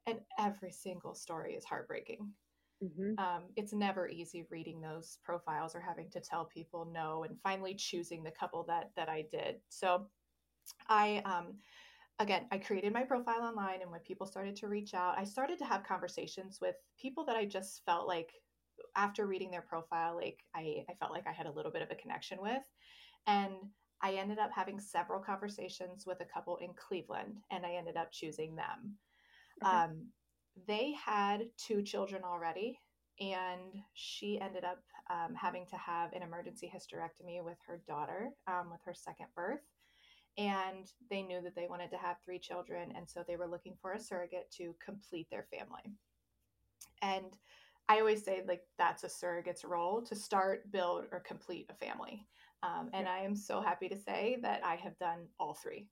And 0.07 0.25
every 0.39 0.73
single 0.73 1.15
story 1.15 1.55
is 1.57 1.65
heartbreaking. 1.65 2.35
hmm 2.81 3.17
Um, 3.19 3.53
it's 3.57 3.73
never 3.73 4.09
easy 4.09 4.43
reading 4.51 4.81
those 4.81 5.19
profiles 5.19 5.75
or 5.75 5.81
having 5.81 6.11
to 6.11 6.21
tell 6.21 6.45
people 6.47 6.85
no, 6.85 7.25
and 7.25 7.41
finally 7.41 7.75
choosing 7.75 8.23
the 8.25 8.33
couple 8.33 8.65
that 8.65 8.95
that 8.97 9.09
I 9.09 9.23
did. 9.23 9.63
So, 9.71 10.11
I 10.89 11.19
um, 11.19 11.61
again, 12.19 12.49
I 12.53 12.59
created 12.59 12.93
my 12.93 13.05
profile 13.05 13.43
online, 13.43 13.83
and 13.83 13.91
when 13.91 14.01
people 14.03 14.27
started 14.27 14.57
to 14.57 14.69
reach 14.69 14.95
out, 14.95 15.19
I 15.19 15.25
started 15.25 15.59
to 15.61 15.67
have 15.67 15.85
conversations 15.85 16.61
with 16.61 16.77
people 16.99 17.25
that 17.27 17.37
I 17.37 17.47
just 17.47 17.85
felt 17.85 18.09
like 18.09 18.35
after 18.95 19.27
reading 19.27 19.51
their 19.51 19.63
profile, 19.63 20.17
like 20.17 20.39
I, 20.55 20.85
I 20.89 20.95
felt 20.99 21.13
like 21.13 21.27
I 21.27 21.33
had 21.33 21.47
a 21.47 21.53
little 21.53 21.73
bit 21.73 21.83
of 21.83 21.91
a 21.91 21.95
connection 21.95 22.39
with. 22.41 22.63
And 23.27 23.55
I 24.03 24.15
ended 24.15 24.39
up 24.39 24.51
having 24.55 24.79
several 24.79 25.21
conversations 25.21 26.05
with 26.07 26.21
a 26.21 26.25
couple 26.25 26.57
in 26.59 26.71
Cleveland, 26.75 27.39
and 27.51 27.65
I 27.65 27.75
ended 27.75 27.97
up 27.97 28.13
choosing 28.13 28.55
them. 28.55 28.97
Okay. 29.65 29.75
Um, 29.75 30.09
they 30.67 30.93
had 30.93 31.47
two 31.57 31.83
children 31.83 32.23
already, 32.25 32.79
and 33.21 33.73
she 33.95 34.41
ended 34.41 34.65
up 34.65 34.83
um, 35.11 35.35
having 35.35 35.67
to 35.67 35.77
have 35.77 36.13
an 36.13 36.23
emergency 36.23 36.71
hysterectomy 36.73 37.43
with 37.43 37.57
her 37.67 37.81
daughter 37.87 38.31
um, 38.47 38.71
with 38.71 38.81
her 38.85 38.95
second 38.95 39.27
birth. 39.35 39.61
And 40.39 40.87
they 41.09 41.23
knew 41.23 41.41
that 41.41 41.55
they 41.57 41.67
wanted 41.69 41.91
to 41.93 41.97
have 41.97 42.17
three 42.23 42.39
children, 42.39 42.93
and 42.95 43.09
so 43.09 43.25
they 43.27 43.37
were 43.37 43.49
looking 43.49 43.77
for 43.81 43.95
a 43.95 44.01
surrogate 44.01 44.51
to 44.59 44.75
complete 44.85 45.29
their 45.31 45.47
family. 45.51 45.95
And 47.01 47.33
I 47.89 48.01
always 48.01 48.25
say, 48.25 48.43
like, 48.47 48.63
that's 48.79 49.05
a 49.05 49.09
surrogate's 49.09 49.65
role 49.65 50.03
to 50.03 50.15
start, 50.17 50.71
build, 50.73 51.07
or 51.13 51.21
complete 51.21 51.71
a 51.71 51.75
family. 51.75 52.27
Um, 52.63 52.91
and 52.93 53.09
I 53.09 53.21
am 53.21 53.37
so 53.37 53.61
happy 53.61 53.89
to 53.89 53.97
say 53.97 54.39
that 54.43 54.65
I 54.65 54.77
have 54.77 54.99
done 54.99 55.29
all 55.39 55.55
three. 55.55 55.89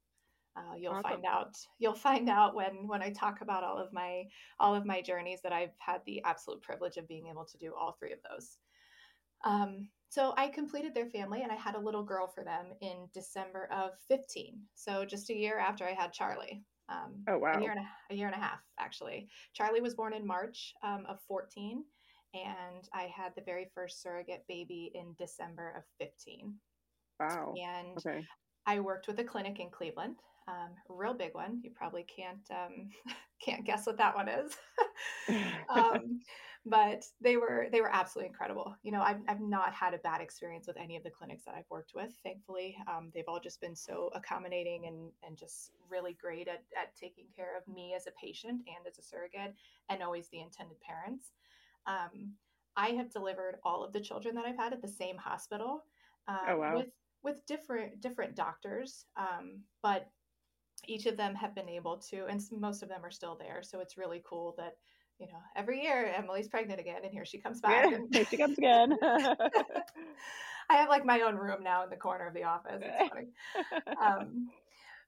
Uh, 0.56 0.74
you'll 0.76 0.92
Awesome. 0.92 1.02
find 1.02 1.24
out. 1.26 1.54
You'll 1.78 1.94
find 1.94 2.28
out 2.28 2.54
when 2.54 2.86
when 2.86 3.02
I 3.02 3.10
talk 3.10 3.40
about 3.40 3.64
all 3.64 3.76
of 3.76 3.92
my 3.92 4.24
all 4.60 4.74
of 4.74 4.86
my 4.86 5.02
journeys 5.02 5.40
that 5.42 5.52
I've 5.52 5.74
had 5.78 6.00
the 6.06 6.22
absolute 6.24 6.62
privilege 6.62 6.96
of 6.96 7.08
being 7.08 7.26
able 7.26 7.44
to 7.44 7.58
do 7.58 7.74
all 7.74 7.92
three 7.92 8.12
of 8.12 8.20
those. 8.28 8.58
Um, 9.44 9.88
so 10.08 10.32
I 10.36 10.48
completed 10.48 10.94
their 10.94 11.08
family, 11.10 11.42
and 11.42 11.50
I 11.50 11.56
had 11.56 11.74
a 11.74 11.80
little 11.80 12.04
girl 12.04 12.28
for 12.28 12.44
them 12.44 12.66
in 12.80 13.08
December 13.12 13.68
of 13.72 13.90
15. 14.08 14.60
So 14.74 15.04
just 15.04 15.28
a 15.28 15.34
year 15.36 15.58
after 15.58 15.84
I 15.84 15.92
had 15.92 16.12
Charlie. 16.12 16.62
Um, 16.88 17.24
Oh, 17.28 17.38
wow. 17.38 17.58
A 17.58 17.60
year 17.60 17.70
and 17.70 17.80
a, 17.80 18.12
a 18.12 18.16
year 18.16 18.26
and 18.26 18.36
a 18.36 18.40
half, 18.40 18.60
actually. 18.78 19.28
Charlie 19.54 19.80
was 19.80 19.94
born 19.94 20.12
in 20.12 20.26
March 20.26 20.74
um, 20.82 21.04
of 21.08 21.18
14, 21.26 21.84
and 22.34 22.88
I 22.92 23.04
had 23.14 23.32
the 23.34 23.42
very 23.42 23.70
first 23.74 24.02
surrogate 24.02 24.44
baby 24.48 24.92
in 24.94 25.14
December 25.18 25.74
of 25.76 25.84
15. 25.98 26.54
Wow. 27.20 27.54
And 27.56 27.98
Okay. 27.98 28.24
I 28.66 28.80
worked 28.80 29.06
with 29.06 29.18
a 29.20 29.24
clinic 29.24 29.60
in 29.60 29.70
Cleveland, 29.70 30.16
um, 30.48 30.70
real 30.88 31.14
big 31.14 31.34
one. 31.34 31.60
You 31.62 31.70
probably 31.74 32.04
can't 32.04 32.46
um, 32.50 32.90
can't 33.44 33.64
guess 33.64 33.86
what 33.86 33.98
that 33.98 34.14
one 34.14 34.28
is. 34.28 34.56
um, 35.68 36.20
but 36.66 37.04
they 37.20 37.36
were 37.36 37.68
they 37.70 37.80
were 37.82 37.92
absolutely 37.94 38.28
incredible. 38.28 38.74
You 38.82 38.92
know, 38.92 39.02
I've 39.02 39.20
I've 39.28 39.40
not 39.40 39.74
had 39.74 39.92
a 39.94 39.98
bad 39.98 40.20
experience 40.20 40.66
with 40.66 40.78
any 40.78 40.96
of 40.96 41.02
the 41.02 41.10
clinics 41.10 41.44
that 41.44 41.54
I've 41.54 41.68
worked 41.70 41.92
with. 41.94 42.14
Thankfully, 42.22 42.76
um, 42.86 43.10
they've 43.12 43.28
all 43.28 43.40
just 43.40 43.60
been 43.60 43.76
so 43.76 44.10
accommodating 44.14 44.86
and 44.86 45.12
and 45.22 45.36
just 45.36 45.72
really 45.88 46.14
great 46.14 46.48
at 46.48 46.64
at 46.76 46.94
taking 46.96 47.28
care 47.34 47.56
of 47.58 47.68
me 47.68 47.94
as 47.94 48.06
a 48.06 48.12
patient 48.12 48.62
and 48.66 48.86
as 48.86 48.98
a 48.98 49.02
surrogate, 49.02 49.54
and 49.88 50.02
always 50.02 50.28
the 50.30 50.40
intended 50.40 50.80
parents. 50.80 51.32
Um, 51.86 52.36
I 52.76 52.90
have 52.90 53.10
delivered 53.10 53.60
all 53.62 53.84
of 53.84 53.92
the 53.92 54.00
children 54.00 54.34
that 54.36 54.46
I've 54.46 54.56
had 54.56 54.72
at 54.72 54.82
the 54.82 54.88
same 54.88 55.16
hospital 55.16 55.84
uh, 56.26 56.46
Oh, 56.46 56.56
wow. 56.58 56.84
with 56.84 56.92
with 57.22 57.44
different 57.46 58.00
different 58.00 58.34
doctors, 58.36 59.06
um, 59.16 59.64
but 59.82 60.10
each 60.86 61.06
of 61.06 61.16
them 61.16 61.34
have 61.34 61.54
been 61.54 61.68
able 61.68 61.98
to, 61.98 62.26
and 62.26 62.40
most 62.52 62.82
of 62.82 62.88
them 62.88 63.04
are 63.04 63.10
still 63.10 63.36
there. 63.36 63.62
So 63.62 63.80
it's 63.80 63.96
really 63.96 64.22
cool 64.24 64.54
that 64.58 64.78
you 65.18 65.26
know 65.26 65.38
every 65.56 65.82
year 65.82 66.12
Emily's 66.16 66.48
pregnant 66.48 66.80
again, 66.80 67.00
and 67.04 67.12
here 67.12 67.24
she 67.24 67.38
comes 67.38 67.60
back. 67.60 67.90
Yeah, 67.90 67.96
and- 67.96 68.14
here 68.14 68.24
she 68.24 68.36
comes 68.36 68.58
again. 68.58 68.96
I 70.70 70.76
have 70.76 70.88
like 70.88 71.04
my 71.04 71.20
own 71.20 71.36
room 71.36 71.62
now 71.62 71.84
in 71.84 71.90
the 71.90 71.96
corner 71.96 72.26
of 72.26 72.34
the 72.34 72.44
office. 72.44 72.82
It's 72.82 73.10
funny. 73.12 73.96
Um, 74.00 74.48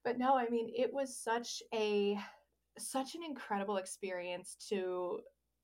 but 0.05 0.19
no, 0.19 0.37
I 0.37 0.49
mean, 0.49 0.71
it 0.77 0.93
was 0.93 1.17
such 1.17 1.63
a 1.75 2.19
such 2.79 3.15
an 3.15 3.23
incredible 3.23 3.79
experience 3.79 4.57
to 4.69 5.21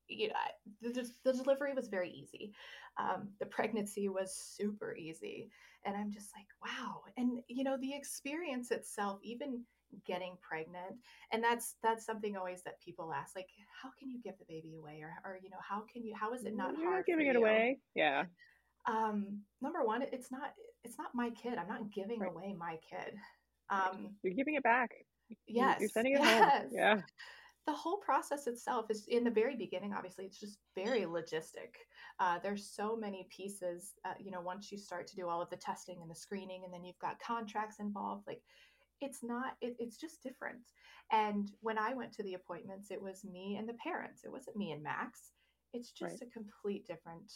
you 0.07 0.27
know 0.29 0.33
the, 0.81 0.89
the 0.89 1.09
the 1.23 1.33
delivery 1.43 1.73
was 1.73 1.87
very 1.87 2.09
easy 2.09 2.53
um, 2.99 3.29
the 3.39 3.45
pregnancy 3.45 4.09
was 4.09 4.35
super 4.35 4.95
easy 4.95 5.49
and 5.85 5.95
i'm 5.95 6.11
just 6.11 6.31
like 6.35 6.47
wow 6.63 7.01
and 7.17 7.39
you 7.47 7.63
know 7.63 7.77
the 7.77 7.93
experience 7.93 8.71
itself 8.71 9.19
even 9.23 9.63
getting 10.05 10.35
pregnant 10.41 10.95
and 11.31 11.43
that's 11.43 11.75
that's 11.83 12.05
something 12.05 12.35
always 12.37 12.61
that 12.63 12.79
people 12.81 13.13
ask 13.13 13.35
like 13.35 13.47
how 13.81 13.89
can 13.99 14.09
you 14.09 14.19
give 14.21 14.37
the 14.39 14.45
baby 14.47 14.75
away 14.75 15.01
or, 15.01 15.13
or 15.25 15.37
you 15.43 15.49
know 15.49 15.57
how 15.67 15.83
can 15.91 16.03
you 16.03 16.13
how 16.15 16.33
is 16.33 16.43
it 16.45 16.55
not 16.55 16.71
You're 16.77 16.85
hard 16.85 16.97
not 16.99 17.05
giving 17.05 17.27
it 17.27 17.33
you? 17.35 17.39
away. 17.39 17.79
Yeah. 17.95 18.23
um 18.87 19.39
number 19.61 19.83
one 19.83 20.01
it's 20.01 20.31
not 20.31 20.53
it's 20.83 20.97
not 20.97 21.07
my 21.13 21.29
kid 21.31 21.57
i'm 21.57 21.67
not 21.69 21.91
giving 21.93 22.19
Right. 22.19 22.29
away 22.31 22.55
my 22.57 22.77
kid 22.89 23.13
um 23.69 24.09
You're 24.23 24.33
giving 24.33 24.55
it 24.55 24.63
back. 24.63 24.91
Yes 25.47 25.79
You're 25.79 25.89
sending 25.89 26.13
it 26.13 26.19
yes 26.21 26.61
home. 26.63 26.69
Yeah. 26.71 27.01
the 27.65 27.73
whole 27.73 27.97
process 27.97 28.45
itself 28.47 28.87
is 28.89 29.05
in 29.07 29.23
the 29.23 29.31
very 29.31 29.55
beginning 29.55 29.93
obviously 29.93 30.25
it's 30.25 30.39
just 30.39 30.57
very 30.75 31.01
logistic 31.01 31.79
uh, 32.19 32.37
there's 32.43 32.69
so 32.69 32.95
many 32.95 33.25
pieces 33.35 33.93
uh, 34.05 34.13
you 34.19 34.31
know 34.31 34.41
once 34.41 34.71
you 34.71 34.77
start 34.77 35.07
to 35.07 35.15
do 35.15 35.27
all 35.29 35.41
of 35.41 35.49
the 35.49 35.55
testing 35.55 35.99
and 36.01 36.11
the 36.11 36.15
screening 36.15 36.63
and 36.65 36.73
then 36.73 36.83
you've 36.83 36.99
got 36.99 37.17
contracts 37.19 37.79
involved 37.79 38.27
like 38.27 38.41
it's 39.03 39.23
not 39.23 39.53
it, 39.61 39.75
it's 39.79 39.97
just 39.97 40.23
different 40.23 40.71
and 41.11 41.51
when 41.61 41.77
i 41.77 41.93
went 41.93 42.11
to 42.11 42.23
the 42.23 42.33
appointments 42.33 42.91
it 42.91 43.01
was 43.01 43.23
me 43.25 43.57
and 43.57 43.67
the 43.67 43.73
parents 43.75 44.23
it 44.23 44.31
wasn't 44.31 44.55
me 44.55 44.71
and 44.71 44.83
max 44.83 45.33
it's 45.73 45.91
just 45.91 46.21
Right. 46.21 46.29
a 46.29 46.31
complete 46.31 46.85
different 46.85 47.31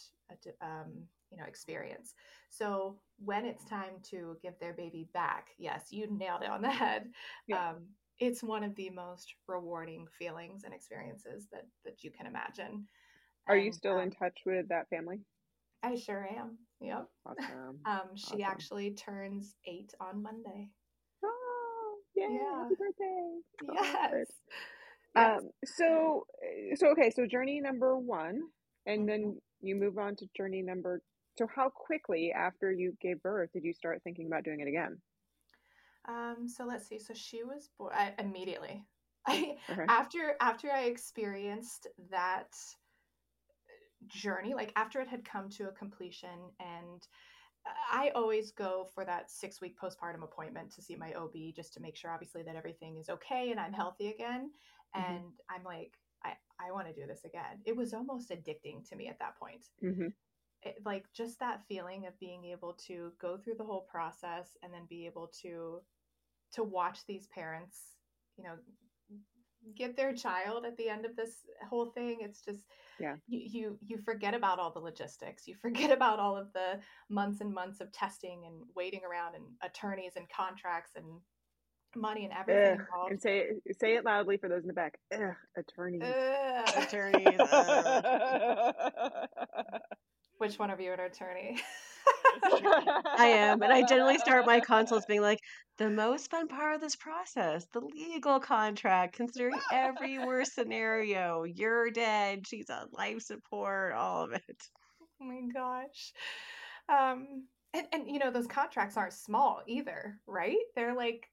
um, 0.61 1.07
you 1.31 1.37
know 1.37 1.45
experience 1.45 2.13
so 2.49 2.99
when 3.17 3.45
it's 3.45 3.65
time 3.65 3.93
to 4.03 4.37
give 4.41 4.53
their 4.59 4.73
baby 4.73 5.09
back 5.13 5.47
yes 5.57 5.87
you 5.91 6.07
nailed 6.09 6.43
it 6.43 6.49
on 6.49 6.61
the 6.61 6.69
head 6.69 7.09
Yeah. 7.47 7.69
um, 7.69 7.87
it's 8.19 8.43
one 8.43 8.63
of 8.63 8.75
the 8.75 8.89
most 8.89 9.35
rewarding 9.47 10.07
feelings 10.17 10.63
and 10.63 10.73
experiences 10.73 11.47
that 11.51 11.65
that 11.85 12.03
you 12.03 12.11
can 12.11 12.25
imagine. 12.25 12.87
Are 13.47 13.57
you 13.57 13.71
And, 13.71 13.73
still 13.73 13.97
in 13.99 14.05
um, 14.05 14.11
touch 14.11 14.39
with 14.45 14.67
that 14.69 14.89
family? 14.89 15.19
I 15.83 15.95
sure 15.95 16.27
am. 16.27 16.57
Yep. 16.81 17.07
Awesome. 17.25 17.79
Um, 17.85 18.15
she 18.15 18.43
Awesome. 18.43 18.43
actually 18.43 18.91
turns 18.91 19.55
eight 19.65 19.93
on 20.01 20.21
Monday. 20.21 20.71
Yay, 22.17 22.25
Yeah. 22.29 22.59
happy 22.59 22.75
birthday. 22.75 23.39
Yes. 23.61 24.27
Yes. 25.15 25.43
Um, 25.43 25.51
so, 25.65 26.25
uh, 26.43 26.75
so 26.75 26.87
okay, 26.89 27.11
so 27.11 27.25
journey 27.27 27.61
number 27.61 27.97
one, 27.97 28.41
and 28.85 29.07
Mhm. 29.07 29.07
then 29.07 29.41
you 29.61 29.75
move 29.75 29.97
on 29.97 30.15
to 30.17 30.27
journey 30.35 30.61
number. 30.61 31.01
So, 31.37 31.47
how 31.47 31.69
quickly 31.69 32.31
after 32.33 32.71
you 32.71 32.97
gave 33.01 33.21
birth 33.21 33.51
did 33.53 33.63
you 33.63 33.73
start 33.73 34.01
thinking 34.03 34.27
about 34.27 34.43
doing 34.43 34.61
it 34.61 34.67
again? 34.67 35.01
Um, 36.05 36.47
so 36.47 36.65
let's 36.65 36.87
see. 36.87 36.99
So 36.99 37.13
she 37.13 37.43
was 37.43 37.69
born 37.77 37.93
I, 37.93 38.13
immediately. 38.19 38.83
I, 39.27 39.57
Okay. 39.69 39.87
after 39.87 40.35
after 40.39 40.71
I 40.71 40.83
experienced 40.83 41.87
that 42.11 42.55
journey, 44.07 44.53
like 44.53 44.71
after 44.75 45.01
it 45.01 45.07
had 45.07 45.25
come 45.25 45.49
to 45.51 45.67
a 45.67 45.71
completion, 45.73 46.51
and 46.59 47.01
I 47.91 48.09
always 48.15 48.51
go 48.51 48.89
for 48.93 49.05
that 49.05 49.31
six 49.31 49.61
week 49.61 49.77
postpartum 49.79 50.23
appointment 50.23 50.71
to 50.75 50.81
see 50.81 50.95
my 50.95 51.13
OB 51.13 51.53
just 51.55 51.73
to 51.73 51.81
make 51.81 51.95
sure, 51.95 52.11
obviously, 52.11 52.43
that 52.43 52.55
everything 52.55 52.97
is 52.97 53.09
okay 53.09 53.51
and 53.51 53.59
I'm 53.59 53.73
healthy 53.73 54.09
again. 54.09 54.51
Mhm. 54.95 55.23
And 55.23 55.33
I'm 55.49 55.63
like, 55.63 55.97
I, 56.23 56.33
I 56.59 56.71
want 56.71 56.87
to 56.87 56.93
do 56.93 57.07
this 57.07 57.23
again. 57.25 57.61
It 57.65 57.75
was 57.75 57.93
almost 57.93 58.29
addicting 58.31 58.87
to 58.89 58.95
me 58.95 59.07
at 59.07 59.19
that 59.19 59.37
point. 59.39 59.65
hmm 59.81 60.07
It, 60.63 60.77
like 60.85 61.05
just 61.13 61.39
that 61.39 61.65
feeling 61.67 62.07
of 62.07 62.19
being 62.19 62.45
able 62.45 62.73
to 62.87 63.13
go 63.19 63.37
through 63.37 63.55
the 63.55 63.65
whole 63.65 63.87
process 63.91 64.57
and 64.63 64.73
then 64.73 64.85
be 64.89 65.05
able 65.05 65.27
to 65.41 65.81
to 66.53 66.63
watch 66.63 67.05
these 67.05 67.27
parents, 67.27 67.97
you 68.37 68.43
know, 68.43 68.57
get 69.75 69.95
their 69.97 70.13
child 70.13 70.65
at 70.65 70.77
the 70.77 70.89
end 70.89 71.05
of 71.05 71.15
this 71.15 71.31
whole 71.69 71.87
thing. 71.87 72.19
It's 72.21 72.41
just 72.41 72.65
Yeah. 72.99 73.15
you 73.27 73.39
you 73.39 73.79
you 73.81 73.97
forget 73.97 74.33
about 74.33 74.59
all 74.59 74.71
the 74.71 74.79
logistics. 74.79 75.47
You 75.47 75.55
forget 75.55 75.91
about 75.97 76.19
all 76.19 76.37
of 76.37 76.51
the 76.53 76.79
months 77.09 77.41
and 77.41 77.53
months 77.53 77.81
of 77.81 77.91
testing 77.91 78.45
and 78.45 78.63
waiting 78.75 79.01
around 79.09 79.35
and 79.35 79.45
attorneys 79.61 80.15
and 80.15 80.27
contracts 80.29 80.91
and 80.95 81.05
money 81.95 82.25
and 82.25 82.33
everything 82.33 82.73
Ugh, 82.73 82.79
involved. 82.87 83.11
and 83.11 83.21
say 83.21 83.39
it, 83.65 83.77
say 83.79 83.95
it 83.95 84.05
loudly 84.05 84.37
for 84.37 84.49
those 84.49 84.61
in 84.61 84.67
the 84.67 84.73
back. 84.73 84.99
Ugh, 85.13 85.33
attorneys. 85.57 86.03
Ugh. 86.03 86.83
Attorneys. 86.83 87.39
uh, 87.39 88.71
Which 90.37 90.59
one 90.59 90.69
of 90.69 90.79
you 90.79 90.93
an 90.93 90.99
attorney? 90.99 91.59
I 92.43 93.27
am, 93.27 93.61
and 93.61 93.71
I 93.73 93.83
generally 93.87 94.17
start 94.17 94.45
my 94.45 94.59
consults 94.59 95.05
being 95.05 95.21
like, 95.21 95.39
the 95.77 95.89
most 95.89 96.31
fun 96.31 96.47
part 96.47 96.75
of 96.75 96.81
this 96.81 96.95
process, 96.95 97.65
the 97.73 97.81
legal 97.81 98.39
contract, 98.39 99.15
considering 99.15 99.59
every 99.71 100.17
worst 100.17 100.55
scenario. 100.55 101.43
You're 101.43 101.91
dead, 101.91 102.47
she's 102.47 102.69
on 102.69 102.87
life 102.91 103.21
support, 103.21 103.93
all 103.93 104.23
of 104.23 104.33
it. 104.33 104.57
Oh 105.21 105.25
my 105.25 105.41
gosh. 105.53 106.13
Um 106.89 107.45
and, 107.73 107.85
and 107.91 108.09
you 108.09 108.17
know 108.19 108.31
those 108.31 108.47
contracts 108.47 108.97
aren't 108.97 109.13
small 109.13 109.61
either, 109.67 110.15
right? 110.25 110.57
They're 110.75 110.95
like 110.95 111.27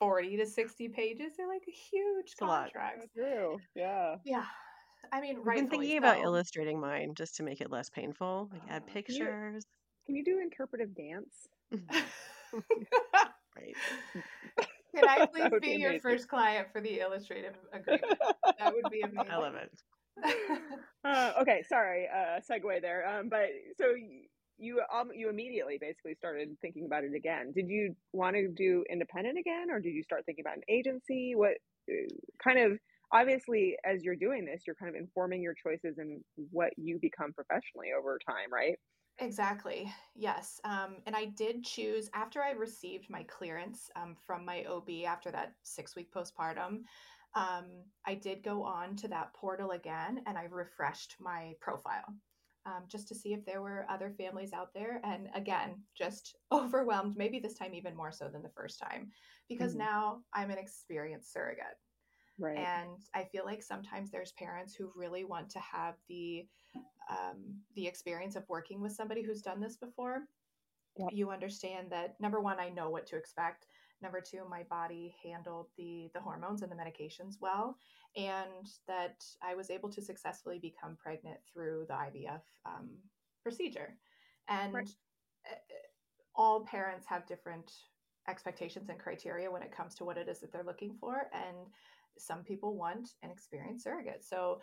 40 0.00 0.38
to 0.38 0.46
60 0.46 0.88
pages. 0.88 1.32
They're 1.36 1.48
like 1.48 1.62
huge 1.64 2.26
It's 2.32 2.40
a 2.40 2.44
lot. 2.44 2.72
contracts. 2.72 3.06
True. 3.14 3.58
Yeah. 3.76 4.16
Yeah. 4.24 4.44
I 5.12 5.20
mean, 5.20 5.36
right. 5.36 5.58
I've 5.58 5.70
been 5.70 5.78
rightfully 5.78 5.86
thinking 5.86 5.98
about 5.98 6.18
illustrating 6.18 6.80
mine 6.80 7.12
just 7.14 7.36
to 7.36 7.42
make 7.42 7.60
it 7.60 7.70
less 7.70 7.90
painful. 7.90 8.48
Like 8.52 8.62
add 8.68 8.86
can 8.86 8.88
you- 8.88 9.02
pictures. 9.02 9.64
Can 10.06 10.16
you 10.16 10.24
do 10.24 10.40
interpretive 10.40 10.94
dance? 10.94 11.48
Right. 13.56 13.76
Can 14.94 15.04
I 15.08 15.26
please 15.32 15.50
be, 15.60 15.60
be 15.60 15.66
your 15.80 15.90
amazing. 15.90 16.10
first 16.10 16.28
client 16.28 16.68
for 16.72 16.80
the 16.80 17.00
illustrative 17.00 17.54
agreement? 17.72 18.04
That 18.58 18.72
would 18.72 18.90
be 18.90 19.02
amazing. 19.02 19.28
I 19.30 19.36
love 19.36 19.54
it. 19.54 19.70
Uh, 21.04 21.32
okay, 21.42 21.62
sorry, 21.68 22.08
uh, 22.08 22.40
segue 22.40 22.80
there. 22.80 23.06
Um, 23.06 23.28
but 23.28 23.46
so 23.78 23.86
y- 23.92 24.26
you 24.58 24.80
um, 24.92 25.10
you 25.14 25.28
immediately 25.28 25.78
basically 25.80 26.14
started 26.14 26.56
thinking 26.62 26.86
about 26.86 27.04
it 27.04 27.14
again. 27.14 27.52
Did 27.54 27.68
you 27.68 27.94
want 28.12 28.36
to 28.36 28.48
do 28.48 28.84
independent 28.90 29.38
again, 29.38 29.70
or 29.70 29.80
did 29.80 29.90
you 29.90 30.02
start 30.02 30.24
thinking 30.24 30.44
about 30.44 30.56
an 30.56 30.62
agency? 30.68 31.34
What 31.34 31.54
uh, 31.90 32.08
kind 32.42 32.58
of 32.58 32.78
obviously 33.12 33.76
as 33.84 34.02
you're 34.02 34.16
doing 34.16 34.44
this, 34.46 34.62
you're 34.66 34.76
kind 34.76 34.88
of 34.88 34.96
informing 34.96 35.42
your 35.42 35.54
choices 35.54 35.98
and 35.98 36.22
what 36.50 36.70
you 36.76 36.98
become 37.00 37.32
professionally 37.32 37.88
over 37.96 38.18
time, 38.26 38.52
right? 38.52 38.78
Exactly. 39.18 39.92
Yes. 40.14 40.60
Um, 40.64 41.02
and 41.06 41.14
I 41.14 41.26
did 41.26 41.64
choose 41.64 42.10
after 42.12 42.42
I 42.42 42.50
received 42.50 43.08
my 43.08 43.22
clearance 43.22 43.88
um, 43.94 44.16
from 44.16 44.44
my 44.44 44.64
OB 44.64 45.06
after 45.06 45.30
that 45.30 45.54
six 45.62 45.94
week 45.94 46.12
postpartum. 46.12 46.82
Um, 47.34 47.92
I 48.04 48.16
did 48.16 48.42
go 48.42 48.64
on 48.64 48.96
to 48.96 49.08
that 49.08 49.32
portal 49.34 49.70
again 49.70 50.24
and 50.26 50.36
I 50.36 50.44
refreshed 50.44 51.16
my 51.20 51.54
profile. 51.60 52.16
um, 52.66 52.88
just 52.88 53.08
to 53.08 53.14
see 53.14 53.34
if 53.34 53.44
there 53.44 53.60
were 53.60 53.88
other 53.90 54.10
families 54.10 54.54
out 54.54 54.72
there. 54.72 54.98
And 55.04 55.28
again, 55.34 55.86
just 55.94 56.34
overwhelmed, 56.52 57.14
maybe 57.16 57.38
this 57.38 57.54
time 57.58 57.74
even 57.74 57.94
more 57.94 58.10
so 58.10 58.30
than 58.30 58.42
the 58.42 58.48
first 58.56 58.80
time, 58.80 59.10
because 59.48 59.74
Mhm. 59.74 59.78
now 59.78 60.24
I'm 60.32 60.50
an 60.50 60.56
experienced 60.58 61.30
surrogate. 61.30 61.76
Right. 62.38 62.58
And 62.58 62.98
I 63.14 63.24
feel 63.24 63.44
like 63.44 63.62
sometimes 63.62 64.10
there's 64.10 64.32
parents 64.32 64.74
who 64.74 64.92
really 64.94 65.24
want 65.24 65.50
to 65.50 65.60
have 65.60 65.94
the 66.08 66.48
um, 67.10 67.60
the 67.76 67.86
experience 67.86 68.34
of 68.34 68.48
working 68.48 68.80
with 68.80 68.92
somebody 68.92 69.22
who's 69.22 69.42
done 69.42 69.60
this 69.60 69.76
before. 69.76 70.22
Yep. 70.96 71.10
You 71.12 71.30
understand 71.30 71.90
that 71.90 72.20
number 72.20 72.40
one, 72.40 72.58
I 72.58 72.70
know 72.70 72.90
what 72.90 73.06
to 73.08 73.16
expect. 73.16 73.66
Number 74.00 74.20
two, 74.20 74.46
my 74.48 74.64
body 74.64 75.14
handled 75.22 75.68
the 75.76 76.10
the 76.14 76.20
hormones 76.20 76.62
and 76.62 76.70
the 76.70 76.76
medications 76.76 77.34
well, 77.40 77.78
and 78.16 78.66
that 78.86 79.24
I 79.42 79.54
was 79.54 79.70
able 79.70 79.90
to 79.90 80.02
successfully 80.02 80.58
become 80.58 80.96
pregnant 80.96 81.38
through 81.52 81.86
the 81.88 81.94
IVF 81.94 82.42
um, 82.66 82.90
procedure. 83.42 83.98
And 84.48 84.74
Right. 84.74 84.90
uh, 85.50 85.56
all 86.34 86.64
parents 86.64 87.06
have 87.06 87.26
different 87.26 87.72
expectations 88.28 88.88
and 88.88 88.98
criteria 88.98 89.50
when 89.50 89.62
it 89.62 89.72
comes 89.72 89.94
to 89.96 90.04
what 90.04 90.16
it 90.18 90.28
is 90.28 90.40
that 90.40 90.52
they're 90.52 90.64
looking 90.64 90.96
for, 90.98 91.30
and 91.32 91.68
some 92.18 92.44
people 92.44 92.76
want 92.76 93.10
an 93.22 93.30
experienced 93.30 93.84
surrogate. 93.84 94.24
So, 94.24 94.60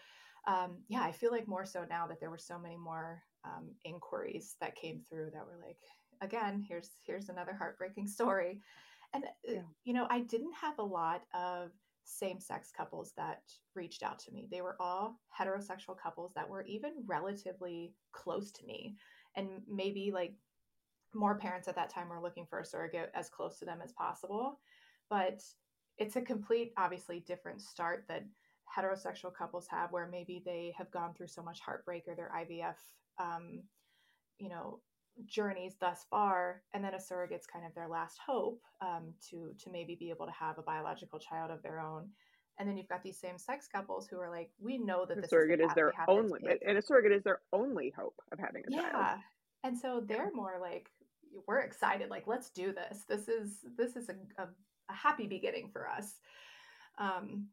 um, 0.48 0.84
yeah, 0.88 1.02
I 1.02 1.12
feel 1.12 1.32
like 1.32 1.48
more 1.48 1.66
so 1.66 1.86
now 1.90 2.08
that 2.08 2.20
there 2.20 2.30
were 2.32 2.38
so 2.38 2.58
many 2.60 2.78
more 2.78 3.24
um, 3.44 3.76
inquiries 3.84 4.56
that 4.60 4.76
came 4.76 5.02
through 5.02 5.32
that 5.34 5.46
were 5.46 5.60
like, 5.64 5.80
again, 6.22 6.62
here's 6.68 6.98
here's 7.06 7.30
another 7.30 7.54
heartbreaking 7.54 8.08
story, 8.08 8.62
and 9.14 9.26
uh, 9.26 9.28
Yeah. 9.44 9.62
you 9.84 9.94
know, 9.94 10.08
I 10.10 10.22
didn't 10.22 10.54
have 10.54 10.80
a 10.80 10.84
lot 10.84 11.24
of 11.34 11.72
same-sex 12.04 12.72
couples 12.72 13.14
that 13.16 13.44
reached 13.76 14.04
out 14.04 14.20
to 14.20 14.32
me. 14.32 14.48
They 14.50 14.62
were 14.62 14.76
all 14.80 15.22
heterosexual 15.38 15.98
couples 15.98 16.34
that 16.34 16.50
were 16.50 16.66
even 16.66 17.04
relatively 17.06 17.96
close 18.12 18.52
to 18.54 18.66
me, 18.66 18.98
and 19.36 19.62
maybe 19.68 20.12
like 20.12 20.36
more 21.14 21.38
parents 21.38 21.68
at 21.68 21.76
that 21.76 21.90
time 21.90 22.10
were 22.10 22.22
looking 22.22 22.46
for 22.46 22.60
a 22.60 22.66
surrogate 22.66 23.12
as 23.14 23.30
close 23.30 23.60
to 23.60 23.66
them 23.66 23.82
as 23.84 23.92
possible. 23.92 24.60
But 25.10 25.44
it's 25.98 26.16
a 26.16 26.22
complete, 26.22 26.74
obviously, 26.78 27.20
different 27.22 27.62
start 27.62 28.06
that 28.08 28.26
heterosexual 28.78 29.34
couples 29.34 29.68
have, 29.70 29.92
where 29.92 30.08
maybe 30.08 30.42
they 30.46 30.74
have 30.78 30.90
gone 30.92 31.14
through 31.14 31.28
so 31.28 31.44
much 31.44 31.60
heartbreak 31.60 32.04
or 32.08 32.16
their 32.16 32.32
IVF, 32.36 32.76
um, 33.20 33.62
you 34.40 34.50
know, 34.50 34.80
journeys 35.26 35.76
thus 35.80 36.06
far, 36.10 36.64
and 36.74 36.84
then 36.84 36.94
a 36.94 37.00
surrogate's 37.00 37.46
kind 37.46 37.66
of 37.66 37.76
their 37.76 37.88
last 37.88 38.18
hope 38.26 38.62
um, 38.82 39.14
to 39.30 39.52
to 39.60 39.70
maybe 39.70 39.96
be 39.96 40.10
able 40.10 40.26
to 40.26 40.32
have 40.32 40.58
a 40.58 40.62
biological 40.62 41.20
child 41.20 41.52
of 41.52 41.62
their 41.62 41.80
own. 41.80 42.10
And 42.60 42.70
then 42.70 42.78
you've 42.78 42.90
got 42.90 43.02
these 43.02 43.20
same-sex 43.20 43.68
couples 43.74 44.08
who 44.08 44.20
are 44.20 44.30
like, 44.30 44.52
we 44.60 44.78
know 44.78 45.06
that 45.06 45.16
The 45.16 45.22
this 45.22 45.30
surrogate 45.32 45.62
is, 45.62 45.74
their 45.74 45.94
only, 46.08 46.42
and 46.68 46.78
a 46.78 46.82
surrogate 46.82 47.14
is 47.14 47.24
their 47.24 47.40
only 47.54 47.92
hope 47.98 48.22
of 48.32 48.40
having 48.40 48.64
a 48.68 48.72
child. 48.72 48.92
Yeah. 48.94 49.18
And 49.64 49.78
so 49.78 50.04
they're 50.06 50.32
more 50.34 50.58
like, 50.62 50.92
we're 51.48 51.60
excited. 51.62 52.10
Like, 52.10 52.28
let's 52.28 52.50
do 52.50 52.74
this. 52.74 53.04
This 53.08 53.28
is 53.28 53.60
this 53.78 53.96
is 53.96 54.10
a, 54.10 54.42
a, 54.42 54.48
a 54.92 54.96
happy 54.96 55.28
beginning 55.28 55.70
for 55.72 55.88
us. 55.88 56.20
Um, 56.98 57.48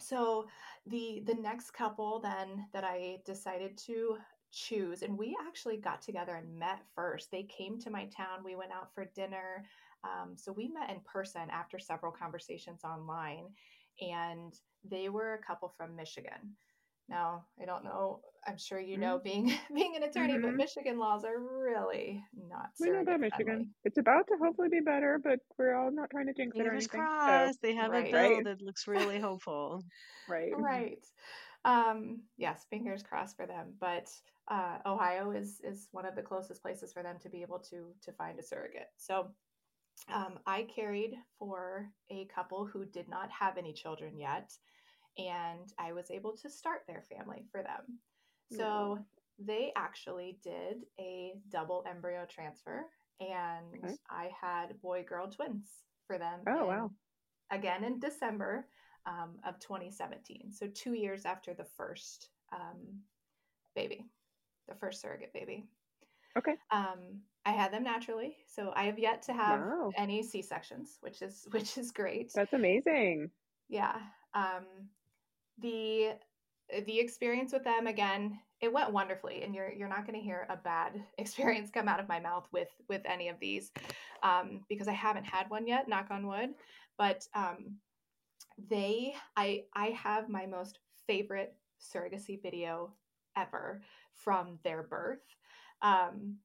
so 0.00 0.46
the 0.86 1.22
the 1.26 1.34
next 1.34 1.70
couple 1.70 2.20
then 2.20 2.66
that 2.72 2.84
I 2.84 3.18
decided 3.24 3.78
to 3.86 4.18
choose, 4.50 5.02
and 5.02 5.16
we 5.16 5.36
actually 5.46 5.76
got 5.78 6.02
together 6.02 6.34
and 6.34 6.58
met 6.58 6.80
first. 6.94 7.30
They 7.30 7.44
came 7.44 7.80
to 7.80 7.90
my 7.90 8.06
town. 8.06 8.44
We 8.44 8.56
went 8.56 8.72
out 8.72 8.94
for 8.94 9.04
dinner. 9.14 9.64
Um, 10.04 10.36
so 10.36 10.52
we 10.52 10.68
met 10.68 10.90
in 10.90 11.00
person 11.00 11.48
after 11.50 11.78
several 11.78 12.12
conversations 12.12 12.82
online, 12.84 13.46
and 14.00 14.52
they 14.84 15.08
were 15.08 15.34
a 15.34 15.46
couple 15.46 15.72
from 15.76 15.96
Michigan. 15.96 16.56
Now, 17.08 17.44
I 17.60 17.64
don't 17.64 17.84
know. 17.84 18.20
I'm 18.46 18.58
sure 18.58 18.78
you 18.80 18.96
know, 18.98 19.18
being 19.22 19.46
being 19.74 19.96
an 19.96 20.02
attorney, 20.02 20.38
but 20.38 20.50
Mhm. 20.52 20.56
Michigan 20.56 20.98
laws 20.98 21.24
are 21.24 21.38
really 21.38 22.22
not. 22.34 22.70
We 22.80 22.90
know 22.90 23.00
about 23.00 23.20
Michigan. 23.20 23.46
friendly. 23.46 23.68
It's 23.84 23.98
about 23.98 24.26
to 24.28 24.36
hopefully 24.38 24.68
be 24.68 24.80
better, 24.80 25.18
but 25.22 25.40
we're 25.58 25.74
all 25.74 25.90
not 25.90 26.10
trying 26.10 26.26
to 26.26 26.32
jinx 26.34 26.56
it 26.56 26.60
or 26.60 26.64
Fingers 26.64 26.86
anything. 26.86 27.00
So, 27.00 27.06
crossed. 27.26 27.62
They 27.62 27.74
have 27.74 27.90
Right. 27.90 28.08
a 28.08 28.12
bill 28.12 28.34
Right. 28.36 28.44
that 28.44 28.62
looks 28.62 28.86
really 28.86 29.20
hopeful. 29.20 29.82
right. 30.28 30.52
right 30.56 31.06
um 31.66 32.22
yes 32.36 32.64
fingers 32.70 33.02
crossed 33.02 33.36
for 33.36 33.46
them 33.46 33.74
but 33.80 34.08
uh 34.48 34.78
ohio 34.86 35.30
is 35.30 35.60
is 35.62 35.88
one 35.92 36.06
of 36.06 36.14
the 36.14 36.22
closest 36.22 36.62
places 36.62 36.92
for 36.92 37.02
them 37.02 37.18
to 37.18 37.28
be 37.28 37.42
able 37.42 37.58
to 37.58 37.94
to 38.02 38.12
find 38.12 38.38
a 38.38 38.42
surrogate 38.42 38.88
so 38.96 39.28
um 40.12 40.38
i 40.46 40.62
carried 40.64 41.14
for 41.38 41.90
a 42.10 42.26
couple 42.26 42.66
who 42.66 42.84
did 42.86 43.08
not 43.08 43.30
have 43.30 43.56
any 43.58 43.72
children 43.72 44.18
yet 44.18 44.52
and 45.18 45.72
i 45.78 45.92
was 45.92 46.10
able 46.10 46.36
to 46.36 46.48
start 46.50 46.80
their 46.86 47.02
family 47.02 47.44
for 47.50 47.62
them 47.62 47.98
so 48.52 48.98
they 49.38 49.72
actually 49.76 50.38
did 50.42 50.84
a 51.00 51.32
double 51.48 51.84
embryo 51.88 52.24
transfer 52.28 52.86
and 53.20 53.84
Okay. 53.84 53.94
i 54.10 54.30
had 54.40 54.80
boy 54.80 55.04
girl 55.08 55.28
twins 55.28 55.68
for 56.06 56.18
them 56.18 56.40
Oh, 56.46 56.66
wow. 56.66 56.90
again 57.50 57.84
in 57.84 57.98
december 57.98 58.66
um, 59.06 59.38
of 59.46 59.58
2017 59.60 60.50
so 60.52 60.66
two 60.74 60.94
years 60.94 61.24
after 61.24 61.52
the 61.54 61.64
first 61.76 62.30
um, 62.52 63.00
baby 63.74 64.06
the 64.68 64.74
first 64.74 65.00
surrogate 65.00 65.32
baby 65.32 65.66
Okay. 66.36 66.56
um, 66.70 67.20
i 67.46 67.50
had 67.50 67.72
them 67.72 67.84
naturally 67.84 68.36
so 68.46 68.72
i 68.74 68.84
have 68.84 68.98
yet 68.98 69.22
to 69.22 69.32
have 69.32 69.60
Wow. 69.60 69.90
any 69.96 70.22
c-sections 70.22 70.98
which 71.00 71.22
is 71.22 71.46
which 71.52 71.76
is 71.78 71.90
great 71.90 72.32
That's 72.34 72.52
amazing. 72.52 73.30
yeah 73.68 73.96
um 74.34 74.64
the 75.60 76.12
the 76.86 76.98
experience 76.98 77.52
with 77.52 77.64
them 77.64 77.86
again 77.86 78.38
it 78.60 78.72
went 78.72 78.92
wonderfully 78.92 79.42
and 79.42 79.54
you're 79.54 79.72
you're 79.72 79.88
not 79.88 80.06
going 80.06 80.18
to 80.18 80.24
hear 80.24 80.46
a 80.50 80.56
bad 80.56 80.92
experience 81.18 81.70
come 81.70 81.88
out 81.88 82.00
of 82.00 82.08
my 82.08 82.18
mouth 82.18 82.46
with 82.52 82.68
with 82.88 83.02
any 83.04 83.28
of 83.28 83.38
these 83.40 83.70
um 84.22 84.60
because 84.68 84.88
i 84.88 84.92
haven't 84.92 85.24
had 85.24 85.48
one 85.50 85.66
yet 85.66 85.88
knock 85.88 86.06
on 86.10 86.26
wood. 86.26 86.50
But 86.96 87.26
um 87.34 87.76
they 88.70 89.14
i 89.36 89.64
i 89.74 89.86
have 89.88 90.28
my 90.28 90.46
most 90.46 90.78
favorite 91.06 91.54
surrogacy 91.80 92.40
video 92.40 92.92
ever 93.36 93.82
from 94.12 94.58
their 94.62 94.82
birth. 94.82 95.24
Um 95.82 96.36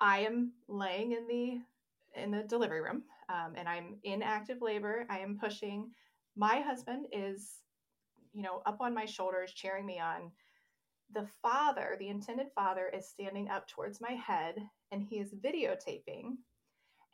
i 0.00 0.20
am 0.20 0.52
laying 0.68 1.12
in 1.12 1.26
the 1.28 2.20
in 2.20 2.30
the 2.30 2.42
delivery 2.42 2.80
room 2.82 3.04
um, 3.28 3.54
and 3.56 3.68
i'm 3.68 3.96
in 4.02 4.22
active 4.22 4.60
labor. 4.60 5.06
I 5.08 5.20
am 5.20 5.38
pushing. 5.38 5.90
My 6.36 6.60
husband 6.60 7.06
is 7.12 7.62
you 8.32 8.42
know 8.42 8.62
up 8.66 8.78
on 8.80 8.94
my 8.94 9.04
shoulders 9.04 9.52
cheering 9.52 9.86
me 9.86 9.98
on 9.98 10.30
the 11.14 11.26
father 11.42 11.96
the 11.98 12.08
intended 12.08 12.46
father 12.54 12.90
is 12.96 13.08
standing 13.08 13.48
up 13.50 13.66
towards 13.68 14.00
my 14.00 14.12
head 14.12 14.54
and 14.90 15.02
he 15.02 15.18
is 15.18 15.34
videotaping 15.44 16.36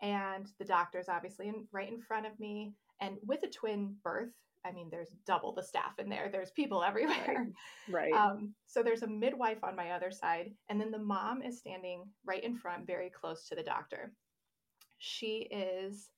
and 0.00 0.46
the 0.58 0.64
doctor's 0.64 1.08
obviously 1.08 1.48
in, 1.48 1.66
right 1.72 1.90
in 1.92 2.00
front 2.00 2.26
of 2.26 2.38
me 2.38 2.72
and 3.00 3.16
with 3.26 3.42
a 3.42 3.48
twin 3.48 3.94
birth 4.04 4.32
i 4.64 4.70
mean 4.70 4.88
there's 4.90 5.10
double 5.26 5.52
the 5.52 5.62
staff 5.62 5.98
in 5.98 6.08
there 6.08 6.28
there's 6.30 6.50
people 6.52 6.82
everywhere 6.86 7.48
Right. 7.90 8.12
um, 8.12 8.54
so 8.66 8.82
there's 8.82 9.02
a 9.02 9.06
midwife 9.08 9.64
on 9.64 9.74
my 9.74 9.92
other 9.92 10.10
side, 10.10 10.52
and 10.68 10.80
then 10.80 10.90
the 10.90 10.98
mom 10.98 11.42
is 11.42 11.58
standing 11.58 12.04
right 12.24 12.42
in 12.44 12.56
front, 12.56 12.86
very 12.86 13.10
close 13.10 13.48
to 13.48 13.54
the 13.54 13.62
doctor. 13.62 14.12
She 14.98 15.48
is 15.50 16.10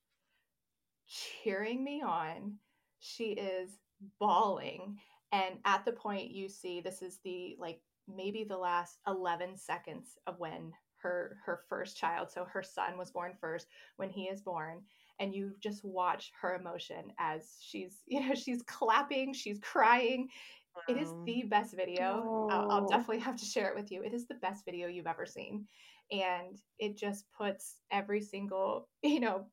cheering 1.07 1.83
me 1.83 2.01
on. 2.01 2.55
She 2.99 3.31
is 3.31 3.79
bawling. 4.19 4.97
And 5.31 5.59
at 5.65 5.85
the 5.85 5.93
point 5.93 6.31
you 6.31 6.49
see, 6.49 6.81
this 6.81 7.01
is 7.01 7.19
the 7.23 7.55
like 7.59 7.81
maybe 8.07 8.43
the 8.43 8.57
last 8.57 8.99
11 9.07 9.57
seconds 9.57 10.17
of 10.27 10.39
when 10.39 10.73
her 10.97 11.37
her 11.45 11.61
first 11.67 11.97
child 11.97 12.29
so 12.29 12.45
her 12.45 12.61
son 12.61 12.95
was 12.97 13.09
born 13.11 13.33
first 13.39 13.67
when 13.95 14.09
he 14.09 14.25
is 14.25 14.41
born 14.41 14.81
and 15.19 15.33
you 15.33 15.51
just 15.59 15.83
watch 15.83 16.31
her 16.39 16.55
emotion 16.55 17.11
as 17.17 17.57
she's 17.59 18.01
you 18.07 18.19
know 18.27 18.35
she's 18.35 18.61
clapping 18.63 19.33
she's 19.33 19.59
crying 19.59 20.27
it 20.87 20.97
is 20.97 21.15
the 21.25 21.43
best 21.43 21.75
video. 21.75 22.31
I'll, 22.49 22.65
I'll 22.69 22.81
Oh. 22.81 22.85
definitely 22.85 23.19
have 23.19 23.35
to 23.37 23.45
share 23.45 23.69
it 23.69 23.75
with 23.75 23.91
you. 23.91 24.03
It 24.03 24.13
is 24.13 24.27
the 24.27 24.35
best 24.35 24.65
video 24.65 24.87
you've 24.87 25.07
ever 25.07 25.25
seen. 25.25 25.67
And 26.11 26.57
it 26.79 26.97
just 26.97 27.25
puts 27.37 27.77
every 27.91 28.21
single, 28.21 28.89
you 29.03 29.19
know, 29.19 29.47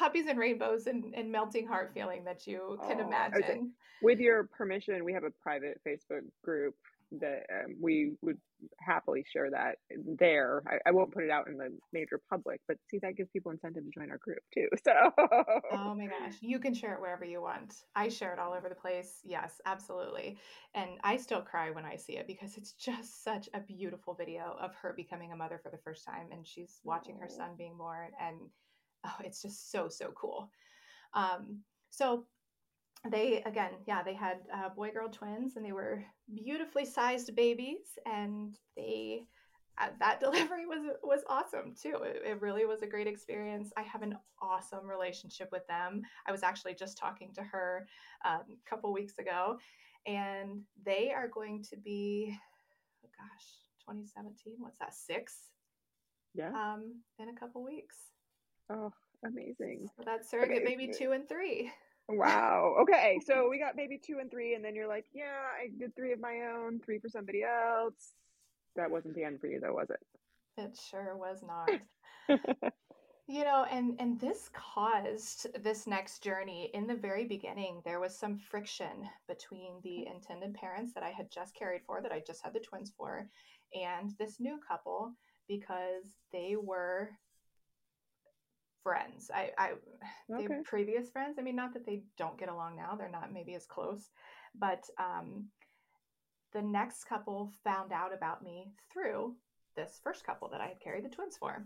puppies 0.00 0.24
and 0.26 0.38
rainbows 0.38 0.86
and, 0.86 1.14
and 1.14 1.30
melting 1.30 1.66
heart 1.66 1.92
feeling 1.92 2.24
that 2.24 2.46
you 2.46 2.78
can 2.88 2.98
Oh, 2.98 3.02
okay. 3.02 3.06
imagine. 3.06 3.72
With 4.02 4.18
your 4.18 4.44
permission, 4.44 5.04
we 5.04 5.12
have 5.12 5.24
a 5.24 5.30
private 5.42 5.78
Facebook 5.86 6.22
group 6.42 6.74
that 7.20 7.42
um, 7.52 7.76
we 7.78 8.12
would 8.22 8.38
happily 8.78 9.24
share 9.30 9.50
that 9.50 9.74
there. 10.18 10.62
I, 10.66 10.88
I 10.88 10.92
won't 10.92 11.12
put 11.12 11.24
it 11.24 11.30
out 11.30 11.48
in 11.48 11.58
the 11.58 11.76
major 11.92 12.18
public, 12.30 12.60
but 12.66 12.78
see, 12.90 12.98
that 13.02 13.16
gives 13.16 13.28
people 13.30 13.52
incentive 13.52 13.84
to 13.84 13.90
join 13.90 14.10
our 14.10 14.16
group 14.18 14.38
too. 14.54 14.68
So, 14.84 14.92
Oh 15.72 15.94
my 15.94 16.06
gosh. 16.06 16.34
You 16.40 16.58
can 16.58 16.72
share 16.72 16.94
it 16.94 17.00
wherever 17.00 17.24
you 17.24 17.42
want. 17.42 17.74
I 17.94 18.08
share 18.08 18.32
it 18.32 18.38
all 18.38 18.54
over 18.54 18.70
the 18.70 18.74
place. 18.74 19.20
Yes, 19.22 19.60
absolutely. 19.66 20.38
And 20.74 20.90
I 21.04 21.18
still 21.18 21.42
cry 21.42 21.70
when 21.70 21.84
I 21.84 21.96
see 21.96 22.16
it 22.16 22.26
because 22.26 22.56
it's 22.56 22.72
just 22.72 23.22
such 23.22 23.50
a 23.52 23.60
beautiful 23.60 24.14
video 24.14 24.56
of 24.58 24.74
her 24.76 24.94
becoming 24.96 25.32
a 25.32 25.36
mother 25.36 25.60
for 25.62 25.70
the 25.70 25.78
first 25.84 26.06
time 26.06 26.28
and 26.32 26.46
she's 26.46 26.80
watching 26.84 27.18
her 27.18 27.28
son 27.28 27.50
being 27.58 27.76
born 27.76 28.12
and 28.18 28.38
oh, 29.06 29.16
it's 29.24 29.42
just 29.42 29.70
so 29.70 29.88
so 29.88 30.12
cool. 30.14 30.50
Um 31.14 31.60
so 31.90 32.24
they 33.08 33.42
again, 33.46 33.72
yeah, 33.86 34.02
they 34.02 34.14
had 34.14 34.38
uh, 34.54 34.68
boy 34.68 34.90
girl 34.90 35.08
twins 35.08 35.56
and 35.56 35.64
they 35.64 35.72
were 35.72 36.04
beautifully 36.34 36.84
sized 36.84 37.34
babies 37.34 37.98
and 38.06 38.58
they 38.76 39.24
uh, 39.80 39.88
that 39.98 40.20
delivery 40.20 40.66
was 40.66 40.84
was 41.02 41.20
awesome 41.28 41.74
too. 41.80 41.96
It, 42.02 42.22
it, 42.24 42.40
really 42.40 42.66
was 42.66 42.82
a 42.82 42.86
great 42.86 43.06
experience. 43.06 43.72
I 43.76 43.82
have 43.82 44.02
an 44.02 44.16
awesome 44.42 44.86
relationship 44.86 45.48
with 45.50 45.66
them. 45.66 46.02
I 46.26 46.32
was 46.32 46.42
actually 46.42 46.74
just 46.74 46.98
talking 46.98 47.32
to 47.34 47.42
her 47.42 47.86
um, 48.24 48.42
a 48.50 48.68
couple 48.70 48.92
weeks 48.92 49.18
ago, 49.18 49.58
and 50.06 50.60
they 50.84 51.12
are 51.14 51.28
going 51.28 51.64
to 51.70 51.76
be, 51.76 52.36
oh 53.04 53.08
gosh, 53.16 53.46
2017. 53.80 54.56
What's 54.58 54.78
that? 54.78 54.94
Six. 54.94 55.36
Yeah. 56.34 56.50
Um, 56.50 57.00
in 57.18 57.28
a 57.28 57.34
couple 57.34 57.64
weeks. 57.64 57.96
Oh, 58.70 58.92
amazing. 59.24 59.90
That's 60.04 60.30
surrogate 60.30 60.62
okay. 60.62 60.76
baby 60.76 60.92
two 60.96 61.12
and 61.12 61.28
three. 61.28 61.70
Wow. 62.08 62.76
Okay. 62.82 63.20
So 63.24 63.48
we 63.48 63.58
got 63.58 63.76
baby 63.76 64.00
two 64.02 64.18
and 64.20 64.30
three, 64.30 64.54
and 64.54 64.64
then 64.64 64.74
you're 64.74 64.88
like, 64.88 65.04
yeah, 65.12 65.38
I 65.60 65.68
did 65.78 65.94
three 65.94 66.12
of 66.12 66.20
my 66.20 66.40
own, 66.54 66.80
three 66.80 66.98
for 66.98 67.08
somebody 67.08 67.42
else. 67.42 68.14
That 68.76 68.90
wasn't 68.90 69.14
the 69.14 69.24
end 69.24 69.40
for 69.40 69.46
you, 69.46 69.60
though, 69.60 69.74
was 69.74 69.90
it? 69.90 70.00
It 70.56 70.78
sure 70.90 71.16
was 71.16 71.42
not. 71.42 71.70
you 73.28 73.44
know, 73.44 73.64
and 73.70 73.96
and 73.98 74.20
this 74.20 74.50
caused 74.52 75.46
this 75.62 75.86
next 75.86 76.22
journey. 76.22 76.70
In 76.74 76.86
the 76.86 76.94
very 76.94 77.24
beginning, 77.24 77.80
there 77.84 78.00
was 78.00 78.16
some 78.16 78.38
friction 78.38 79.08
between 79.28 79.74
the 79.82 80.06
mm-hmm. 80.06 80.16
intended 80.16 80.54
parents 80.54 80.92
that 80.94 81.02
I 81.04 81.10
had 81.10 81.30
just 81.30 81.54
carried 81.54 81.82
for, 81.86 82.00
that 82.02 82.12
I 82.12 82.22
just 82.26 82.42
had 82.42 82.54
the 82.54 82.60
twins 82.60 82.92
for, 82.96 83.28
and 83.74 84.12
this 84.18 84.40
new 84.40 84.58
couple 84.66 85.12
because 85.48 86.16
they 86.32 86.56
were 86.60 87.10
friends. 88.82 89.30
I, 89.34 89.50
I 89.58 89.70
okay. 90.32 90.46
they 90.46 90.62
previous 90.64 91.10
friends. 91.10 91.36
I 91.38 91.42
mean, 91.42 91.56
not 91.56 91.72
that 91.74 91.86
they 91.86 92.02
don't 92.16 92.38
get 92.38 92.48
along 92.48 92.76
now; 92.76 92.94
they're 92.96 93.10
not 93.10 93.32
maybe 93.32 93.54
as 93.54 93.66
close, 93.66 94.10
but 94.54 94.84
um, 94.98 95.46
the 96.52 96.62
next 96.62 97.04
couple 97.04 97.52
found 97.64 97.92
out 97.92 98.14
about 98.14 98.42
me 98.42 98.72
through 98.92 99.34
this 99.76 100.00
first 100.02 100.24
couple 100.24 100.48
that 100.48 100.60
I 100.60 100.66
had 100.66 100.80
carried 100.80 101.04
the 101.04 101.08
twins 101.08 101.36
for. 101.36 101.64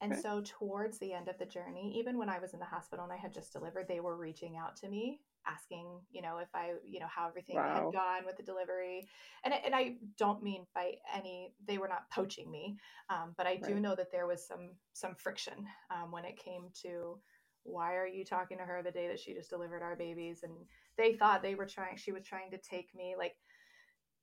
And 0.00 0.12
okay. 0.12 0.20
so, 0.20 0.42
towards 0.44 0.98
the 0.98 1.12
end 1.12 1.28
of 1.28 1.38
the 1.38 1.46
journey, 1.46 1.94
even 1.98 2.18
when 2.18 2.28
I 2.28 2.38
was 2.38 2.52
in 2.52 2.60
the 2.60 2.66
hospital 2.66 3.04
and 3.04 3.12
I 3.12 3.16
had 3.16 3.32
just 3.32 3.52
delivered, 3.52 3.88
they 3.88 4.00
were 4.00 4.16
reaching 4.16 4.56
out 4.56 4.76
to 4.76 4.88
me 4.88 5.20
asking, 5.46 6.00
you 6.10 6.22
know, 6.22 6.38
if 6.38 6.48
I, 6.54 6.72
you 6.84 7.00
know, 7.00 7.06
how 7.08 7.28
everything 7.28 7.56
wow. 7.56 7.74
had 7.74 7.92
gone 7.92 8.26
with 8.26 8.36
the 8.36 8.42
delivery. 8.42 9.08
And, 9.44 9.54
and 9.64 9.74
I 9.74 9.96
don't 10.18 10.42
mean 10.42 10.66
by 10.74 10.94
any, 11.14 11.54
they 11.66 11.78
were 11.78 11.88
not 11.88 12.10
poaching 12.10 12.50
me, 12.50 12.76
um, 13.10 13.34
but 13.36 13.46
I 13.46 13.56
right. 13.56 13.66
do 13.66 13.80
know 13.80 13.94
that 13.94 14.10
there 14.10 14.26
was 14.26 14.46
some, 14.46 14.70
some 14.92 15.14
friction 15.14 15.54
um, 15.90 16.10
when 16.10 16.24
it 16.24 16.36
came 16.36 16.68
to 16.82 17.18
why 17.64 17.94
are 17.96 18.06
you 18.06 18.24
talking 18.24 18.58
to 18.58 18.64
her 18.64 18.82
the 18.82 18.90
day 18.90 19.08
that 19.08 19.18
she 19.18 19.34
just 19.34 19.50
delivered 19.50 19.82
our 19.82 19.96
babies? 19.96 20.40
And 20.42 20.52
they 20.96 21.14
thought 21.14 21.42
they 21.42 21.54
were 21.54 21.66
trying, 21.66 21.96
she 21.96 22.12
was 22.12 22.24
trying 22.24 22.50
to 22.52 22.58
take 22.58 22.94
me 22.94 23.14
like, 23.18 23.34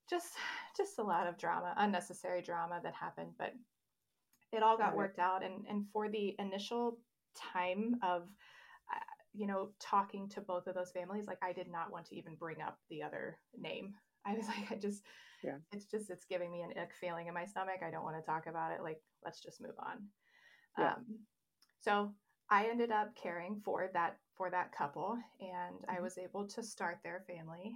just, 0.10 0.34
just 0.78 1.00
a 1.00 1.04
lot 1.04 1.28
of 1.28 1.38
drama, 1.38 1.74
unnecessary 1.78 2.42
drama 2.42 2.80
that 2.84 2.94
happened, 2.94 3.32
but 3.38 3.54
it 4.52 4.64
all 4.64 4.78
got 4.78 4.90
right. 4.90 4.98
worked 4.98 5.20
out. 5.20 5.44
And, 5.44 5.66
and 5.70 5.86
for 5.92 6.10
the 6.10 6.36
initial 6.40 7.00
time 7.54 7.96
of, 8.04 8.24
you 9.34 9.48
know, 9.48 9.70
talking 9.80 10.30
to 10.30 10.42
both 10.42 10.68
of 10.68 10.76
those 10.76 10.92
families, 10.92 11.26
like 11.28 11.40
I 11.42 11.54
did 11.54 11.72
not 11.72 11.92
want 11.92 12.06
to 12.08 12.16
even 12.16 12.36
bring 12.36 12.62
up 12.62 12.78
the 12.90 13.02
other 13.02 13.38
name. 13.58 13.94
I 14.26 14.34
was 14.36 14.48
like, 14.48 14.72
I 14.72 14.76
just, 14.76 15.04
yeah, 15.44 15.58
it's 15.74 15.86
just, 15.86 16.10
it's 16.10 16.26
giving 16.26 16.52
me 16.52 16.62
an 16.62 16.72
ick 16.82 16.92
feeling 17.00 17.28
in 17.28 17.34
my 17.34 17.46
stomach. 17.46 17.82
I 17.86 17.92
don't 17.92 18.04
want 18.04 18.16
to 18.16 18.26
talk 18.26 18.48
about 18.48 18.72
it. 18.72 18.82
Like, 18.82 19.02
let's 19.26 19.42
just 19.42 19.62
move 19.62 19.76
on. 19.80 20.08
Yeah. 20.78 20.94
Um, 20.94 21.06
so 21.82 22.14
I 22.50 22.68
ended 22.68 22.92
up 22.92 23.14
caring 23.22 23.62
for 23.66 23.90
that, 23.94 24.18
for 24.38 24.50
that 24.50 24.72
couple 24.72 25.18
and 25.42 25.76
mm-hmm. 25.76 25.98
I 25.98 26.00
was 26.00 26.18
able 26.18 26.48
to 26.48 26.64
start 26.64 27.00
their 27.04 27.26
family 27.28 27.76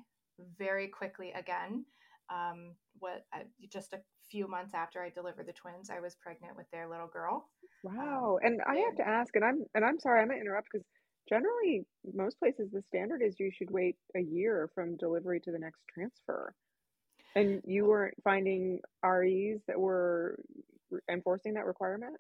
very 0.58 0.88
quickly 0.88 1.34
again. 1.36 1.84
Um, 2.30 2.76
what 2.99 3.26
uh, 3.34 3.43
just 3.72 3.93
a 3.93 3.99
few 4.30 4.47
months 4.47 4.74
after 4.74 5.01
I 5.01 5.10
delivered 5.10 5.47
the 5.47 5.53
twins, 5.53 5.89
I 5.89 5.99
was 5.99 6.16
pregnant 6.16 6.55
with 6.55 6.70
their 6.72 6.89
little 6.89 7.08
girl. 7.08 7.49
Wow. 7.84 8.38
Um, 8.43 8.47
and 8.51 8.62
I 8.68 8.76
have 8.78 8.95
to 8.97 9.08
ask, 9.08 9.36
and 9.36 9.45
I'm, 9.45 9.66
and 9.76 9.86
I'm 9.86 9.99
sorry, 9.99 10.22
I'm 10.22 10.28
gonna 10.28 10.39
interrupt 10.39 10.68
because 10.72 10.86
generally 11.28 11.86
most 12.13 12.39
places 12.39 12.69
the 12.71 12.82
standard 12.88 13.21
is 13.21 13.39
you 13.39 13.51
should 13.51 13.71
wait 13.71 13.95
a 14.15 14.21
year 14.21 14.69
from 14.73 14.97
delivery 14.97 15.39
to 15.41 15.51
the 15.51 15.59
next 15.59 15.82
transfer. 15.93 16.53
And 17.36 17.61
you 17.65 17.86
weren't 17.86 18.15
finding 18.23 18.80
res 19.03 19.59
that 19.67 19.80
were 19.80 20.39
enforcing 21.09 21.53
that 21.53 21.65
requirement? 21.65 22.15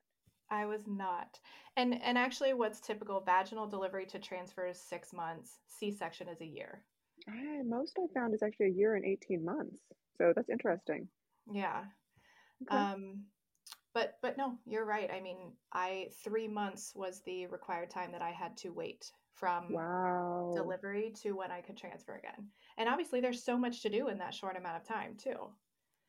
I 0.49 0.65
was 0.65 0.81
not. 0.87 1.39
And 1.75 2.01
and 2.01 2.17
actually 2.17 2.53
what's 2.53 2.79
typical 2.79 3.21
vaginal 3.21 3.67
delivery 3.67 4.05
to 4.07 4.19
transfer 4.19 4.67
is 4.67 4.79
six 4.79 5.13
months. 5.13 5.59
C-section 5.67 6.27
is 6.29 6.41
a 6.41 6.45
year. 6.45 6.83
I, 7.27 7.61
most 7.65 7.97
i 7.97 8.05
found 8.13 8.33
is 8.33 8.43
actually 8.43 8.67
a 8.67 8.77
year 8.77 8.95
and 8.95 9.05
18 9.05 9.43
months. 9.43 9.79
So 10.17 10.33
that's 10.35 10.49
interesting. 10.49 11.07
Yeah. 11.51 11.83
Okay. 12.63 12.77
um 12.77 13.23
but 13.97 14.17
but 14.21 14.37
no 14.37 14.53
you're 14.65 14.85
right. 14.85 15.09
I 15.11 15.19
mean 15.19 15.37
i 15.73 16.09
three 16.23 16.47
months 16.47 16.93
was 16.95 17.21
the 17.25 17.47
required 17.47 17.89
time 17.89 18.11
that 18.11 18.21
i 18.21 18.29
had 18.29 18.55
to 18.57 18.69
wait 18.69 19.11
from 19.33 19.73
wow. 19.73 20.51
delivery 20.55 21.11
to 21.23 21.31
when 21.31 21.51
i 21.51 21.61
could 21.61 21.77
transfer 21.77 22.15
again. 22.15 22.47
And 22.77 22.87
obviously 22.87 23.21
there's 23.21 23.43
so 23.43 23.57
much 23.57 23.81
to 23.81 23.89
do 23.89 24.09
in 24.09 24.19
that 24.19 24.35
short 24.35 24.55
amount 24.55 24.77
of 24.77 24.87
time 24.87 25.15
too. 25.17 25.49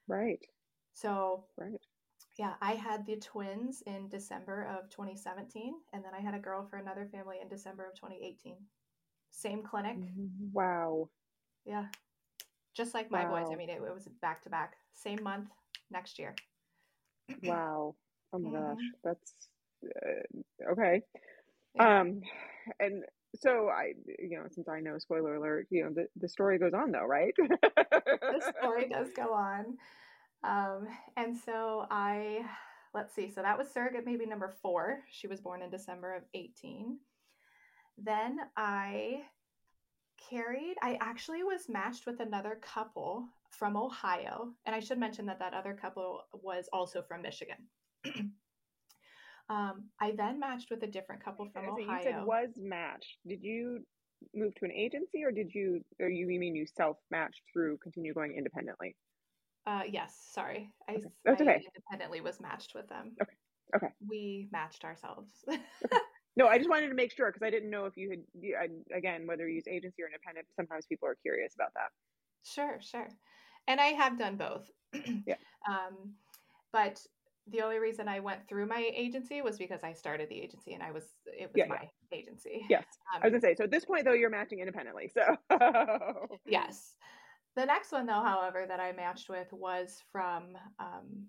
Right. 0.06 0.44
So 0.92 1.44
right. 1.56 1.80
yeah 2.38 2.54
i 2.60 2.72
had 2.72 3.06
the 3.06 3.16
twins 3.16 3.82
in 3.86 4.08
december 4.08 4.68
of 4.76 4.90
2017 4.90 5.72
and 5.94 6.04
then 6.04 6.12
i 6.14 6.20
had 6.20 6.34
a 6.34 6.38
girl 6.38 6.66
for 6.68 6.76
another 6.76 7.08
family 7.10 7.36
in 7.40 7.48
december 7.48 7.86
of 7.86 7.94
2018 7.94 8.56
same 9.30 9.62
clinic. 9.62 9.96
Wow. 10.52 11.10
Yeah. 11.64 11.86
Just 12.74 12.94
like 12.94 13.10
my 13.10 13.24
wow. 13.24 13.44
boys. 13.44 13.52
I 13.52 13.56
mean 13.56 13.70
it, 13.70 13.80
it 13.86 13.94
was 13.94 14.08
back 14.20 14.42
to 14.42 14.50
back. 14.50 14.74
Same 14.94 15.22
month 15.22 15.48
next 15.90 16.18
year 16.18 16.34
Wow. 17.42 17.94
Oh 18.32 18.38
my 18.38 18.50
gosh. 18.50 18.84
That's 19.04 19.34
uh, 19.84 20.72
okay. 20.72 21.02
Yeah. 21.74 22.00
Um, 22.00 22.20
and 22.80 23.04
so 23.36 23.68
I, 23.68 23.92
you 24.18 24.38
know, 24.38 24.46
since 24.50 24.68
I 24.68 24.80
know, 24.80 24.98
spoiler 24.98 25.36
alert, 25.36 25.66
you 25.70 25.84
know, 25.84 25.90
the, 25.94 26.06
the 26.16 26.28
story 26.28 26.58
goes 26.58 26.74
on 26.74 26.92
though, 26.92 27.04
right? 27.04 27.34
the 27.38 28.52
story 28.58 28.88
does 28.90 29.08
go 29.14 29.32
on. 29.32 29.76
Um, 30.44 30.88
and 31.16 31.36
so 31.36 31.86
I, 31.90 32.40
let's 32.94 33.14
see, 33.14 33.30
so 33.30 33.42
that 33.42 33.58
was 33.58 33.68
surrogate 33.68 34.06
maybe 34.06 34.26
number 34.26 34.54
four. 34.62 35.00
She 35.10 35.26
was 35.26 35.40
born 35.40 35.62
in 35.62 35.70
December 35.70 36.14
of 36.14 36.22
18. 36.34 36.98
Then 37.98 38.38
I 38.56 39.22
carried, 40.30 40.76
I 40.82 40.98
actually 41.00 41.42
was 41.42 41.68
matched 41.68 42.06
with 42.06 42.20
another 42.20 42.58
couple 42.62 43.28
from 43.50 43.76
Ohio. 43.76 44.52
And 44.66 44.74
I 44.74 44.80
should 44.80 44.98
mention 44.98 45.26
that 45.26 45.38
that 45.38 45.54
other 45.54 45.74
couple 45.74 46.22
was 46.32 46.68
also 46.72 47.02
from 47.02 47.22
Michigan. 47.22 47.56
um, 49.48 49.84
I 50.00 50.12
then 50.16 50.38
matched 50.38 50.70
with 50.70 50.82
a 50.82 50.86
different 50.86 51.24
couple 51.24 51.48
from 51.52 51.64
so 51.66 51.72
Ohio. 51.72 51.96
You 51.96 52.02
said 52.02 52.24
was 52.24 52.50
matched. 52.56 53.18
Did 53.26 53.42
you 53.42 53.80
move 54.34 54.54
to 54.56 54.64
an 54.64 54.72
agency 54.72 55.24
or 55.24 55.30
did 55.30 55.54
you, 55.54 55.80
or 56.00 56.08
you 56.08 56.26
mean 56.26 56.54
you 56.54 56.66
self 56.66 56.96
matched 57.10 57.42
through 57.52 57.78
continue 57.78 58.14
going 58.14 58.34
independently? 58.36 58.96
Uh, 59.66 59.82
yes, 59.88 60.16
sorry. 60.32 60.70
I, 60.88 60.94
okay. 60.94 61.08
That's 61.24 61.40
I 61.40 61.44
okay. 61.44 61.62
independently 61.66 62.20
was 62.20 62.40
matched 62.40 62.74
with 62.74 62.88
them. 62.88 63.12
Okay. 63.20 63.32
Okay. 63.76 63.88
We 64.08 64.48
matched 64.50 64.84
ourselves. 64.84 65.30
okay. 65.48 65.60
No, 66.36 66.46
I 66.46 66.56
just 66.56 66.70
wanted 66.70 66.88
to 66.88 66.94
make 66.94 67.12
sure 67.12 67.26
because 67.26 67.44
I 67.44 67.50
didn't 67.50 67.68
know 67.68 67.84
if 67.86 67.96
you 67.96 68.10
had, 68.10 68.70
again, 68.96 69.26
whether 69.26 69.48
you 69.48 69.56
use 69.56 69.66
agency 69.66 70.02
or 70.02 70.06
independent. 70.06 70.46
Sometimes 70.54 70.86
people 70.86 71.08
are 71.08 71.16
curious 71.20 71.52
about 71.56 71.74
that. 71.74 71.90
Sure, 72.44 72.78
sure 72.80 73.08
and 73.68 73.80
I 73.80 73.88
have 73.88 74.18
done 74.18 74.36
both. 74.36 74.68
yeah. 75.26 75.36
Um, 75.68 76.14
but 76.72 77.00
the 77.50 77.60
only 77.60 77.78
reason 77.78 78.08
I 78.08 78.18
went 78.20 78.48
through 78.48 78.66
my 78.66 78.90
agency 78.94 79.40
was 79.42 79.56
because 79.56 79.84
I 79.84 79.92
started 79.92 80.28
the 80.28 80.40
agency 80.40 80.74
and 80.74 80.82
I 80.82 80.90
was 80.90 81.04
it 81.26 81.44
was 81.44 81.52
yeah, 81.54 81.66
my 81.66 81.88
yeah. 82.10 82.18
agency. 82.18 82.66
Yes. 82.68 82.84
Um, 83.14 83.22
I 83.22 83.26
was 83.26 83.32
gonna 83.32 83.40
say, 83.40 83.54
so 83.54 83.64
at 83.64 83.70
this 83.70 83.84
point 83.84 84.04
though 84.04 84.12
you're 84.12 84.30
matching 84.30 84.58
independently. 84.58 85.10
So 85.12 85.36
Yes. 86.46 86.94
The 87.56 87.66
next 87.66 87.92
one 87.92 88.06
though, 88.06 88.22
however, 88.22 88.64
that 88.66 88.80
I 88.80 88.92
matched 88.92 89.28
with 89.28 89.52
was 89.52 90.02
from 90.12 90.56
um, 90.78 91.26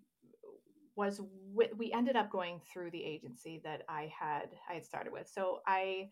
was 0.96 1.22
with, 1.54 1.72
we 1.78 1.94
ended 1.94 2.18
up 2.18 2.30
going 2.30 2.60
through 2.72 2.92
the 2.92 3.04
agency 3.04 3.62
that 3.64 3.84
I 3.88 4.12
had 4.18 4.50
I 4.70 4.74
had 4.76 4.86
started 4.86 5.14
with. 5.14 5.30
So 5.34 5.60
I 5.66 6.10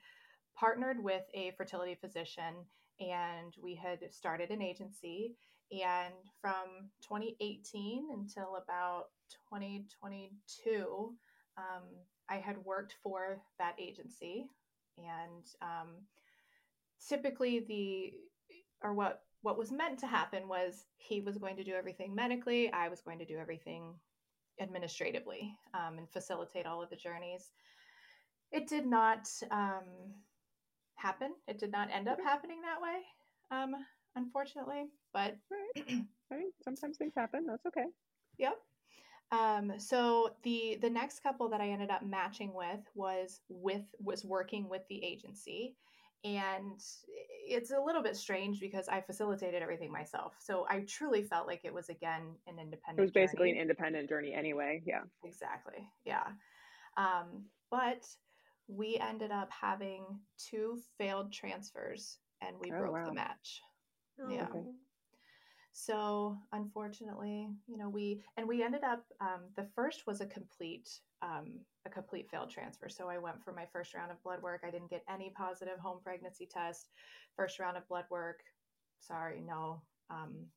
partnered 0.55 1.03
with 1.03 1.23
a 1.33 1.51
fertility 1.57 1.95
physician 1.95 2.55
and 2.99 3.53
we 3.61 3.75
had 3.75 3.99
started 4.11 4.49
an 4.49 4.61
agency 4.61 5.35
and 5.71 6.13
from 6.39 6.89
2018 7.01 8.07
until 8.13 8.55
about 8.63 9.05
2022, 9.51 11.13
um, 11.57 11.83
I 12.29 12.35
had 12.37 12.57
worked 12.63 12.95
for 13.03 13.41
that 13.59 13.75
agency. 13.79 14.49
And 14.97 15.45
um, 15.61 15.89
typically, 17.07 17.65
the 17.67 18.13
or 18.81 18.93
what 18.93 19.23
what 19.41 19.57
was 19.57 19.71
meant 19.71 19.99
to 19.99 20.07
happen 20.07 20.47
was 20.47 20.85
he 20.97 21.21
was 21.21 21.37
going 21.37 21.57
to 21.57 21.63
do 21.63 21.73
everything 21.73 22.15
medically, 22.15 22.71
I 22.71 22.87
was 22.89 23.01
going 23.01 23.19
to 23.19 23.25
do 23.25 23.37
everything 23.37 23.93
administratively 24.59 25.53
um, 25.73 25.99
and 25.99 26.09
facilitate 26.09 26.65
all 26.65 26.81
of 26.81 26.89
the 26.89 26.95
journeys. 26.95 27.51
It 28.51 28.67
did 28.67 28.85
not 28.85 29.27
um, 29.51 29.83
happen. 30.97 31.33
It 31.47 31.59
did 31.59 31.71
not 31.71 31.89
end 31.91 32.07
up 32.07 32.19
happening 32.23 32.59
that 32.61 32.81
way. 32.81 33.01
Um, 33.49 33.75
unfortunately. 34.15 34.87
But 35.13 35.37
right. 35.49 35.85
right. 36.31 36.51
Sometimes 36.63 36.97
things 36.97 37.13
happen. 37.15 37.45
That's 37.47 37.65
okay. 37.65 37.85
Yep. 38.37 38.57
Um, 39.31 39.73
so 39.77 40.31
the 40.43 40.77
the 40.81 40.89
next 40.89 41.21
couple 41.21 41.49
that 41.49 41.61
I 41.61 41.69
ended 41.69 41.89
up 41.89 42.03
matching 42.03 42.53
with 42.53 42.79
was 42.95 43.41
with 43.49 43.83
was 43.99 44.23
working 44.23 44.69
with 44.69 44.83
the 44.89 45.03
agency, 45.03 45.75
and 46.23 46.79
it's 47.49 47.71
a 47.71 47.79
little 47.79 48.01
bit 48.01 48.15
strange 48.15 48.59
because 48.59 48.87
I 48.87 49.01
facilitated 49.01 49.61
everything 49.61 49.91
myself. 49.91 50.35
So 50.39 50.65
I 50.69 50.81
truly 50.87 51.23
felt 51.23 51.45
like 51.45 51.61
it 51.65 51.73
was 51.73 51.89
again 51.89 52.35
an 52.47 52.57
independent. 52.59 52.99
It 52.99 53.01
was 53.01 53.11
basically 53.11 53.49
journey. 53.49 53.59
an 53.59 53.61
independent 53.63 54.09
journey 54.09 54.33
anyway. 54.33 54.81
Yeah. 54.85 55.01
Exactly. 55.25 55.89
Yeah. 56.05 56.27
Um, 56.95 57.45
but 57.69 58.05
we 58.67 58.97
ended 58.97 59.31
up 59.31 59.49
having 59.51 60.03
two 60.37 60.79
failed 60.97 61.31
transfers, 61.31 62.19
and 62.41 62.57
we 62.59 62.71
Oh, 62.71 62.77
broke 62.79 62.93
wow. 62.93 63.05
the 63.05 63.13
match. 63.13 63.61
Yeah. 64.29 64.47
Oh. 64.53 64.75
So 65.71 66.37
unfortunately, 66.51 67.47
you 67.67 67.77
know, 67.77 67.89
we 67.89 68.23
and 68.35 68.47
we 68.47 68.63
ended 68.63 68.83
up 68.83 69.05
um, 69.21 69.43
the 69.55 69.65
first 69.75 70.07
was 70.07 70.21
a 70.21 70.25
complete 70.25 70.89
um, 71.21 71.59
a 71.85 71.89
complete 71.89 72.29
failed 72.29 72.49
transfer. 72.49 72.89
So 72.89 73.07
I 73.09 73.19
went 73.19 73.43
for 73.43 73.53
my 73.53 73.65
first 73.71 73.93
round 73.93 74.11
of 74.11 74.21
blood 74.23 74.41
work. 74.41 74.61
I 74.65 74.71
didn't 74.71 74.89
get 74.89 75.03
any 75.07 75.31
positive 75.37 75.79
home 75.79 75.99
pregnancy 76.03 76.47
test. 76.47 76.89
First 77.35 77.59
round 77.59 77.77
of 77.77 77.87
blood 77.87 78.05
work, 78.09 78.39
sorry, 78.99 79.41
no, 79.41 79.81
um, 80.09 80.47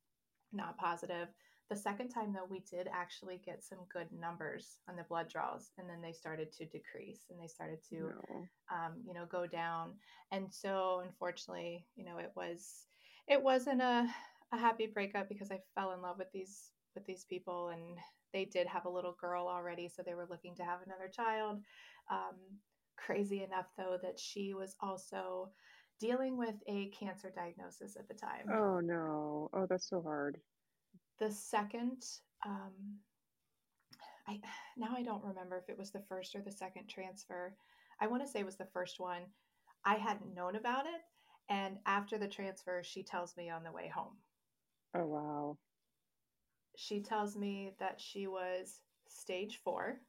not 0.53 0.79
positive. 0.79 1.29
The 1.71 1.77
second 1.77 2.09
time 2.09 2.33
though, 2.33 2.47
we 2.51 2.61
did 2.69 2.89
actually 2.93 3.41
get 3.45 3.63
some 3.63 3.79
good 3.93 4.09
numbers 4.13 4.79
on 4.89 4.97
the 4.97 5.05
blood 5.05 5.29
draws, 5.29 5.71
and 5.79 5.89
then 5.89 6.03
they 6.03 6.13
started 6.13 6.53
to 6.55 6.67
decrease 6.67 7.27
and 7.31 7.41
they 7.41 7.47
started 7.47 7.79
to 7.91 7.97
No. 7.97 8.49
um, 8.73 9.03
you 9.07 9.15
know, 9.15 9.27
go 9.27 9.47
down. 9.47 9.95
And 10.33 10.53
so, 10.53 11.03
unfortunately, 11.05 11.87
you 11.97 12.05
know, 12.05 12.19
it 12.19 12.33
was 12.35 12.87
it 13.29 13.41
wasn't 13.41 13.83
a, 13.83 14.09
a 14.53 14.59
happy 14.59 14.87
breakup 14.87 15.29
because 15.29 15.53
I 15.53 15.61
fell 15.77 15.93
in 15.93 16.03
love 16.03 16.19
with 16.19 16.33
these 16.33 16.73
with 16.97 17.07
these 17.07 17.25
people, 17.25 17.69
and 17.69 17.99
they 18.33 18.45
did 18.45 18.67
have 18.67 18.85
a 18.85 18.91
little 18.91 19.17
girl 19.21 19.47
already, 19.47 19.89
so 19.89 20.03
they 20.03 20.15
were 20.15 20.27
looking 20.29 20.57
to 20.57 20.65
have 20.65 20.81
another 20.85 21.09
child. 21.09 21.63
Um, 22.11 22.37
crazy 22.97 23.45
enough, 23.45 23.67
though, 23.79 23.97
that 24.03 24.19
she 24.19 24.55
was 24.55 24.75
also 24.81 25.51
dealing 26.01 26.37
with 26.37 26.57
a 26.67 26.89
cancer 26.89 27.31
diagnosis 27.35 27.97
at 27.97 28.09
the 28.09 28.15
time 28.15 28.49
Oh 28.51 28.81
no. 28.81 29.51
Oh, 29.53 29.67
that's 29.69 29.89
so 29.89 30.03
hard. 30.03 30.41
The 31.21 31.31
second 31.31 32.03
um 32.45 32.73
i 34.27 34.41
now 34.77 34.95
i 34.97 35.03
don't 35.03 35.23
remember 35.23 35.59
if 35.59 35.69
it 35.69 35.79
was 35.79 35.91
the 35.91 36.03
first 36.09 36.35
or 36.35 36.41
the 36.43 36.51
second 36.51 36.89
transfer. 36.89 37.55
I 38.03 38.07
want 38.07 38.23
to 38.25 38.29
say 38.29 38.41
it 38.41 38.47
was 38.47 38.57
the 38.57 38.65
first 38.73 38.99
one. 38.99 39.23
I 39.85 39.97
hadn't 39.97 40.35
known 40.35 40.57
about 40.57 40.87
it 40.87 41.03
and 41.51 41.77
after 41.85 42.17
the 42.17 42.29
transfer 42.29 42.83
she 42.83 43.03
tells 43.03 43.37
me 43.37 43.51
on 43.51 43.63
the 43.63 43.73
way 43.73 43.89
home. 43.95 44.17
Oh 44.95 45.07
wow. 45.07 45.59
she 46.77 47.01
tells 47.01 47.37
me 47.37 47.73
that 47.79 48.01
she 48.01 48.27
was 48.27 48.81
stage 49.09 49.61
four. 49.63 50.01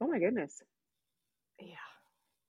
Oh 0.00 0.06
my 0.06 0.18
goodness. 0.18 0.62
yeah. 1.58 1.74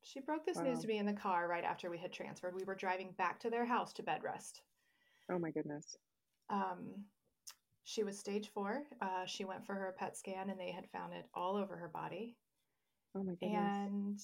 She 0.01 0.19
broke 0.21 0.45
this 0.45 0.57
news 0.57 0.79
to 0.79 0.87
me 0.87 0.97
in 0.97 1.05
the 1.05 1.13
car 1.13 1.47
right 1.47 1.63
after 1.63 1.89
we 1.89 1.97
had 1.97 2.11
transferred. 2.11 2.55
We 2.55 2.63
were 2.63 2.75
driving 2.75 3.11
back 3.17 3.39
to 3.41 3.49
their 3.49 3.65
house 3.65 3.93
to 3.93 4.03
bed 4.03 4.23
rest. 4.23 4.61
Oh 5.31 5.37
my 5.37 5.51
goodness. 5.51 5.95
um, 6.49 7.05
she 7.83 8.03
was 8.03 8.17
stage 8.19 8.49
four. 8.53 8.83
Uh, 9.01 9.25
she 9.25 9.45
went 9.45 9.65
for 9.65 9.73
her 9.73 9.95
PET 9.97 10.17
scan 10.17 10.49
and 10.49 10.59
they 10.59 10.71
had 10.71 10.89
found 10.91 11.13
it 11.13 11.25
all 11.33 11.55
over 11.55 11.75
her 11.75 11.89
body. 11.89 12.37
Oh 13.15 13.23
my 13.23 13.33
goodness. 13.33 13.41
And 13.51 14.19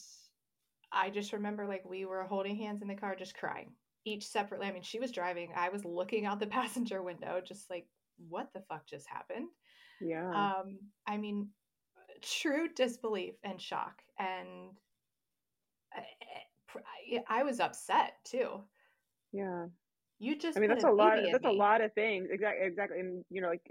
I 0.92 1.10
just 1.10 1.34
remember 1.34 1.66
like 1.68 1.84
we 1.86 2.06
were 2.06 2.24
holding 2.24 2.56
hands 2.56 2.82
in 2.82 2.88
the 2.88 2.96
car, 2.96 3.16
just 3.16 3.36
crying, 3.38 3.72
each 4.06 4.26
separately. 4.28 4.68
I 4.68 4.72
mean, 4.72 4.84
she 4.84 5.00
was 5.00 5.12
driving. 5.12 5.52
I 5.56 5.70
was 5.70 5.84
looking 5.86 6.26
out 6.26 6.40
the 6.40 6.48
passenger 6.60 7.02
window, 7.02 7.42
just 7.46 7.70
like, 7.70 7.88
what 8.30 8.50
the 8.54 8.62
fuck 8.70 8.88
just 8.88 9.08
happened? 9.08 9.48
yeah. 10.00 10.30
Um, 10.34 10.80
I 11.08 11.18
mean, 11.18 11.50
true 12.22 12.68
disbelief 12.76 13.36
and 13.44 13.60
shock. 13.60 14.02
And 14.20 14.72
I, 15.94 17.24
I 17.40 17.44
was 17.44 17.60
upset 17.60 18.14
too. 18.26 18.62
yeah. 19.32 19.66
You 20.18 20.38
just 20.38 20.58
I 20.58 20.62
mean, 20.62 20.70
that's 20.70 20.86
a 20.86 20.90
lot. 20.90 21.18
That's 21.32 21.46
a 21.46 21.50
lot 21.50 21.82
of 21.82 21.94
things. 21.94 22.30
Exactly. 22.32 22.66
Exactly. 22.66 23.00
And 23.00 23.24
you 23.30 23.42
know, 23.42 23.50
like 23.50 23.62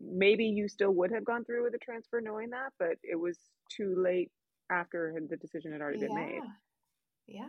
maybe 0.00 0.44
you 0.44 0.68
still 0.68 0.92
would 0.92 1.10
have 1.10 1.24
gone 1.24 1.44
through 1.44 1.64
with 1.64 1.72
the 1.72 1.78
transfer 1.78 2.20
knowing 2.20 2.50
that, 2.50 2.72
but 2.78 2.96
it 3.02 3.18
was 3.18 3.38
too 3.68 3.94
late 3.98 4.30
after 4.70 5.14
the 5.28 5.36
decision 5.36 5.72
had 5.72 5.80
already 5.80 6.00
been 6.00 6.14
made. 6.14 6.42
Yeah. 7.26 7.48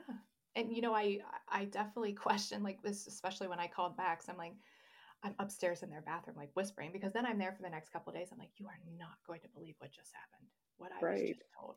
And 0.55 0.75
you 0.75 0.81
know, 0.81 0.93
I 0.95 1.19
I 1.47 1.65
definitely 1.65 2.13
question 2.13 2.63
like 2.63 2.81
this, 2.81 3.07
especially 3.07 3.47
when 3.47 3.59
I 3.59 3.67
called 3.67 3.97
back. 3.97 4.23
So 4.23 4.31
I'm 4.31 4.37
like, 4.37 4.53
I'm 5.23 5.35
upstairs 5.39 5.83
in 5.83 5.89
their 5.89 6.01
bathroom, 6.01 6.35
like 6.35 6.49
whispering, 6.55 6.91
because 6.91 7.13
then 7.13 7.25
I'm 7.25 7.37
there 7.37 7.53
for 7.53 7.61
the 7.61 7.69
next 7.69 7.89
couple 7.89 8.11
of 8.11 8.17
days. 8.17 8.29
I'm 8.31 8.39
like, 8.39 8.51
you 8.57 8.65
are 8.67 8.79
not 8.97 9.17
going 9.25 9.41
to 9.41 9.47
believe 9.49 9.75
what 9.79 9.91
just 9.91 10.11
happened, 10.13 10.49
what 10.77 10.91
I 10.91 11.05
was 11.05 11.21
just 11.21 11.41
told. 11.59 11.75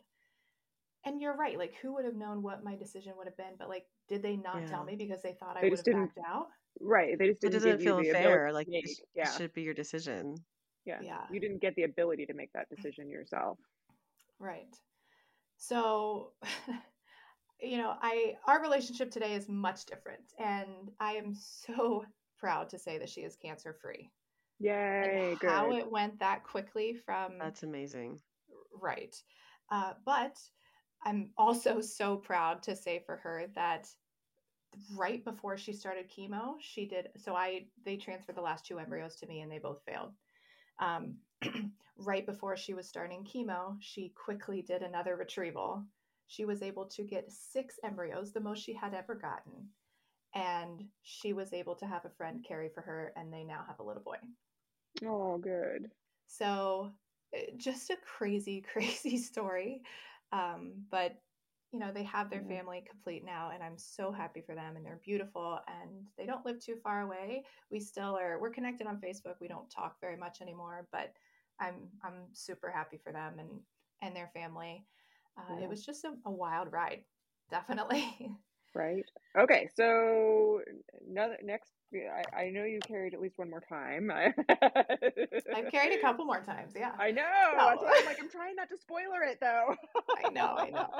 And 1.06 1.20
you're 1.22 1.36
right. 1.36 1.56
Like, 1.56 1.74
who 1.80 1.94
would 1.94 2.04
have 2.04 2.16
known 2.16 2.42
what 2.42 2.64
my 2.64 2.74
decision 2.76 3.12
would 3.16 3.26
have 3.28 3.36
been? 3.36 3.54
But 3.58 3.68
like, 3.68 3.86
did 4.08 4.22
they 4.22 4.36
not 4.36 4.66
tell 4.66 4.84
me 4.84 4.96
because 4.96 5.22
they 5.22 5.32
thought 5.38 5.56
I 5.56 5.62
They 5.62 5.70
would 5.70 5.76
just 5.76 5.86
have 5.86 5.96
backed 5.96 6.18
out? 6.28 6.48
Right. 6.80 7.16
They 7.18 7.28
just 7.28 7.40
didn't 7.40 7.54
it 7.54 7.58
doesn't 7.60 7.80
feel 7.80 8.02
fair. 8.12 8.52
Like 8.52 8.66
to 8.66 8.72
it, 8.74 8.88
sh- 8.88 9.00
Yeah. 9.14 9.30
should 9.30 9.54
be 9.54 9.62
your 9.62 9.72
decision. 9.74 10.34
Yeah. 10.84 10.98
Yeah. 11.02 11.22
You 11.30 11.40
didn't 11.40 11.60
get 11.62 11.74
the 11.76 11.84
ability 11.84 12.26
to 12.26 12.34
make 12.34 12.52
that 12.54 12.68
decision 12.68 13.08
yourself. 13.08 13.58
Right. 14.38 14.74
So, 15.58 16.32
you 17.60 17.78
know, 17.78 17.94
I 18.02 18.34
our 18.46 18.60
relationship 18.60 19.10
today 19.10 19.34
is 19.34 19.48
much 19.48 19.86
different, 19.86 20.32
and 20.38 20.90
I 21.00 21.12
am 21.12 21.34
so 21.34 22.04
proud 22.38 22.68
to 22.70 22.78
say 22.78 22.98
that 22.98 23.08
she 23.08 23.22
is 23.22 23.36
cancer 23.36 23.74
free. 23.80 24.10
Yay. 24.58 25.30
and 25.30 25.38
Good. 25.38 25.50
how 25.50 25.72
it 25.72 25.90
went 25.90 26.18
that 26.20 26.42
quickly 26.44 26.94
from 27.04 27.38
That's 27.38 27.62
amazing. 27.62 28.18
right. 28.80 29.14
Uh, 29.70 29.92
but 30.04 30.36
I'm 31.06 31.30
also 31.38 31.80
so 31.80 32.16
proud 32.16 32.64
to 32.64 32.74
say 32.74 33.02
for 33.06 33.16
her 33.18 33.46
that 33.54 33.88
right 34.96 35.24
before 35.24 35.56
she 35.56 35.72
started 35.72 36.10
chemo, 36.10 36.54
she 36.58 36.84
did. 36.84 37.10
So 37.16 37.34
I 37.36 37.66
they 37.84 37.96
transferred 37.96 38.36
the 38.36 38.42
last 38.42 38.66
two 38.66 38.80
embryos 38.80 39.14
to 39.16 39.26
me, 39.26 39.40
and 39.40 39.50
they 39.50 39.58
both 39.58 39.82
failed. 39.86 40.12
Um, 40.80 41.18
right 41.96 42.26
before 42.26 42.56
she 42.56 42.74
was 42.74 42.88
starting 42.88 43.24
chemo, 43.24 43.76
she 43.78 44.12
quickly 44.16 44.62
did 44.62 44.82
another 44.82 45.14
retrieval. 45.16 45.84
She 46.26 46.44
was 46.44 46.60
able 46.60 46.86
to 46.86 47.04
get 47.04 47.30
six 47.30 47.76
embryos, 47.84 48.32
the 48.32 48.40
most 48.40 48.64
she 48.64 48.74
had 48.74 48.92
ever 48.92 49.14
gotten. 49.14 49.68
And 50.34 50.84
she 51.02 51.32
was 51.32 51.52
able 51.52 51.76
to 51.76 51.86
have 51.86 52.04
a 52.04 52.10
friend 52.10 52.44
carry 52.46 52.68
for 52.74 52.80
her, 52.80 53.12
and 53.16 53.32
they 53.32 53.44
now 53.44 53.64
have 53.68 53.78
a 53.78 53.84
little 53.84 54.02
boy. 54.02 54.16
Oh, 55.06 55.38
good. 55.38 55.88
So 56.26 56.90
eh, 57.32 57.52
just 57.56 57.90
a 57.90 57.96
crazy, 58.04 58.60
crazy 58.72 59.18
story. 59.18 59.82
Um, 60.32 60.84
but 60.90 61.16
you 61.72 61.80
know, 61.80 61.90
they 61.92 62.04
have 62.04 62.30
their 62.30 62.42
family 62.48 62.82
complete 62.88 63.24
now, 63.24 63.50
and 63.52 63.62
I'm 63.62 63.76
so 63.76 64.12
happy 64.12 64.40
for 64.40 64.54
them. 64.54 64.76
And 64.76 64.86
they're 64.86 65.00
beautiful, 65.04 65.58
and 65.66 66.06
they 66.16 66.24
don't 66.24 66.46
live 66.46 66.60
too 66.60 66.76
far 66.82 67.02
away. 67.02 67.44
We 67.70 67.80
still 67.80 68.16
are. 68.16 68.38
We're 68.40 68.50
connected 68.50 68.86
on 68.86 69.00
Facebook. 69.00 69.34
We 69.40 69.48
don't 69.48 69.68
talk 69.70 69.96
very 70.00 70.16
much 70.16 70.40
anymore, 70.40 70.86
but 70.92 71.12
I'm 71.60 71.88
I'm 72.02 72.28
super 72.32 72.70
happy 72.70 72.98
for 73.02 73.12
them 73.12 73.38
and 73.38 73.48
and 74.02 74.14
their 74.14 74.30
family. 74.32 74.84
Uh, 75.36 75.56
Yeah. 75.56 75.64
It 75.64 75.68
was 75.68 75.84
just 75.84 76.04
a, 76.04 76.14
a 76.24 76.30
wild 76.30 76.72
ride, 76.72 77.04
definitely. 77.50 78.30
Right. 78.76 79.04
Okay. 79.38 79.68
So 79.74 80.60
another 81.08 81.38
next. 81.42 81.70
I, 81.94 82.36
I 82.36 82.50
know 82.50 82.64
you 82.64 82.80
carried 82.86 83.14
at 83.14 83.20
least 83.20 83.38
one 83.38 83.48
more 83.48 83.62
time. 83.66 84.10
I've 84.10 85.70
carried 85.70 85.96
a 85.96 86.00
couple 86.00 86.26
more 86.26 86.42
times. 86.42 86.72
Yeah. 86.76 86.92
I 86.98 87.10
know. 87.10 87.22
I'm 87.58 87.78
like, 88.04 88.18
I'm 88.20 88.28
trying 88.28 88.56
not 88.56 88.68
to 88.68 88.76
spoiler 88.76 89.22
it 89.22 89.38
though. 89.40 89.74
I 90.26 90.28
know, 90.30 90.56
I 90.58 90.70
know. 90.70 90.90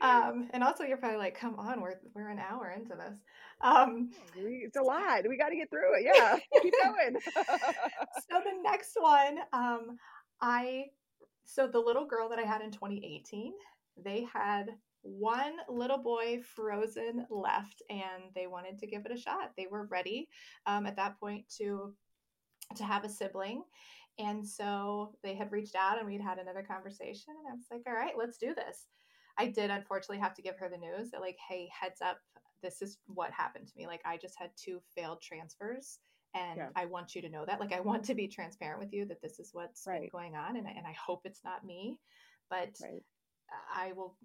Um, 0.00 0.48
and 0.52 0.62
also, 0.62 0.84
you're 0.84 0.98
probably 0.98 1.18
like, 1.18 1.38
"Come 1.38 1.58
on, 1.58 1.80
we're 1.80 1.96
we're 2.14 2.28
an 2.28 2.38
hour 2.38 2.70
into 2.70 2.94
this." 2.94 3.18
Um, 3.62 4.10
it's 4.36 4.76
a 4.76 4.82
lot. 4.82 5.22
We 5.28 5.38
got 5.38 5.48
to 5.48 5.56
get 5.56 5.70
through 5.70 5.98
it. 5.98 6.06
Yeah. 6.14 6.36
Keep 6.62 6.74
going. 6.82 7.16
so 7.34 8.40
the 8.44 8.62
next 8.62 8.96
one, 8.98 9.38
um, 9.52 9.96
I 10.40 10.86
so 11.44 11.66
the 11.66 11.78
little 11.78 12.06
girl 12.06 12.28
that 12.28 12.38
I 12.38 12.42
had 12.42 12.60
in 12.60 12.70
2018, 12.70 13.52
they 14.04 14.26
had 14.32 14.70
one 15.06 15.56
little 15.68 15.98
boy 15.98 16.40
frozen 16.42 17.26
left, 17.30 17.82
and 17.88 18.24
they 18.34 18.46
wanted 18.46 18.78
to 18.80 18.86
give 18.86 19.06
it 19.06 19.12
a 19.12 19.16
shot. 19.16 19.52
They 19.56 19.66
were 19.70 19.86
ready 19.86 20.28
um, 20.66 20.86
at 20.86 20.96
that 20.96 21.18
point 21.20 21.44
to 21.58 21.94
to 22.74 22.84
have 22.84 23.04
a 23.04 23.08
sibling. 23.08 23.62
And 24.18 24.46
so 24.46 25.14
they 25.22 25.34
had 25.34 25.52
reached 25.52 25.76
out 25.76 25.98
and 25.98 26.06
we'd 26.06 26.20
had 26.20 26.38
another 26.38 26.62
conversation 26.62 27.34
and 27.38 27.52
I 27.52 27.54
was 27.54 27.66
like, 27.70 27.82
all 27.86 27.94
right, 27.94 28.14
let's 28.18 28.38
do 28.38 28.54
this. 28.54 28.86
I 29.38 29.46
did 29.46 29.70
unfortunately 29.70 30.18
have 30.18 30.34
to 30.34 30.42
give 30.42 30.58
her 30.58 30.68
the 30.68 30.78
news 30.78 31.10
that 31.10 31.20
like, 31.20 31.36
hey, 31.48 31.68
heads 31.70 32.00
up, 32.00 32.18
this 32.62 32.80
is 32.82 32.98
what 33.06 33.30
happened 33.30 33.68
to 33.68 33.72
me. 33.76 33.86
Like 33.86 34.00
I 34.04 34.16
just 34.16 34.34
had 34.38 34.50
two 34.56 34.80
failed 34.94 35.20
transfers 35.22 35.98
and 36.34 36.58
Yeah. 36.58 36.68
I 36.74 36.86
want 36.86 37.14
you 37.14 37.22
to 37.22 37.28
know 37.28 37.44
that. 37.46 37.60
Like 37.60 37.72
I 37.72 37.80
want 37.80 38.04
to 38.06 38.14
be 38.14 38.26
transparent 38.26 38.80
with 38.80 38.92
you 38.92 39.04
that 39.06 39.20
this 39.22 39.38
is 39.38 39.50
what's 39.52 39.86
Right. 39.86 40.10
going 40.10 40.34
on 40.34 40.56
and 40.56 40.66
I, 40.66 40.70
and 40.70 40.86
I 40.86 40.94
hope 40.94 41.20
it's 41.24 41.44
not 41.44 41.64
me. 41.64 41.98
But 42.50 42.70
Right. 42.82 43.02
I 43.74 43.92
will 43.92 44.16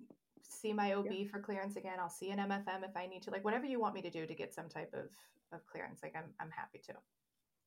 see 0.49 0.73
my 0.73 0.93
OB 0.93 1.27
for 1.29 1.39
clearance 1.39 1.75
again. 1.75 1.97
I'll 1.99 2.09
see 2.09 2.31
an 2.31 2.39
MFM 2.39 2.83
if 2.83 2.95
I 2.95 3.07
need 3.07 3.23
to. 3.23 3.31
Like 3.31 3.43
whatever 3.43 3.65
you 3.65 3.79
want 3.79 3.95
me 3.95 4.01
to 4.01 4.09
do 4.09 4.25
to 4.25 4.33
get 4.33 4.53
some 4.53 4.69
type 4.69 4.93
of 4.93 5.09
of 5.53 5.65
clearance. 5.65 5.99
Like 6.03 6.15
I'm 6.15 6.33
I'm 6.39 6.51
happy 6.51 6.79
to. 6.87 6.93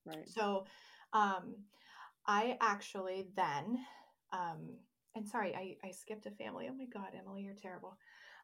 Right. 0.07 0.29
So, 0.29 0.67
um, 1.13 1.55
I 2.27 2.57
actually 2.61 3.27
then, 3.37 3.79
um, 4.33 4.77
and 5.15 5.27
sorry, 5.29 5.55
I, 5.55 5.77
I 5.87 5.91
skipped 5.91 6.27
a 6.27 6.31
family. 6.31 6.69
Oh 6.71 6.75
my 6.75 6.87
God, 6.87 7.13
Emily, 7.19 7.43
you're 7.43 7.55
terrible. 7.55 7.97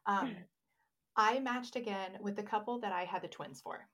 Um, 0.05 0.35
I 1.17 1.39
matched 1.39 1.75
again 1.75 2.11
with 2.21 2.35
the 2.35 2.43
couple 2.43 2.79
that 2.79 2.93
I 2.93 3.03
had 3.03 3.21
the 3.21 3.27
twins 3.27 3.61
for. 3.61 3.87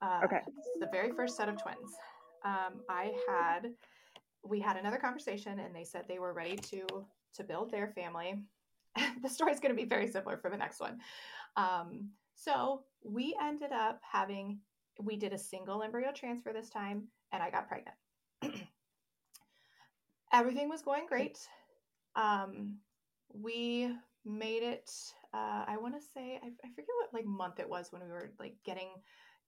Uh, 0.00 0.20
Okay. 0.24 0.40
The 0.80 0.88
very 0.92 1.12
first 1.12 1.36
set 1.36 1.48
of 1.48 1.60
twins. 1.60 1.92
Um, 2.44 2.80
I 2.88 3.12
had, 3.28 3.72
we 4.44 4.60
had 4.60 4.76
another 4.76 4.98
conversation 4.98 5.58
and 5.58 5.74
they 5.74 5.84
said 5.84 6.04
they 6.08 6.18
were 6.18 6.32
ready 6.32 6.56
to 6.56 6.86
to 7.36 7.44
build 7.44 7.70
their 7.70 7.88
family. 7.88 8.36
the 9.22 9.28
story 9.28 9.52
is 9.52 9.60
going 9.60 9.74
to 9.74 9.80
be 9.80 9.88
very 9.88 10.08
similar 10.08 10.36
for 10.36 10.50
the 10.50 10.56
next 10.56 10.80
one. 10.80 10.98
Um, 11.56 12.10
so 12.34 12.82
we 13.04 13.36
ended 13.42 13.72
up 13.72 14.00
having, 14.02 14.58
we 15.00 15.16
did 15.16 15.32
a 15.32 15.38
single 15.38 15.82
embryo 15.82 16.12
transfer 16.12 16.52
this 16.52 16.70
time 16.70 17.08
and 17.32 17.42
I 17.42 17.50
got 17.50 17.68
pregnant. 17.68 17.96
Everything 20.32 20.68
was 20.68 20.82
going 20.82 21.06
great. 21.08 21.38
Um, 22.14 22.76
we 23.32 23.90
made 24.24 24.62
it, 24.62 24.90
uh, 25.32 25.64
I 25.66 25.76
want 25.80 25.94
to 25.94 26.00
say, 26.00 26.40
I, 26.42 26.46
I 26.46 26.68
forget 26.74 26.88
what 27.00 27.14
like 27.14 27.26
month 27.26 27.60
it 27.60 27.68
was 27.68 27.92
when 27.92 28.02
we 28.02 28.08
were 28.08 28.32
like 28.38 28.54
getting 28.64 28.88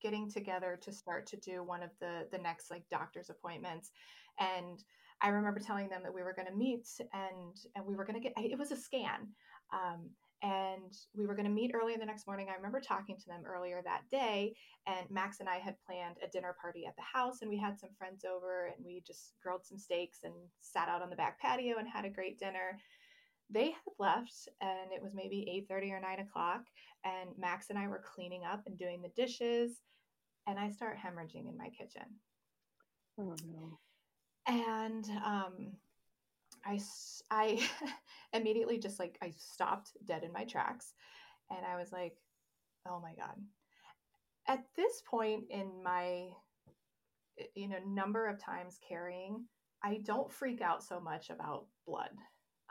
getting 0.00 0.30
together 0.30 0.78
to 0.80 0.92
start 0.92 1.26
to 1.26 1.36
do 1.38 1.64
one 1.64 1.82
of 1.82 1.90
the 2.00 2.26
the 2.30 2.38
next 2.38 2.70
like 2.70 2.84
doctor's 2.90 3.30
appointments 3.30 3.90
and 4.38 4.84
i 5.22 5.28
remember 5.28 5.60
telling 5.60 5.88
them 5.88 6.02
that 6.02 6.14
we 6.14 6.22
were 6.22 6.34
going 6.34 6.48
to 6.48 6.54
meet 6.54 6.86
and 7.12 7.56
and 7.74 7.84
we 7.86 7.96
were 7.96 8.04
going 8.04 8.20
to 8.20 8.20
get 8.20 8.32
it 8.36 8.58
was 8.58 8.72
a 8.72 8.76
scan 8.76 9.28
um, 9.72 10.10
and 10.42 10.96
we 11.14 11.26
were 11.26 11.34
going 11.34 11.46
to 11.48 11.52
meet 11.52 11.72
early 11.74 11.94
in 11.94 12.00
the 12.00 12.06
next 12.06 12.26
morning. 12.26 12.46
I 12.48 12.54
remember 12.54 12.80
talking 12.80 13.16
to 13.16 13.26
them 13.26 13.42
earlier 13.44 13.82
that 13.82 14.02
day 14.10 14.54
and 14.86 15.10
max 15.10 15.40
and 15.40 15.48
i 15.48 15.56
had 15.56 15.74
planned 15.84 16.16
a 16.22 16.28
dinner 16.28 16.54
party 16.60 16.86
at 16.86 16.94
the 16.96 17.02
house 17.02 17.42
and 17.42 17.50
we 17.50 17.58
had 17.58 17.78
some 17.78 17.90
friends 17.98 18.24
over 18.24 18.66
and 18.66 18.84
we 18.84 19.02
just 19.06 19.32
grilled 19.42 19.66
some 19.66 19.78
steaks 19.78 20.20
and 20.22 20.32
sat 20.60 20.88
out 20.88 21.02
on 21.02 21.10
the 21.10 21.16
back 21.16 21.40
patio 21.40 21.78
and 21.78 21.88
had 21.88 22.04
a 22.04 22.10
great 22.10 22.38
dinner. 22.38 22.78
They 23.50 23.70
had 23.70 23.92
left 23.98 24.48
and 24.60 24.92
it 24.94 25.02
was 25.02 25.12
maybe 25.14 25.66
8.30 25.70 25.92
or 25.92 26.00
9 26.00 26.18
o'clock 26.20 26.62
and 27.04 27.30
max 27.38 27.70
and 27.70 27.78
i 27.78 27.88
were 27.88 28.02
cleaning 28.14 28.42
up 28.44 28.62
and 28.66 28.78
doing 28.78 29.02
the 29.02 29.10
dishes 29.20 29.78
and 30.46 30.58
i 30.58 30.70
start 30.70 30.96
hemorrhaging 30.96 31.48
in 31.48 31.56
my 31.56 31.70
kitchen. 31.70 32.04
Oh 33.18 33.34
no. 33.44 33.78
And 34.48 35.08
um, 35.24 35.72
I, 36.64 36.80
I 37.30 37.60
immediately 38.32 38.78
just 38.78 38.98
like 38.98 39.16
i 39.22 39.32
stopped 39.36 39.92
dead 40.06 40.22
in 40.24 40.32
my 40.32 40.44
tracks 40.44 40.92
and 41.50 41.60
i 41.64 41.76
was 41.78 41.92
like 41.92 42.16
oh 42.88 43.00
my 43.00 43.14
god. 43.14 43.34
At 44.46 44.64
this 44.76 45.02
point 45.08 45.44
in 45.50 45.70
my 45.84 46.28
you 47.54 47.68
know 47.68 47.76
number 47.86 48.26
of 48.26 48.42
times 48.42 48.78
carrying 48.86 49.44
i 49.84 50.00
don't 50.04 50.32
freak 50.32 50.60
out 50.60 50.82
so 50.82 51.00
much 51.00 51.30
about 51.30 51.66
blood. 51.86 52.10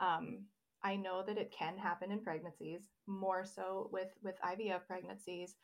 Um, 0.00 0.44
i 0.82 0.96
know 0.96 1.22
that 1.26 1.38
it 1.38 1.54
can 1.56 1.76
happen 1.78 2.10
in 2.10 2.20
pregnancies 2.20 2.88
more 3.06 3.44
so 3.44 3.88
with 3.92 4.08
with 4.22 4.34
ivf 4.44 4.86
pregnancies. 4.86 5.56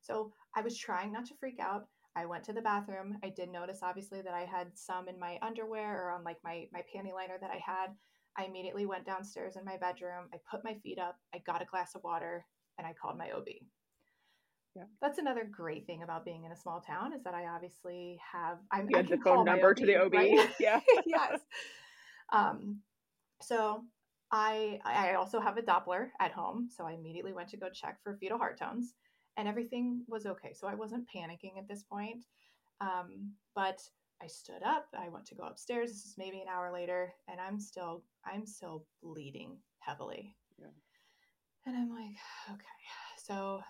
So 0.00 0.32
i 0.56 0.60
was 0.60 0.76
trying 0.76 1.12
not 1.12 1.26
to 1.26 1.34
freak 1.38 1.60
out 1.60 1.86
i 2.16 2.24
went 2.26 2.44
to 2.44 2.52
the 2.52 2.60
bathroom 2.62 3.16
i 3.24 3.28
did 3.28 3.50
notice 3.50 3.80
obviously 3.82 4.20
that 4.22 4.34
i 4.34 4.44
had 4.44 4.68
some 4.74 5.08
in 5.08 5.18
my 5.18 5.38
underwear 5.42 6.06
or 6.06 6.10
on 6.12 6.24
like 6.24 6.38
my 6.44 6.66
my 6.72 6.80
panty 6.94 7.12
liner 7.14 7.38
that 7.40 7.50
i 7.50 7.60
had 7.64 7.88
i 8.38 8.44
immediately 8.44 8.86
went 8.86 9.04
downstairs 9.06 9.56
in 9.56 9.64
my 9.64 9.76
bedroom 9.76 10.28
i 10.34 10.38
put 10.50 10.64
my 10.64 10.74
feet 10.82 10.98
up 10.98 11.16
i 11.34 11.38
got 11.46 11.62
a 11.62 11.66
glass 11.66 11.94
of 11.94 12.02
water 12.02 12.44
and 12.78 12.86
i 12.86 12.92
called 12.92 13.18
my 13.18 13.30
ob 13.32 13.46
Yeah. 14.76 14.84
that's 15.02 15.18
another 15.18 15.44
great 15.50 15.86
thing 15.86 16.02
about 16.02 16.24
being 16.24 16.44
in 16.44 16.52
a 16.52 16.56
small 16.56 16.80
town 16.80 17.12
is 17.12 17.24
that 17.24 17.34
I 17.34 17.46
obviously 17.46 18.20
have 18.32 18.58
I'm, 18.70 18.86
You 18.88 18.98
I 18.98 19.02
the 19.02 19.18
phone 19.18 19.44
number 19.44 19.74
to 19.74 19.84
the 19.86 19.96
OB. 19.96 20.14
right? 20.14 20.48
Yeah. 20.60 20.80
yes. 21.06 21.40
Um, 22.32 22.80
so 23.42 23.84
I 24.30 24.78
I 24.84 25.14
also 25.14 25.40
have 25.40 25.56
a 25.58 25.62
Doppler 25.62 26.10
at 26.20 26.30
home, 26.30 26.68
so 26.70 26.84
I 26.84 26.92
immediately 26.92 27.32
went 27.32 27.48
to 27.48 27.56
go 27.56 27.68
check 27.68 27.98
for 28.04 28.16
fetal 28.20 28.38
heart 28.38 28.58
tones, 28.58 28.94
and 29.36 29.48
everything 29.48 30.04
was 30.08 30.26
okay. 30.26 30.52
So 30.52 30.66
I 30.66 30.74
wasn't 30.74 31.08
panicking 31.14 31.58
at 31.58 31.68
this 31.68 31.82
point. 31.82 32.26
Um, 32.80 33.32
but 33.54 33.80
I 34.22 34.26
stood 34.26 34.62
up. 34.64 34.86
I 34.98 35.08
went 35.08 35.26
to 35.26 35.34
go 35.34 35.44
upstairs. 35.44 35.90
This 35.90 36.04
is 36.04 36.14
maybe 36.18 36.40
an 36.40 36.48
hour 36.48 36.72
later, 36.72 37.12
and 37.28 37.40
I'm 37.40 37.58
still 37.58 38.02
I'm 38.24 38.46
still 38.46 38.84
bleeding 39.02 39.56
heavily. 39.80 40.36
Yeah. 40.58 40.66
And 41.66 41.76
I'm 41.76 41.90
like, 41.90 42.16
okay. 42.50 42.64
So 43.22 43.60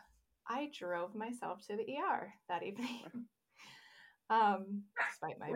I 0.48 0.70
drove 0.76 1.14
myself 1.14 1.66
to 1.66 1.76
the 1.76 1.96
ER 1.96 2.32
that 2.48 2.62
evening. 2.62 3.02
um, 4.30 4.82
despite 5.10 5.38
my 5.38 5.50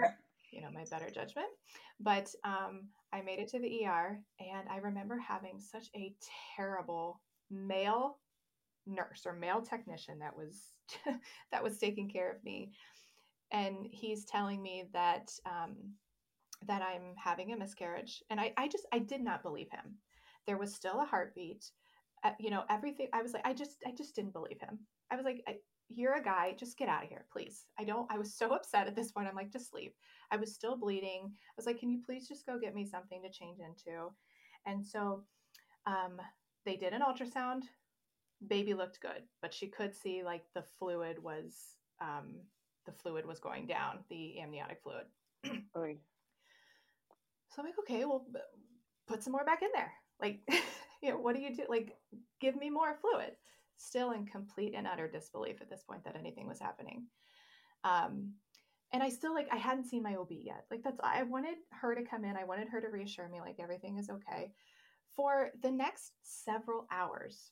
you 0.51 0.61
know 0.61 0.71
my 0.73 0.85
better 0.91 1.11
judgment 1.11 1.49
but 2.01 2.33
um, 2.45 2.83
i 3.13 3.21
made 3.23 3.39
it 3.39 3.49
to 3.49 3.59
the 3.59 3.87
er 3.87 4.21
and 4.41 4.69
i 4.71 4.77
remember 4.77 5.19
having 5.19 5.59
such 5.59 5.89
a 5.97 6.15
terrible 6.57 7.21
male 7.51 8.19
nurse 8.87 9.22
or 9.26 9.32
male 9.32 9.62
technician 9.62 10.18
that 10.18 10.37
was 10.37 10.72
that 11.53 11.62
was 11.62 11.78
taking 11.78 12.09
care 12.09 12.30
of 12.30 12.43
me. 12.45 12.72
And 13.53 13.87
he's 13.91 14.24
telling 14.24 14.62
me 14.62 14.85
that 14.93 15.30
um, 15.47 15.76
that 16.66 16.82
i'm 16.82 17.14
having 17.16 17.53
a 17.53 17.57
miscarriage. 17.57 18.22
And 18.30 18.41
I, 18.41 18.53
I 18.57 18.68
just 18.68 18.87
i 18.93 18.99
did 18.99 19.22
not 19.22 19.43
believe 19.43 19.70
him. 19.70 19.97
There 20.47 20.59
was 20.59 20.74
still 20.74 21.01
a 21.01 21.07
heartbeat. 21.07 21.70
Uh, 22.22 22.30
you 22.41 22.51
know 22.51 22.64
everything 22.70 23.07
i 23.12 23.20
was 23.20 23.35
like 23.35 23.47
i 23.47 23.53
just 23.53 23.82
i 23.87 23.91
just 23.91 24.14
didn't 24.14 24.32
believe 24.32 24.61
him. 24.61 24.78
I 25.11 25.16
was 25.16 25.24
like 25.24 25.43
I, 25.47 25.57
you're 25.91 26.16
a 26.16 26.22
guy 26.22 26.55
just 26.59 26.78
get 26.78 26.89
out 26.89 27.03
of 27.03 27.09
here 27.09 27.26
please. 27.32 27.66
I 27.78 27.85
don't 27.85 28.11
i 28.11 28.18
was 28.18 28.35
so 28.35 28.49
upset 28.55 28.87
at 28.87 28.97
this 28.97 29.12
point. 29.12 29.28
I'm 29.28 29.37
like 29.37 29.53
just 29.53 29.74
leave. 29.74 29.93
I 30.30 30.37
was 30.37 30.55
still 30.55 30.76
bleeding. 30.76 31.22
I 31.24 31.53
was 31.57 31.66
like 31.66 31.78
can 31.78 31.91
you 31.91 32.01
please 32.05 32.26
just 32.28 32.47
go 32.47 32.59
get 32.59 32.74
me 32.74 32.87
something 32.87 33.22
to 33.22 33.30
change 33.30 33.59
into? 33.61 34.09
And 34.66 34.85
so 34.85 35.24
um, 35.87 36.18
they 36.64 36.76
did 36.76 36.95
an 36.95 37.03
ultrasound 37.03 37.64
baby 38.49 38.75
looked 38.75 39.01
good 39.01 39.23
but 39.43 39.53
she 39.53 39.67
could 39.67 39.95
see 39.95 40.23
like 40.23 40.45
the 40.55 40.65
fluid 40.79 41.23
was 41.23 41.55
um, 42.01 42.35
the 42.87 42.93
fluid 42.93 43.27
was 43.27 43.41
going 43.41 43.67
down 43.67 43.99
the 44.11 44.41
amniotic 44.41 44.81
fluid 44.83 45.07
so 45.45 45.81
i'm 47.59 47.65
like 47.65 47.79
okay 47.79 48.05
well 48.05 48.27
put 49.07 49.23
some 49.23 49.33
more 49.33 49.45
back 49.45 49.63
in 49.63 49.69
there 49.75 49.93
like 50.21 50.41
you 51.03 51.11
know 51.11 51.19
what 51.19 51.35
do 51.35 51.43
you 51.43 51.55
do 51.55 51.63
like 51.69 51.97
give 52.41 52.57
me 52.57 52.71
more 52.71 52.97
fluid 53.01 53.33
still 53.77 54.13
in 54.13 54.27
complete 54.27 54.75
and 54.77 54.87
utter 54.87 55.09
disbelief 55.09 55.61
at 55.61 55.71
this 55.71 55.83
point 55.83 56.05
that 56.05 56.17
anything 56.17 56.47
was 56.47 56.61
happening. 56.61 57.05
Um, 57.83 58.33
and 58.93 59.03
I 59.03 59.09
still 59.09 59.35
like 59.35 59.49
I 59.53 59.57
hadn't 59.57 59.89
seen 59.89 60.03
my 60.03 60.15
OB 60.15 60.31
yet. 60.31 60.65
Like 60.71 60.83
that's 60.85 61.01
I 61.03 61.23
wanted 61.25 61.57
her 61.71 61.95
to 61.95 62.05
come 62.05 62.25
in. 62.25 62.37
I 62.37 62.45
wanted 62.45 62.69
her 62.69 62.81
to 62.81 62.89
reassure 62.89 63.29
me 63.29 63.41
like 63.41 63.57
everything 63.59 63.99
is 63.99 64.09
okay. 64.09 64.53
For 65.17 65.51
the 65.63 65.71
next 65.71 66.13
several 66.23 66.87
hours, 66.91 67.51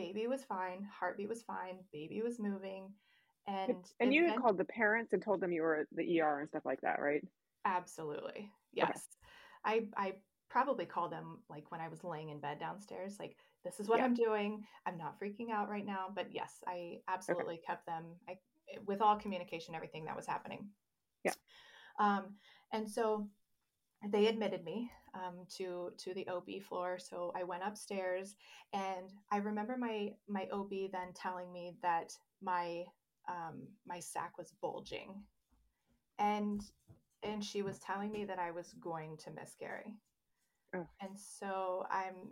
baby 0.00 0.26
was 0.26 0.44
fine, 0.44 0.86
heartbeat 0.98 1.28
was 1.28 1.42
fine, 1.42 1.78
baby 1.92 2.22
was 2.22 2.38
moving, 2.38 2.92
and 3.46 3.76
And 4.00 4.12
you 4.14 4.22
had 4.22 4.30
event- 4.30 4.42
called 4.42 4.58
the 4.58 4.64
parents 4.64 5.12
and 5.12 5.22
told 5.22 5.40
them 5.40 5.52
you 5.52 5.62
were 5.62 5.76
at 5.76 5.86
the 5.92 6.20
ER 6.20 6.40
and 6.40 6.48
stuff 6.48 6.64
like 6.64 6.80
that, 6.82 7.00
right? 7.00 7.22
Absolutely. 7.64 8.50
Yes. 8.72 9.06
I 9.64 9.88
I 9.96 10.14
probably 10.48 10.86
called 10.86 11.12
them 11.12 11.38
like 11.48 11.70
when 11.70 11.80
I 11.80 11.88
was 11.88 12.02
laying 12.02 12.30
in 12.30 12.40
bed 12.40 12.58
downstairs 12.58 13.18
like 13.20 13.36
this 13.62 13.78
is 13.78 13.88
what 13.88 13.98
Yeah. 13.98 14.06
I'm 14.06 14.14
doing. 14.14 14.64
I'm 14.86 14.96
not 14.96 15.20
freaking 15.20 15.50
out 15.50 15.68
right 15.68 15.84
now, 15.86 16.08
but 16.14 16.32
yes, 16.32 16.64
I 16.66 17.02
absolutely 17.08 17.58
kept 17.58 17.86
them 17.86 18.04
I 18.28 18.38
with 18.86 19.00
all 19.02 19.16
communication 19.16 19.74
everything 19.74 20.04
that 20.06 20.16
was 20.16 20.26
happening. 20.26 20.70
Yeah. 21.24 21.34
Um 21.98 22.36
and 22.72 22.88
so 22.88 23.28
they 24.08 24.26
admitted 24.26 24.64
me 24.64 24.90
um, 25.14 25.46
to 25.58 25.92
to 25.98 26.14
the 26.14 26.26
OB 26.28 26.62
floor. 26.68 26.98
So 26.98 27.32
I 27.36 27.44
went 27.44 27.62
upstairs, 27.64 28.36
and 28.72 29.12
I 29.30 29.38
remember 29.38 29.76
my 29.76 30.14
my 30.28 30.48
OB 30.52 30.70
then 30.92 31.12
telling 31.14 31.52
me 31.52 31.74
that 31.82 32.12
my 32.42 32.84
um, 33.28 33.62
my 33.86 34.00
sac 34.00 34.38
was 34.38 34.52
bulging, 34.60 35.22
and 36.18 36.62
and 37.22 37.44
she 37.44 37.62
was 37.62 37.78
telling 37.78 38.10
me 38.12 38.24
that 38.24 38.38
I 38.38 38.50
was 38.50 38.74
going 38.80 39.16
to 39.18 39.30
miscarry. 39.30 39.94
Ugh. 40.74 40.86
And 41.00 41.18
so 41.18 41.84
I'm, 41.90 42.30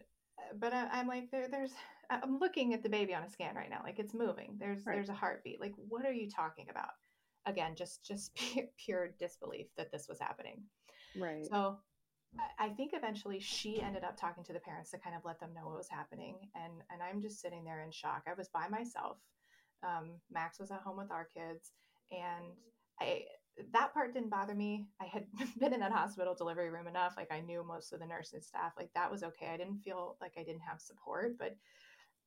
but 0.58 0.72
I, 0.72 0.88
I'm 0.92 1.06
like 1.08 1.30
there 1.30 1.48
there's 1.48 1.72
I'm 2.10 2.38
looking 2.38 2.72
at 2.74 2.82
the 2.82 2.88
baby 2.88 3.14
on 3.14 3.22
a 3.22 3.30
scan 3.30 3.54
right 3.54 3.70
now, 3.70 3.82
like 3.84 3.98
it's 3.98 4.14
moving. 4.14 4.56
There's 4.58 4.84
Right. 4.86 4.94
there's 4.96 5.08
a 5.10 5.14
heartbeat. 5.14 5.60
Like 5.60 5.74
what 5.88 6.06
are 6.06 6.12
you 6.12 6.30
talking 6.30 6.66
about? 6.70 6.90
Again, 7.46 7.74
just 7.76 8.04
just 8.04 8.34
pure, 8.36 8.66
pure 8.78 9.08
disbelief 9.18 9.66
that 9.76 9.90
this 9.92 10.06
was 10.08 10.18
happening. 10.20 10.62
Right. 11.16 11.46
So 11.46 11.78
I- 12.58 12.68
think 12.70 12.92
eventually 12.92 13.40
she 13.40 13.80
ended 13.80 14.04
up 14.04 14.16
talking 14.16 14.44
to 14.44 14.52
the 14.52 14.60
parents 14.60 14.90
to 14.90 14.98
kind 14.98 15.16
of 15.16 15.24
let 15.24 15.40
them 15.40 15.54
know 15.54 15.66
what 15.66 15.76
was 15.76 15.88
happening. 15.88 16.50
And 16.54 16.72
and 16.90 17.02
I'm 17.02 17.20
just 17.20 17.40
sitting 17.40 17.64
there 17.64 17.82
in 17.82 17.90
shock. 17.90 18.24
I 18.26 18.34
was 18.34 18.48
by 18.48 18.68
myself. 18.68 19.18
Um, 19.82 20.20
Max 20.30 20.58
was 20.58 20.70
at 20.70 20.80
home 20.80 20.96
with 20.98 21.10
our 21.10 21.24
kids, 21.24 21.72
and 22.10 22.44
I 23.00 23.24
that 23.72 23.92
part 23.92 24.14
didn't 24.14 24.30
bother 24.30 24.54
me. 24.54 24.86
I 25.00 25.06
had 25.06 25.26
been 25.58 25.72
in 25.72 25.80
that 25.80 25.92
hospital 25.92 26.34
delivery 26.34 26.70
room 26.70 26.86
enough. 26.86 27.14
Like 27.16 27.32
I 27.32 27.40
knew 27.40 27.64
most 27.64 27.92
of 27.92 28.00
the 28.00 28.06
nurses 28.06 28.46
staff. 28.46 28.72
Like 28.76 28.90
that 28.94 29.10
was 29.10 29.22
okay. 29.22 29.48
I 29.52 29.56
didn't 29.56 29.80
feel 29.80 30.16
like 30.20 30.32
I 30.38 30.42
didn't 30.42 30.62
have 30.62 30.80
support, 30.80 31.38
but 31.38 31.56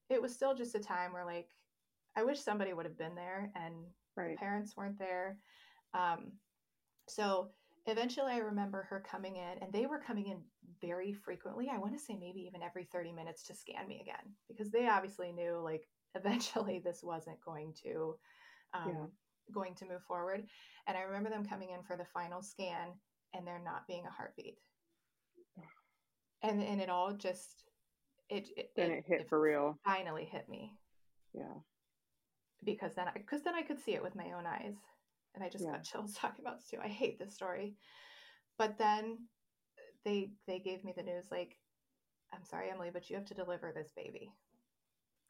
it 0.10 0.22
was 0.22 0.34
still 0.34 0.54
just 0.56 0.76
a 0.76 0.80
time 0.80 1.14
where 1.14 1.26
like 1.26 1.50
I 2.18 2.24
wish 2.24 2.40
somebody 2.42 2.74
would 2.74 2.86
have 2.86 2.98
been 2.98 3.16
there 3.16 3.52
and 3.56 3.76
right. 4.18 4.32
the 4.32 4.38
parents 4.38 4.76
weren't 4.76 5.00
there. 5.00 5.38
Um, 5.94 6.34
So 7.08 7.52
eventually 7.86 8.32
I 8.34 8.38
remember 8.38 8.84
her 8.90 9.04
coming 9.10 9.36
in 9.38 9.64
and 9.64 9.74
they 9.74 9.86
were 9.86 10.00
coming 10.00 10.28
in 10.28 10.42
very 10.82 11.14
frequently. 11.14 11.70
I 11.72 11.80
want 11.80 11.94
to 11.94 12.00
say 12.00 12.16
maybe 12.20 12.42
even 12.42 12.62
every 12.62 12.86
30 12.92 13.12
minutes 13.12 13.44
to 13.44 13.56
scan 13.56 13.88
me 13.88 14.00
again 14.02 14.34
because 14.48 14.72
they 14.72 14.88
obviously 14.88 15.32
knew 15.32 15.60
like 15.64 15.88
eventually 16.16 16.80
this 16.84 17.02
wasn't 17.04 17.40
going 17.44 17.74
to 17.84 18.16
um, 18.74 18.90
Yeah. 18.90 19.06
going 19.54 19.76
to 19.76 19.86
move 19.86 20.04
forward. 20.08 20.44
And 20.88 20.98
I 20.98 21.02
remember 21.02 21.30
them 21.30 21.46
coming 21.46 21.70
in 21.72 21.84
for 21.84 21.98
the 21.98 22.06
final 22.14 22.42
scan 22.42 22.90
and 23.34 23.46
there 23.48 23.62
not 23.64 23.88
being 23.88 24.06
a 24.06 24.12
heartbeat. 24.12 24.58
And 26.44 26.62
and 26.62 26.82
it 26.82 26.90
all 26.90 27.14
just 27.14 27.64
it 28.30 28.50
it, 28.58 28.72
Then 28.76 28.92
it 28.92 29.04
hit 29.08 29.30
for 29.30 29.40
real. 29.40 29.78
finally 29.86 30.26
hit 30.26 30.50
me 30.50 30.74
Yeah. 31.34 31.54
because 32.64 32.94
then 32.96 33.08
I 33.08 33.12
because 33.14 33.42
then 33.44 33.56
I 33.56 33.62
could 33.62 33.80
see 33.80 33.94
it 33.94 34.02
with 34.04 34.16
my 34.16 34.32
own 34.32 34.46
eyes, 34.46 34.76
and 35.36 35.44
I 35.44 35.50
just 35.50 35.64
Yeah. 35.66 35.72
got 35.72 35.84
chills 35.84 36.14
talking 36.18 36.44
about 36.46 36.60
this 36.60 36.68
too. 36.70 36.78
I 36.84 36.88
hate 36.88 37.20
this 37.20 37.34
story, 37.34 37.76
but 38.58 38.78
then 38.78 39.28
they 40.04 40.32
they 40.48 40.60
gave 40.60 40.84
me 40.84 40.94
the 40.96 41.04
news 41.04 41.26
like, 41.32 41.58
I'm 42.34 42.44
sorry, 42.44 42.70
Emily, 42.72 42.90
but 42.92 43.10
you 43.10 43.16
have 43.16 43.26
to 43.26 43.34
deliver 43.34 43.72
this 43.72 43.92
baby. 43.96 44.32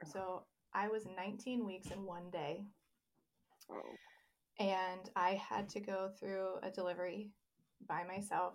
Ugh. 0.04 0.10
So 0.12 0.46
I 0.74 0.88
was 0.88 1.06
19 1.18 1.66
weeks 1.66 1.92
in 1.92 2.06
one 2.06 2.30
day, 2.32 2.66
Oh. 3.70 3.82
and 4.60 5.10
I 5.16 5.34
had 5.36 5.68
to 5.70 5.80
go 5.80 6.10
through 6.20 6.56
a 6.64 6.72
delivery 6.72 7.32
by 7.88 8.04
myself 8.04 8.54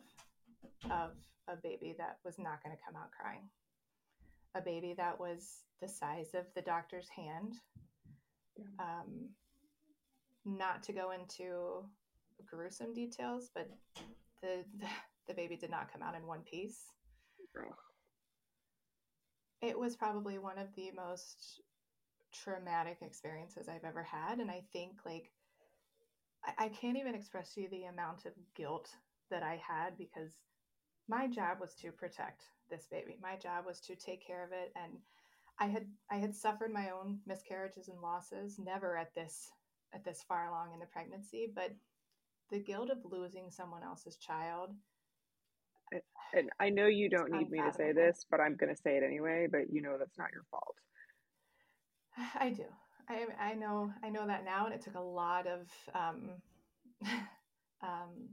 of 0.90 1.10
a 1.48 1.56
baby 1.56 1.94
that 1.98 2.18
was 2.24 2.38
not 2.38 2.62
going 2.62 2.74
to 2.76 2.82
come 2.82 2.96
out 2.96 3.10
crying. 3.10 3.48
A 4.54 4.60
baby 4.62 4.94
that 4.96 5.18
was 5.20 5.64
the 5.82 5.88
size 5.88 6.34
of 6.34 6.46
the 6.54 6.62
doctor's 6.62 7.08
hand. 7.08 7.54
Yeah. 8.56 8.64
Um, 8.78 9.28
not 10.46 10.82
to 10.84 10.92
go 10.92 11.10
into 11.10 11.84
gruesome 12.46 12.94
details, 12.94 13.50
but 13.54 13.68
the, 14.40 14.64
the 14.78 14.86
the 15.28 15.34
baby 15.34 15.56
did 15.56 15.70
not 15.70 15.92
come 15.92 16.02
out 16.02 16.14
in 16.14 16.26
one 16.26 16.42
piece. 16.42 16.92
It 19.60 19.78
was 19.78 19.96
probably 19.96 20.38
one 20.38 20.58
of 20.58 20.68
the 20.76 20.92
most 20.94 21.62
traumatic 22.32 22.98
experiences 23.02 23.68
I've 23.68 23.84
ever 23.84 24.04
had, 24.04 24.38
and 24.38 24.50
I 24.50 24.62
think 24.72 24.92
like 25.04 25.32
I, 26.44 26.66
I 26.66 26.68
can't 26.68 26.96
even 26.96 27.14
express 27.14 27.54
to 27.54 27.62
you 27.62 27.68
the 27.68 27.84
amount 27.84 28.26
of 28.26 28.32
guilt 28.54 28.88
that 29.30 29.42
I 29.42 29.60
had 29.66 29.98
because 29.98 30.32
my 31.08 31.26
job 31.26 31.58
was 31.60 31.74
to 31.82 31.90
protect 31.90 32.42
this 32.70 32.86
baby. 32.90 33.16
My 33.20 33.36
job 33.36 33.64
was 33.66 33.80
to 33.80 33.96
take 33.96 34.24
care 34.26 34.44
of 34.44 34.52
it 34.52 34.72
and 34.76 34.92
I 35.58 35.66
had 35.66 35.86
I 36.10 36.16
had 36.16 36.34
suffered 36.34 36.72
my 36.72 36.90
own 36.90 37.18
miscarriages 37.26 37.88
and 37.88 38.00
losses, 38.00 38.58
never 38.58 38.96
at 38.96 39.14
this 39.14 39.50
at 39.94 40.04
this 40.04 40.24
far 40.26 40.48
along 40.48 40.72
in 40.72 40.80
the 40.80 40.86
pregnancy, 40.86 41.50
but 41.54 41.72
the 42.50 42.60
guilt 42.60 42.90
of 42.90 42.98
losing 43.04 43.50
someone 43.50 43.82
else's 43.82 44.16
child. 44.16 44.70
And 46.34 46.50
I 46.60 46.70
know 46.70 46.86
you 46.86 47.08
don't 47.08 47.32
need 47.32 47.50
me 47.50 47.60
to 47.60 47.72
say 47.72 47.92
this, 47.92 48.26
but 48.30 48.40
I'm 48.40 48.56
going 48.56 48.74
to 48.74 48.80
say 48.80 48.96
it 48.96 49.02
anyway. 49.04 49.46
But 49.50 49.72
you 49.72 49.80
know 49.82 49.96
that's 49.98 50.18
not 50.18 50.32
your 50.32 50.44
fault. 50.50 50.76
I 52.38 52.50
do. 52.50 52.64
I 53.08 53.26
I 53.40 53.54
know 53.54 53.92
I 54.02 54.08
know 54.10 54.26
that 54.26 54.44
now, 54.44 54.66
and 54.66 54.74
it 54.74 54.80
took 54.80 54.96
a 54.96 55.00
lot 55.00 55.46
of 55.46 55.68
um, 55.94 56.30
um, 57.82 58.28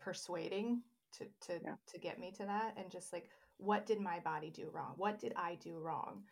persuading 0.00 0.82
to 1.18 1.24
to 1.46 1.60
Yeah. 1.64 1.74
to 1.92 1.98
get 1.98 2.18
me 2.18 2.30
to 2.32 2.44
that, 2.44 2.74
and 2.76 2.90
just 2.90 3.12
like 3.12 3.28
what 3.58 3.86
did 3.86 4.00
my 4.00 4.20
body 4.20 4.50
do 4.50 4.70
wrong? 4.72 4.94
What 4.96 5.18
did 5.18 5.32
I 5.36 5.56
do 5.56 5.78
wrong? 5.78 6.22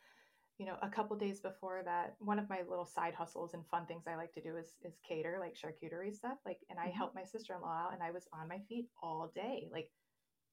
You 0.61 0.67
know, 0.67 0.77
a 0.83 0.91
couple 0.91 1.17
days 1.17 1.41
before 1.41 1.81
that, 1.87 2.17
one 2.19 2.39
of 2.39 2.51
my 2.51 2.61
little 2.69 2.85
side 2.85 3.15
hustles 3.15 3.55
and 3.55 3.67
fun 3.69 3.87
things 3.87 4.05
I 4.07 4.17
like 4.17 4.35
to 4.35 4.43
do 4.43 4.59
is 4.59 4.77
is 4.85 4.99
cater 5.09 5.39
like 5.41 5.55
charcuterie 5.55 6.15
stuff. 6.15 6.37
Like, 6.45 6.59
and 6.69 6.79
I 6.79 6.89
Mhm. 6.89 6.93
helped 6.93 7.15
my 7.15 7.25
sister 7.25 7.55
in 7.55 7.63
law 7.63 7.87
out, 7.87 7.95
and 7.95 8.03
I 8.03 8.11
was 8.11 8.29
on 8.31 8.47
my 8.47 8.61
feet 8.69 8.91
all 9.03 9.29
day. 9.29 9.71
Like, 9.73 9.91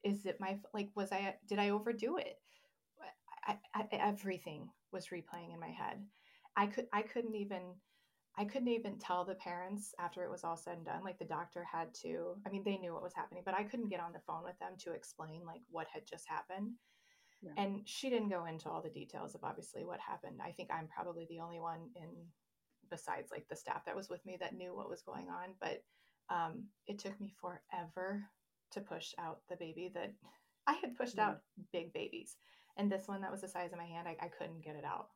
is 0.03 0.25
it 0.25 0.39
my 0.39 0.61
like 0.73 0.95
was 0.95 1.11
I 1.11 1.37
did 1.45 1.59
I 1.59 1.71
overdo 1.71 2.15
it? 2.15 2.41
I, 3.45 3.59
I, 3.73 3.87
everything 3.91 4.71
was 4.93 5.07
replaying 5.07 5.53
in 5.53 5.59
my 5.59 5.71
head. 5.71 6.09
I 6.55 6.67
could 6.67 6.87
I 6.93 7.01
couldn't 7.01 7.35
even 7.35 7.81
I 8.37 8.45
couldn't 8.45 8.69
even 8.69 8.99
tell 8.99 9.25
the 9.25 9.35
parents 9.35 9.93
after 9.99 10.23
it 10.23 10.31
was 10.31 10.45
all 10.45 10.55
said 10.55 10.77
and 10.77 10.85
done. 10.85 11.03
Like 11.03 11.19
the 11.19 11.25
doctor 11.25 11.65
had 11.65 11.93
to. 11.95 12.41
I 12.45 12.49
mean, 12.49 12.63
they 12.63 12.77
knew 12.77 12.93
what 12.93 13.03
was 13.03 13.13
happening, 13.13 13.43
but 13.43 13.55
I 13.55 13.63
couldn't 13.63 13.89
get 13.89 13.99
on 13.99 14.13
the 14.13 14.21
phone 14.21 14.43
with 14.45 14.57
them 14.59 14.77
to 14.79 14.93
explain 14.93 15.45
like 15.45 15.63
what 15.69 15.87
had 15.87 16.07
just 16.07 16.29
happened. 16.29 16.75
Yeah. 17.41 17.51
And 17.57 17.81
she 17.88 18.09
didn't 18.09 18.29
go 18.29 18.45
into 18.45 18.69
all 18.69 18.81
the 18.81 18.89
details 18.89 19.35
of 19.35 19.43
obviously 19.43 19.85
what 19.85 19.99
happened. 19.99 20.39
I 20.43 20.51
think 20.51 20.69
I'm 20.71 20.88
probably 20.88 21.25
the 21.29 21.39
only 21.39 21.59
one 21.59 21.89
in 21.95 22.09
besides 22.89 23.31
like 23.31 23.47
the 23.49 23.55
staff 23.55 23.85
that 23.85 23.95
was 23.95 24.09
with 24.09 24.25
me 24.25 24.38
that 24.39 24.55
knew 24.55 24.75
what 24.75 24.89
was 24.89 25.01
going 25.01 25.27
on. 25.29 25.53
But 25.59 25.83
um, 26.29 26.65
it 26.88 26.99
took 26.99 27.19
me 27.19 27.31
forever 27.39 28.23
to 28.71 28.81
push 28.81 29.13
out 29.19 29.41
the 29.49 29.55
baby 29.55 29.91
that 29.93 30.13
I 30.67 30.73
had 30.81 30.95
pushed 30.97 31.17
Yeah. 31.17 31.29
out 31.29 31.41
big 31.71 31.93
babies. 31.93 32.38
And 32.77 32.91
this 32.91 33.07
one 33.07 33.21
that 33.21 33.31
was 33.31 33.41
the 33.41 33.47
size 33.47 33.71
of 33.71 33.77
my 33.79 33.85
hand, 33.85 34.07
I, 34.07 34.17
I 34.21 34.27
couldn't 34.29 34.63
get 34.63 34.75
it 34.75 34.83
out. 34.85 35.09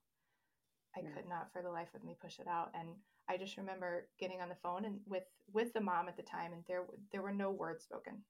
I 0.96 1.02
Yeah. 1.02 1.10
could 1.16 1.28
not 1.28 1.52
for 1.52 1.62
the 1.62 1.72
life 1.72 1.94
of 1.96 2.04
me 2.04 2.16
push 2.20 2.40
it 2.40 2.48
out. 2.48 2.72
And 2.74 2.90
I 3.28 3.38
just 3.38 3.58
remember 3.58 4.10
getting 4.20 4.42
on 4.42 4.50
the 4.50 4.56
phone 4.56 4.86
and 4.86 5.00
with 5.06 5.24
with 5.54 5.74
the 5.74 5.82
mom 5.82 6.08
at 6.08 6.18
the 6.18 6.24
time, 6.24 6.54
and 6.54 6.64
there 6.68 6.86
there 7.12 7.22
were 7.22 7.34
no 7.34 7.52
words 7.52 7.84
spoken. 7.84 8.24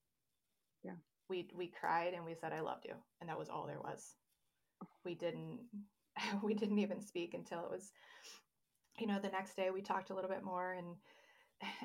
Yeah. 0.84 0.96
We 1.32 1.48
we 1.56 1.68
cried 1.70 2.14
and 2.14 2.26
we 2.26 2.36
said 2.36 2.54
I 2.54 2.62
loved 2.62 2.86
you, 2.86 2.96
and 3.22 3.30
that 3.30 3.40
was 3.40 3.50
all 3.50 3.66
there 3.66 3.80
was. 3.80 4.18
We 5.06 5.16
didn't 5.16 5.62
we 6.44 6.54
didn't 6.54 6.80
even 6.80 7.02
speak 7.02 7.34
until 7.34 7.64
it 7.66 7.72
was, 7.72 7.92
you 9.00 9.08
know, 9.08 9.20
the 9.20 9.30
next 9.30 9.56
day 9.56 9.72
we 9.72 9.82
talked 9.82 10.10
a 10.10 10.16
little 10.16 10.30
bit 10.30 10.44
more 10.44 10.74
and 10.74 10.98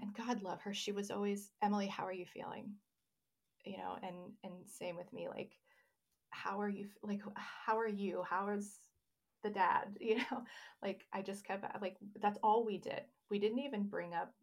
and 0.03 0.15
God 0.17 0.43
love 0.43 0.63
her. 0.63 0.75
She 0.75 0.93
was 0.93 1.13
always 1.13 1.53
Emily. 1.63 1.87
How 1.87 2.05
are 2.07 2.13
you 2.13 2.27
feeling? 2.27 2.75
You 3.65 3.79
know, 3.79 3.99
and 4.03 4.17
and 4.45 4.69
same 4.69 4.97
with 4.97 5.13
me. 5.13 5.29
Like, 5.29 5.53
how 6.31 6.61
are 6.61 6.69
you? 6.69 6.89
Like, 7.03 7.23
how 7.37 7.79
are 7.79 7.89
you? 7.89 8.25
How 8.29 8.49
is 8.49 8.79
the 9.45 9.51
dad? 9.51 9.97
You 10.01 10.17
know, 10.19 10.45
like 10.83 11.07
I 11.13 11.23
just 11.23 11.45
kept 11.47 11.65
like 11.83 11.99
that's 12.21 12.39
all 12.43 12.67
we 12.67 12.79
did. 12.79 13.03
We 13.31 13.39
didn't 13.39 13.61
even 13.61 13.89
bring 13.89 14.15
up 14.15 14.35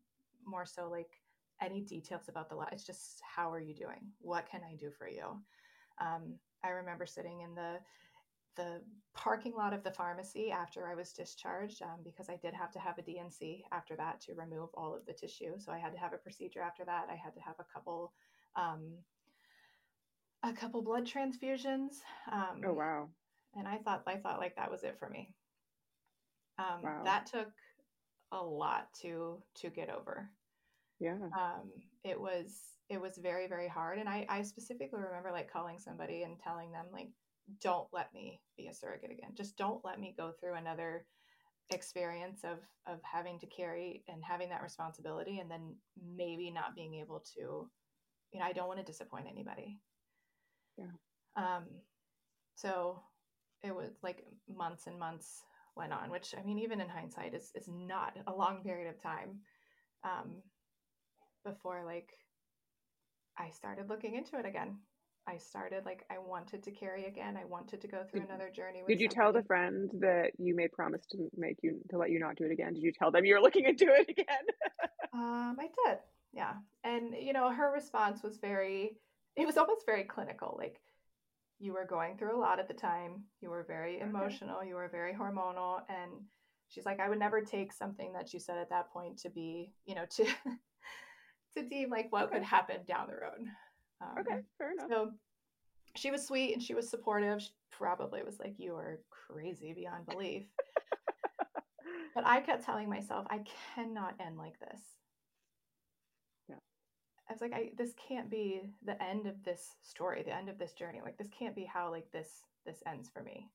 more 0.46 0.66
so 0.66 0.90
like 0.90 1.23
any 1.64 1.82
details 1.82 2.30
about 2.30 2.50
the 2.50 2.56
life. 2.56 2.70
It's 2.74 2.86
just 2.86 3.22
how 3.36 3.52
are 3.52 3.60
you 3.60 3.76
doing? 3.76 4.12
What 4.20 4.48
can 4.50 4.62
I 4.64 4.76
do 4.76 4.92
for 4.92 5.08
you? 5.08 5.44
Um, 6.02 6.40
I 6.64 6.70
remember 6.70 7.06
sitting 7.06 7.42
in 7.42 7.56
the 7.56 7.80
the 8.56 8.82
parking 9.16 9.54
lot 9.56 9.74
of 9.74 9.84
the 9.84 9.92
pharmacy 9.92 10.52
after 10.52 10.88
I 10.88 10.96
was 10.96 11.14
discharged 11.14 11.82
um, 11.82 12.02
because 12.04 12.30
I 12.30 12.38
did 12.38 12.54
have 12.54 12.72
to 12.74 12.80
have 12.80 12.98
a 13.00 13.02
D&C 13.02 13.66
after 13.72 13.96
that 13.96 14.22
to 14.22 14.36
remove 14.36 14.70
all 14.76 14.96
of 14.96 15.06
the 15.06 15.14
tissue. 15.14 15.60
So 15.60 15.72
I 15.72 15.80
had 15.80 15.92
to 15.94 16.00
have 16.00 16.14
a 16.14 16.18
procedure 16.18 16.62
after 16.62 16.86
that. 16.86 17.08
I 17.12 17.16
had 17.16 17.34
to 17.36 17.42
have 17.42 17.56
a 17.60 17.64
couple 17.74 18.14
um, 18.56 19.00
a 20.44 20.54
couple 20.54 20.82
blood 20.84 21.06
transfusions. 21.06 22.02
Um, 22.32 22.62
Oh 22.64 22.74
wow. 22.74 23.10
and 23.56 23.68
I 23.68 23.78
thought 23.80 24.04
I 24.08 24.18
thought 24.18 24.40
like 24.40 24.56
that 24.56 24.72
was 24.72 24.84
it 24.84 24.98
for 25.00 25.10
me. 25.10 25.34
Um, 26.58 26.82
Wow. 26.84 27.04
That 27.04 27.26
took 27.26 27.50
a 28.32 28.44
lot 28.44 28.94
to 29.02 29.42
to 29.56 29.70
get 29.70 29.90
over. 29.90 30.30
Yeah. 31.04 31.18
Um, 31.38 31.70
it 32.06 32.20
was 32.20 32.62
it 32.90 33.02
was 33.02 33.18
very 33.18 33.48
very 33.48 33.68
hard, 33.68 34.00
and 34.00 34.08
I 34.08 34.26
I 34.30 34.42
specifically 34.44 35.02
remember 35.02 35.32
like 35.32 35.52
calling 35.52 35.80
somebody 35.80 36.24
and 36.24 36.40
telling 36.40 36.72
them 36.72 36.86
like, 36.94 37.10
don't 37.62 37.88
let 37.92 38.14
me 38.14 38.42
be 38.58 38.68
a 38.68 38.74
surrogate 38.74 39.12
again. 39.12 39.32
Just 39.36 39.58
don't 39.58 39.84
let 39.84 40.00
me 40.00 40.14
go 40.18 40.32
through 40.40 40.56
another 40.56 41.06
experience 41.72 42.44
of 42.46 42.60
of 42.88 43.00
having 43.04 43.40
to 43.40 43.48
carry 43.48 44.04
and 44.08 44.24
having 44.24 44.50
that 44.50 44.64
responsibility, 44.64 45.40
and 45.40 45.52
then 45.52 45.76
maybe 46.16 46.50
not 46.52 46.76
being 46.76 46.96
able 46.96 47.24
to. 47.36 47.70
You 48.32 48.40
know, 48.40 48.46
I 48.46 48.54
don't 48.54 48.68
want 48.68 48.80
to 48.80 48.86
disappoint 48.86 49.28
anybody. 49.30 49.80
Yeah. 50.78 50.86
Um, 51.36 51.66
so 52.56 53.02
it 53.64 53.76
was 53.76 53.92
like 54.02 54.24
months 54.48 54.88
and 54.88 55.00
months 55.00 55.42
went 55.76 55.94
on, 55.94 56.10
which 56.10 56.34
I 56.38 56.44
mean, 56.44 56.60
even 56.60 56.82
in 56.82 56.90
hindsight, 56.90 57.34
is 57.34 57.52
is 57.56 57.68
not 57.68 58.18
a 58.28 58.34
long 58.34 58.64
period 58.64 58.90
of 58.90 59.02
time. 59.02 59.42
Um, 60.04 60.42
before 61.44 61.84
like 61.86 62.10
I 63.38 63.50
started 63.50 63.90
looking 63.90 64.16
into 64.16 64.38
it 64.38 64.46
again. 64.46 64.78
I 65.26 65.38
started 65.38 65.86
like 65.86 66.04
I 66.12 66.18
wanted 66.18 66.64
to 66.64 66.72
carry 66.72 67.06
again. 67.06 67.38
I 67.38 67.46
wanted 67.46 67.82
to 67.82 67.88
go 67.88 68.04
through 68.04 68.22
Did- 68.22 68.30
another 68.30 68.50
journey. 68.50 68.80
With 68.82 68.88
Did 68.90 69.02
you 69.02 69.08
tell 69.08 69.32
the 69.32 69.44
friend 69.44 69.90
that 70.02 70.32
you 70.38 70.56
made 70.56 70.72
promise 70.74 71.06
to 71.12 71.30
make 71.38 71.58
you 71.64 71.80
to 71.90 71.98
let 71.98 72.10
you 72.12 72.20
not 72.20 72.36
do 72.36 72.44
it 72.46 72.52
again? 72.52 72.74
Did 72.74 72.84
you 72.84 72.92
tell 72.92 73.10
them 73.12 73.24
you 73.26 73.34
were 73.36 73.42
looking 73.42 73.66
into 73.66 73.86
it 73.90 74.10
again? 74.10 74.26
Um, 75.16 75.58
I 75.60 75.68
did, 75.86 76.00
yeah. 76.34 76.54
And 76.84 77.14
you 77.14 77.34
know, 77.34 77.52
her 77.52 77.72
response 77.72 78.24
was 78.24 78.38
very. 78.38 78.98
It 79.36 79.46
was 79.46 79.58
almost 79.58 79.86
very 79.86 80.06
clinical. 80.06 80.56
Like 80.58 80.82
you 81.60 81.72
were 81.74 81.86
going 81.86 82.18
through 82.18 82.36
a 82.36 82.42
lot 82.42 82.60
at 82.60 82.68
the 82.68 82.74
time. 82.74 83.24
You 83.40 83.52
were 83.52 83.62
very 83.64 83.98
Okay. 83.98 84.06
emotional. 84.10 84.64
You 84.64 84.74
were 84.74 84.88
very 84.88 85.14
hormonal, 85.14 85.82
and 85.88 86.12
she's 86.68 86.84
like, 86.88 87.00
I 87.00 87.10
would 87.10 87.20
never 87.20 87.42
take 87.42 87.72
something 87.74 88.12
that 88.14 88.34
you 88.34 88.40
said 88.40 88.58
at 88.58 88.72
that 88.72 88.92
point 88.92 89.20
to 89.20 89.30
be, 89.30 89.72
you 89.86 89.94
know, 89.94 90.06
to 90.16 90.26
to 91.58 91.64
deem 91.64 91.90
like 91.90 92.12
what 92.12 92.26
Okay. 92.26 92.36
could 92.36 92.44
happen 92.44 92.78
down 92.88 93.08
the 93.08 93.14
road. 93.14 93.48
Um, 94.02 94.20
okay, 94.20 94.42
fair 94.58 94.72
enough. 94.74 94.90
So 94.90 95.12
she 95.96 96.12
was 96.12 96.26
sweet 96.26 96.54
and 96.54 96.62
she 96.64 96.74
was 96.74 96.90
supportive. 96.90 97.42
She 97.42 97.52
probably 97.72 98.24
was 98.24 98.40
like, 98.40 98.56
You 98.58 98.76
are 98.76 99.00
crazy 99.10 99.74
beyond 99.74 100.06
belief. 100.06 100.44
but 102.16 102.26
I 102.26 102.42
kept 102.42 102.66
telling 102.66 102.90
myself, 102.90 103.26
I 103.30 103.42
cannot 103.76 104.16
end 104.20 104.38
like 104.38 104.60
this. 104.60 104.82
I 107.30 107.34
was 107.34 107.42
like, 107.42 107.54
I 107.54 107.72
this 107.78 107.94
can't 108.08 108.30
be 108.30 108.62
the 108.84 109.02
end 109.02 109.28
of 109.28 109.42
this 109.44 109.76
story, 109.82 110.24
the 110.24 110.36
end 110.36 110.50
of 110.50 110.58
this 110.58 110.74
journey. 110.74 111.00
Like 111.04 111.18
this 111.18 111.30
can't 111.38 111.56
be 111.56 111.64
how 111.64 111.90
like 111.90 112.12
this 112.12 112.44
this 112.66 112.84
ends 112.86 113.10
for 113.10 113.24
me. 113.24 113.50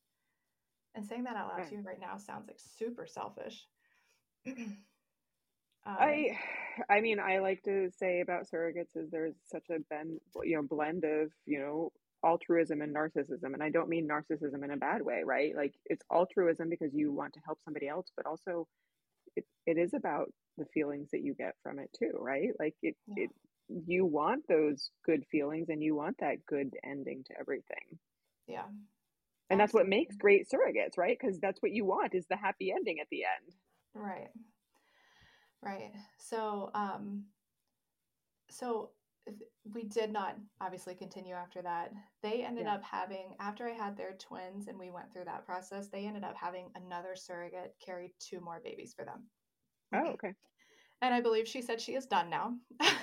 And 0.95 1.05
saying 1.07 1.25
that 1.25 1.37
out 1.37 1.49
loud 1.49 1.59
Right. 1.59 1.69
to 1.69 1.75
you 1.77 1.83
right 1.83 2.01
now 2.01 2.17
sounds 2.17 2.49
like 2.49 2.59
super 2.59 3.07
selfish. 3.07 3.67
um, 5.87 5.97
I, 5.99 6.39
I 6.91 7.01
mean, 7.01 7.19
I 7.21 7.39
like 7.39 7.63
to 7.65 7.91
say 7.99 8.21
about 8.21 8.49
surrogates 8.49 8.97
is 8.97 9.11
there's 9.11 9.35
such 9.47 9.67
a 9.71 9.81
ben, 9.91 10.19
you 10.45 10.57
know, 10.57 10.63
blend 10.63 11.05
of 11.05 11.33
you 11.47 11.59
know 11.61 11.93
altruism 12.25 12.83
and 12.83 12.95
narcissism, 12.95 13.55
and 13.55 13.63
I 13.63 13.71
don't 13.71 13.89
mean 13.89 14.09
narcissism 14.09 14.65
in 14.65 14.71
a 14.73 14.77
bad 14.77 15.03
way, 15.03 15.23
right? 15.25 15.55
Like 15.57 15.75
it's 15.87 16.05
altruism 16.13 16.69
because 16.69 16.95
you 16.95 17.13
want 17.13 17.35
to 17.35 17.41
help 17.45 17.61
somebody 17.65 17.89
else, 17.89 18.09
but 18.17 18.27
also 18.27 18.67
it, 19.37 19.45
it 19.67 19.79
is 19.79 19.95
about 19.95 20.33
the 20.59 20.67
feelings 20.75 21.11
that 21.13 21.23
you 21.23 21.35
get 21.35 21.55
from 21.63 21.79
it 21.79 21.91
too, 21.99 22.13
right? 22.19 22.51
Like 22.59 22.75
it, 22.83 22.97
Yeah. 23.07 23.25
it 23.25 23.31
you 23.87 24.05
want 24.07 24.45
those 24.49 24.91
good 25.05 25.25
feelings 25.31 25.69
and 25.69 25.83
you 25.83 25.95
want 25.95 26.19
that 26.21 26.45
good 26.47 26.75
ending 26.85 27.25
to 27.27 27.35
everything. 27.39 27.99
yeah. 28.47 28.65
And 29.51 29.61
that's 29.61 29.75
what 29.75 29.87
makes 29.89 30.17
great 30.17 30.49
surrogates, 30.49 30.99
right? 30.99 31.17
Because 31.19 31.39
that's 31.41 31.63
what 31.63 31.73
you 31.73 31.85
want 31.85 32.15
is 32.15 32.27
the 32.29 32.37
happy 32.37 32.73
ending 32.73 33.01
at 33.01 33.09
the 33.11 33.25
end. 33.25 33.55
Right. 33.95 34.31
Right. 35.63 35.93
So, 36.19 36.71
um, 36.75 37.27
so 38.51 38.93
th- 39.27 39.51
we 39.65 39.85
did 39.85 40.11
not 40.13 40.37
obviously 40.61 40.95
continue 40.95 41.35
after 41.35 41.63
that. 41.63 41.93
They 42.23 42.45
ended 42.45 42.67
Yeah. 42.67 42.75
up 42.75 42.83
having, 42.83 43.37
after 43.41 43.69
I 43.69 43.73
had 43.73 43.97
their 43.97 44.17
twins 44.17 44.69
and 44.69 44.79
we 44.79 44.91
went 44.91 45.13
through 45.13 45.27
that 45.27 45.45
process, 45.45 45.89
they 45.89 46.07
ended 46.07 46.25
up 46.25 46.37
having 46.37 46.71
another 46.75 47.17
surrogate 47.17 47.77
carry 47.81 48.15
two 48.19 48.41
more 48.41 48.61
babies 48.61 48.95
for 48.95 49.05
them. 49.05 49.31
Oh, 49.93 50.13
okay. 50.15 50.35
And 51.01 51.15
I 51.15 51.21
believe 51.21 51.47
she 51.49 51.63
said 51.63 51.81
she 51.81 51.95
is 51.95 52.07
done 52.07 52.31
now. 52.31 52.59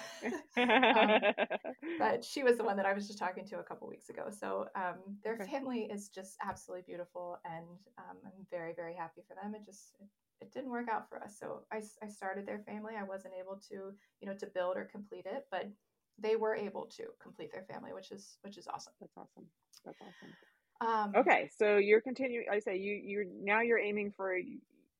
Um, 0.93 1.25
but 1.99 2.23
she 2.23 2.43
was 2.43 2.57
the 2.57 2.63
one 2.63 2.77
that 2.77 2.85
I 2.85 2.93
was 2.93 3.07
just 3.07 3.19
talking 3.19 3.45
to 3.47 3.59
a 3.59 3.63
couple 3.63 3.87
weeks 3.87 4.09
ago. 4.09 4.29
So 4.31 4.67
um, 4.75 5.19
their 5.23 5.35
Okay. 5.35 5.49
family 5.49 5.85
is 5.91 6.09
just 6.09 6.37
absolutely 6.43 6.83
beautiful, 6.87 7.37
and 7.45 7.67
um, 7.97 8.17
I'm 8.25 8.47
very, 8.49 8.73
very 8.73 8.95
happy 8.95 9.23
for 9.27 9.35
them. 9.35 9.55
It 9.55 9.65
just 9.65 9.95
it, 9.99 10.07
it 10.41 10.51
didn't 10.51 10.71
work 10.71 10.87
out 10.89 11.09
for 11.09 11.21
us. 11.21 11.37
So 11.39 11.61
I, 11.71 11.81
I 12.03 12.07
started 12.07 12.45
their 12.45 12.59
family. 12.59 12.93
I 12.99 13.03
wasn't 13.03 13.33
able 13.39 13.59
to 13.69 13.93
you 14.21 14.27
know 14.27 14.35
to 14.35 14.47
build 14.47 14.77
or 14.77 14.85
complete 14.85 15.25
it, 15.25 15.45
but 15.51 15.69
they 16.17 16.35
were 16.35 16.55
able 16.55 16.85
to 16.97 17.03
complete 17.21 17.51
their 17.51 17.63
family, 17.63 17.93
which 17.93 18.11
is 18.11 18.37
which 18.41 18.57
is 18.57 18.67
awesome. 18.67 18.93
That's 18.99 19.17
awesome. 19.17 19.45
That's 19.85 19.99
awesome. 20.01 20.33
Um, 20.81 21.13
Okay, 21.15 21.49
so 21.57 21.77
you're 21.77 22.01
continuing. 22.01 22.45
I 22.51 22.59
say 22.59 22.77
you 22.77 22.93
you're 22.93 23.25
now 23.41 23.61
you're 23.61 23.79
aiming 23.79 24.11
for 24.11 24.37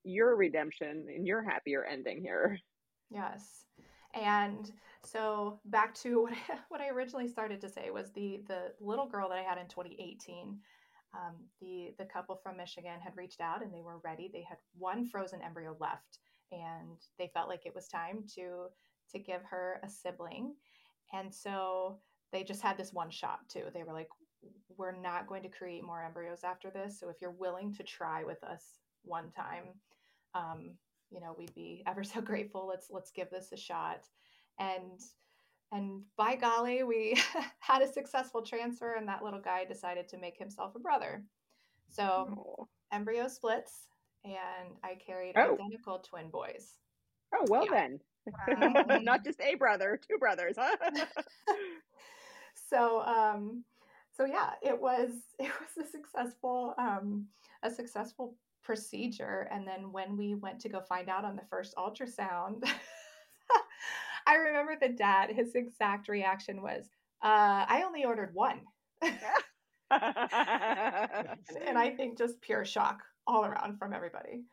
your 0.04 0.36
redemption 0.36 1.08
and 1.14 1.28
your 1.28 1.44
happier 1.44 1.84
ending 1.84 2.22
here. 2.22 2.60
Yes. 3.10 3.66
And 4.14 4.72
so 5.04 5.60
back 5.66 5.94
to 5.96 6.22
what 6.24 6.34
I, 6.34 6.58
what 6.70 6.82
I 6.82 6.90
originally 6.90 7.28
started 7.28 7.62
to 7.62 7.70
say 7.70 7.90
was 7.92 8.12
the 8.12 8.42
the 8.48 8.74
little 8.80 9.08
girl 9.08 9.30
that 9.30 9.38
I 9.38 9.42
had 9.42 9.58
in 9.58 9.68
2018. 9.68 10.60
Um, 11.16 11.36
the 11.62 11.94
the 11.98 12.06
couple 12.06 12.36
from 12.36 12.58
Michigan 12.58 13.00
had 13.02 13.16
reached 13.16 13.42
out 13.42 13.64
and 13.64 13.74
they 13.74 13.82
were 13.82 14.00
ready. 14.04 14.30
They 14.32 14.44
had 14.48 14.58
one 14.78 15.06
frozen 15.08 15.42
embryo 15.42 15.76
left, 15.80 16.20
and 16.52 16.98
they 17.18 17.32
felt 17.34 17.50
like 17.50 17.66
it 17.66 17.76
was 17.76 17.88
time 17.88 18.24
to 18.36 18.68
to 19.12 19.20
give 19.20 19.42
her 19.50 19.80
a 19.84 19.90
sibling. 19.90 20.56
And 21.14 21.34
so 21.34 22.00
they 22.32 22.44
just 22.44 22.62
had 22.62 22.78
this 22.78 22.94
one 22.94 23.10
shot 23.12 23.40
too. 23.50 23.66
They 23.74 23.84
were 23.84 23.94
like, 23.94 24.10
"We're 24.78 25.00
not 25.00 25.28
going 25.28 25.44
to 25.44 25.50
create 25.50 25.84
more 25.84 26.04
embryos 26.04 26.44
after 26.44 26.70
this. 26.70 27.00
So 27.00 27.10
if 27.10 27.18
you're 27.22 27.32
willing 27.32 27.74
to 27.76 27.84
try 27.84 28.24
with 28.24 28.44
us 28.44 28.80
one 29.04 29.32
time, 29.32 29.64
um, 30.34 30.78
you 31.12 31.20
know 31.22 31.36
we'd 31.38 31.54
be 31.56 31.84
ever 31.88 32.04
so 32.04 32.22
grateful 32.32 32.68
let's 32.68 32.88
let's 32.92 33.12
give 33.12 33.30
this 33.30 33.52
a 33.54 33.58
shot 33.58 34.06
and 34.60 35.00
and 35.76 36.02
by 36.18 36.36
golly 36.36 36.84
we 36.84 37.16
had 37.60 37.82
a 37.82 37.92
successful 37.92 38.42
transfer 38.42 38.96
and 38.96 39.08
that 39.08 39.24
little 39.24 39.42
guy 39.42 39.66
decided 39.66 40.08
to 40.08 40.18
make 40.18 40.38
himself 40.38 40.76
a 40.76 40.80
brother 40.80 41.24
so 41.90 42.28
Oh, 42.38 42.68
embryo 42.92 43.28
splits 43.28 43.88
and 44.24 44.76
i 44.84 44.96
carried 44.96 45.36
Oh. 45.38 45.58
identical 45.60 46.00
twin 46.00 46.30
boys 46.30 46.78
oh 47.34 47.46
well 47.48 47.66
Yeah. 47.66 47.72
then. 47.72 48.00
Not 49.04 49.24
just 49.24 49.40
a 49.40 49.54
brother, 49.56 50.00
two 50.10 50.18
brothers, 50.18 50.56
huh? 50.58 50.76
so 52.70 53.02
um 53.02 53.64
so 54.16 54.26
yeah 54.26 54.52
it 54.64 54.80
was 54.80 55.12
it 55.40 55.52
was 55.60 55.86
a 55.86 55.90
successful 55.90 56.74
um 56.80 57.26
a 57.64 57.70
successful 57.70 58.36
procedure 58.64 59.48
and 59.52 59.68
then 59.68 59.92
when 59.92 60.18
we 60.18 60.34
went 60.36 60.60
to 60.60 60.70
go 60.70 60.82
find 60.82 61.08
out 61.10 61.24
on 61.26 61.36
the 61.36 61.46
first 61.50 61.76
ultrasound 61.76 62.64
i 64.28 64.36
remember 64.36 64.76
the 64.80 64.90
dad 64.90 65.30
his 65.32 65.56
exact 65.56 66.08
reaction 66.08 66.62
was 66.62 66.90
uh 67.24 67.66
i 67.68 67.84
only 67.86 68.06
ordered 68.06 68.34
one 68.34 68.62
and 69.02 69.20
i 71.78 71.90
think 71.96 72.18
just 72.18 72.40
pure 72.42 72.66
shock 72.66 73.02
all 73.28 73.46
around 73.46 73.78
from 73.78 73.94
everybody 73.94 74.44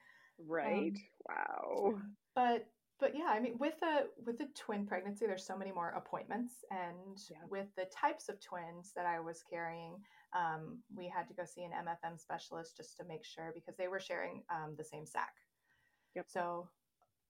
right. 0.49 0.99
wow. 1.29 1.95
but 2.35 2.67
but 3.01 3.15
yeah 3.17 3.27
i 3.29 3.41
mean 3.41 3.57
with 3.59 3.75
a 3.83 4.05
with 4.25 4.41
a 4.41 4.47
twin 4.55 4.87
pregnancy 4.87 5.27
there's 5.27 5.47
so 5.47 5.57
many 5.57 5.73
more 5.73 5.91
appointments 5.97 6.65
and 6.71 7.19
Yeah. 7.31 7.37
with 7.51 7.67
the 7.77 7.87
types 7.87 8.29
of 8.29 8.41
twins 8.41 8.93
that 8.97 9.07
i 9.07 9.21
was 9.21 9.43
carrying 9.49 9.97
um, 10.35 10.79
we 10.97 11.09
had 11.09 11.29
to 11.29 11.35
go 11.35 11.45
see 11.45 11.63
an 11.65 11.73
mfm 11.87 12.19
specialist 12.19 12.77
just 12.77 12.97
to 12.97 13.05
make 13.05 13.25
sure 13.25 13.53
because 13.55 13.77
they 13.77 13.89
were 13.89 14.01
sharing 14.01 14.43
um, 14.51 14.75
the 14.77 14.85
same 14.85 15.07
sac 15.07 15.33
Yep. 16.15 16.27
so 16.29 16.69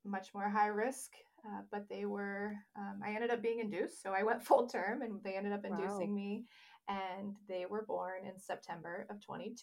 much 0.05 0.35
more 0.35 0.49
high 0.49 0.67
risk 0.69 1.13
uh, 1.47 1.63
but 1.71 1.89
they 1.89 2.05
were 2.05 2.55
um, 2.77 3.01
i 3.05 3.11
ended 3.15 3.31
up 3.31 3.43
being 3.43 3.61
induced 3.61 4.03
so 4.03 4.13
i 4.13 4.23
went 4.23 4.43
full 4.49 4.67
term 4.67 5.03
and 5.03 5.21
they 5.25 5.35
ended 5.37 5.53
up 5.53 5.65
Wow. 5.65 5.77
inducing 5.79 6.15
me 6.15 6.45
and 6.89 7.37
they 7.49 7.67
were 7.69 7.85
born 7.87 8.27
in 8.27 8.39
september 8.39 9.07
of 9.11 9.21
22 9.25 9.55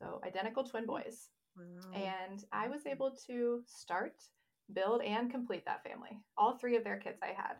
so 0.00 0.20
identical 0.24 0.64
twin 0.64 0.86
boys 0.86 1.28
and 1.94 2.44
I 2.52 2.68
was 2.68 2.86
able 2.86 3.12
to 3.28 3.62
start, 3.66 4.14
build, 4.72 5.02
and 5.02 5.30
complete 5.30 5.64
that 5.66 5.82
family. 5.84 6.18
All 6.36 6.56
three 6.58 6.76
of 6.76 6.84
their 6.84 6.98
kids 6.98 7.20
I 7.22 7.34
had. 7.36 7.56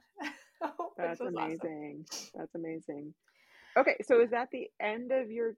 That's 0.96 1.20
was 1.20 1.32
awesome. 1.36 1.36
amazing. 1.36 2.07
That's 2.34 2.55
amazing. 2.55 3.14
Okay, 3.78 3.96
so 4.07 4.20
is 4.20 4.30
that 4.30 4.48
the 4.50 4.68
end 4.80 5.12
of 5.12 5.30
your 5.30 5.55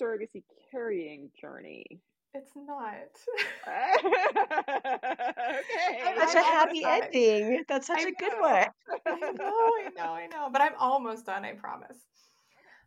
surrogacy 0.00 0.44
carrying 0.70 1.30
journey? 1.40 2.00
It's 2.34 2.52
not. 2.56 2.96
okay. 3.68 3.92
That's 6.16 6.34
I 6.34 6.36
a 6.36 6.42
happy 6.42 6.82
almost 6.82 6.84
got 6.84 7.02
it. 7.02 7.10
ending. 7.14 7.64
That's 7.68 7.86
such 7.86 8.00
I 8.00 8.06
a 8.06 8.12
good 8.12 8.32
know. 8.32 8.40
one. 8.40 8.66
I 9.06 9.32
know, 9.32 9.44
I 9.46 9.88
know, 9.96 10.12
I 10.14 10.26
know. 10.26 10.48
But 10.52 10.62
I'm 10.62 10.74
almost 10.78 11.26
done, 11.26 11.44
I 11.44 11.52
promise. 11.54 11.98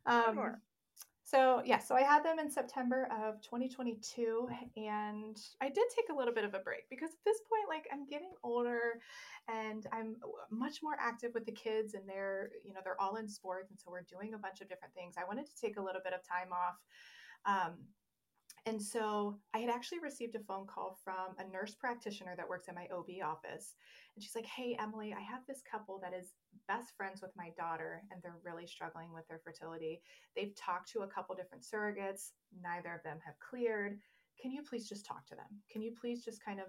Um, 0.06 0.36
more. 0.36 0.62
so, 1.24 1.62
yeah, 1.66 1.80
so 1.80 1.96
I 1.96 2.02
had 2.04 2.24
them 2.24 2.40
in 2.40 2.50
September 2.52 3.08
of 3.12 3.42
2022, 3.42 4.48
and 4.78 5.38
I 5.62 5.70
did 5.70 5.84
take 5.96 6.06
a 6.12 6.16
little 6.18 6.34
bit 6.34 6.44
of 6.46 6.54
a 6.54 6.60
break 6.60 6.90
because 6.90 7.10
at 7.12 7.24
this 7.26 7.40
point, 7.50 7.68
like, 7.70 7.88
I'm 7.94 8.06
getting 8.08 8.32
older 8.44 9.00
and 9.50 9.86
I'm 9.94 10.16
much 10.52 10.80
more 10.84 10.96
active 11.00 11.32
with 11.34 11.46
the 11.46 11.52
kids, 11.54 11.94
and 11.96 12.08
they're, 12.08 12.50
you 12.66 12.74
know, 12.74 12.80
they're 12.84 13.00
all 13.02 13.16
in 13.18 13.28
sports, 13.30 13.72
and 13.72 13.80
so 13.80 13.90
we're 13.92 14.04
doing 14.04 14.34
a 14.34 14.38
bunch 14.38 14.60
of 14.62 14.68
different 14.70 14.94
things. 14.94 15.16
I 15.18 15.24
wanted 15.26 15.46
to 15.48 15.56
take 15.60 15.78
a 15.78 15.82
little 15.82 16.02
bit 16.04 16.14
of 16.14 16.22
time 16.28 16.52
off. 16.54 16.76
Um, 17.46 17.74
and 18.66 18.82
so 18.82 19.38
I 19.54 19.60
had 19.60 19.70
actually 19.70 20.00
received 20.00 20.36
a 20.36 20.40
phone 20.40 20.66
call 20.66 20.98
from 21.04 21.36
a 21.38 21.52
nurse 21.52 21.76
practitioner 21.76 22.34
that 22.38 22.48
works 22.48 22.70
in 22.70 22.76
my 22.76 22.88
OB 22.94 23.10
office. 23.24 23.76
And 24.16 24.24
she's 24.24 24.36
like, 24.36 24.46
Hey, 24.46 24.78
Emily, 24.80 25.14
I 25.14 25.22
have 25.22 25.42
this 25.48 25.62
couple 25.70 26.00
that 26.02 26.14
is 26.14 26.34
best 26.68 26.96
friends 26.96 27.22
with 27.22 27.32
my 27.36 27.50
daughter, 27.58 28.04
and 28.10 28.22
they're 28.22 28.40
really 28.44 28.66
struggling 28.66 29.14
with 29.14 29.28
their 29.28 29.42
fertility. 29.44 30.02
They've 30.36 30.56
talked 30.56 30.90
to 30.92 31.02
a 31.02 31.08
couple 31.08 31.36
different 31.36 31.66
surrogates, 31.66 32.32
neither 32.62 32.94
of 32.94 33.04
them 33.04 33.20
have 33.26 33.36
cleared. 33.40 34.00
Can 34.42 34.52
you 34.52 34.64
please 34.64 34.88
just 34.88 35.06
talk 35.06 35.28
to 35.28 35.36
them? 35.36 35.62
Can 35.70 35.82
you 35.82 35.94
please 36.00 36.24
just 36.24 36.44
kind 36.44 36.60
of 36.60 36.68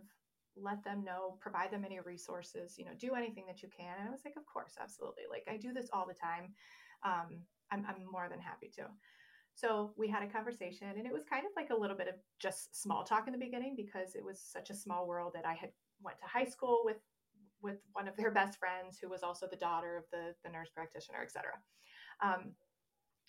let 0.57 0.83
them 0.85 1.05
know, 1.05 1.39
provide 1.41 1.71
them 1.71 1.85
any 1.85 2.01
resources, 2.01 2.75
you 2.77 2.85
know, 2.85 2.93
do 2.99 3.15
anything 3.15 3.45
that 3.47 3.63
you 3.63 3.69
can? 3.69 3.95
And 4.01 4.09
I 4.09 4.11
was 4.11 4.25
like, 4.25 4.37
Of 4.37 4.47
course, 4.47 4.75
absolutely. 4.81 5.25
Like, 5.31 5.45
I 5.49 5.59
do 5.59 5.73
this 5.73 5.91
all 5.93 6.07
the 6.09 6.15
time. 6.15 6.55
Um, 7.05 7.39
I'm, 7.71 7.87
I'm 7.87 8.05
more 8.11 8.29
than 8.29 8.41
happy 8.41 8.71
to. 8.77 8.87
So 9.55 9.93
we 9.97 10.09
had 10.09 10.23
a 10.23 10.27
conversation, 10.27 10.89
and 10.97 11.07
it 11.07 11.13
was 11.13 11.23
kind 11.25 11.47
of 11.47 11.53
like 11.57 11.71
a 11.71 11.77
little 11.77 11.97
bit 11.97 12.09
of 12.09 12.15
just 12.41 12.81
small 12.81 13.05
talk 13.05 13.27
in 13.27 13.33
the 13.33 13.39
beginning 13.39 13.75
because 13.77 14.15
it 14.15 14.25
was 14.25 14.41
such 14.41 14.71
a 14.71 14.75
small 14.75 15.07
world 15.07 15.33
that 15.35 15.47
I 15.47 15.55
had 15.55 15.71
went 16.03 16.19
to 16.19 16.27
high 16.27 16.45
school 16.45 16.83
with 16.85 16.97
with 17.63 17.79
one 17.93 18.09
of 18.09 18.17
their 18.17 18.31
best 18.31 18.59
friends 18.59 18.99
who 19.01 19.09
was 19.09 19.23
also 19.23 19.47
the 19.49 19.57
daughter 19.57 19.97
of 19.97 20.05
the 20.13 20.35
the 20.45 20.51
nurse 20.51 20.71
practitioner, 20.75 21.23
et 21.23 21.31
cetera. 21.31 21.55
Um, 22.23 22.53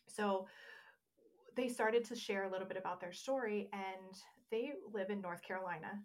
so 0.08 0.48
they 1.56 1.70
started 1.70 2.04
to 2.06 2.16
share 2.16 2.44
a 2.46 2.52
little 2.52 2.68
bit 2.68 2.78
about 2.78 3.00
their 3.00 3.14
story, 3.14 3.70
and 3.72 4.18
they 4.52 4.74
live 4.92 5.10
in 5.10 5.22
North 5.22 5.44
Carolina. 5.44 6.04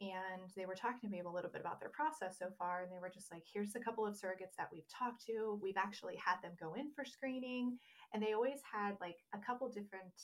And 0.00 0.52
they 0.54 0.64
were 0.64 0.76
talking 0.76 1.00
to 1.02 1.08
me 1.08 1.20
a 1.20 1.28
little 1.28 1.50
bit 1.50 1.60
about 1.60 1.80
their 1.80 1.88
process 1.90 2.38
so 2.38 2.50
far. 2.56 2.82
And 2.82 2.92
they 2.92 3.00
were 3.00 3.10
just 3.10 3.32
like, 3.32 3.42
here's 3.52 3.74
a 3.74 3.80
couple 3.80 4.06
of 4.06 4.14
surrogates 4.14 4.54
that 4.56 4.68
we've 4.72 4.86
talked 4.88 5.26
to. 5.26 5.58
We've 5.60 5.76
actually 5.76 6.14
had 6.14 6.36
them 6.40 6.52
go 6.60 6.74
in 6.74 6.92
for 6.94 7.04
screening 7.04 7.76
and 8.12 8.22
they 8.22 8.32
always 8.32 8.60
had 8.64 8.96
like 9.00 9.18
a 9.34 9.38
couple 9.38 9.68
different 9.68 10.14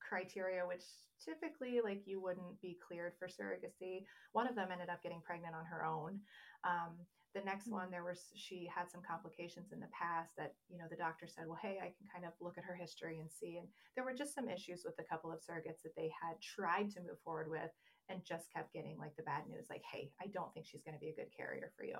criteria, 0.00 0.66
which 0.66 0.84
typically 1.24 1.80
like 1.82 2.02
you 2.06 2.20
wouldn't 2.20 2.60
be 2.60 2.78
cleared 2.86 3.14
for 3.18 3.28
surrogacy. 3.28 4.04
One 4.32 4.48
of 4.48 4.54
them 4.54 4.68
ended 4.70 4.90
up 4.90 5.02
getting 5.02 5.22
pregnant 5.24 5.54
on 5.54 5.64
her 5.64 5.84
own. 5.84 6.20
Um, 6.64 6.96
the 7.34 7.42
next 7.42 7.66
one, 7.66 7.90
there 7.90 8.04
was 8.04 8.30
she 8.36 8.70
had 8.70 8.90
some 8.90 9.02
complications 9.02 9.72
in 9.72 9.80
the 9.80 9.90
past 9.90 10.30
that 10.38 10.54
you 10.70 10.78
know 10.78 10.86
the 10.88 10.96
doctor 10.96 11.26
said, 11.26 11.46
well, 11.48 11.58
hey, 11.60 11.78
I 11.82 11.90
can 11.90 12.06
kind 12.12 12.24
of 12.24 12.32
look 12.40 12.56
at 12.58 12.64
her 12.64 12.76
history 12.76 13.18
and 13.18 13.28
see. 13.28 13.58
And 13.58 13.66
there 13.96 14.04
were 14.04 14.14
just 14.14 14.34
some 14.34 14.48
issues 14.48 14.82
with 14.84 14.94
a 15.00 15.08
couple 15.08 15.32
of 15.32 15.40
surrogates 15.42 15.82
that 15.82 15.96
they 15.96 16.12
had 16.14 16.38
tried 16.40 16.90
to 16.94 17.00
move 17.00 17.18
forward 17.24 17.50
with 17.50 17.74
and 18.08 18.22
just 18.24 18.52
kept 18.52 18.72
getting 18.72 18.96
like 18.98 19.16
the 19.16 19.24
bad 19.24 19.48
news, 19.48 19.66
like, 19.68 19.82
hey, 19.90 20.12
I 20.22 20.28
don't 20.28 20.52
think 20.54 20.66
she's 20.66 20.82
going 20.82 20.94
to 20.94 21.00
be 21.00 21.10
a 21.10 21.18
good 21.18 21.34
carrier 21.36 21.72
for 21.76 21.84
you. 21.84 21.98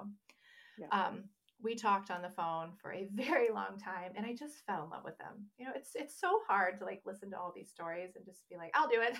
Yeah. 0.78 0.92
Um, 0.92 1.24
we 1.64 1.74
talked 1.74 2.10
on 2.10 2.22
the 2.22 2.28
phone 2.28 2.70
for 2.80 2.92
a 2.92 3.08
very 3.14 3.50
long 3.50 3.78
time 3.82 4.12
and 4.14 4.24
I 4.24 4.34
just 4.34 4.64
fell 4.66 4.84
in 4.84 4.90
love 4.90 5.02
with 5.04 5.18
them. 5.18 5.46
You 5.58 5.66
know, 5.66 5.72
it's 5.74 5.92
it's 5.94 6.20
so 6.20 6.40
hard 6.46 6.78
to 6.78 6.84
like 6.84 7.02
listen 7.04 7.30
to 7.30 7.38
all 7.38 7.52
these 7.56 7.70
stories 7.70 8.10
and 8.14 8.24
just 8.24 8.48
be 8.48 8.56
like, 8.56 8.70
I'll 8.74 8.88
do 8.88 9.00
it. 9.00 9.16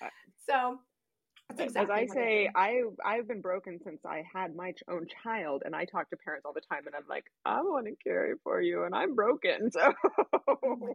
so 0.46 0.78
exactly 1.58 2.04
as 2.04 2.10
I 2.10 2.14
say, 2.14 2.50
I 2.54 2.82
I've 3.04 3.28
been 3.28 3.40
broken 3.40 3.78
since 3.82 4.00
I 4.04 4.22
had 4.32 4.54
my 4.54 4.72
own 4.88 5.06
child, 5.22 5.62
and 5.64 5.74
I 5.74 5.84
talk 5.84 6.10
to 6.10 6.16
parents 6.16 6.44
all 6.46 6.52
the 6.52 6.60
time, 6.60 6.86
and 6.86 6.94
I'm 6.94 7.04
like, 7.08 7.24
I 7.44 7.60
want 7.62 7.86
to 7.86 7.94
carry 8.02 8.34
for 8.42 8.60
you, 8.60 8.84
and 8.84 8.94
I'm 8.94 9.14
broken, 9.14 9.70
so. 9.72 9.92
oh. 10.32 10.94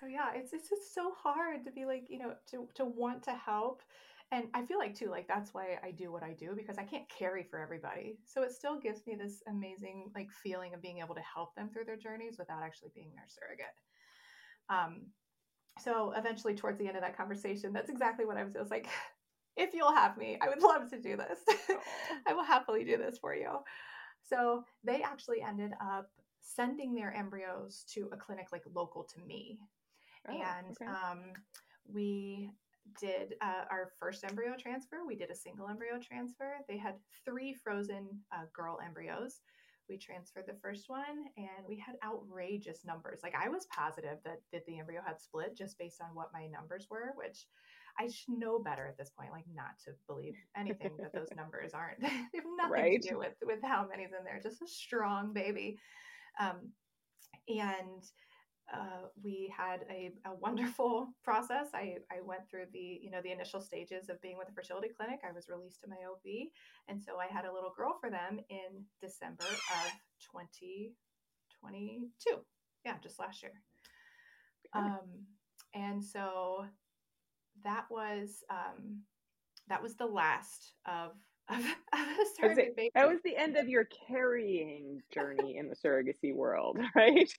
So 0.00 0.06
yeah, 0.06 0.30
it's 0.34 0.52
it's 0.52 0.68
just 0.68 0.94
so 0.94 1.12
hard 1.22 1.64
to 1.64 1.72
be 1.72 1.84
like, 1.84 2.04
you 2.08 2.18
know, 2.18 2.34
to 2.50 2.68
to 2.74 2.84
want 2.84 3.22
to 3.24 3.32
help 3.32 3.82
and 4.32 4.46
i 4.54 4.64
feel 4.64 4.78
like 4.78 4.94
too 4.94 5.08
like 5.08 5.28
that's 5.28 5.54
why 5.54 5.78
i 5.84 5.90
do 5.90 6.10
what 6.10 6.22
i 6.22 6.32
do 6.32 6.52
because 6.56 6.78
i 6.78 6.82
can't 6.84 7.08
carry 7.08 7.44
for 7.44 7.58
everybody. 7.58 8.18
So 8.24 8.42
it 8.42 8.52
still 8.52 8.78
gives 8.78 9.06
me 9.06 9.14
this 9.14 9.42
amazing 9.48 10.10
like 10.14 10.30
feeling 10.30 10.74
of 10.74 10.82
being 10.82 10.98
able 10.98 11.14
to 11.14 11.20
help 11.20 11.54
them 11.54 11.68
through 11.68 11.84
their 11.84 11.96
journeys 11.96 12.36
without 12.38 12.62
actually 12.62 12.90
being 12.94 13.12
their 13.14 13.26
surrogate. 13.28 13.66
Um 14.68 15.06
so 15.78 16.12
eventually 16.16 16.54
towards 16.54 16.78
the 16.78 16.86
end 16.88 16.96
of 16.96 17.02
that 17.02 17.16
conversation 17.16 17.72
that's 17.72 17.90
exactly 17.90 18.24
what 18.24 18.38
i 18.38 18.44
was, 18.44 18.56
I 18.56 18.60
was 18.60 18.70
like 18.70 18.88
if 19.56 19.74
you'll 19.74 19.94
have 19.94 20.16
me 20.16 20.38
i 20.40 20.48
would 20.48 20.62
love 20.62 20.90
to 20.90 21.00
do 21.00 21.16
this. 21.16 21.38
I 22.26 22.32
will 22.32 22.44
happily 22.44 22.84
do 22.84 22.96
this 22.96 23.18
for 23.18 23.34
you 23.34 23.58
so 24.28 24.64
they 24.84 25.02
actually 25.02 25.42
ended 25.42 25.72
up 25.80 26.10
sending 26.40 26.94
their 26.94 27.12
embryos 27.12 27.84
to 27.92 28.08
a 28.12 28.16
clinic 28.16 28.48
like 28.52 28.62
local 28.74 29.04
to 29.04 29.20
me. 29.20 29.58
Oh, 30.28 30.32
and 30.32 30.76
okay. 30.80 30.86
um, 30.86 31.20
we 31.92 32.50
did 33.00 33.34
uh, 33.40 33.64
our 33.70 33.92
first 33.98 34.24
embryo 34.24 34.54
transfer. 34.58 34.98
We 35.06 35.16
did 35.16 35.30
a 35.30 35.34
single 35.34 35.68
embryo 35.68 35.98
transfer. 36.00 36.54
They 36.68 36.78
had 36.78 36.94
three 37.24 37.54
frozen 37.54 38.08
uh, 38.32 38.44
girl 38.54 38.78
embryos. 38.84 39.40
We 39.88 39.98
transferred 39.98 40.44
the 40.46 40.58
first 40.60 40.88
one 40.88 41.26
and 41.36 41.66
we 41.68 41.78
had 41.78 41.94
outrageous 42.04 42.84
numbers. 42.84 43.20
Like 43.22 43.34
I 43.34 43.48
was 43.48 43.66
positive 43.66 44.18
that, 44.24 44.40
that 44.52 44.66
the 44.66 44.78
embryo 44.78 45.00
had 45.06 45.20
split 45.20 45.56
just 45.56 45.78
based 45.78 46.00
on 46.00 46.14
what 46.14 46.32
my 46.32 46.46
numbers 46.46 46.88
were, 46.90 47.12
which 47.14 47.46
I 47.98 48.08
should 48.08 48.38
know 48.38 48.58
better 48.58 48.86
at 48.86 48.98
this 48.98 49.10
point, 49.16 49.32
like 49.32 49.44
not 49.54 49.78
to 49.84 49.92
believe 50.08 50.34
anything 50.56 50.96
that 50.98 51.12
those 51.12 51.28
numbers 51.36 51.72
aren't. 51.72 52.00
they 52.00 52.08
have 52.08 52.44
nothing 52.56 52.72
right. 52.72 53.02
to 53.02 53.10
do 53.10 53.18
with, 53.18 53.34
with 53.44 53.60
how 53.62 53.86
many's 53.88 54.10
in 54.18 54.24
there, 54.24 54.40
just 54.42 54.62
a 54.62 54.66
strong 54.66 55.32
baby. 55.32 55.78
Um, 56.40 56.72
and 57.48 58.02
uh, 58.72 59.06
we 59.22 59.52
had 59.56 59.80
a, 59.90 60.12
a, 60.24 60.34
wonderful 60.34 61.08
process. 61.24 61.68
I, 61.72 61.98
I 62.10 62.20
went 62.24 62.50
through 62.50 62.66
the 62.72 62.98
you 63.00 63.10
know 63.10 63.20
the 63.22 63.30
initial 63.30 63.60
stages 63.60 64.08
of 64.08 64.20
being 64.20 64.36
with 64.36 64.48
the 64.48 64.52
fertility 64.52 64.88
clinic. 64.96 65.20
I 65.28 65.32
was 65.32 65.48
released 65.48 65.80
to 65.82 65.88
my 65.88 65.96
OB, 66.10 66.48
and 66.88 67.00
so 67.00 67.18
I 67.18 67.32
had 67.32 67.44
a 67.44 67.52
little 67.52 67.72
girl 67.76 67.96
for 68.00 68.10
them 68.10 68.40
in 68.50 68.84
December 69.00 69.44
of 69.44 69.92
2022. 70.32 72.40
Yeah, 72.84 72.94
just 73.02 73.20
last 73.20 73.42
year. 73.42 73.52
Um, 74.72 75.26
and 75.74 76.04
so 76.04 76.66
that 77.62 77.84
was 77.90 78.42
um, 78.50 79.02
that 79.68 79.82
was 79.82 79.94
the 79.94 80.06
last 80.06 80.72
of 80.86 81.12
of, 81.50 81.58
of 81.58 81.64
a 82.00 82.40
surrogate 82.40 82.76
baby. 82.76 82.90
That 82.94 83.08
was 83.08 83.20
the 83.24 83.36
end 83.36 83.56
of 83.56 83.68
your 83.68 83.86
carrying 84.08 85.02
journey 85.12 85.56
in 85.56 85.68
the 85.68 85.76
surrogacy 85.76 86.34
world, 86.34 86.78
right? 86.96 87.32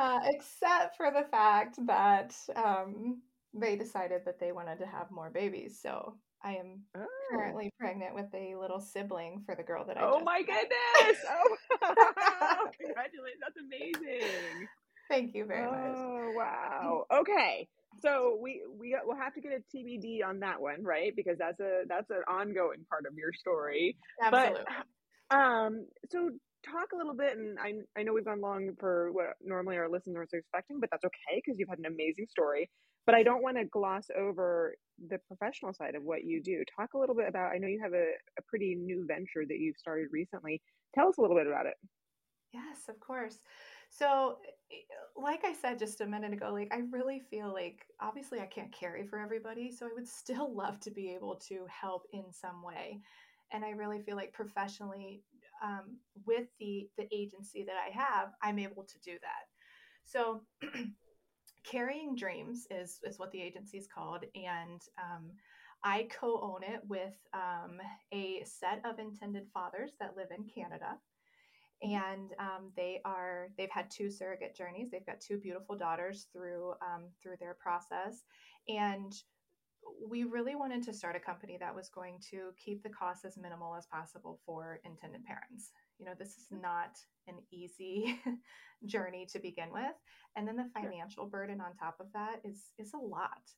uh, 0.00 0.20
except 0.24 0.96
for 0.96 1.10
the 1.12 1.26
fact 1.30 1.76
that 1.86 2.34
um, 2.56 3.22
they 3.52 3.76
decided 3.76 4.22
that 4.24 4.40
they 4.40 4.52
wanted 4.52 4.78
to 4.80 4.86
have 4.86 5.10
more 5.10 5.30
babies. 5.30 5.78
So 5.80 6.16
I 6.42 6.56
am 6.56 6.82
oh. 6.96 7.06
currently 7.30 7.72
pregnant 7.78 8.14
with 8.14 8.32
a 8.34 8.54
little 8.56 8.80
sibling 8.80 9.42
for 9.46 9.54
the 9.54 9.62
girl 9.62 9.84
that 9.86 9.96
I. 9.96 10.02
Oh 10.02 10.20
my 10.20 10.40
goodness! 10.40 11.24
oh, 11.30 11.56
congratulations! 12.80 13.40
That's 13.40 13.56
amazing. 13.58 14.68
Thank 15.08 15.34
you 15.34 15.44
very 15.44 15.66
oh, 15.66 15.70
much. 15.70 15.96
Oh 15.96 16.32
wow! 16.34 17.06
Okay, 17.20 17.68
so 18.00 18.38
we 18.40 18.62
we 18.78 18.96
will 19.04 19.16
have 19.16 19.34
to 19.34 19.40
get 19.40 19.52
a 19.52 19.76
TBD 19.76 20.24
on 20.26 20.40
that 20.40 20.60
one, 20.60 20.82
right? 20.82 21.14
Because 21.14 21.38
that's 21.38 21.60
a 21.60 21.82
that's 21.88 22.10
an 22.10 22.22
ongoing 22.28 22.84
part 22.88 23.04
of 23.06 23.14
your 23.16 23.32
story. 23.32 23.96
Absolutely. 24.22 24.64
But 25.30 25.36
um, 25.36 25.86
so 26.10 26.30
talk 26.64 26.92
a 26.92 26.96
little 26.96 27.14
bit, 27.14 27.36
and 27.36 27.58
I 27.58 27.74
I 27.98 28.02
know 28.02 28.12
we've 28.12 28.24
gone 28.24 28.40
long 28.40 28.70
for 28.78 29.12
what 29.12 29.34
normally 29.42 29.76
our 29.76 29.88
listeners 29.88 30.30
are 30.32 30.38
expecting, 30.38 30.80
but 30.80 30.90
that's 30.90 31.04
okay 31.04 31.42
because 31.44 31.58
you've 31.58 31.68
had 31.68 31.78
an 31.78 31.86
amazing 31.86 32.26
story. 32.28 32.70
But 33.06 33.14
I 33.14 33.22
don't 33.22 33.42
want 33.42 33.58
to 33.58 33.64
gloss 33.66 34.06
over 34.16 34.74
the 35.08 35.18
professional 35.28 35.74
side 35.74 35.94
of 35.94 36.02
what 36.02 36.24
you 36.24 36.42
do. 36.42 36.62
Talk 36.76 36.94
a 36.94 36.98
little 36.98 37.14
bit 37.14 37.28
about. 37.28 37.52
I 37.52 37.58
know 37.58 37.68
you 37.68 37.80
have 37.82 37.92
a, 37.92 38.06
a 38.38 38.42
pretty 38.48 38.74
new 38.74 39.04
venture 39.06 39.44
that 39.46 39.58
you've 39.58 39.76
started 39.76 40.08
recently. 40.10 40.62
Tell 40.94 41.08
us 41.08 41.18
a 41.18 41.20
little 41.20 41.36
bit 41.36 41.46
about 41.46 41.66
it. 41.66 41.74
Yes, 42.54 42.88
of 42.88 42.98
course. 43.00 43.38
So, 43.96 44.38
eh, 44.72 44.74
like 45.16 45.44
I 45.44 45.52
said 45.52 45.78
just 45.78 46.00
a 46.00 46.06
minute 46.06 46.32
ago, 46.32 46.50
like 46.52 46.74
I 46.74 46.80
really 46.90 47.20
feel 47.30 47.52
like 47.52 47.86
obviously 48.00 48.40
I 48.40 48.46
can't 48.46 48.72
carry 48.72 49.06
for 49.06 49.20
everybody, 49.20 49.70
so 49.70 49.86
I 49.86 49.94
would 49.94 50.08
still 50.22 50.52
love 50.52 50.80
to 50.80 50.90
be 50.90 51.14
able 51.14 51.36
to 51.48 51.64
help 51.68 52.06
in 52.12 52.24
some 52.32 52.62
way. 52.62 53.00
And 53.52 53.64
I 53.64 53.70
really 53.70 54.00
feel 54.00 54.16
like 54.16 54.32
professionally, 54.32 55.22
um, 55.62 55.98
with 56.26 56.48
the 56.58 56.88
the 56.98 57.06
agency 57.14 57.64
that 57.64 57.76
I 57.76 57.90
have, 57.96 58.30
I'm 58.42 58.58
able 58.58 58.82
to 58.82 58.98
do 59.04 59.12
that. 59.12 59.46
So, 60.04 60.42
carrying 61.64 62.16
dreams 62.16 62.66
is 62.72 62.98
is 63.04 63.18
what 63.20 63.30
the 63.30 63.40
agency 63.40 63.78
is 63.78 63.86
called, 63.86 64.24
and 64.34 64.80
um, 64.98 65.30
I 65.84 66.08
co-own 66.20 66.64
it 66.64 66.80
with 66.88 67.14
um, 67.32 67.78
a 68.12 68.42
set 68.44 68.80
of 68.84 68.98
intended 68.98 69.46
fathers 69.54 69.92
that 70.00 70.16
live 70.16 70.28
in 70.36 70.46
Canada 70.52 70.98
and 71.84 72.32
um, 72.38 72.72
they 72.76 73.00
are 73.04 73.48
they've 73.58 73.70
had 73.70 73.90
two 73.90 74.10
surrogate 74.10 74.56
journeys. 74.56 74.90
They've 74.90 75.06
got 75.06 75.20
two 75.20 75.38
beautiful 75.38 75.76
daughters 75.76 76.28
through 76.32 76.72
um, 76.82 77.04
through 77.22 77.36
their 77.40 77.54
process 77.54 78.24
and 78.68 79.12
we 80.08 80.24
really 80.24 80.54
wanted 80.54 80.82
to 80.82 80.94
start 80.94 81.14
a 81.14 81.20
company 81.20 81.58
that 81.60 81.74
was 81.74 81.90
going 81.90 82.18
to 82.30 82.52
keep 82.62 82.82
the 82.82 82.88
costs 82.88 83.26
as 83.26 83.36
minimal 83.36 83.76
as 83.76 83.86
possible 83.86 84.40
for 84.46 84.80
intended 84.84 85.24
parents. 85.24 85.72
You 85.98 86.06
know 86.06 86.14
this 86.18 86.36
is 86.36 86.46
not 86.50 86.96
an 87.28 87.34
easy 87.52 88.18
journey 88.86 89.26
to 89.32 89.38
begin 89.38 89.68
with 89.72 89.94
and 90.36 90.48
then 90.48 90.56
the 90.56 90.70
financial 90.74 91.26
burden 91.26 91.60
on 91.60 91.74
top 91.74 91.96
of 92.00 92.06
that 92.14 92.40
is 92.44 92.70
is 92.78 92.94
a 92.94 92.98
lot. 92.98 93.52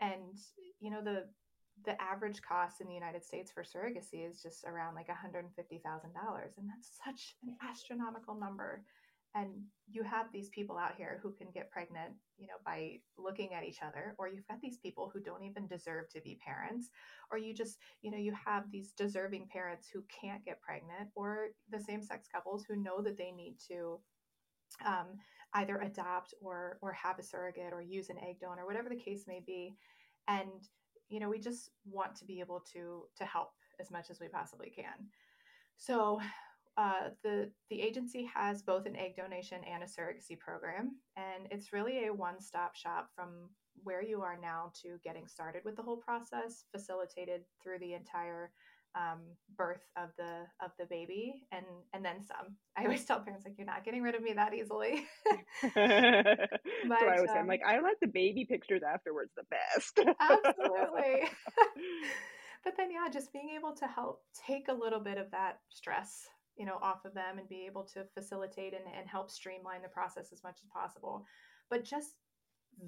And 0.00 0.38
you 0.80 0.90
know 0.90 1.02
the 1.02 1.24
the 1.84 2.00
average 2.00 2.40
cost 2.42 2.80
in 2.80 2.86
the 2.86 2.94
United 2.94 3.24
States 3.24 3.52
for 3.52 3.62
surrogacy 3.62 4.28
is 4.28 4.42
just 4.42 4.64
around 4.64 4.94
like 4.94 5.08
$150,000. 5.08 5.44
And 6.58 6.68
that's 6.68 6.98
such 7.04 7.36
an 7.42 7.56
astronomical 7.68 8.34
number. 8.34 8.82
And 9.34 9.50
you 9.86 10.02
have 10.02 10.32
these 10.32 10.48
people 10.48 10.78
out 10.78 10.94
here 10.96 11.20
who 11.22 11.30
can 11.30 11.48
get 11.52 11.70
pregnant, 11.70 12.14
you 12.38 12.46
know, 12.46 12.54
by 12.64 13.00
looking 13.18 13.52
at 13.52 13.64
each 13.64 13.80
other, 13.82 14.14
or 14.18 14.28
you've 14.28 14.48
got 14.48 14.62
these 14.62 14.78
people 14.78 15.10
who 15.12 15.20
don't 15.20 15.42
even 15.42 15.66
deserve 15.66 16.08
to 16.10 16.22
be 16.22 16.38
parents, 16.42 16.88
or 17.30 17.36
you 17.36 17.52
just, 17.52 17.76
you 18.00 18.10
know, 18.10 18.16
you 18.16 18.32
have 18.32 18.64
these 18.70 18.92
deserving 18.92 19.46
parents 19.52 19.88
who 19.92 20.02
can't 20.08 20.42
get 20.46 20.62
pregnant, 20.62 21.10
or 21.14 21.48
the 21.70 21.78
same 21.78 22.02
sex 22.02 22.28
couples 22.32 22.64
who 22.66 22.82
know 22.82 23.02
that 23.02 23.18
they 23.18 23.30
need 23.30 23.56
to 23.68 24.00
um, 24.86 25.18
either 25.52 25.78
adopt 25.80 26.32
or 26.40 26.78
or 26.80 26.92
have 26.92 27.18
a 27.18 27.22
surrogate 27.22 27.72
or 27.72 27.82
use 27.82 28.08
an 28.08 28.16
egg 28.26 28.40
donor, 28.40 28.62
or 28.62 28.66
whatever 28.66 28.88
the 28.88 28.96
case 28.96 29.24
may 29.26 29.42
be. 29.46 29.74
And 30.28 30.66
you 31.08 31.20
know 31.20 31.28
we 31.28 31.38
just 31.38 31.70
want 31.84 32.14
to 32.16 32.24
be 32.24 32.40
able 32.40 32.62
to 32.72 33.04
to 33.16 33.24
help 33.24 33.50
as 33.80 33.90
much 33.90 34.10
as 34.10 34.20
we 34.20 34.28
possibly 34.28 34.70
can. 34.70 35.08
So 35.76 36.20
uh, 36.76 37.10
the 37.22 37.50
the 37.70 37.80
agency 37.80 38.28
has 38.34 38.62
both 38.62 38.86
an 38.86 38.96
egg 38.96 39.16
donation 39.16 39.62
and 39.64 39.82
a 39.82 39.86
surrogacy 39.86 40.38
program 40.38 40.96
and 41.16 41.48
it's 41.50 41.72
really 41.72 42.06
a 42.06 42.12
one-stop 42.12 42.76
shop 42.76 43.08
from 43.14 43.48
where 43.82 44.02
you 44.02 44.20
are 44.20 44.38
now 44.40 44.70
to 44.82 44.98
getting 45.02 45.26
started 45.26 45.62
with 45.64 45.76
the 45.76 45.82
whole 45.82 45.96
process 45.96 46.64
facilitated 46.72 47.42
through 47.62 47.78
the 47.78 47.94
entire 47.94 48.50
um, 48.96 49.20
birth 49.56 49.82
of 49.96 50.08
the 50.16 50.44
of 50.64 50.72
the 50.78 50.86
baby 50.86 51.42
and 51.52 51.64
and 51.92 52.04
then 52.04 52.24
some. 52.24 52.56
I 52.76 52.84
always 52.84 53.04
tell 53.04 53.20
parents 53.20 53.44
like 53.44 53.54
you're 53.58 53.66
not 53.66 53.84
getting 53.84 54.02
rid 54.02 54.14
of 54.14 54.22
me 54.22 54.32
that 54.32 54.54
easily. 54.54 55.06
but, 55.62 55.72
so 55.74 55.80
I 55.80 57.16
always 57.16 57.30
um, 57.30 57.34
say 57.34 57.38
I'm 57.38 57.46
like 57.46 57.62
I 57.66 57.80
like 57.80 58.00
the 58.00 58.08
baby 58.08 58.44
pictures 58.44 58.82
afterwards 58.82 59.32
the 59.36 59.44
best. 59.50 60.00
absolutely. 60.20 61.28
but 62.64 62.74
then 62.76 62.90
yeah, 62.90 63.08
just 63.12 63.32
being 63.32 63.50
able 63.56 63.74
to 63.76 63.86
help 63.86 64.22
take 64.46 64.68
a 64.68 64.74
little 64.74 65.00
bit 65.00 65.18
of 65.18 65.30
that 65.30 65.60
stress 65.68 66.28
you 66.56 66.64
know 66.64 66.78
off 66.82 67.04
of 67.04 67.12
them 67.12 67.38
and 67.38 67.48
be 67.48 67.66
able 67.66 67.84
to 67.84 68.04
facilitate 68.14 68.72
and, 68.72 68.84
and 68.98 69.06
help 69.08 69.30
streamline 69.30 69.82
the 69.82 69.88
process 69.88 70.32
as 70.32 70.42
much 70.42 70.56
as 70.62 70.68
possible 70.72 71.26
but 71.68 71.84
just 71.84 72.14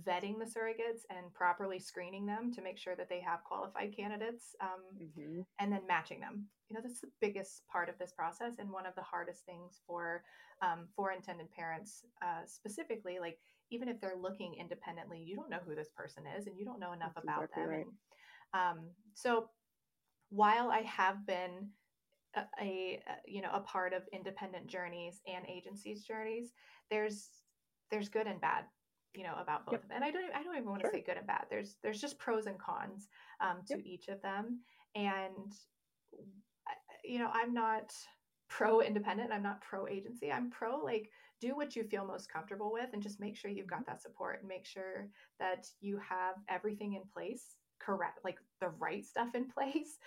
vetting 0.07 0.39
the 0.39 0.45
surrogates 0.45 1.03
and 1.09 1.33
properly 1.33 1.79
screening 1.79 2.27
them 2.27 2.53
to 2.53 2.61
make 2.61 2.79
sure 2.79 2.95
that 2.95 3.09
they 3.09 3.21
have 3.21 3.43
qualified 3.45 3.95
candidates 3.97 4.55
um, 4.61 4.83
mm-hmm. 5.03 5.41
and 5.61 5.73
then 5.73 5.81
matching 5.89 6.21
them 6.21 6.45
you 6.69 6.75
know 6.75 6.81
that's 6.83 7.01
the 7.01 7.11
biggest 7.21 7.63
part 7.73 7.89
of 7.89 7.99
this 7.99 8.13
process 8.13 8.59
and 8.59 8.71
one 8.71 8.85
of 8.85 8.95
the 8.97 9.03
hardest 9.03 9.45
things 9.47 9.81
for 9.87 10.23
um, 10.63 10.89
for 10.95 11.13
intended 11.13 11.51
parents 11.53 12.05
uh, 12.23 12.45
specifically 12.45 13.19
like 13.19 13.39
even 13.71 13.89
if 13.89 14.01
they're 14.01 14.19
looking 14.21 14.55
independently 14.61 15.23
you 15.25 15.35
don't 15.35 15.51
know 15.51 15.61
who 15.67 15.75
this 15.75 15.91
person 15.97 16.25
is 16.39 16.47
and 16.47 16.59
you 16.59 16.67
don't 16.67 16.81
know 16.81 16.93
enough 16.93 17.13
that's 17.15 17.25
about 17.25 17.45
exactly 17.45 17.63
them 17.63 17.71
right. 17.71 17.87
and 18.55 18.79
um, 18.79 18.85
so 19.15 19.49
while 20.29 20.71
i 20.71 20.81
have 20.81 21.27
been 21.27 21.69
a, 22.37 22.43
a, 22.61 23.01
you 23.27 23.41
know 23.41 23.51
a 23.55 23.61
part 23.61 23.95
of 23.95 24.03
independent 24.13 24.67
journeys 24.67 25.23
and 25.27 25.47
agencies 25.49 26.05
journeys 26.05 26.53
there's 26.91 27.31
there's 27.91 28.11
good 28.11 28.27
and 28.27 28.39
bad 28.39 28.65
you 29.15 29.23
know 29.23 29.35
about 29.41 29.65
both 29.67 29.75
yep. 29.75 29.83
of 29.83 29.89
them 29.89 29.97
and 29.97 30.05
i 30.05 30.11
don't 30.11 30.35
i 30.35 30.43
don't 30.43 30.57
even 30.57 30.69
want 30.69 30.81
sure. 30.81 30.91
to 30.91 30.97
say 30.97 31.03
good 31.03 31.17
and 31.17 31.27
bad 31.27 31.45
there's 31.51 31.77
there's 31.83 32.01
just 32.01 32.19
pros 32.19 32.47
and 32.47 32.59
cons 32.59 33.09
um, 33.41 33.59
to 33.67 33.77
yep. 33.77 33.87
each 33.87 34.09
of 34.09 34.21
them 34.23 34.61
and 34.95 35.53
you 37.05 37.19
know 37.19 37.31
i'm 37.33 37.53
not 37.55 37.93
pro 38.49 38.81
independent 38.81 39.33
i'm 39.33 39.43
not 39.43 39.61
pro 39.61 39.87
agency 39.87 40.31
i'm 40.31 40.51
pro 40.51 40.77
like 40.79 41.11
do 41.41 41.55
what 41.55 41.77
you 41.77 41.85
feel 41.85 42.05
most 42.05 42.33
comfortable 42.33 42.73
with 42.73 42.89
and 42.93 43.03
just 43.03 43.21
make 43.21 43.37
sure 43.37 43.51
you've 43.51 43.67
got 43.67 43.81
mm-hmm. 43.81 43.93
that 43.93 44.03
support 44.03 44.41
and 44.41 44.49
make 44.49 44.67
sure 44.67 45.09
that 45.39 45.67
you 45.81 45.99
have 45.99 46.35
everything 46.49 46.95
in 46.95 47.03
place 47.13 47.57
correct 47.79 48.19
like 48.25 48.39
the 48.61 48.69
right 48.79 49.05
stuff 49.05 49.35
in 49.35 49.49
place 49.51 49.99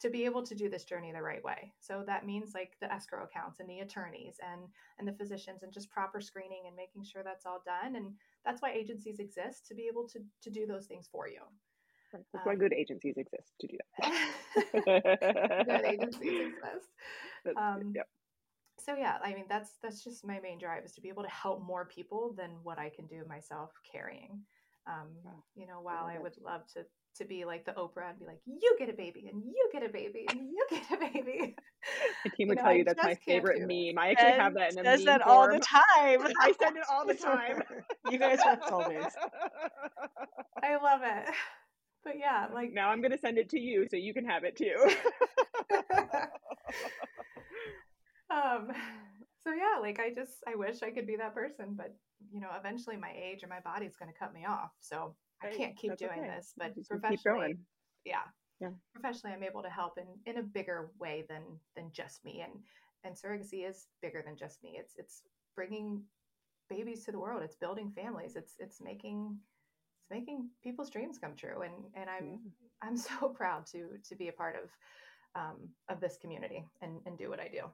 to 0.00 0.10
be 0.10 0.24
able 0.24 0.44
to 0.44 0.54
do 0.54 0.68
this 0.68 0.84
journey 0.84 1.12
the 1.12 1.22
right 1.22 1.42
way. 1.42 1.72
So 1.80 2.04
that 2.06 2.26
means 2.26 2.52
like 2.54 2.76
the 2.80 2.92
escrow 2.92 3.24
accounts 3.24 3.60
and 3.60 3.68
the 3.68 3.80
attorneys 3.80 4.36
and 4.40 4.62
and 4.98 5.08
the 5.08 5.18
physicians 5.18 5.62
and 5.62 5.72
just 5.72 5.90
proper 5.90 6.20
screening 6.20 6.62
and 6.66 6.76
making 6.76 7.04
sure 7.04 7.22
that's 7.24 7.46
all 7.46 7.62
done. 7.64 7.96
And 7.96 8.12
that's 8.44 8.62
why 8.62 8.72
agencies 8.72 9.18
exist 9.18 9.66
to 9.68 9.74
be 9.74 9.88
able 9.90 10.08
to 10.08 10.20
to 10.42 10.50
do 10.50 10.66
those 10.66 10.86
things 10.86 11.08
for 11.10 11.28
you. 11.28 11.40
That's 12.12 12.24
um, 12.34 12.40
why 12.44 12.54
good 12.54 12.72
agencies 12.72 13.16
exist 13.16 13.52
to 13.60 13.66
do 13.66 13.76
that. 14.00 15.64
good 15.66 15.84
agencies 15.84 16.40
exist. 16.40 16.88
Um, 17.56 17.92
yep. 17.94 18.08
So 18.78 18.94
yeah, 18.96 19.16
I 19.22 19.32
mean 19.32 19.44
that's 19.48 19.70
that's 19.82 20.02
just 20.02 20.26
my 20.26 20.40
main 20.40 20.58
drive 20.58 20.84
is 20.84 20.92
to 20.94 21.00
be 21.00 21.08
able 21.08 21.22
to 21.22 21.30
help 21.30 21.64
more 21.64 21.86
people 21.86 22.34
than 22.36 22.50
what 22.62 22.78
I 22.78 22.90
can 22.94 23.06
do 23.06 23.24
myself 23.28 23.70
carrying. 23.90 24.40
Um, 24.86 25.08
you 25.54 25.66
know, 25.66 25.80
while 25.80 26.04
I 26.04 26.18
would 26.18 26.36
love 26.44 26.62
to 26.74 26.84
to 27.18 27.24
be 27.24 27.44
like 27.44 27.64
the 27.64 27.72
Oprah 27.72 28.10
and 28.10 28.18
be 28.18 28.24
like, 28.24 28.40
you 28.46 28.76
get 28.78 28.88
a 28.88 28.92
baby 28.92 29.28
and 29.30 29.42
you 29.44 29.68
get 29.72 29.82
a 29.82 29.88
baby 29.88 30.26
and 30.28 30.40
you 30.50 30.66
get 30.70 30.90
a 30.90 31.12
baby. 31.12 31.54
The 32.24 32.30
team 32.30 32.48
would 32.48 32.58
know, 32.58 32.64
tell 32.64 32.74
you 32.74 32.84
that's 32.84 33.02
my 33.02 33.14
favorite 33.14 33.60
meme. 33.60 33.98
I 33.98 34.10
actually 34.10 34.32
have 34.32 34.54
that 34.54 34.72
in 34.72 34.78
a 34.78 34.84
says 34.84 35.00
meme 35.00 35.06
that 35.06 35.22
form. 35.22 35.36
all 35.36 35.48
the 35.48 35.60
time. 35.60 36.32
I 36.40 36.52
send 36.60 36.76
it 36.76 36.84
all 36.90 37.06
the 37.06 37.14
time. 37.14 37.62
you 38.10 38.18
guys 38.18 38.38
are 38.46 38.56
soulmates. 38.56 39.12
I 40.62 40.76
love 40.76 41.00
it. 41.04 41.34
But 42.04 42.14
yeah, 42.18 42.46
like 42.52 42.72
now 42.72 42.90
I'm 42.90 43.02
gonna 43.02 43.18
send 43.18 43.38
it 43.38 43.50
to 43.50 43.60
you 43.60 43.86
so 43.90 43.96
you 43.96 44.14
can 44.14 44.24
have 44.24 44.44
it 44.44 44.56
too. 44.56 44.74
um 48.30 48.68
so 49.44 49.52
yeah, 49.52 49.80
like 49.80 50.00
I 50.00 50.12
just 50.14 50.32
I 50.46 50.54
wish 50.54 50.82
I 50.82 50.90
could 50.90 51.06
be 51.06 51.16
that 51.16 51.34
person, 51.34 51.74
but 51.76 51.94
you 52.32 52.40
know, 52.40 52.48
eventually 52.58 52.96
my 52.96 53.12
age 53.16 53.42
or 53.42 53.48
my 53.48 53.60
body's 53.60 53.96
gonna 53.96 54.12
cut 54.18 54.32
me 54.32 54.44
off. 54.46 54.70
So 54.80 55.14
I 55.42 55.50
can't 55.50 55.76
keep 55.76 55.90
That's 55.90 56.02
doing 56.02 56.20
okay. 56.20 56.34
this, 56.36 56.54
but 56.56 56.72
professionally, 56.88 57.56
yeah, 58.04 58.22
yeah, 58.60 58.70
professionally, 58.92 59.34
I'm 59.34 59.42
able 59.42 59.62
to 59.62 59.70
help 59.70 59.98
in 59.98 60.06
in 60.26 60.38
a 60.38 60.42
bigger 60.42 60.90
way 60.98 61.24
than 61.28 61.42
than 61.76 61.90
just 61.92 62.24
me. 62.24 62.44
And 62.44 62.52
and 63.04 63.14
surrogacy 63.14 63.68
is 63.68 63.86
bigger 64.02 64.22
than 64.24 64.36
just 64.36 64.62
me. 64.62 64.76
It's 64.78 64.94
it's 64.96 65.22
bringing 65.54 66.02
babies 66.68 67.04
to 67.04 67.12
the 67.12 67.18
world. 67.18 67.42
It's 67.42 67.56
building 67.56 67.92
families. 67.94 68.36
It's 68.36 68.54
it's 68.58 68.80
making 68.80 69.38
it's 70.00 70.10
making 70.10 70.48
people's 70.62 70.90
dreams 70.90 71.18
come 71.18 71.36
true. 71.36 71.62
And 71.62 71.74
and 71.94 72.10
I'm 72.10 72.26
yeah. 72.26 72.88
I'm 72.88 72.96
so 72.96 73.28
proud 73.28 73.66
to 73.66 73.90
to 74.08 74.16
be 74.16 74.28
a 74.28 74.32
part 74.32 74.56
of 74.56 74.70
um, 75.40 75.68
of 75.88 76.00
this 76.00 76.18
community 76.20 76.64
and 76.82 77.00
and 77.06 77.16
do 77.16 77.28
what 77.28 77.40
I 77.40 77.48
do. 77.48 77.70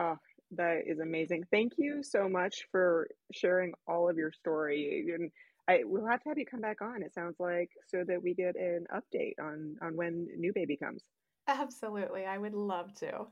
Oh, 0.00 0.18
that 0.56 0.82
is 0.86 0.98
amazing. 0.98 1.44
Thank 1.52 1.74
you 1.78 2.02
so 2.02 2.28
much 2.28 2.66
for 2.72 3.06
sharing 3.32 3.72
all 3.86 4.08
of 4.08 4.16
your 4.16 4.32
story 4.32 5.12
and 5.14 5.30
I 5.68 5.80
we'll 5.84 6.06
have 6.06 6.22
to 6.22 6.28
have 6.28 6.38
you 6.38 6.46
come 6.46 6.60
back 6.60 6.82
on. 6.82 7.02
It 7.02 7.14
sounds 7.14 7.36
like 7.38 7.70
so 7.88 8.04
that 8.06 8.22
we 8.22 8.34
get 8.34 8.56
an 8.56 8.86
update 8.94 9.34
on 9.40 9.76
on 9.82 9.96
when 9.96 10.28
new 10.36 10.52
baby 10.52 10.76
comes. 10.76 11.02
Absolutely, 11.46 12.24
I 12.26 12.38
would 12.38 12.54
love 12.54 12.94
to. 12.96 13.26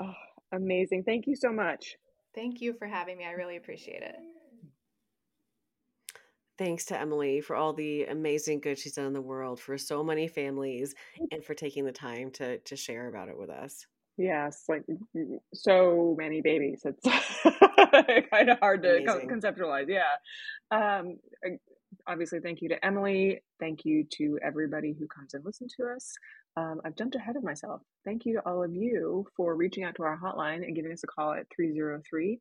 Oh, 0.00 0.14
amazing! 0.52 1.04
Thank 1.04 1.26
you 1.26 1.36
so 1.36 1.52
much. 1.52 1.96
Thank 2.34 2.60
you 2.60 2.74
for 2.74 2.86
having 2.86 3.16
me. 3.18 3.24
I 3.24 3.32
really 3.32 3.56
appreciate 3.56 4.02
it. 4.02 4.16
Thanks 6.56 6.84
to 6.86 6.98
Emily 6.98 7.40
for 7.40 7.56
all 7.56 7.72
the 7.72 8.04
amazing 8.04 8.60
good 8.60 8.78
she's 8.78 8.94
done 8.94 9.06
in 9.06 9.12
the 9.12 9.20
world 9.20 9.58
for 9.60 9.76
so 9.76 10.04
many 10.04 10.28
families 10.28 10.94
and 11.30 11.44
for 11.44 11.54
taking 11.54 11.84
the 11.84 11.92
time 11.92 12.30
to 12.32 12.58
to 12.60 12.76
share 12.76 13.08
about 13.08 13.28
it 13.28 13.36
with 13.38 13.50
us. 13.50 13.86
Yes, 14.16 14.64
like 14.68 14.84
so 15.52 16.14
many 16.16 16.40
babies. 16.40 16.82
It's 16.84 17.02
kind 18.30 18.48
of 18.48 18.58
hard 18.60 18.82
to 18.84 19.04
co- 19.04 19.26
conceptualize. 19.26 19.86
Yeah. 19.88 20.04
Um, 20.70 21.18
obviously, 22.06 22.38
thank 22.40 22.62
you 22.62 22.68
to 22.68 22.84
Emily. 22.84 23.42
Thank 23.58 23.84
you 23.84 24.04
to 24.14 24.38
everybody 24.42 24.92
who 24.92 25.08
comes 25.08 25.34
and 25.34 25.44
listens 25.44 25.74
to 25.80 25.86
us. 25.86 26.12
Um, 26.56 26.80
I've 26.84 26.94
jumped 26.96 27.16
ahead 27.16 27.36
of 27.36 27.42
myself. 27.42 27.82
Thank 28.04 28.24
you 28.24 28.34
to 28.34 28.48
all 28.48 28.62
of 28.62 28.72
you 28.72 29.26
for 29.36 29.56
reaching 29.56 29.82
out 29.82 29.96
to 29.96 30.04
our 30.04 30.16
hotline 30.16 30.64
and 30.64 30.76
giving 30.76 30.92
us 30.92 31.02
a 31.02 31.08
call 31.08 31.32
at 31.32 31.46
303 31.54 32.38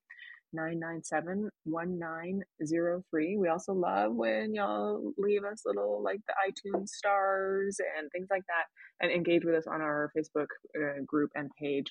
997 0.53 1.49
1903. 1.65 3.38
We 3.38 3.47
also 3.47 3.73
love 3.73 4.13
when 4.13 4.53
y'all 4.53 5.13
leave 5.17 5.43
us 5.43 5.63
little 5.65 6.01
like 6.03 6.21
the 6.27 6.34
iTunes 6.47 6.89
stars 6.89 7.77
and 7.97 8.09
things 8.11 8.27
like 8.30 8.43
that 8.47 8.65
and 9.01 9.11
engage 9.11 9.45
with 9.45 9.55
us 9.55 9.67
on 9.67 9.81
our 9.81 10.11
Facebook 10.17 10.47
uh, 10.77 11.01
group 11.05 11.31
and 11.35 11.49
page. 11.59 11.88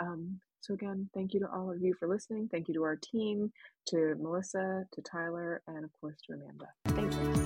Um, 0.00 0.40
so, 0.60 0.74
again, 0.74 1.10
thank 1.12 1.34
you 1.34 1.40
to 1.40 1.48
all 1.52 1.72
of 1.72 1.82
you 1.82 1.92
for 1.98 2.06
listening. 2.06 2.48
Thank 2.48 2.68
you 2.68 2.74
to 2.74 2.84
our 2.84 2.96
team, 2.96 3.50
to 3.88 4.14
Melissa, 4.20 4.84
to 4.92 5.02
Tyler, 5.02 5.60
and 5.66 5.84
of 5.84 5.90
course 6.00 6.16
to 6.28 6.34
Amanda. 6.34 6.66
Thank 6.86 7.36
you. 7.36 7.41